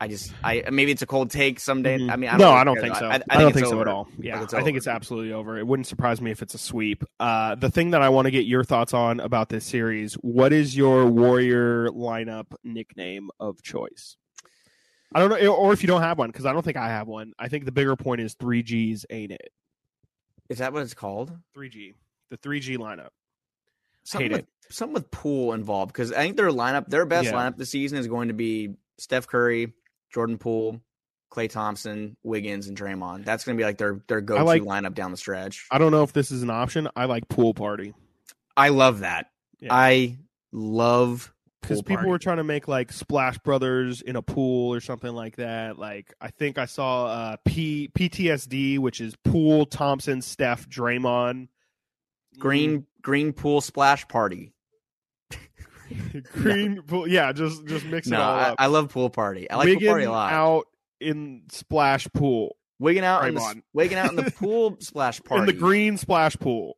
I 0.00 0.06
just, 0.06 0.32
I 0.44 0.62
maybe 0.70 0.92
it's 0.92 1.02
a 1.02 1.06
cold 1.06 1.30
take 1.30 1.58
someday. 1.58 1.98
Mhm. 1.98 2.12
I 2.12 2.16
mean, 2.16 2.30
I 2.30 2.32
don't 2.32 2.40
no, 2.40 2.48
really 2.50 2.60
I 2.60 2.64
don't 2.64 2.80
think 2.80 2.96
so. 2.96 3.06
I, 3.06 3.08
I, 3.08 3.14
I 3.14 3.18
think 3.18 3.28
don't 3.30 3.48
it's 3.48 3.54
think 3.56 3.66
so 3.66 3.80
at 3.80 3.88
all. 3.88 4.08
Yeah, 4.18 4.42
it's 4.44 4.54
I 4.54 4.62
think 4.62 4.76
it's 4.76 4.86
absolutely 4.86 5.32
over. 5.32 5.58
It 5.58 5.66
wouldn't 5.66 5.88
surprise 5.88 6.20
me 6.20 6.30
if 6.30 6.40
it's 6.40 6.54
a 6.54 6.58
sweep. 6.58 7.02
Uh, 7.18 7.56
the 7.56 7.70
thing 7.70 7.90
that 7.90 8.02
I 8.02 8.08
want 8.08 8.26
to 8.26 8.30
get 8.30 8.46
your 8.46 8.62
thoughts 8.62 8.94
on 8.94 9.18
about 9.18 9.48
this 9.48 9.64
series: 9.64 10.14
what 10.14 10.52
is 10.52 10.76
your 10.76 11.06
Warrior 11.06 11.88
lineup 11.88 12.46
nickname 12.62 13.30
of 13.40 13.60
choice? 13.62 14.16
I 15.12 15.18
don't 15.20 15.30
know, 15.30 15.54
or 15.54 15.72
if 15.72 15.82
you 15.82 15.86
don't 15.88 16.02
have 16.02 16.18
one, 16.18 16.30
because 16.30 16.46
I 16.46 16.52
don't 16.52 16.64
think 16.64 16.76
I 16.76 16.88
have 16.88 17.08
one. 17.08 17.32
I 17.38 17.48
think 17.48 17.64
the 17.64 17.72
bigger 17.72 17.96
point 17.96 18.20
is 18.20 18.34
three 18.34 18.62
Gs, 18.62 19.04
ain't 19.10 19.32
it? 19.32 19.50
Is 20.48 20.58
that 20.58 20.72
what 20.72 20.82
it's 20.82 20.94
called? 20.94 21.32
Three 21.54 21.70
G, 21.70 21.94
the 22.30 22.36
three 22.36 22.60
G 22.60 22.76
lineup. 22.76 23.08
Something 24.04 24.30
Hate 24.30 24.36
with, 24.36 24.46
something 24.70 24.94
with 24.94 25.10
Poole 25.10 25.54
involved 25.54 25.92
because 25.92 26.12
I 26.12 26.18
think 26.18 26.36
their 26.36 26.50
lineup, 26.50 26.88
their 26.88 27.04
best 27.04 27.26
Yeah. 27.26 27.32
lineup 27.32 27.56
this 27.56 27.70
season 27.70 27.98
is 27.98 28.06
going 28.06 28.28
to 28.28 28.34
be 28.34 28.76
Steph 28.98 29.26
Curry, 29.26 29.72
Jordan 30.12 30.38
Poole, 30.38 30.80
Klay 31.32 31.48
Thompson, 31.48 32.16
Wiggins, 32.22 32.68
and 32.68 32.76
Draymond. 32.76 33.24
That's 33.24 33.44
going 33.44 33.56
to 33.56 33.60
be 33.60 33.64
like 33.64 33.78
their 33.78 34.00
their 34.08 34.20
go 34.20 34.38
to 34.38 34.44
like- 34.44 34.62
lineup 34.62 34.94
down 34.94 35.10
the 35.10 35.16
stretch. 35.16 35.66
I 35.70 35.78
don't 35.78 35.92
know 35.92 36.02
if 36.02 36.12
this 36.12 36.30
is 36.30 36.42
an 36.42 36.50
option. 36.50 36.88
I 36.96 37.04
like 37.06 37.28
pool 37.28 37.54
party 37.54 37.94
I 38.56 38.70
love 38.70 39.00
that. 39.00 39.30
Yeah. 39.60 39.72
I 39.72 40.18
love 40.50 41.32
because 41.62 41.80
people 41.80 41.96
party. 41.96 42.10
were 42.10 42.18
trying 42.18 42.38
to 42.38 42.44
make 42.44 42.66
like 42.66 42.92
Splash 42.92 43.38
Brothers 43.38 44.02
in 44.02 44.16
a 44.16 44.22
pool 44.22 44.74
or 44.74 44.80
something 44.80 45.12
like 45.12 45.36
that. 45.36 45.78
Like 45.78 46.12
I 46.20 46.30
think 46.30 46.58
I 46.58 46.64
saw 46.66 47.06
uh, 47.06 47.36
P 47.44 47.88
PTSD, 47.96 48.80
which 48.80 49.00
is 49.00 49.14
Pool 49.24 49.64
Thompson, 49.64 50.22
Steph, 50.22 50.68
Draymond, 50.68 51.48
green 52.38 52.86
green 53.02 53.32
pool 53.32 53.60
splash 53.60 54.06
party. 54.08 54.52
green 56.32 56.82
pool. 56.82 57.06
Yeah, 57.08 57.32
just 57.32 57.64
just 57.66 57.84
mix 57.86 58.06
it 58.06 58.10
No, 58.10 58.20
all 58.20 58.34
I, 58.38 58.42
up. 58.50 58.56
I 58.58 58.66
love 58.66 58.90
pool 58.90 59.10
party. 59.10 59.50
I 59.50 59.56
like 59.56 59.66
Wiggin 59.66 59.80
pool 59.80 59.88
party 59.92 60.04
a 60.04 60.10
lot. 60.10 60.32
out 60.32 60.64
in 61.00 61.42
splash 61.50 62.06
pool 62.12 62.56
wigging 62.80 63.04
out 63.04 63.26
in 63.26 63.34
the, 63.34 63.40
Draymond. 63.40 63.62
wigging 63.72 63.98
out 63.98 64.10
in 64.10 64.16
the 64.16 64.30
pool 64.38 64.76
splash 64.80 65.20
party. 65.22 65.40
in 65.42 65.46
the 65.46 65.52
green 65.52 65.96
splash 65.96 66.36
pool. 66.36 66.76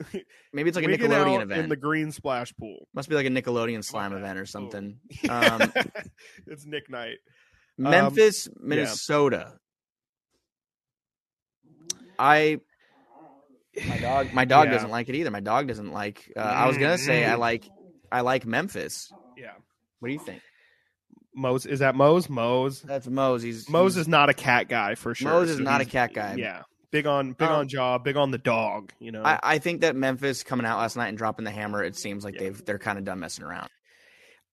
Maybe 0.52 0.68
it's 0.68 0.76
like 0.76 0.84
a 0.84 0.88
Nickelodeon 0.88 1.36
out 1.36 1.42
event. 1.42 1.60
in 1.64 1.68
the 1.68 1.76
green 1.76 2.10
splash 2.12 2.54
pool. 2.56 2.88
Must 2.94 3.08
be 3.08 3.14
like 3.14 3.26
a 3.26 3.30
Nickelodeon 3.30 3.84
slime 3.84 4.12
Okay. 4.12 4.22
event 4.22 4.38
or 4.38 4.42
Oh. 4.42 4.44
something. 4.46 4.98
Um, 5.28 5.72
it's 6.46 6.64
Nick 6.66 6.88
Knight. 6.90 7.18
Memphis, 7.78 8.48
Minnesota. 8.58 9.54
I 12.18 12.60
my 13.88 13.98
dog 13.98 14.26
my 14.34 14.44
dog 14.44 14.66
Yeah. 14.66 14.72
doesn't 14.72 14.90
like 14.90 15.08
it 15.08 15.14
either. 15.14 15.30
My 15.30 15.40
dog 15.40 15.68
doesn't 15.68 15.92
like. 15.92 16.30
Uh, 16.36 16.40
I 16.40 16.66
was 16.66 16.76
gonna 16.76 16.98
say 16.98 17.24
I 17.26 17.34
Mm. 17.36 17.38
like 17.38 17.68
I 18.12 18.20
like 18.22 18.44
Memphis. 18.46 19.12
Yeah. 19.36 19.52
What 20.00 20.08
do 20.08 20.14
you 20.14 20.20
think? 20.20 20.42
Mose 21.34 21.64
is 21.66 21.78
that 21.78 21.94
Mose? 21.94 22.28
Mose. 22.28 22.80
That's 22.82 23.06
Mose. 23.06 23.42
He's 23.42 23.68
Mose 23.68 23.94
he's- 23.94 24.02
is 24.02 24.08
not 24.08 24.28
a 24.30 24.34
cat 24.34 24.68
guy 24.68 24.94
for 24.96 25.14
sure. 25.14 25.30
Mose 25.30 25.50
is 25.50 25.58
so 25.58 25.62
not 25.62 25.80
a 25.80 25.84
cat 25.84 26.12
guy. 26.12 26.34
Yeah, 26.36 26.62
big 26.90 27.06
on 27.06 27.32
big 27.32 27.48
Um, 27.48 27.54
on 27.54 27.68
jaw, 27.68 27.98
big 27.98 28.16
on 28.16 28.30
the 28.32 28.38
dog. 28.38 28.92
You 28.98 29.12
know, 29.12 29.22
I, 29.22 29.38
I 29.42 29.58
think 29.58 29.82
that 29.82 29.94
Memphis 29.94 30.42
coming 30.42 30.66
out 30.66 30.78
last 30.78 30.96
night 30.96 31.08
and 31.08 31.16
dropping 31.18 31.44
the 31.44 31.50
hammer. 31.52 31.84
It 31.84 31.96
seems 31.96 32.24
like 32.24 32.34
Yeah. 32.34 32.40
they've 32.40 32.64
they're 32.64 32.78
kind 32.80 32.98
of 32.98 33.04
done 33.04 33.20
messing 33.20 33.44
around. 33.44 33.68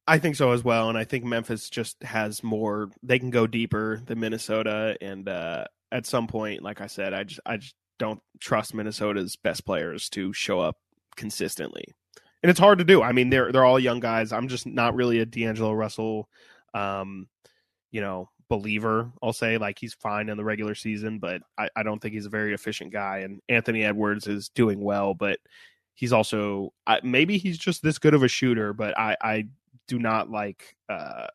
I 0.10 0.20
think 0.20 0.36
so 0.36 0.52
as 0.52 0.64
well, 0.64 0.88
and 0.90 0.98
I 0.98 1.04
think 1.04 1.26
Memphis 1.26 1.70
just 1.70 2.02
has 2.04 2.44
more. 2.44 2.90
They 3.04 3.18
can 3.20 3.30
go 3.32 3.48
deeper 3.48 4.00
than 4.06 4.20
Minnesota, 4.20 4.96
and 5.02 5.28
uh, 5.28 5.66
at 5.92 6.06
some 6.06 6.28
point, 6.28 6.62
like 6.62 6.80
I 6.80 6.88
said, 6.88 7.14
I 7.14 7.24
just 7.24 7.40
I 7.46 7.58
just 7.58 7.76
don't 8.00 8.20
trust 8.40 8.76
Minnesota's 8.76 9.36
best 9.36 9.66
players 9.66 10.08
to 10.10 10.32
show 10.32 10.60
up 10.60 10.76
consistently, 11.16 11.86
and 12.44 12.50
it's 12.50 12.60
hard 12.60 12.80
to 12.80 12.86
do. 12.86 13.02
I 13.02 13.12
mean, 13.12 13.30
they're 13.30 13.52
they're 13.52 13.66
all 13.66 13.80
young 13.80 14.00
guys. 14.00 14.32
I'm 14.32 14.48
just 14.48 14.66
not 14.66 14.96
really 14.96 15.20
a 15.20 15.26
D'Angelo 15.26 15.74
Russell, 15.74 16.30
um, 16.74 17.28
you 17.92 18.02
know, 18.02 18.30
believer. 18.50 19.12
I'll 19.22 19.34
say 19.34 19.58
like 19.58 19.80
he's 19.80 19.94
fine 19.94 20.30
in 20.30 20.38
the 20.38 20.44
regular 20.44 20.76
season, 20.76 21.20
but 21.20 21.42
I, 21.58 21.70
I 21.76 21.84
don't 21.84 22.02
think 22.02 22.14
he's 22.14 22.26
a 22.26 22.30
very 22.30 22.54
efficient 22.54 22.92
guy. 22.92 23.20
And 23.20 23.42
Anthony 23.50 23.84
Edwards 23.84 24.28
is 24.28 24.50
doing 24.50 24.82
well, 24.82 25.14
but 25.14 25.40
he's 25.94 26.14
also 26.14 26.74
I, 26.86 27.00
maybe 27.04 27.38
he's 27.38 27.58
just 27.58 27.84
this 27.84 28.00
good 28.00 28.14
of 28.14 28.24
a 28.24 28.28
shooter, 28.28 28.74
but 28.74 28.98
I 28.98 29.18
I 29.22 29.48
do 29.88 30.00
not 30.00 30.30
like. 30.30 30.76
uh 30.90 31.28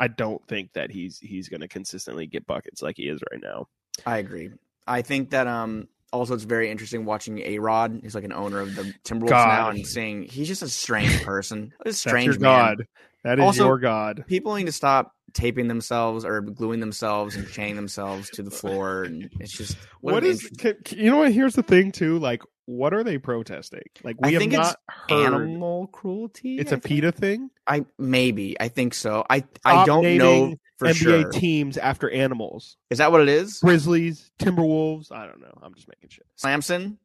I 0.00 0.06
don't 0.06 0.46
think 0.46 0.72
that 0.74 0.92
he's 0.92 1.18
he's 1.18 1.48
going 1.48 1.60
to 1.60 1.66
consistently 1.66 2.26
get 2.26 2.46
buckets 2.46 2.82
like 2.82 2.96
he 2.96 3.08
is 3.08 3.20
right 3.32 3.42
now. 3.42 3.66
I 4.06 4.18
agree. 4.18 4.50
I 4.86 5.02
think 5.02 5.30
that 5.30 5.48
um 5.48 5.88
also 6.12 6.34
it's 6.34 6.44
very 6.44 6.70
interesting 6.70 7.04
watching 7.04 7.38
A 7.40 7.58
Rod. 7.58 8.00
He's 8.02 8.14
like 8.14 8.24
an 8.24 8.32
owner 8.32 8.60
of 8.60 8.74
the 8.74 8.92
Timberwolves 9.04 9.28
God. 9.28 9.48
now, 9.48 9.68
and 9.70 9.86
seeing 9.86 10.22
he's 10.24 10.48
just 10.48 10.62
a 10.62 10.68
strange 10.68 11.22
person. 11.22 11.72
A 11.84 11.92
strange 11.92 12.26
That's 12.34 12.40
your 12.42 12.50
man. 12.50 12.76
god. 12.76 12.86
That 13.24 13.38
is 13.38 13.44
Also- 13.44 13.66
your 13.66 13.78
god. 13.78 14.24
People 14.26 14.54
need 14.54 14.66
to 14.66 14.72
stop 14.72 15.12
taping 15.34 15.68
themselves 15.68 16.24
or 16.24 16.40
gluing 16.40 16.80
themselves 16.80 17.36
and 17.36 17.46
chaining 17.50 17.76
themselves 17.76 18.30
to 18.30 18.42
the 18.42 18.50
floor, 18.50 19.02
and 19.04 19.28
it's 19.40 19.52
just 19.56 19.76
What 20.00 20.24
an 20.24 20.30
is? 20.30 20.44
inter- 20.46 20.72
Can, 20.74 20.82
can- 20.84 20.98
you 20.98 21.10
know 21.10 21.18
what? 21.18 21.32
Here's 21.32 21.54
the 21.54 21.62
thing 21.62 21.92
too. 21.92 22.18
Like, 22.18 22.42
what 22.68 22.92
are 22.92 23.02
they 23.02 23.16
protesting? 23.16 23.80
Like, 24.04 24.20
we 24.20 24.28
I 24.28 24.32
have 24.32 24.40
think 24.40 24.52
it's 24.52 24.58
not 24.58 24.76
heard. 24.88 25.24
animal 25.24 25.86
cruelty? 25.86 26.58
It's 26.58 26.70
I 26.70 26.76
a 26.76 26.78
think? 26.78 26.84
PETA 27.00 27.12
thing. 27.12 27.50
I 27.66 27.86
maybe 27.98 28.60
I 28.60 28.68
think 28.68 28.92
so. 28.92 29.24
I 29.30 29.44
I 29.64 29.86
don't 29.86 30.18
know 30.18 30.54
for 30.76 30.88
NBA 30.88 30.94
sure. 30.94 31.30
teams 31.30 31.78
after 31.78 32.10
animals. 32.10 32.76
Is 32.90 32.98
that 32.98 33.10
what 33.10 33.22
it 33.22 33.30
is? 33.30 33.60
Grizzlies, 33.60 34.30
Timberwolves. 34.38 35.10
I 35.10 35.24
don't 35.26 35.40
know. 35.40 35.58
I'm 35.62 35.72
just 35.74 35.88
making 35.88 36.10
shit. 36.10 36.26
Samson? 36.36 36.98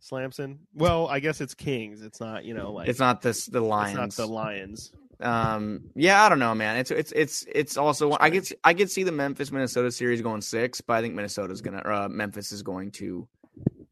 Slamson. 0.00 0.60
Well, 0.74 1.06
I 1.08 1.20
guess 1.20 1.40
it's 1.42 1.54
Kings. 1.54 2.02
It's 2.02 2.20
not. 2.20 2.44
You 2.46 2.54
know, 2.54 2.72
like 2.72 2.88
It's 2.88 2.98
not 3.00 3.20
this 3.20 3.44
the 3.46 3.58
it's 3.58 3.68
Lions. 3.68 3.96
not 3.96 4.10
the 4.12 4.26
Lions. 4.26 4.92
Um, 5.20 5.90
yeah, 5.96 6.22
I 6.24 6.28
don't 6.28 6.38
know, 6.38 6.54
man. 6.54 6.76
It's 6.78 6.90
it's 6.92 7.12
it's 7.12 7.44
it's 7.52 7.76
also 7.76 8.16
I 8.20 8.30
could 8.30 8.48
I 8.64 8.72
could 8.72 8.90
see 8.90 9.02
the 9.02 9.12
Memphis 9.12 9.50
Minnesota 9.50 9.90
series 9.90 10.22
going 10.22 10.40
six, 10.40 10.80
but 10.80 10.94
I 10.94 11.02
think 11.02 11.14
Minnesota's 11.14 11.60
gonna 11.60 11.82
uh, 11.84 12.08
Memphis 12.08 12.52
is 12.52 12.62
going 12.62 12.92
to 12.92 13.26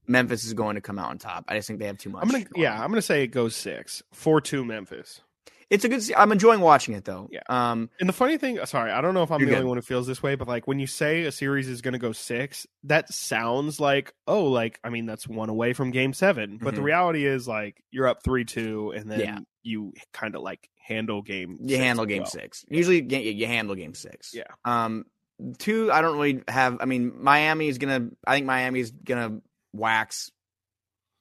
Memphis 0.08 0.44
is 0.44 0.54
going 0.54 0.74
to 0.76 0.80
come 0.80 0.98
out 0.98 1.10
on 1.10 1.18
top. 1.18 1.44
I 1.48 1.56
just 1.56 1.66
think 1.68 1.80
they 1.80 1.86
have 1.86 1.98
too 1.98 2.10
much. 2.10 2.22
I'm 2.22 2.28
gonna. 2.30 2.44
going 2.44 2.62
Yeah. 2.62 2.74
I'm 2.82 2.90
gonna 2.90 3.02
say 3.02 3.22
it 3.22 3.28
goes 3.28 3.54
six, 3.56 4.02
four 4.12 4.40
two 4.40 4.64
Memphis. 4.64 5.20
it's 5.68 5.84
a 5.84 5.88
good. 5.88 6.02
I'm 6.16 6.30
enjoying 6.32 6.60
watching 6.60 6.94
it 6.94 7.04
though. 7.04 7.28
Yeah. 7.32 7.40
Um, 7.48 7.90
And 7.98 8.08
the 8.08 8.12
funny 8.12 8.38
thing, 8.38 8.58
sorry, 8.66 8.92
I 8.92 9.00
don't 9.00 9.14
know 9.14 9.22
if 9.24 9.30
I'm 9.32 9.40
the 9.40 9.46
good. 9.46 9.54
only 9.54 9.66
one 9.66 9.76
who 9.78 9.82
feels 9.82 10.06
this 10.06 10.22
way, 10.22 10.34
but 10.36 10.46
like 10.48 10.66
when 10.68 10.78
you 10.78 10.86
say 10.86 11.24
a 11.24 11.32
series 11.32 11.68
is 11.68 11.82
going 11.82 11.92
to 11.92 11.98
go 11.98 12.12
six, 12.12 12.66
that 12.84 13.12
sounds 13.12 13.80
like, 13.80 14.12
oh, 14.28 14.44
like, 14.44 14.78
I 14.84 14.90
mean, 14.90 15.06
that's 15.06 15.26
one 15.26 15.48
away 15.48 15.72
from 15.72 15.90
game 15.90 16.12
7 16.12 16.58
But 16.62 16.74
the 16.76 16.80
Mhm. 16.80 16.84
reality 16.84 17.26
is, 17.26 17.48
like, 17.48 17.82
you're 17.90 18.06
up 18.06 18.22
3 18.22 18.44
2, 18.44 18.92
and 18.92 19.10
then 19.10 19.20
Yeah. 19.20 19.38
you 19.64 19.92
kind 20.12 20.36
of 20.36 20.42
like 20.42 20.70
handle 20.78 21.20
game 21.22 21.58
you 21.60 21.78
handle 21.78 22.06
game 22.06 22.22
well. 22.22 22.30
six. 22.30 22.64
Usually, 22.68 23.02
you, 23.02 23.32
you 23.32 23.46
handle 23.48 23.74
game 23.74 23.94
six. 23.94 24.32
Yeah. 24.32 24.44
Um, 24.64 25.04
two. 25.58 25.90
I 25.90 26.00
don't 26.00 26.16
really 26.16 26.42
have. 26.46 26.78
I 26.80 26.84
mean, 26.84 27.12
Miami 27.20 27.66
is 27.66 27.78
gonna. 27.78 28.08
I 28.24 28.34
think 28.36 28.46
Miami 28.46 28.78
is 28.78 28.92
gonna 28.92 29.40
wax 29.76 30.30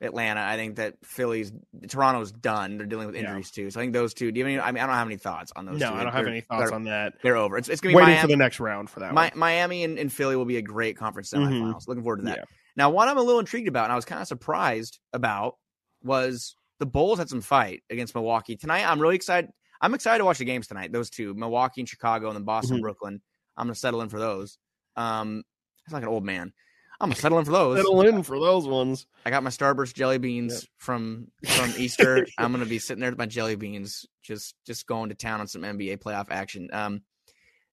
Atlanta. 0.01 0.41
I 0.41 0.57
think 0.57 0.75
that 0.75 0.95
Philly's 1.03 1.51
Toronto's 1.87 2.31
done. 2.31 2.77
They're 2.77 2.85
dealing 2.85 3.07
with 3.07 3.15
Yeah. 3.15 3.21
injuries 3.21 3.51
too. 3.51 3.71
So 3.71 3.79
I 3.79 3.83
think 3.83 3.93
those 3.93 4.13
two. 4.13 4.31
Do 4.31 4.39
you 4.39 4.45
have 4.45 4.51
any? 4.53 4.59
I 4.61 4.71
mean, 4.71 4.83
I 4.83 4.87
don't 4.87 4.95
have 4.95 5.07
any 5.07 5.17
thoughts 5.17 5.51
on 5.55 5.65
those. 5.65 5.79
No, 5.79 5.89
two. 5.89 5.95
I 5.95 6.03
don't 6.03 6.11
have 6.13 6.27
any 6.27 6.41
thoughts 6.41 6.71
on 6.71 6.83
that. 6.83 7.13
They're 7.23 7.37
over. 7.37 7.57
It's, 7.57 7.69
it's 7.69 7.79
gonna 7.81 7.91
be 7.93 7.95
Waiting 7.95 8.09
Miami. 8.15 8.21
for 8.21 8.27
the 8.27 8.35
next 8.37 8.59
round 8.59 8.89
for 8.89 8.99
that 8.99 9.13
one. 9.13 9.31
Miami 9.35 9.83
and, 9.83 9.97
and 9.97 10.11
Philly 10.11 10.35
will 10.35 10.45
be 10.45 10.57
a 10.57 10.61
great 10.61 10.97
conference 10.97 11.31
semifinals. 11.31 11.87
Looking 11.87 12.03
forward 12.03 12.17
to 12.17 12.23
that. 12.25 12.37
Yeah. 12.39 12.43
Now, 12.77 12.89
what 12.89 13.07
I'm 13.07 13.17
a 13.17 13.21
little 13.21 13.39
intrigued 13.39 13.69
about, 13.69 13.85
and 13.85 13.93
I 13.93 13.95
was 13.95 14.03
kind 14.05 14.21
of 14.21 14.27
surprised 14.27 14.99
about, 15.13 15.55
was 16.03 16.57
the 16.79 16.85
Bulls 16.85 17.17
had 17.19 17.29
some 17.29 17.39
fight 17.41 17.83
against 17.89 18.13
Milwaukee 18.13 18.57
tonight. 18.57 18.83
I'm 18.85 18.99
really 18.99 19.15
excited. 19.15 19.49
I'm 19.79 19.93
excited 19.93 20.17
to 20.19 20.25
watch 20.25 20.39
the 20.39 20.45
games 20.45 20.67
tonight. 20.67 20.91
Those 20.91 21.09
two, 21.09 21.33
Milwaukee 21.35 21.79
and 21.81 21.87
Chicago, 21.89 22.27
and 22.27 22.35
then 22.35 22.43
Boston, 22.43 22.77
Mhm. 22.77 22.81
Brooklyn. 22.81 23.21
I'm 23.55 23.67
gonna 23.67 23.75
settle 23.75 24.01
in 24.01 24.09
for 24.09 24.19
those. 24.19 24.57
Um, 24.97 25.43
it's 25.85 25.93
like 25.93 26.03
an 26.03 26.09
old 26.09 26.25
man. 26.25 26.51
I'm 26.99 27.09
gonna 27.09 27.19
settle 27.19 27.39
in 27.39 27.45
for 27.45 27.51
those. 27.51 27.77
Settle 27.77 28.01
in 28.01 28.23
for 28.23 28.39
those 28.39 28.67
ones. 28.67 29.05
I 29.25 29.29
got 29.29 29.43
my 29.43 29.49
Starburst 29.49 29.93
jelly 29.93 30.17
beans 30.17 30.67
from 30.77 31.27
from 31.47 31.73
Easter. 31.77 32.25
I'm 32.37 32.51
gonna 32.51 32.65
be 32.65 32.79
sitting 32.79 33.01
there 33.01 33.11
with 33.11 33.19
my 33.19 33.25
jelly 33.25 33.55
beans, 33.55 34.05
just 34.21 34.55
just 34.65 34.87
going 34.87 35.09
to 35.09 35.15
town 35.15 35.41
on 35.41 35.47
some 35.47 35.63
NBA 35.63 35.99
playoff 35.99 36.27
action. 36.29 36.69
Um, 36.71 37.01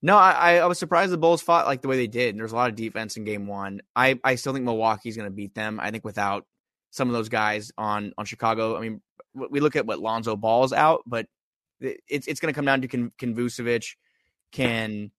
no, 0.04 0.16
I, 0.16 0.56
I 0.56 0.66
was 0.66 0.80
surprised 0.80 1.12
the 1.12 1.18
Bulls 1.18 1.42
fought 1.42 1.66
like 1.66 1.80
the 1.80 1.88
way 1.88 1.96
they 1.96 2.08
did. 2.08 2.36
There's 2.36 2.50
a 2.50 2.56
lot 2.56 2.70
of 2.70 2.74
defense 2.74 3.16
in 3.16 3.24
Game 3.24 3.46
One. 3.46 3.80
I 3.94 4.18
I 4.24 4.34
still 4.34 4.52
think 4.52 4.64
Milwaukee's 4.64 5.16
gonna 5.16 5.30
beat 5.30 5.54
them. 5.54 5.78
I 5.80 5.90
think 5.92 6.04
without 6.04 6.44
some 6.90 7.08
of 7.08 7.14
those 7.14 7.28
guys 7.28 7.72
on 7.78 8.12
on 8.18 8.24
Chicago. 8.24 8.76
I 8.76 8.80
mean, 8.80 9.00
we 9.34 9.60
look 9.60 9.76
at 9.76 9.86
what 9.86 9.98
Lonzo 9.98 10.36
Ball's 10.36 10.72
out, 10.72 11.02
but 11.06 11.26
it's 11.80 12.26
it's 12.26 12.40
gonna 12.40 12.52
come 12.52 12.64
down 12.64 12.82
to 12.82 12.88
can 12.88 13.12
can 14.52 15.10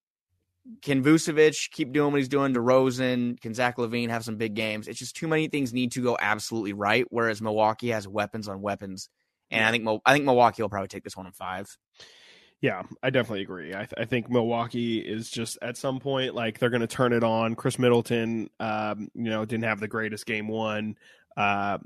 can 0.82 1.04
Vucevic 1.04 1.72
keep 1.72 1.92
doing 1.92 2.12
what 2.12 2.20
he's 2.20 2.28
doing? 2.30 2.54
DeRozan, 2.54 3.40
can 3.42 3.54
Zach 3.54 3.78
LaVine 3.78 4.10
have 4.10 4.24
some 4.24 4.38
big 4.38 4.54
games? 4.54 4.88
It's 4.88 5.00
just 5.00 5.16
too 5.16 5.28
many 5.28 5.48
things 5.48 5.74
need 5.74 5.92
to 5.94 6.02
go 6.02 6.18
absolutely 6.20 6.74
right. 6.74 7.06
Whereas 7.10 7.42
Milwaukee 7.42 7.90
has 7.90 8.08
weapons 8.08 8.48
on 8.48 8.62
weapons, 8.62 9.10
and 9.52 9.66
I 9.66 9.72
think 9.72 9.88
I 10.06 10.14
think 10.14 10.26
Milwaukee 10.26 10.62
will 10.62 10.70
probably 10.70 10.88
take 10.88 11.04
this 11.04 11.18
one 11.18 11.26
in 11.26 11.34
five. 11.34 11.68
Yeah, 12.62 12.84
I 13.02 13.10
definitely 13.10 13.42
agree. 13.42 13.74
I, 13.74 13.80
th- 13.80 13.94
I 13.98 14.06
think 14.06 14.30
Milwaukee 14.30 15.00
is 15.00 15.30
just 15.30 15.58
at 15.62 15.76
some 15.76 16.00
point 16.00 16.34
like 16.34 16.60
they're 16.60 16.70
going 16.70 16.80
to 16.80 16.88
turn 16.88 17.12
it 17.12 17.22
on. 17.24 17.56
Khris 17.56 17.78
Middleton, 17.78 18.50
um, 18.62 19.10
you 19.14 19.30
know, 19.30 19.44
didn't 19.44 19.66
have 19.66 19.82
the 19.82 19.88
greatest 19.90 20.26
game 20.26 20.48
one. 20.48 20.96
Uh, 21.36 21.80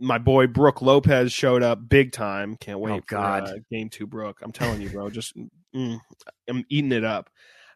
my 0.00 0.18
boy 0.18 0.48
Brook 0.48 0.82
Lopez 0.82 1.32
showed 1.32 1.62
up 1.62 1.88
big 1.88 2.10
time. 2.10 2.56
Can't 2.56 2.80
wait 2.80 2.90
Oh, 2.94 3.00
God. 3.06 3.48
for 3.48 3.54
uh, 3.54 3.58
game 3.70 3.88
two, 3.88 4.08
Brook. 4.08 4.40
I'm 4.42 4.50
telling 4.50 4.80
you, 4.82 4.90
bro. 4.90 5.10
Just 5.10 5.32
mm, 5.72 6.00
I'm 6.48 6.64
eating 6.68 6.90
it 6.90 7.04
up. 7.04 7.30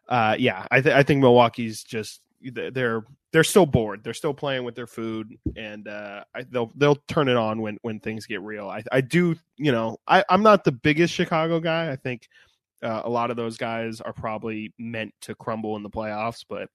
Uh, 0.09 0.35
yeah, 0.39 0.65
I, 0.71 0.81
th- 0.81 0.95
I 0.95 1.03
think 1.03 1.21
Milwaukee's 1.21 1.83
just 1.83 2.21
they're 2.41 3.03
they're 3.31 3.43
still 3.43 3.67
bored. 3.67 4.03
They're 4.03 4.13
still 4.13 4.33
playing 4.33 4.63
with 4.63 4.73
their 4.73 4.87
food, 4.87 5.37
and 5.55 5.87
uh, 5.87 6.23
I, 6.33 6.43
they'll 6.49 6.71
they'll 6.75 6.97
turn 7.07 7.27
it 7.27 7.37
on 7.37 7.61
when 7.61 7.77
when 7.83 7.99
things 7.99 8.25
get 8.25 8.41
real. 8.41 8.67
I 8.67 8.83
I 8.91 9.01
do 9.01 9.35
you 9.57 9.71
know 9.71 9.97
I 10.07 10.23
I'm 10.29 10.41
not 10.41 10.63
the 10.63 10.71
biggest 10.71 11.13
Chicago 11.13 11.59
guy. 11.59 11.91
I 11.91 11.95
think 11.95 12.27
uh, 12.81 13.01
a 13.03 13.09
lot 13.09 13.29
of 13.29 13.37
those 13.37 13.57
guys 13.57 14.01
are 14.01 14.13
probably 14.13 14.73
meant 14.79 15.13
to 15.21 15.35
crumble 15.35 15.75
in 15.75 15.83
the 15.83 15.89
playoffs, 15.89 16.43
but. 16.47 16.69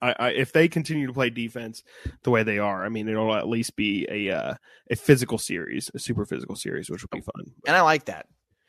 I, 0.00 0.14
I, 0.18 0.28
if 0.30 0.50
they 0.50 0.66
continue 0.66 1.06
to 1.06 1.12
play 1.12 1.28
defense 1.28 1.82
the 2.22 2.30
way 2.30 2.42
they 2.42 2.58
are, 2.58 2.86
I 2.86 2.88
mean, 2.88 3.06
it'll 3.06 3.34
at 3.34 3.46
least 3.46 3.76
be 3.76 4.06
a 4.10 4.34
uh, 4.34 4.54
a 4.90 4.96
physical 4.96 5.36
series, 5.36 5.90
a 5.92 5.98
super 5.98 6.24
physical 6.24 6.56
series, 6.56 6.88
which 6.88 7.02
will 7.02 7.10
be 7.12 7.20
fun. 7.20 7.52
And 7.66 7.76
I 7.76 7.82
like 7.82 8.06
that. 8.06 8.24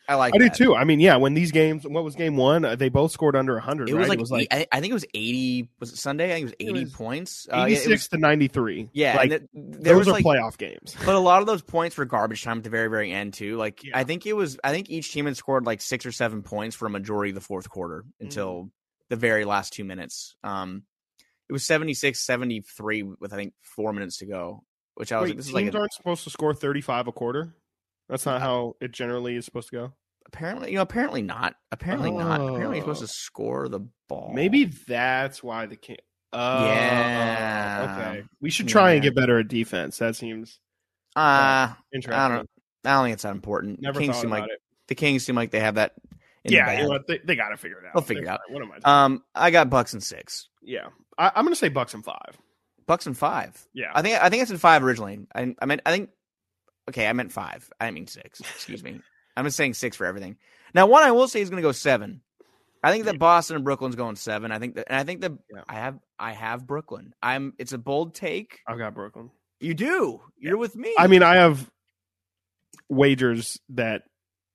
I 0.07 0.15
like. 0.15 0.35
I 0.35 0.37
do 0.37 0.49
too. 0.49 0.75
I 0.75 0.83
mean, 0.83 0.99
yeah, 0.99 1.15
when 1.15 1.33
these 1.33 1.51
games, 1.51 1.83
what 1.87 2.03
was 2.03 2.15
game 2.15 2.37
one? 2.37 2.63
Uh, 2.63 2.75
they 2.75 2.89
both 2.89 3.11
scored 3.11 3.35
under 3.35 3.53
100. 3.53 3.89
It 3.89 3.93
right? 3.93 3.99
was 3.99 4.09
like, 4.09 4.17
it 4.17 4.21
was 4.21 4.31
like 4.31 4.47
I, 4.51 4.67
I 4.71 4.79
think 4.79 4.91
it 4.91 4.93
was 4.93 5.05
eighty. 5.13 5.69
Was 5.79 5.91
it 5.93 5.97
Sunday? 5.97 6.25
I 6.31 6.33
think 6.35 6.41
it 6.41 6.45
was 6.45 6.53
It 6.53 6.63
eighty 6.69 6.83
was 6.85 6.93
points. 6.93 7.47
Uh, 7.51 7.63
86 7.65 7.85
it 7.87 7.89
was- 7.91 8.07
to 8.09 8.17
93. 8.17 8.89
yeah, 8.93 9.15
like, 9.17 9.29
there 9.29 9.39
those 9.53 9.95
was 9.97 10.07
are 10.07 10.11
like, 10.11 10.25
playoff 10.25 10.57
games. 10.57 10.95
but 11.05 11.15
a 11.15 11.19
lot 11.19 11.41
of 11.41 11.47
those 11.47 11.61
points 11.61 11.97
were 11.97 12.05
garbage 12.05 12.43
time 12.43 12.59
at 12.59 12.63
the 12.63 12.69
very, 12.69 12.87
very 12.89 13.11
end 13.11 13.33
too. 13.33 13.57
Like 13.57 13.83
Yeah. 13.83 13.97
I 13.97 14.03
think 14.03 14.25
it 14.25 14.33
was. 14.33 14.59
I 14.63 14.71
think 14.71 14.89
each 14.89 15.11
team 15.11 15.25
had 15.25 15.37
scored 15.37 15.65
like 15.65 15.81
six 15.81 16.05
or 16.05 16.11
seven 16.11 16.43
points 16.43 16.75
for 16.75 16.85
a 16.85 16.89
majority 16.89 17.31
of 17.31 17.35
the 17.35 17.41
fourth 17.41 17.69
quarter 17.69 18.03
Mm-hmm. 18.05 18.25
until 18.25 18.69
the 19.09 19.15
very 19.15 19.45
last 19.45 19.73
two 19.73 19.83
minutes. 19.83 20.35
Um, 20.43 20.83
it 21.49 21.53
was 21.53 21.63
76-73 21.63 23.15
with 23.19 23.33
I 23.33 23.35
think 23.35 23.53
four 23.61 23.93
minutes 23.93 24.17
to 24.17 24.25
go. 24.25 24.63
Which 24.95 25.11
I 25.11 25.19
was 25.19 25.27
Wait, 25.27 25.29
like, 25.31 25.37
this 25.37 25.45
is 25.47 25.53
teams 25.53 25.65
like 25.65 25.73
a, 25.73 25.77
aren't 25.79 25.93
supposed 25.93 26.23
to 26.23 26.29
score 26.29 26.53
35 26.53 27.07
a 27.07 27.11
quarter? 27.11 27.53
That's 28.09 28.25
not 28.25 28.41
how 28.41 28.75
it 28.81 28.91
generally 28.91 29.35
is 29.35 29.45
supposed 29.45 29.69
to 29.69 29.75
go. 29.75 29.93
apparently 30.27 30.71
you 30.71 30.75
know 30.75 30.81
apparently 30.81 31.21
not 31.21 31.55
apparently 31.71 32.11
not 32.11 32.41
apparently 32.41 32.77
you're 32.77 32.83
supposed 32.83 33.03
Oh. 33.03 33.05
to 33.05 33.11
score 33.13 33.67
the 33.69 33.81
ball. 34.09 34.31
Maybe 34.33 34.65
that's 34.65 35.43
why 35.43 35.65
the 35.67 35.75
king. 35.75 35.97
Uh, 36.33 36.65
Yeah. 36.67 37.97
Okay. 37.97 38.23
We 38.41 38.49
should 38.49 38.67
try 38.67 38.91
and 38.93 39.01
get 39.03 39.15
better 39.15 39.39
at 39.39 39.47
defense. 39.47 39.97
That 39.99 40.15
seems 40.15 40.59
Uh 41.15 41.73
interesting. 41.93 42.19
I 42.19 42.27
don't. 42.27 42.49
I 42.83 42.93
don't 42.93 43.05
think 43.05 43.13
it's 43.13 43.23
that 43.23 43.31
important. 43.31 43.81
Never 43.81 43.99
Kings 43.99 44.17
seem 44.17 44.31
about 44.31 44.41
like 44.41 44.51
it. 44.51 44.59
the 44.87 44.95
Kings 44.95 45.25
seem 45.25 45.35
like 45.35 45.51
they 45.51 45.59
have 45.59 45.75
that. 45.75 45.93
In 46.43 46.51
Yeah, 46.53 46.67
the 46.69 46.77
you 46.77 46.83
know 46.83 46.89
what? 46.89 47.07
They, 47.07 47.17
they 47.23 47.35
got 47.35 47.49
to 47.49 47.57
figure 47.57 47.79
it 47.79 47.85
out. 47.87 47.93
They'll 47.95 48.03
figure 48.03 48.21
it 48.21 48.25
They're 48.25 48.33
out. 48.33 48.41
fine. 48.47 48.53
What 48.53 48.61
am 48.63 48.71
I? 48.71 48.75
Doing? 48.75 48.83
Um, 49.15 49.23
I 49.33 49.49
got 49.51 49.69
Bucks 49.71 49.93
and 49.93 50.03
six. 50.03 50.49
yeah, 50.61 50.87
I, 51.17 51.31
I'm 51.35 51.43
going 51.45 51.53
to 51.53 51.59
say 51.59 51.69
Bucks 51.69 51.93
and 51.95 52.03
five. 52.05 52.37
Bucks 52.85 53.07
and 53.07 53.17
five. 53.17 53.59
Yeah, 53.73 53.91
I 53.95 54.01
think 54.03 54.21
I 54.21 54.29
think 54.29 54.43
it's 54.43 54.51
in 54.51 54.57
five 54.59 54.83
originally. 54.83 55.25
I, 55.33 55.55
I 55.59 55.65
mean, 55.65 55.81
I 55.85 55.91
think. 55.91 56.09
Okay, 56.89 57.07
I 57.07 57.13
meant 57.13 57.31
five. 57.31 57.69
I 57.79 57.91
mean 57.91 58.07
six. 58.07 58.39
Excuse 58.39 58.83
me. 58.83 58.99
I'm 59.37 59.45
just 59.45 59.57
saying 59.57 59.73
six 59.73 59.97
for 59.97 60.05
everything. 60.05 60.37
Now, 60.73 60.87
one 60.87 61.03
I 61.03 61.11
will 61.11 61.27
say 61.27 61.41
is 61.41 61.49
going 61.49 61.61
to 61.61 61.67
go 61.67 61.71
seven. 61.71 62.21
I 62.83 62.91
think 62.91 63.05
that 63.05 63.17
Boston 63.17 63.55
and 63.55 63.65
Brooklyn's 63.65 63.95
going 63.95 64.15
seven. 64.15 64.51
I 64.51 64.59
think 64.59 64.75
that, 64.75 64.85
and 64.89 64.97
I 64.99 65.03
think 65.03 65.21
that 65.21 65.31
Yeah. 65.53 65.61
I 65.67 65.73
have 65.75 65.99
I 66.19 66.33
have 66.33 66.67
Brooklyn. 66.67 67.13
I'm. 67.23 67.53
It's 67.57 67.73
a 67.73 67.77
bold 67.79 68.13
take. 68.13 68.59
I've 68.67 68.77
got 68.77 68.93
Brooklyn. 68.93 69.31
You 69.59 69.73
do. 69.73 70.21
You're 70.37 70.57
with 70.57 70.75
me. 70.75 70.93
I 70.97 71.07
mean, 71.07 71.23
I 71.23 71.35
have 71.35 71.69
wagers 72.89 73.59
that 73.69 74.03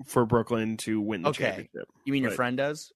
for 0.06 0.24
Brooklyn 0.24 0.76
to 0.78 1.00
win 1.00 1.22
the 1.22 1.30
Okay. 1.30 1.44
championship. 1.44 1.88
you 2.04 2.12
mean 2.12 2.22
your 2.22 2.32
friend 2.32 2.56
does? 2.56 2.92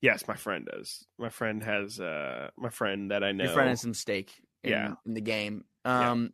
Yes, 0.00 0.26
my 0.26 0.34
friend 0.36 0.66
does. 0.72 1.04
My 1.18 1.28
friend 1.28 1.62
has 1.62 2.00
uh 2.00 2.48
my 2.56 2.70
friend 2.70 3.10
that 3.10 3.22
I 3.22 3.32
know. 3.32 3.44
Your 3.44 3.52
friend 3.52 3.68
has 3.68 3.80
some 3.82 3.94
stake. 3.94 4.32
In, 4.64 4.70
Yeah. 4.70 4.94
in 5.06 5.14
the 5.14 5.20
game. 5.20 5.64
Yeah. 5.84 6.10
Um, 6.12 6.32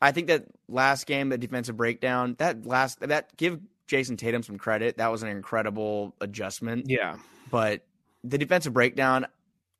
I 0.00 0.12
think 0.12 0.28
that 0.28 0.46
last 0.68 1.06
game, 1.06 1.28
the 1.28 1.38
defensive 1.38 1.76
breakdown, 1.76 2.34
that 2.38 2.64
last 2.66 3.00
that 3.00 3.36
give 3.36 3.60
Jayson 3.86 4.16
Tatum 4.16 4.42
some 4.42 4.56
credit. 4.58 4.96
That 4.98 5.08
was 5.08 5.22
an 5.22 5.28
incredible 5.28 6.14
adjustment. 6.20 6.86
yeah. 6.88 7.16
but 7.50 7.84
the 8.24 8.38
defensive 8.38 8.72
breakdown, 8.72 9.26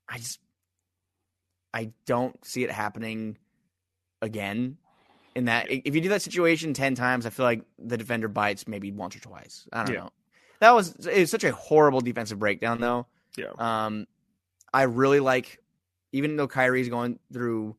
I 0.08 0.18
just 0.18 0.40
I 1.72 1.92
don't 2.06 2.42
see 2.44 2.64
it 2.64 2.70
happening 2.70 3.38
again. 4.22 4.76
In 5.36 5.44
that, 5.44 5.70
if 5.70 5.94
you 5.94 6.00
do 6.00 6.08
that 6.08 6.22
situation 6.22 6.74
ten 6.74 6.94
times, 6.96 7.24
I 7.24 7.30
feel 7.30 7.46
like 7.46 7.62
the 7.78 7.96
defender 7.96 8.26
bites 8.28 8.66
maybe 8.66 8.90
once 8.90 9.14
or 9.14 9.20
twice. 9.20 9.68
I 9.72 9.84
don't 9.84 9.94
Yeah. 9.94 10.00
know. 10.00 10.10
That 10.58 10.72
was 10.72 11.06
it 11.06 11.20
was 11.20 11.30
such 11.30 11.44
a 11.44 11.52
horrible 11.52 12.00
defensive 12.00 12.38
breakdown, 12.40 12.80
though. 12.80 13.06
Yeah. 13.36 13.52
Um, 13.58 14.06
I 14.74 14.82
really 14.82 15.20
like, 15.20 15.58
even 16.12 16.36
though 16.36 16.48
Kyrie's 16.48 16.88
going 16.88 17.18
through 17.32 17.76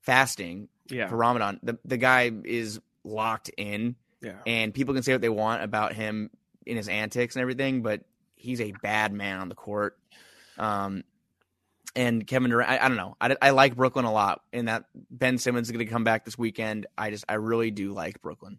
fasting 0.00 0.68
Yeah. 0.90 1.08
for 1.08 1.16
Ramadan, 1.16 1.60
the 1.62 1.78
the 1.84 1.96
guy 1.96 2.30
is 2.44 2.80
locked 3.04 3.50
in 3.56 3.96
Yeah. 4.20 4.34
and 4.46 4.74
people 4.74 4.94
can 4.94 5.02
say 5.02 5.12
what 5.12 5.20
they 5.20 5.28
want 5.28 5.62
about 5.62 5.92
him 5.94 6.30
in 6.66 6.76
his 6.76 6.88
antics 6.88 7.34
and 7.36 7.40
everything, 7.42 7.82
but 7.82 8.02
he's 8.36 8.60
a 8.60 8.72
bad 8.82 9.12
man 9.12 9.38
on 9.40 9.48
the 9.48 9.54
court. 9.54 9.98
Um, 10.58 11.04
and 11.96 12.26
Kevin 12.26 12.50
Durant, 12.50 12.70
I, 12.70 12.78
I 12.84 12.88
don't 12.88 12.96
know. 12.96 13.16
I, 13.20 13.34
I 13.42 13.50
like 13.50 13.74
Brooklyn 13.74 14.04
a 14.04 14.12
lot, 14.12 14.42
and 14.52 14.68
that 14.68 14.84
Ben 15.10 15.38
Simmons 15.38 15.66
is 15.68 15.72
going 15.72 15.84
to 15.84 15.90
come 15.90 16.04
back 16.04 16.24
this 16.24 16.38
weekend. 16.38 16.86
I 16.96 17.10
just, 17.10 17.24
I 17.28 17.34
really 17.34 17.70
do 17.70 17.92
like 17.92 18.22
Brooklyn. 18.22 18.58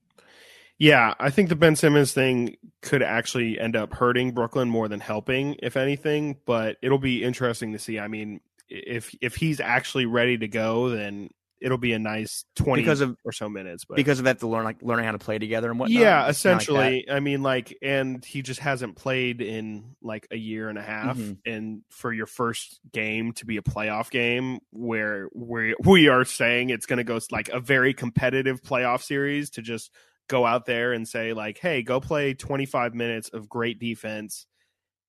Yeah, 0.78 1.14
I 1.20 1.30
think 1.30 1.50
the 1.50 1.56
Ben 1.56 1.76
Simmons 1.76 2.12
thing 2.12 2.58
could 2.82 3.04
actually 3.04 3.60
end 3.60 3.76
up 3.76 3.94
hurting 3.94 4.32
Brooklyn 4.32 4.68
more 4.68 4.88
than 4.88 5.00
helping, 5.00 5.56
if 5.62 5.78
anything. 5.78 6.38
But 6.46 6.78
it'll 6.82 6.98
be 6.98 7.24
interesting 7.24 7.72
to 7.74 7.80
see. 7.80 8.00
I 8.00 8.08
mean, 8.08 8.42
if 8.68 9.16
if 9.22 9.36
he's 9.36 9.60
actually 9.60 10.08
ready 10.08 10.38
to 10.40 10.48
go, 10.48 10.90
then 10.90 11.30
it'll 11.62 11.78
be 11.78 11.94
a 11.94 12.00
nice 12.00 12.44
twenty 12.56 12.82
Because 12.82 13.02
of- 13.02 13.16
or 13.24 13.32
so 13.32 13.48
minutes. 13.48 13.86
But 13.86 13.96
because 13.98 14.20
of 14.20 14.26
that, 14.26 14.40
to 14.40 14.48
learn 14.48 14.64
like 14.64 14.82
learning 14.82 15.06
how 15.06 15.12
to 15.12 15.20
play 15.20 15.38
together 15.40 15.70
and 15.70 15.80
whatnot. 15.80 16.00
yeah, 16.00 16.10
kinda 16.10 16.24
like 16.24 16.30
essentially. 16.32 17.10
I 17.10 17.20
mean, 17.20 17.44
like, 17.44 17.78
and 17.82 18.26
he 18.26 18.42
just 18.42 18.60
hasn't 18.60 18.96
played 18.96 19.42
in 19.42 19.96
like 20.02 20.28
a 20.32 20.36
year 20.38 20.70
and 20.70 20.78
a 20.78 20.82
half, 20.82 21.18
Mhm. 21.18 21.38
and 21.46 21.82
for 21.92 22.12
your 22.12 22.26
first 22.26 22.80
game 22.92 23.34
to 23.34 23.46
be 23.46 23.58
a 23.58 23.62
playoff 23.62 24.10
game, 24.10 24.60
where 24.72 25.30
we 25.34 25.76
we 25.86 26.08
are 26.08 26.26
saying 26.26 26.72
it's 26.72 26.86
going 26.88 26.98
to 26.98 27.04
go 27.04 27.20
like 27.32 27.50
a 27.50 27.60
very 27.60 27.94
competitive 27.94 28.62
playoff 28.62 29.04
series, 29.04 29.52
to 29.52 29.62
just 29.62 29.92
go 30.28 30.46
out 30.46 30.66
there 30.66 30.94
and 30.94 31.08
say 31.08 31.34
like, 31.34 31.58
hey, 31.60 31.84
go 31.84 32.00
play 32.00 32.34
twenty 32.34 32.66
five 32.66 32.96
minutes 32.96 33.30
of 33.30 33.48
great 33.50 33.80
defense, 33.80 34.48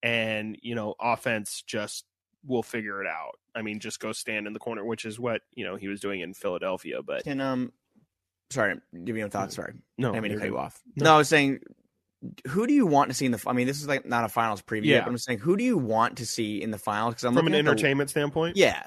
and 0.03 0.59
you 0.63 0.75
know, 0.75 0.95
offense 1.01 1.63
just 1.67 2.05
will 2.47 2.63
figure 2.63 3.01
it 3.03 3.07
out. 3.07 3.39
I 3.55 3.63
mean, 3.63 3.79
just 3.81 4.01
go 4.01 4.13
stand 4.13 4.47
in 4.47 4.53
the 4.53 4.59
corner, 4.59 4.85
which 4.85 5.05
is 5.05 5.19
what 5.19 5.43
you 5.55 5.65
know 5.65 5.77
he 5.77 5.89
was 5.89 6.01
doing 6.01 6.21
in 6.21 6.35
Philadelphia. 6.35 7.03
But 7.03 7.25
Can 7.25 7.41
um, 7.41 7.73
sorry, 8.51 8.77
give 9.05 9.15
me 9.15 9.23
a 9.23 9.29
thought. 9.29 9.53
Sorry, 9.53 9.75
no, 9.99 10.15
I 10.15 10.21
mean 10.21 10.33
to 10.33 10.39
cut 10.39 10.49
you 10.49 10.59
off. 10.59 10.81
No. 10.97 11.05
No. 11.05 11.15
I 11.15 11.19
was 11.19 11.29
saying, 11.29 11.61
who 12.49 12.67
do 12.67 12.73
you 12.73 12.87
want 12.87 13.11
to 13.11 13.15
see 13.15 13.27
in 13.27 13.33
the? 13.33 13.43
I 13.47 13.53
mean, 13.53 13.67
this 13.67 13.81
is 13.81 13.89
like 13.89 14.07
not 14.07 14.25
a 14.25 14.29
finals 14.29 14.63
preview. 14.63 14.87
Yeah. 14.87 15.01
but 15.01 15.09
I'm 15.09 15.15
just 15.15 15.27
saying, 15.27 15.41
who 15.41 15.57
do 15.57 15.65
you 15.65 15.77
want 15.77 16.19
to 16.19 16.27
see 16.27 16.63
in 16.63 16.71
the 16.71 16.79
finals? 16.79 17.15
Because 17.15 17.25
I'm 17.25 17.35
from 17.35 17.47
an 17.47 17.55
at 17.55 17.65
the- 17.65 17.71
entertainment 17.71 18.11
standpoint. 18.11 18.57
Yeah, 18.57 18.85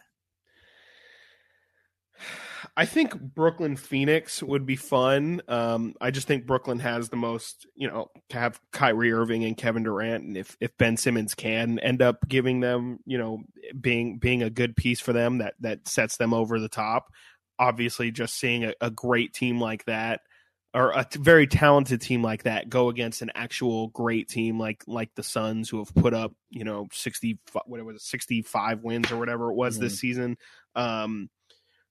I 2.78 2.86
think 2.86 3.18
Brooklyn 3.18 3.78
Phoenix 3.78 4.44
would 4.44 4.66
be 4.66 4.76
fun. 4.76 5.42
Um, 5.48 5.96
I 6.02 6.12
just 6.12 6.28
think 6.28 6.46
Brooklyn 6.46 6.80
has 6.80 7.08
the 7.08 7.16
most, 7.16 7.66
you 7.74 7.88
know, 7.88 8.10
to 8.32 8.38
have 8.38 8.60
Kyrie 8.74 9.14
Irving 9.14 9.46
and 9.46 9.56
Kevin 9.56 9.84
Durant, 9.84 10.26
and 10.26 10.38
if 10.38 10.58
if 10.60 10.78
Ben 10.78 10.98
Simmons 10.98 11.36
can 11.36 11.80
end 11.80 12.02
up 12.02 12.28
giving 12.28 12.60
them, 12.60 13.00
you 13.06 13.18
know, 13.18 13.44
being 13.80 14.18
being 14.18 14.44
a 14.44 14.50
good 14.50 14.76
piece 14.76 15.00
for 15.00 15.14
them 15.14 15.38
that 15.38 15.54
that 15.62 15.88
sets 15.88 16.18
them 16.18 16.34
over 16.34 16.60
the 16.60 16.68
top. 16.68 17.14
Obviously, 17.58 18.12
just 18.12 18.36
seeing 18.36 18.66
a, 18.66 18.74
a 18.82 18.92
great 18.92 19.34
team 19.34 19.62
like 19.62 19.86
that, 19.86 20.20
or 20.74 20.92
a 20.92 21.06
t- 21.06 21.18
very 21.18 21.48
talented 21.48 22.02
team 22.02 22.22
like 22.22 22.44
that, 22.44 22.68
go 22.68 22.90
against 22.90 23.22
an 23.22 23.32
actual 23.36 23.88
great 23.88 24.28
team 24.28 24.60
like 24.60 24.84
like 24.86 25.16
the 25.16 25.24
Suns, 25.24 25.70
who 25.70 25.78
have 25.78 25.96
put 25.96 26.14
up, 26.14 26.34
you 26.50 26.66
know, 26.66 26.88
sixty 26.92 27.40
whatever 27.68 27.94
was 27.94 28.04
sixty 28.04 28.42
five 28.42 28.84
wins 28.84 29.14
or 29.14 29.18
whatever 29.18 29.50
it 29.50 29.56
was 29.56 29.80
this 29.80 29.98
season. 29.98 30.36
Um, 30.76 31.30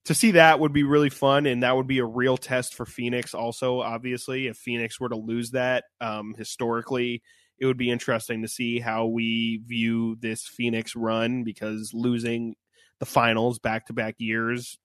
to 0.05 0.14
see 0.14 0.32
that 0.32 0.60
would 0.60 0.72
be 0.72 0.82
really 0.82 1.10
fun 1.10 1.47
and 1.47 1.62
that 1.62 1.76
would 1.76 1.86
be 1.86 1.98
a 1.98 2.05
real 2.05 2.36
test 2.36 2.74
for 2.74 2.86
phoenix 2.86 3.35
also 3.35 3.81
obviously. 3.81 4.47
If 4.47 4.56
phoenix 4.56 5.01
were 5.01 5.09
to 5.09 5.16
lose 5.16 5.51
that 5.52 5.85
um, 6.01 6.35
historically 6.36 7.22
it 7.59 7.66
would 7.66 7.76
be 7.76 7.90
interesting 7.90 8.43
to 8.43 8.48
see 8.48 8.81
how 8.81 9.06
we 9.06 9.60
view 9.64 10.16
this 10.20 10.47
phoenix 10.47 10.97
run 10.97 11.44
because 11.44 11.93
losing 11.94 12.56
the 12.98 13.06
finals 13.06 13.59
back 13.59 13.86
to 13.86 13.93
back 13.93 14.16
years 14.18 14.76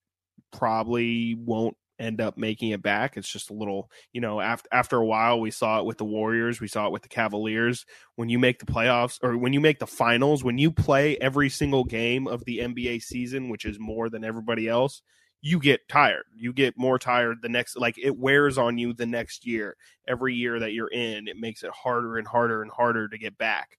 probably 0.51 1.35
won't 1.35 1.75
end 1.99 2.21
up 2.21 2.37
making 2.37 2.69
it 2.69 2.81
back. 2.81 3.17
It's 3.17 3.31
just 3.31 3.49
a 3.49 3.53
little 3.53 3.91
you 4.13 4.21
know 4.21 4.39
after 4.39 4.67
after 4.71 4.97
a 4.97 5.05
while 5.05 5.39
we 5.39 5.51
saw 5.51 5.79
it 5.79 5.85
with 5.85 5.97
the 5.97 6.05
warriors 6.05 6.59
we 6.61 6.67
saw 6.67 6.87
it 6.87 6.91
with 6.91 7.03
the 7.03 7.09
cavaliers. 7.09 7.85
When 8.15 8.29
you 8.29 8.39
make 8.39 8.59
the 8.59 8.65
playoffs 8.65 9.19
or 9.21 9.37
when 9.37 9.53
you 9.53 9.59
make 9.59 9.79
the 9.79 9.87
finals 9.87 10.43
when 10.43 10.57
you 10.57 10.71
play 10.71 11.17
every 11.17 11.49
single 11.49 11.83
game 11.83 12.27
of 12.27 12.45
the 12.45 12.59
nba 12.59 13.01
season 13.01 13.49
which 13.49 13.65
is 13.65 13.79
more 13.79 14.09
than 14.09 14.23
everybody 14.23 14.67
else 14.67 15.01
you 15.41 15.59
get 15.59 15.87
tired. 15.87 16.25
You 16.35 16.51
get 16.51 16.77
more 16.77 16.99
tired 16.99 17.41
the 17.41 17.49
next 17.49 17.77
like 17.77 17.97
it 17.97 18.17
wears 18.17 18.57
on 18.57 18.77
you 18.77 18.93
the 18.93 19.05
next 19.05 19.45
year. 19.45 19.77
Every 20.07 20.35
year 20.35 20.59
that 20.59 20.73
you're 20.73 20.91
in 20.91 21.27
it 21.27 21.37
makes 21.37 21.63
it 21.63 21.71
harder 21.71 22.17
and 22.17 22.27
harder 22.27 22.61
and 22.61 22.71
harder 22.71 23.07
to 23.07 23.17
get 23.17 23.37
back. 23.37 23.77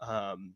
Um 0.00 0.54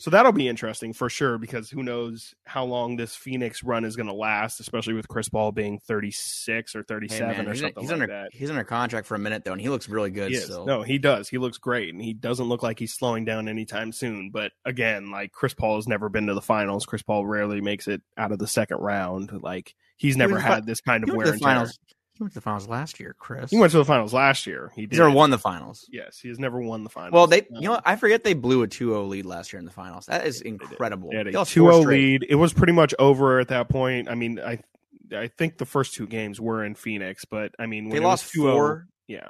so 0.00 0.10
that'll 0.10 0.32
be 0.32 0.48
interesting 0.48 0.94
for 0.94 1.10
sure 1.10 1.36
because 1.36 1.68
who 1.68 1.82
knows 1.82 2.34
how 2.46 2.64
long 2.64 2.96
this 2.96 3.14
Phoenix 3.14 3.62
run 3.62 3.84
is 3.84 3.96
going 3.96 4.06
to 4.06 4.14
last, 4.14 4.58
especially 4.58 4.94
with 4.94 5.06
Chris 5.08 5.28
Paul 5.28 5.52
being 5.52 5.78
36 5.78 6.74
or 6.74 6.78
Hey, 6.78 6.84
37 6.88 7.28
man, 7.28 7.48
or 7.48 7.54
something 7.54 7.74
he's 7.82 7.90
like 7.90 7.92
under 7.92 8.06
that. 8.06 8.30
he's 8.32 8.48
under 8.48 8.64
contract 8.64 9.06
for 9.06 9.14
a 9.14 9.18
minute 9.18 9.44
though, 9.44 9.52
and 9.52 9.60
he 9.60 9.68
looks 9.68 9.90
really 9.90 10.10
good 10.10 10.30
He 10.30 10.38
still. 10.38 10.64
No, 10.64 10.82
he 10.82 10.96
does. 10.96 11.28
He 11.28 11.36
looks 11.36 11.58
great, 11.58 11.92
and 11.92 12.02
he 12.02 12.14
doesn't 12.14 12.48
look 12.48 12.62
like 12.62 12.78
he's 12.78 12.94
slowing 12.94 13.26
down 13.26 13.46
anytime 13.46 13.92
soon. 13.92 14.30
But 14.30 14.52
again, 14.64 15.10
like 15.10 15.32
Chris 15.32 15.52
Paul 15.52 15.76
has 15.76 15.86
never 15.86 16.08
been 16.08 16.28
to 16.28 16.34
the 16.34 16.40
finals. 16.40 16.86
Chris 16.86 17.02
Paul 17.02 17.26
rarely 17.26 17.60
makes 17.60 17.86
it 17.86 18.00
out 18.16 18.32
of 18.32 18.38
the 18.38 18.46
second 18.46 18.78
round. 18.78 19.42
Like 19.42 19.74
he's 19.98 20.16
never 20.16 20.36
fi- 20.40 20.54
had 20.54 20.66
this 20.66 20.80
kind 20.80 21.06
of 21.06 21.14
wear 21.14 21.32
and 21.32 21.42
tear. 21.42 21.66
He 22.20 22.24
went 22.24 22.32
to 22.34 22.38
the 22.38 22.42
finals 22.42 22.68
last 22.68 23.00
year, 23.00 23.16
Chris. 23.18 23.50
He 23.50 23.58
went 23.58 23.72
to 23.72 23.78
the 23.78 23.84
finals 23.86 24.12
last 24.12 24.46
year. 24.46 24.70
He 24.76 24.82
did. 24.82 24.90
He's 24.92 24.98
never 24.98 25.10
won 25.10 25.30
the 25.30 25.38
finals. 25.38 25.88
Yes, 25.90 26.18
he 26.18 26.28
has 26.28 26.38
never 26.38 26.60
won 26.60 26.84
the 26.84 26.90
finals. 26.90 27.14
Well, 27.14 27.26
they, 27.26 27.46
you 27.48 27.56
Um, 27.56 27.62
know, 27.64 27.70
what? 27.70 27.82
I 27.86 27.96
forget 27.96 28.24
they 28.24 28.34
blew 28.34 28.62
a 28.62 28.68
2-0 28.68 29.08
lead 29.08 29.24
last 29.24 29.54
year 29.54 29.58
in 29.58 29.64
the 29.64 29.70
finals. 29.70 30.04
That 30.04 30.26
is 30.26 30.42
incredible. 30.42 31.08
They 31.10 31.16
had 31.16 31.28
a 31.28 31.32
four 31.32 31.44
2-0 31.46 31.86
lead. 31.86 32.26
It 32.28 32.34
was 32.34 32.52
pretty 32.52 32.74
much 32.74 32.94
over 32.98 33.40
at 33.40 33.48
that 33.48 33.70
point. 33.70 34.10
I 34.10 34.14
mean, 34.16 34.38
I 34.38 34.58
I 35.16 35.28
think 35.28 35.56
the 35.56 35.64
first 35.64 35.94
two 35.94 36.06
games 36.06 36.38
were 36.38 36.62
in 36.62 36.74
Phoenix, 36.74 37.24
but 37.24 37.54
I 37.58 37.64
mean, 37.64 37.84
when 37.84 37.92
They 37.92 38.04
it 38.04 38.06
lost 38.06 38.24
was 38.36 38.44
four. 38.44 38.86
Yeah, 39.08 39.28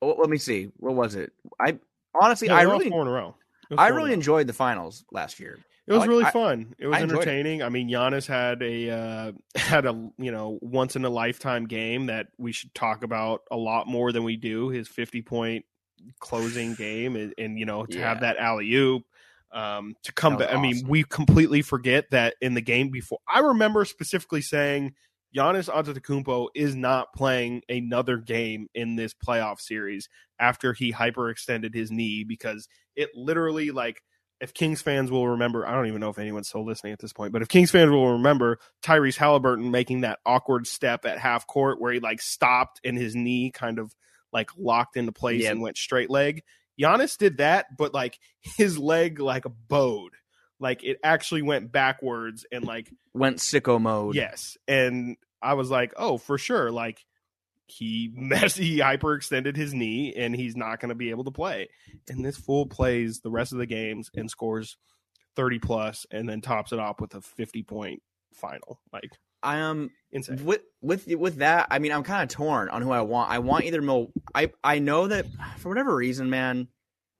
Oh, 0.00 0.14
let 0.16 0.30
me 0.30 0.38
see. 0.38 0.70
What 0.76 0.94
was 0.94 1.16
it? 1.16 1.32
I 1.60 1.78
honestly, 2.14 2.46
No, 2.46 2.54
I 2.54 2.62
really, 2.62 2.90
four 2.90 3.02
in 3.02 3.08
a 3.08 3.10
row. 3.10 3.34
I 3.72 3.74
four 3.74 3.86
in 3.86 3.92
a 3.92 3.96
really 3.96 4.12
enjoyed 4.12 4.46
the 4.46 4.52
finals 4.52 5.04
last 5.10 5.40
year. 5.40 5.58
It 5.86 5.92
was 5.92 6.00
like- 6.00 6.08
really 6.08 6.24
I- 6.24 6.30
fun. 6.30 6.74
It 6.78 6.86
was 6.86 6.96
I 6.96 7.00
enjoyed 7.00 7.18
it. 7.18 7.22
entertaining. 7.22 7.62
I 7.62 7.68
mean, 7.68 7.88
Giannis 7.90 8.26
had 8.26 8.62
a 8.62 8.90
uh, 8.90 9.32
had 9.56 9.86
a 9.86 10.10
you 10.18 10.32
know 10.32 10.58
once 10.62 10.96
in 10.96 11.04
a 11.04 11.10
lifetime 11.10 11.66
game 11.66 12.06
that 12.06 12.28
we 12.38 12.52
should 12.52 12.74
talk 12.74 13.04
about 13.04 13.42
a 13.50 13.56
lot 13.56 13.86
more 13.86 14.12
than 14.12 14.24
we 14.24 14.36
do. 14.36 14.68
His 14.70 14.88
fifty 14.88 15.22
point 15.22 15.64
closing 16.20 16.74
game, 16.76 17.16
and, 17.16 17.34
and 17.38 17.58
you 17.58 17.66
know 17.66 17.84
to 17.86 17.98
have 18.00 18.20
that 18.20 18.36
alley 18.38 18.72
oop. 18.74 19.02
Um, 19.52 19.94
to 20.02 20.12
come 20.12 20.36
back, 20.36 20.52
I 20.52 20.60
mean, 20.60 20.84
we 20.88 21.04
completely 21.04 21.62
forget 21.62 22.10
that 22.10 22.34
in 22.40 22.54
the 22.54 22.60
game 22.60 22.88
before. 22.90 23.20
I 23.32 23.38
remember 23.38 23.84
specifically 23.84 24.40
saying 24.42 24.94
Giannis 25.36 25.68
Antetokounmpo 25.68 26.48
is 26.56 26.74
not 26.74 27.12
playing 27.14 27.62
another 27.68 28.16
game 28.16 28.66
in 28.74 28.96
this 28.96 29.14
playoff 29.14 29.60
series 29.60 30.08
after 30.40 30.72
he 30.72 30.92
hyperextended 30.92 31.72
his 31.72 31.92
knee 31.92 32.24
because 32.24 32.66
it 32.96 33.10
literally 33.14 33.70
like 33.70 34.02
if 34.40 34.52
Kings 34.52 34.82
fans 34.82 35.10
will 35.10 35.28
remember, 35.28 35.66
I 35.66 35.72
don't 35.72 35.86
even 35.86 36.00
know 36.00 36.10
if 36.10 36.18
anyone's 36.18 36.48
still 36.48 36.64
listening 36.66 36.92
at 36.92 36.98
this 36.98 37.12
point, 37.12 37.32
but 37.32 37.42
if 37.42 37.48
Kings 37.48 37.70
fans 37.70 37.90
will 37.90 38.12
remember 38.12 38.58
Tyrese 38.82 39.16
Halliburton 39.16 39.70
making 39.70 40.02
that 40.02 40.18
awkward 40.26 40.66
step 40.66 41.04
at 41.04 41.18
half 41.18 41.46
court 41.46 41.80
where 41.80 41.92
he 41.92 42.00
like 42.00 42.20
stopped 42.20 42.80
and 42.84 42.96
his 42.98 43.14
knee 43.14 43.50
kind 43.50 43.78
of 43.78 43.94
like 44.32 44.50
locked 44.58 44.96
into 44.96 45.12
place 45.12 45.42
Yep. 45.42 45.52
and 45.52 45.62
went 45.62 45.76
straight 45.76 46.10
leg. 46.10 46.42
Giannis 46.80 47.16
did 47.16 47.38
that, 47.38 47.66
but 47.78 47.94
like 47.94 48.18
his 48.58 48.78
leg 48.78 49.20
like 49.20 49.44
bowed. 49.68 50.12
Like 50.60 50.82
it 50.84 50.98
actually 51.04 51.42
went 51.42 51.72
backwards 51.72 52.44
and 52.50 52.64
like 52.64 52.90
Went 53.12 53.38
sicko 53.38 53.80
mode. 53.80 54.14
Yes. 54.16 54.56
And 54.66 55.16
I 55.40 55.54
was 55.54 55.70
like, 55.70 55.92
oh, 55.96 56.18
for 56.18 56.38
sure. 56.38 56.70
Like 56.70 57.04
he 57.66 58.10
messed, 58.14 58.58
he 58.58 58.78
hyperextended 58.78 59.56
his 59.56 59.74
knee 59.74 60.14
and 60.14 60.34
he's 60.34 60.56
not 60.56 60.80
going 60.80 60.90
to 60.90 60.94
be 60.94 61.10
able 61.10 61.24
to 61.24 61.30
play. 61.30 61.68
And 62.08 62.24
this 62.24 62.36
fool 62.36 62.66
plays 62.66 63.20
the 63.20 63.30
rest 63.30 63.52
of 63.52 63.58
the 63.58 63.66
games 63.66 64.10
and 64.14 64.30
scores 64.30 64.76
30 65.36 65.58
plus 65.58 66.06
and 66.10 66.28
then 66.28 66.40
tops 66.40 66.72
it 66.72 66.78
off 66.78 67.00
with 67.00 67.14
a 67.14 67.20
50 67.20 67.62
point 67.62 68.02
final. 68.32 68.80
Like 68.92 69.10
I 69.42 69.58
am 69.58 69.90
insane. 70.10 70.44
with 70.44 70.62
with 70.80 71.06
with 71.06 71.36
that. 71.36 71.68
I 71.70 71.78
mean, 71.78 71.92
I'm 71.92 72.02
kind 72.02 72.22
of 72.22 72.34
torn 72.34 72.70
on 72.70 72.82
who 72.82 72.90
I 72.90 73.02
want. 73.02 73.30
I 73.30 73.38
want 73.38 73.64
either 73.64 73.82
Mil. 73.82 74.10
I 74.34 74.50
I 74.64 74.78
know 74.78 75.06
that 75.08 75.26
for 75.58 75.68
whatever 75.68 75.94
reason, 75.94 76.30
man. 76.30 76.68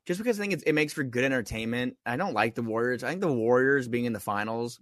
Just 0.07 0.19
because 0.19 0.39
I 0.39 0.43
think 0.43 0.53
it's, 0.53 0.63
it 0.65 0.73
makes 0.73 0.93
for 0.93 1.03
good 1.03 1.25
entertainment. 1.25 1.97
I 2.05 2.17
don't 2.17 2.35
like 2.35 2.55
the 2.55 2.63
Warriors. 2.63 3.03
I 3.03 3.09
think 3.09 3.23
the 3.23 3.33
Warriors 3.33 3.89
being 3.89 4.05
in 4.05 4.13
the 4.13 4.21
finals 4.21 4.79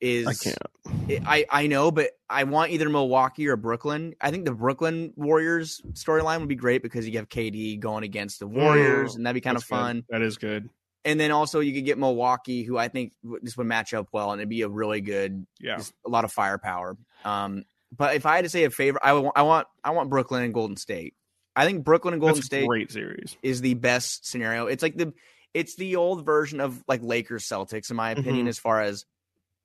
is 0.00 0.26
I 0.26 0.34
can't. 0.34 1.26
I 1.26 1.44
I 1.50 1.66
know, 1.66 1.90
but 1.90 2.10
I 2.30 2.44
want 2.44 2.70
either 2.72 2.88
Milwaukee 2.88 3.48
or 3.48 3.56
Brooklyn. 3.56 4.14
I 4.20 4.30
think 4.30 4.44
the 4.44 4.52
Brooklyn 4.54 5.12
Warriors 5.16 5.80
storyline 5.92 6.40
would 6.40 6.48
be 6.48 6.54
great 6.54 6.82
because 6.82 7.08
you 7.08 7.16
have 7.18 7.28
KD 7.28 7.80
going 7.80 8.04
against 8.04 8.38
the 8.40 8.46
Warriors, 8.46 9.14
and 9.16 9.24
that'd 9.26 9.34
be 9.34 9.40
kind 9.40 9.56
of 9.56 9.62
That's 9.62 9.70
good. 9.70 9.76
fun. 9.76 10.04
That 10.10 10.22
is 10.22 10.36
good. 10.36 10.68
And 11.04 11.18
then 11.18 11.30
also 11.30 11.60
you 11.60 11.72
could 11.72 11.84
get 11.84 11.96
Milwaukee, 11.98 12.64
who 12.64 12.76
I 12.76 12.88
think 12.88 13.12
this 13.42 13.56
would 13.56 13.66
match 13.66 13.94
up 13.94 14.08
well, 14.12 14.32
and 14.32 14.40
it'd 14.40 14.48
be 14.50 14.62
a 14.62 14.68
really 14.68 15.00
good, 15.00 15.46
Yeah. 15.60 15.76
just 15.76 15.94
a 16.06 16.10
lot 16.10 16.24
of 16.24 16.32
firepower. 16.32 16.96
Um, 17.24 17.64
but 17.96 18.14
if 18.16 18.26
I 18.26 18.34
had 18.36 18.44
to 18.44 18.50
say 18.50 18.64
a 18.64 18.70
favorite, 18.70 19.02
I, 19.04 19.12
would- 19.14 19.30
I 19.34 19.42
want 19.42 19.66
I 19.82 19.90
want 19.90 20.10
Brooklyn 20.10 20.42
and 20.42 20.52
Golden 20.52 20.76
State. 20.76 21.14
I 21.56 21.64
think 21.64 21.84
Brooklyn 21.84 22.14
and 22.14 22.20
Golden 22.20 22.36
That's 22.36 22.46
State 22.46 22.66
great 22.68 22.92
series. 22.92 23.36
is 23.42 23.60
the 23.62 23.74
best 23.74 24.26
scenario. 24.26 24.66
It's 24.66 24.82
like 24.82 24.96
the 24.96 25.12
it's 25.54 25.76
the 25.76 25.96
old 25.96 26.26
version 26.26 26.60
of 26.60 26.84
like 26.86 27.02
Lakers 27.02 27.44
Celtics, 27.48 27.90
in 27.90 27.96
my 27.96 28.10
opinion, 28.10 28.46
Mhm. 28.46 28.50
as 28.50 28.58
far 28.58 28.82
as 28.82 29.06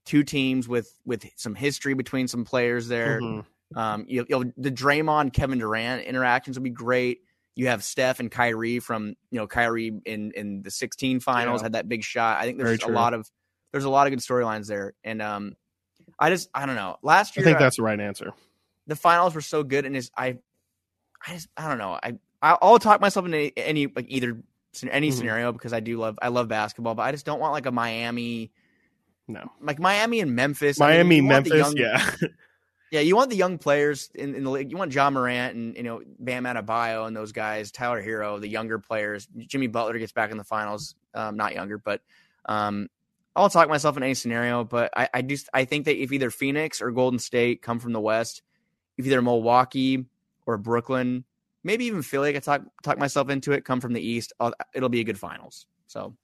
two 0.05 0.23
teams 0.23 0.67
with 0.67 0.93
with 1.05 1.25
some 1.35 1.55
history 1.55 1.93
between 1.93 2.27
some 2.27 2.43
players 2.45 2.88
there. 2.88 3.19
Mhm. 3.21 3.45
Um, 3.75 4.05
you, 4.07 4.25
you'll, 4.30 4.43
the 4.57 4.71
Draymond 4.71 5.34
Kevin 5.34 5.57
Durant 5.57 6.03
interactions 6.05 6.57
will 6.57 6.63
be 6.63 6.69
great. 6.69 7.21
You 7.55 7.67
have 7.67 7.84
Steph 7.84 8.19
and 8.19 8.30
Kyrie 8.30 8.80
from 8.80 9.15
you 9.31 9.39
know 9.39 9.47
Kyrie 9.47 9.91
in 10.05 10.31
in 10.35 10.61
the 10.61 10.71
16 10.71 11.19
finals 11.19 11.61
Yeah. 11.61 11.65
had 11.65 11.73
that 11.73 11.89
big 11.89 12.03
shot. 12.03 12.39
I 12.39 12.43
think 12.45 12.57
there's 12.57 12.84
a 12.84 12.88
lot 12.88 13.13
of 13.13 13.30
there's 13.71 13.85
a 13.85 13.89
lot 13.89 14.05
of 14.07 14.11
good 14.11 14.19
storylines 14.19 14.67
there, 14.67 14.93
and 15.03 15.21
um, 15.21 15.55
I 16.19 16.30
just 16.30 16.49
I 16.53 16.65
don't 16.65 16.75
know. 16.75 16.97
Last 17.01 17.35
year 17.35 17.43
I 17.43 17.47
think 17.47 17.59
that's 17.59 17.77
the 17.77 17.84
right 17.84 17.99
answer. 17.99 18.34
the 18.88 18.95
finals 18.95 19.34
were 19.34 19.41
so 19.41 19.63
good, 19.63 19.85
and 19.85 19.95
is 19.95 20.11
I, 20.17 20.38
I 21.25 21.34
just 21.34 21.47
I 21.57 21.67
don't 21.67 21.77
know. 21.77 21.97
I 22.01 22.13
I- 22.41 22.57
I'll 22.61 22.77
talk 22.80 22.99
myself 23.01 23.25
into 23.25 23.57
any, 23.57 23.88
like 23.88 24.05
either 24.09 24.38
any 24.91 25.09
Mhm. 25.09 25.13
scenario 25.13 25.51
because 25.51 25.71
I 25.73 25.80
do 25.80 25.97
love 25.97 26.19
I 26.21 26.27
love 26.27 26.47
basketball, 26.47 26.93
but 26.95 27.03
I 27.03 27.11
just 27.11 27.25
don't 27.25 27.39
want 27.39 27.53
like 27.53 27.65
a 27.65 27.71
Miami. 27.71 28.51
No. 29.27 29.51
Like 29.61 29.79
Miami 29.79 30.19
and 30.19 30.35
Memphis. 30.35 30.79
I 30.81 30.87
mean, 30.87 30.95
Miami, 30.95 31.21
want 31.21 31.45
the 31.45 31.55
Memphis, 31.55 31.75
young- 31.75 31.77
yeah. 32.21 32.27
yeah, 32.91 32.99
you 32.99 33.15
want 33.15 33.29
the 33.29 33.35
young 33.35 33.57
players 33.57 34.09
in, 34.13 34.35
in 34.35 34.43
the 34.43 34.49
league. 34.51 34.69
You 34.69 34.77
want 34.77 34.91
John 34.91 35.13
Morant 35.13 35.55
and 35.55 35.75
you 35.75 35.83
know 35.83 36.01
Bam 36.19 36.43
Adebayo 36.43 37.07
and 37.07 37.15
those 37.15 37.31
guys, 37.31 37.71
Tyler 37.71 38.03
Herro, 38.03 38.39
the 38.39 38.47
younger 38.47 38.79
players. 38.79 39.27
Jimmy 39.37 39.67
Butler 39.67 39.97
gets 39.97 40.11
back 40.11 40.31
in 40.31 40.37
the 40.37 40.43
finals, 40.43 40.95
um, 41.13 41.37
not 41.37 41.55
younger, 41.55 41.77
but 41.77 42.01
um, 42.45 42.89
I'll 43.35 43.49
talk 43.49 43.69
myself 43.69 43.97
in 43.97 44.03
any 44.03 44.13
scenario. 44.13 44.63
But 44.63 44.91
I, 44.95 45.09
I 45.13 45.21
just 45.21 45.49
I 45.53 45.65
think 45.65 45.85
that 45.85 46.01
if 46.01 46.11
either 46.11 46.29
Phoenix 46.29 46.81
or 46.81 46.91
Golden 46.91 47.19
State 47.19 47.61
come 47.61 47.79
from 47.79 47.93
the 47.93 48.01
West, 48.01 48.43
if 48.97 49.05
either 49.05 49.21
Milwaukee 49.21 50.05
or 50.45 50.57
Brooklyn, 50.57 51.23
maybe 51.63 51.85
even 51.85 52.03
Philly, 52.03 52.29
I 52.29 52.33
could 52.33 52.43
talk 52.43 52.61
talk 52.83 52.99
myself 52.99 53.29
into 53.29 53.53
it, 53.53 53.65
come 53.65 53.81
from 53.81 53.93
the 53.93 54.05
East, 54.05 54.33
I'll, 54.39 54.53
it'll 54.73 54.89
be 54.89 54.99
a 54.99 55.05
good 55.05 55.17
finals. 55.17 55.65
So, 55.87 56.15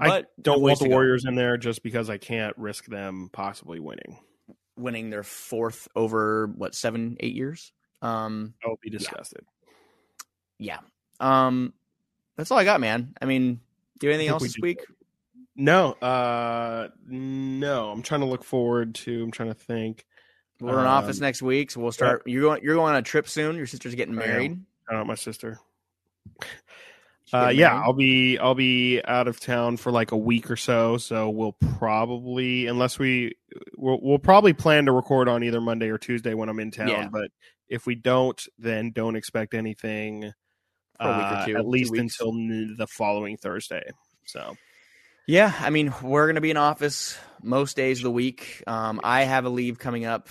I 0.00 0.08
but 0.08 0.26
Don't 0.40 0.60
want 0.60 0.78
the 0.78 0.84
to 0.84 0.88
go. 0.90 0.94
Warriors 0.94 1.24
in 1.24 1.34
there 1.34 1.56
just 1.56 1.82
because 1.82 2.08
I 2.08 2.18
can't 2.18 2.56
risk 2.56 2.86
them 2.86 3.30
possibly 3.32 3.80
winning. 3.80 4.18
winning 4.76 5.10
their 5.10 5.24
fourth 5.24 5.88
over 5.96 6.46
what 6.46 6.74
seven 6.74 7.16
eight 7.20 7.34
years. 7.34 7.72
Um, 8.00 8.54
I 8.64 8.68
will 8.68 8.78
be 8.80 8.90
disgusted. 8.90 9.44
yeah. 10.58 10.78
Um, 11.20 11.72
that's 12.36 12.52
all 12.52 12.58
I 12.58 12.64
got, 12.64 12.80
man. 12.80 13.12
I 13.20 13.24
mean, 13.24 13.60
do 13.98 14.06
you 14.06 14.12
have 14.12 14.20
anything 14.20 14.32
else 14.32 14.42
we 14.42 14.48
this 14.48 14.56
week? 14.62 14.78
No, 15.56 15.94
uh, 15.94 16.88
no. 17.08 17.90
I'm 17.90 18.02
trying 18.02 18.20
to 18.20 18.26
look 18.28 18.44
forward 18.44 18.94
to. 18.96 19.24
I'm 19.24 19.32
trying 19.32 19.48
to 19.48 19.54
think. 19.56 20.06
We're 20.60 20.74
in 20.74 20.78
Um, 20.80 20.86
office 20.86 21.18
next 21.18 21.42
week, 21.42 21.72
so 21.72 21.80
we'll 21.80 21.90
start. 21.90 22.22
You're 22.26 22.42
going. 22.42 22.62
You're 22.62 22.76
going 22.76 22.92
on 22.92 22.98
a 23.00 23.02
trip 23.02 23.28
soon. 23.28 23.56
Your 23.56 23.66
sister's 23.66 23.96
getting 23.96 24.14
married. 24.14 24.60
Shout 24.88 25.00
out 25.00 25.06
my 25.08 25.16
sister. 25.16 25.58
Uh, 27.32 27.48
yeah. 27.48 27.80
I'll 27.80 27.92
be 27.92 28.38
I'll 28.38 28.54
be 28.54 29.02
out 29.04 29.28
of 29.28 29.38
town 29.40 29.76
for 29.76 29.92
like 29.92 30.12
a 30.12 30.16
week 30.16 30.50
or 30.50 30.56
so. 30.56 30.96
So 30.96 31.28
we'll 31.30 31.56
probably, 31.78 32.66
unless 32.66 32.98
we, 32.98 33.36
we'll, 33.76 33.98
we'll 34.02 34.18
probably 34.18 34.52
plan 34.52 34.86
to 34.86 34.92
record 34.92 35.28
on 35.28 35.44
either 35.44 35.60
Monday 35.60 35.88
or 35.88 35.98
Tuesday 35.98 36.34
when 36.34 36.48
I'm 36.48 36.60
in 36.60 36.70
town. 36.70 36.88
Yeah. 36.88 37.08
But 37.10 37.30
if 37.68 37.86
we 37.86 37.94
don't, 37.94 38.40
then 38.58 38.92
don't 38.92 39.16
expect 39.16 39.54
anything 39.54 40.32
For 41.00 41.08
a 41.08 41.16
week 41.16 41.54
or 41.54 41.56
uh, 41.56 41.60
at 41.60 41.68
least 41.68 41.92
weeks. 41.92 42.18
until 42.18 42.32
the 42.76 42.86
following 42.88 43.36
Thursday. 43.36 43.90
So 44.24 44.56
Yeah, 45.26 45.52
I 45.60 45.70
mean, 45.70 45.92
we're 46.02 46.26
going 46.26 46.36
to 46.36 46.40
be 46.40 46.50
in 46.50 46.56
office 46.56 47.18
most 47.42 47.76
days 47.76 47.98
of 47.98 48.04
the 48.04 48.10
week. 48.10 48.62
Um, 48.66 49.00
I 49.04 49.24
have 49.24 49.44
a 49.44 49.50
leave 49.50 49.78
coming 49.78 50.06
up 50.06 50.28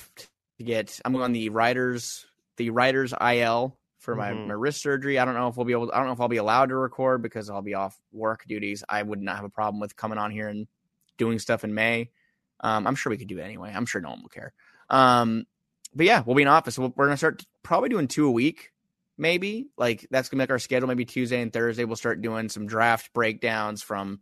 to 0.58 0.64
get. 0.64 1.00
I'm 1.06 1.16
on 1.16 1.32
the 1.32 1.50
writers, 1.50 2.26
the 2.58 2.72
writers 2.72 3.14
IL 3.22 3.78
for 4.08 4.16
my, 4.16 4.32
Mhm. 4.32 4.48
my 4.48 4.54
wrist 4.54 4.82
surgery. 4.82 5.20
I 5.20 5.26
don't 5.26 5.34
know 5.34 5.50
if 5.50 5.58
we'll 5.58 5.66
be 5.66 5.74
able. 5.74 5.92
I 5.94 5.98
don't 5.98 6.06
know 6.06 6.14
if 6.14 6.22
I'll 6.22 6.30
be 6.30 6.38
allowed 6.38 6.70
to 6.70 6.78
record 6.78 7.22
because 7.22 7.50
I'll 7.50 7.62
be 7.62 7.74
off 7.74 8.00
work 8.14 8.46
duties. 8.48 8.82
I 8.88 9.04
would 9.04 9.22
not 9.22 9.36
have 9.36 9.44
a 9.44 9.50
problem 9.50 9.82
with 9.82 9.98
coming 9.98 10.18
on 10.18 10.32
here 10.32 10.48
and 10.48 10.66
doing 11.18 11.40
stuff 11.40 11.66
in 11.66 11.74
May. 11.74 12.10
Um, 12.62 12.88
I'm 12.88 12.96
sure 12.96 13.10
we 13.10 13.18
could 13.18 13.28
do 13.28 13.38
it 13.38 13.42
anyway. 13.42 13.74
I'm 13.76 13.86
sure 13.86 14.00
no 14.00 14.12
one 14.12 14.22
will 14.22 14.30
care. 14.30 14.54
Um, 14.90 15.46
but 15.94 16.06
yeah, 16.06 16.24
we'll 16.26 16.38
be 16.38 16.42
in 16.44 16.48
office. 16.48 16.80
We're 16.80 16.88
gonna 16.88 17.18
start 17.18 17.46
probably 17.64 17.90
doing 17.90 18.08
two 18.08 18.28
a 18.28 18.32
week, 18.32 18.72
maybe. 19.18 19.68
Like 19.78 20.08
that's 20.10 20.30
gonna 20.30 20.40
make 20.42 20.52
our 20.52 20.58
schedule. 20.60 20.88
Maybe 20.88 21.04
Tuesday 21.04 21.42
and 21.42 21.52
Thursday 21.52 21.84
we'll 21.84 21.98
start 21.98 22.22
doing 22.22 22.48
some 22.48 22.66
draft 22.66 23.12
breakdowns 23.12 23.84
from 23.84 24.22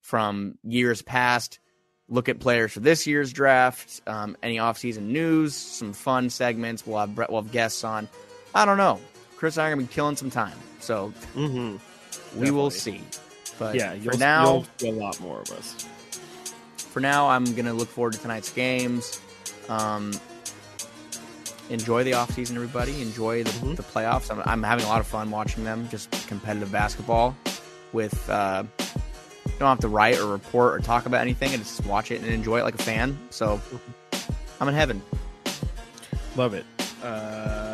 from 0.00 0.58
years 0.62 1.02
past. 1.02 1.58
Look 2.06 2.28
at 2.28 2.38
players 2.38 2.70
for 2.72 2.78
this 2.78 3.04
year's 3.08 3.32
draft. 3.32 4.00
Um, 4.06 4.36
any 4.44 4.58
offseason 4.58 5.06
news, 5.06 5.56
some 5.56 5.92
fun 5.92 6.30
segments. 6.30 6.86
We'll 6.86 7.00
have 7.00 7.16
Brett. 7.16 7.32
We'll 7.32 7.42
have 7.42 7.50
guests 7.50 7.82
on. 7.82 8.08
I 8.54 8.64
don't 8.64 8.76
know. 8.76 9.00
Chris 9.44 9.58
and 9.58 9.64
I 9.64 9.68
are 9.68 9.74
gonna 9.74 9.86
be 9.86 9.92
killing 9.92 10.16
some 10.16 10.30
time, 10.30 10.56
so 10.80 11.12
mhm. 11.34 11.78
we 12.34 12.50
will 12.50 12.70
see. 12.70 13.02
But 13.58 13.74
yeah, 13.74 13.94
for 13.96 14.16
now, 14.16 14.64
a 14.82 14.90
lot 14.90 15.20
more 15.20 15.42
of 15.42 15.50
us. 15.50 15.86
for 16.78 17.00
now, 17.00 17.28
I'm 17.28 17.44
gonna 17.54 17.74
look 17.74 17.90
forward 17.90 18.14
to 18.14 18.18
tonight's 18.20 18.50
games. 18.50 19.20
Um, 19.68 20.14
enjoy 21.68 22.04
the 22.04 22.12
offseason, 22.12 22.54
everybody. 22.54 23.02
Enjoy 23.02 23.44
the, 23.44 23.50
Mhm. 23.50 23.76
the 23.76 23.82
playoffs. 23.82 24.30
I'm, 24.30 24.40
I'm 24.46 24.62
having 24.62 24.86
a 24.86 24.88
lot 24.88 25.00
of 25.00 25.06
fun 25.06 25.30
watching 25.30 25.62
them. 25.62 25.90
Just 25.90 26.10
competitive 26.26 26.72
basketball 26.72 27.36
with. 27.92 28.30
Uh, 28.30 28.64
you 28.78 29.58
don't 29.58 29.68
have 29.68 29.80
to 29.80 29.88
write 29.88 30.18
or 30.20 30.26
report 30.26 30.72
or 30.72 30.78
talk 30.78 31.04
about 31.04 31.20
anything. 31.20 31.52
and 31.52 31.62
just 31.62 31.84
watch 31.84 32.10
it 32.10 32.22
and 32.22 32.32
enjoy 32.32 32.60
it 32.60 32.62
like 32.62 32.76
a 32.76 32.82
fan. 32.82 33.18
So 33.28 33.60
I'm 34.58 34.68
in 34.68 34.74
heaven. 34.74 35.02
Love 36.34 36.54
it. 36.54 36.64
Uh, 37.02 37.73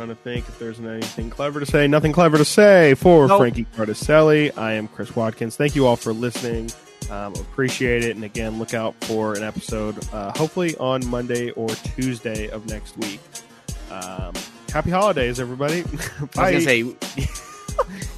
trying 0.00 0.08
to 0.08 0.14
think 0.14 0.48
if 0.48 0.58
there's 0.58 0.80
anything 0.80 1.28
clever 1.28 1.60
to 1.60 1.66
say. 1.66 1.86
Nothing 1.86 2.10
clever 2.10 2.38
to 2.38 2.44
say 2.44 2.94
for 2.94 3.26
Nope. 3.28 3.38
Frankie 3.38 3.66
Cardicelli. 3.76 4.56
I 4.56 4.72
am 4.72 4.88
Chris 4.88 5.14
Watkins. 5.14 5.56
Thank 5.56 5.76
you 5.76 5.86
all 5.86 5.96
for 5.96 6.14
listening. 6.14 6.70
Um, 7.10 7.34
appreciate 7.34 8.02
it. 8.04 8.16
And 8.16 8.24
again, 8.24 8.58
look 8.58 8.72
out 8.72 8.94
for 9.04 9.34
an 9.34 9.42
episode, 9.42 9.98
uh, 10.14 10.32
hopefully 10.38 10.74
on 10.78 11.06
Monday 11.06 11.50
or 11.50 11.68
Tuesday 11.68 12.48
of 12.48 12.66
next 12.66 12.96
week. 12.96 13.20
Um, 13.90 14.32
happy 14.72 14.88
holidays, 14.90 15.38
everybody. 15.38 15.80
I 15.84 15.84
was 16.22 16.30
Bye. 16.34 16.52
gonna 16.52 16.60
say 16.62 16.82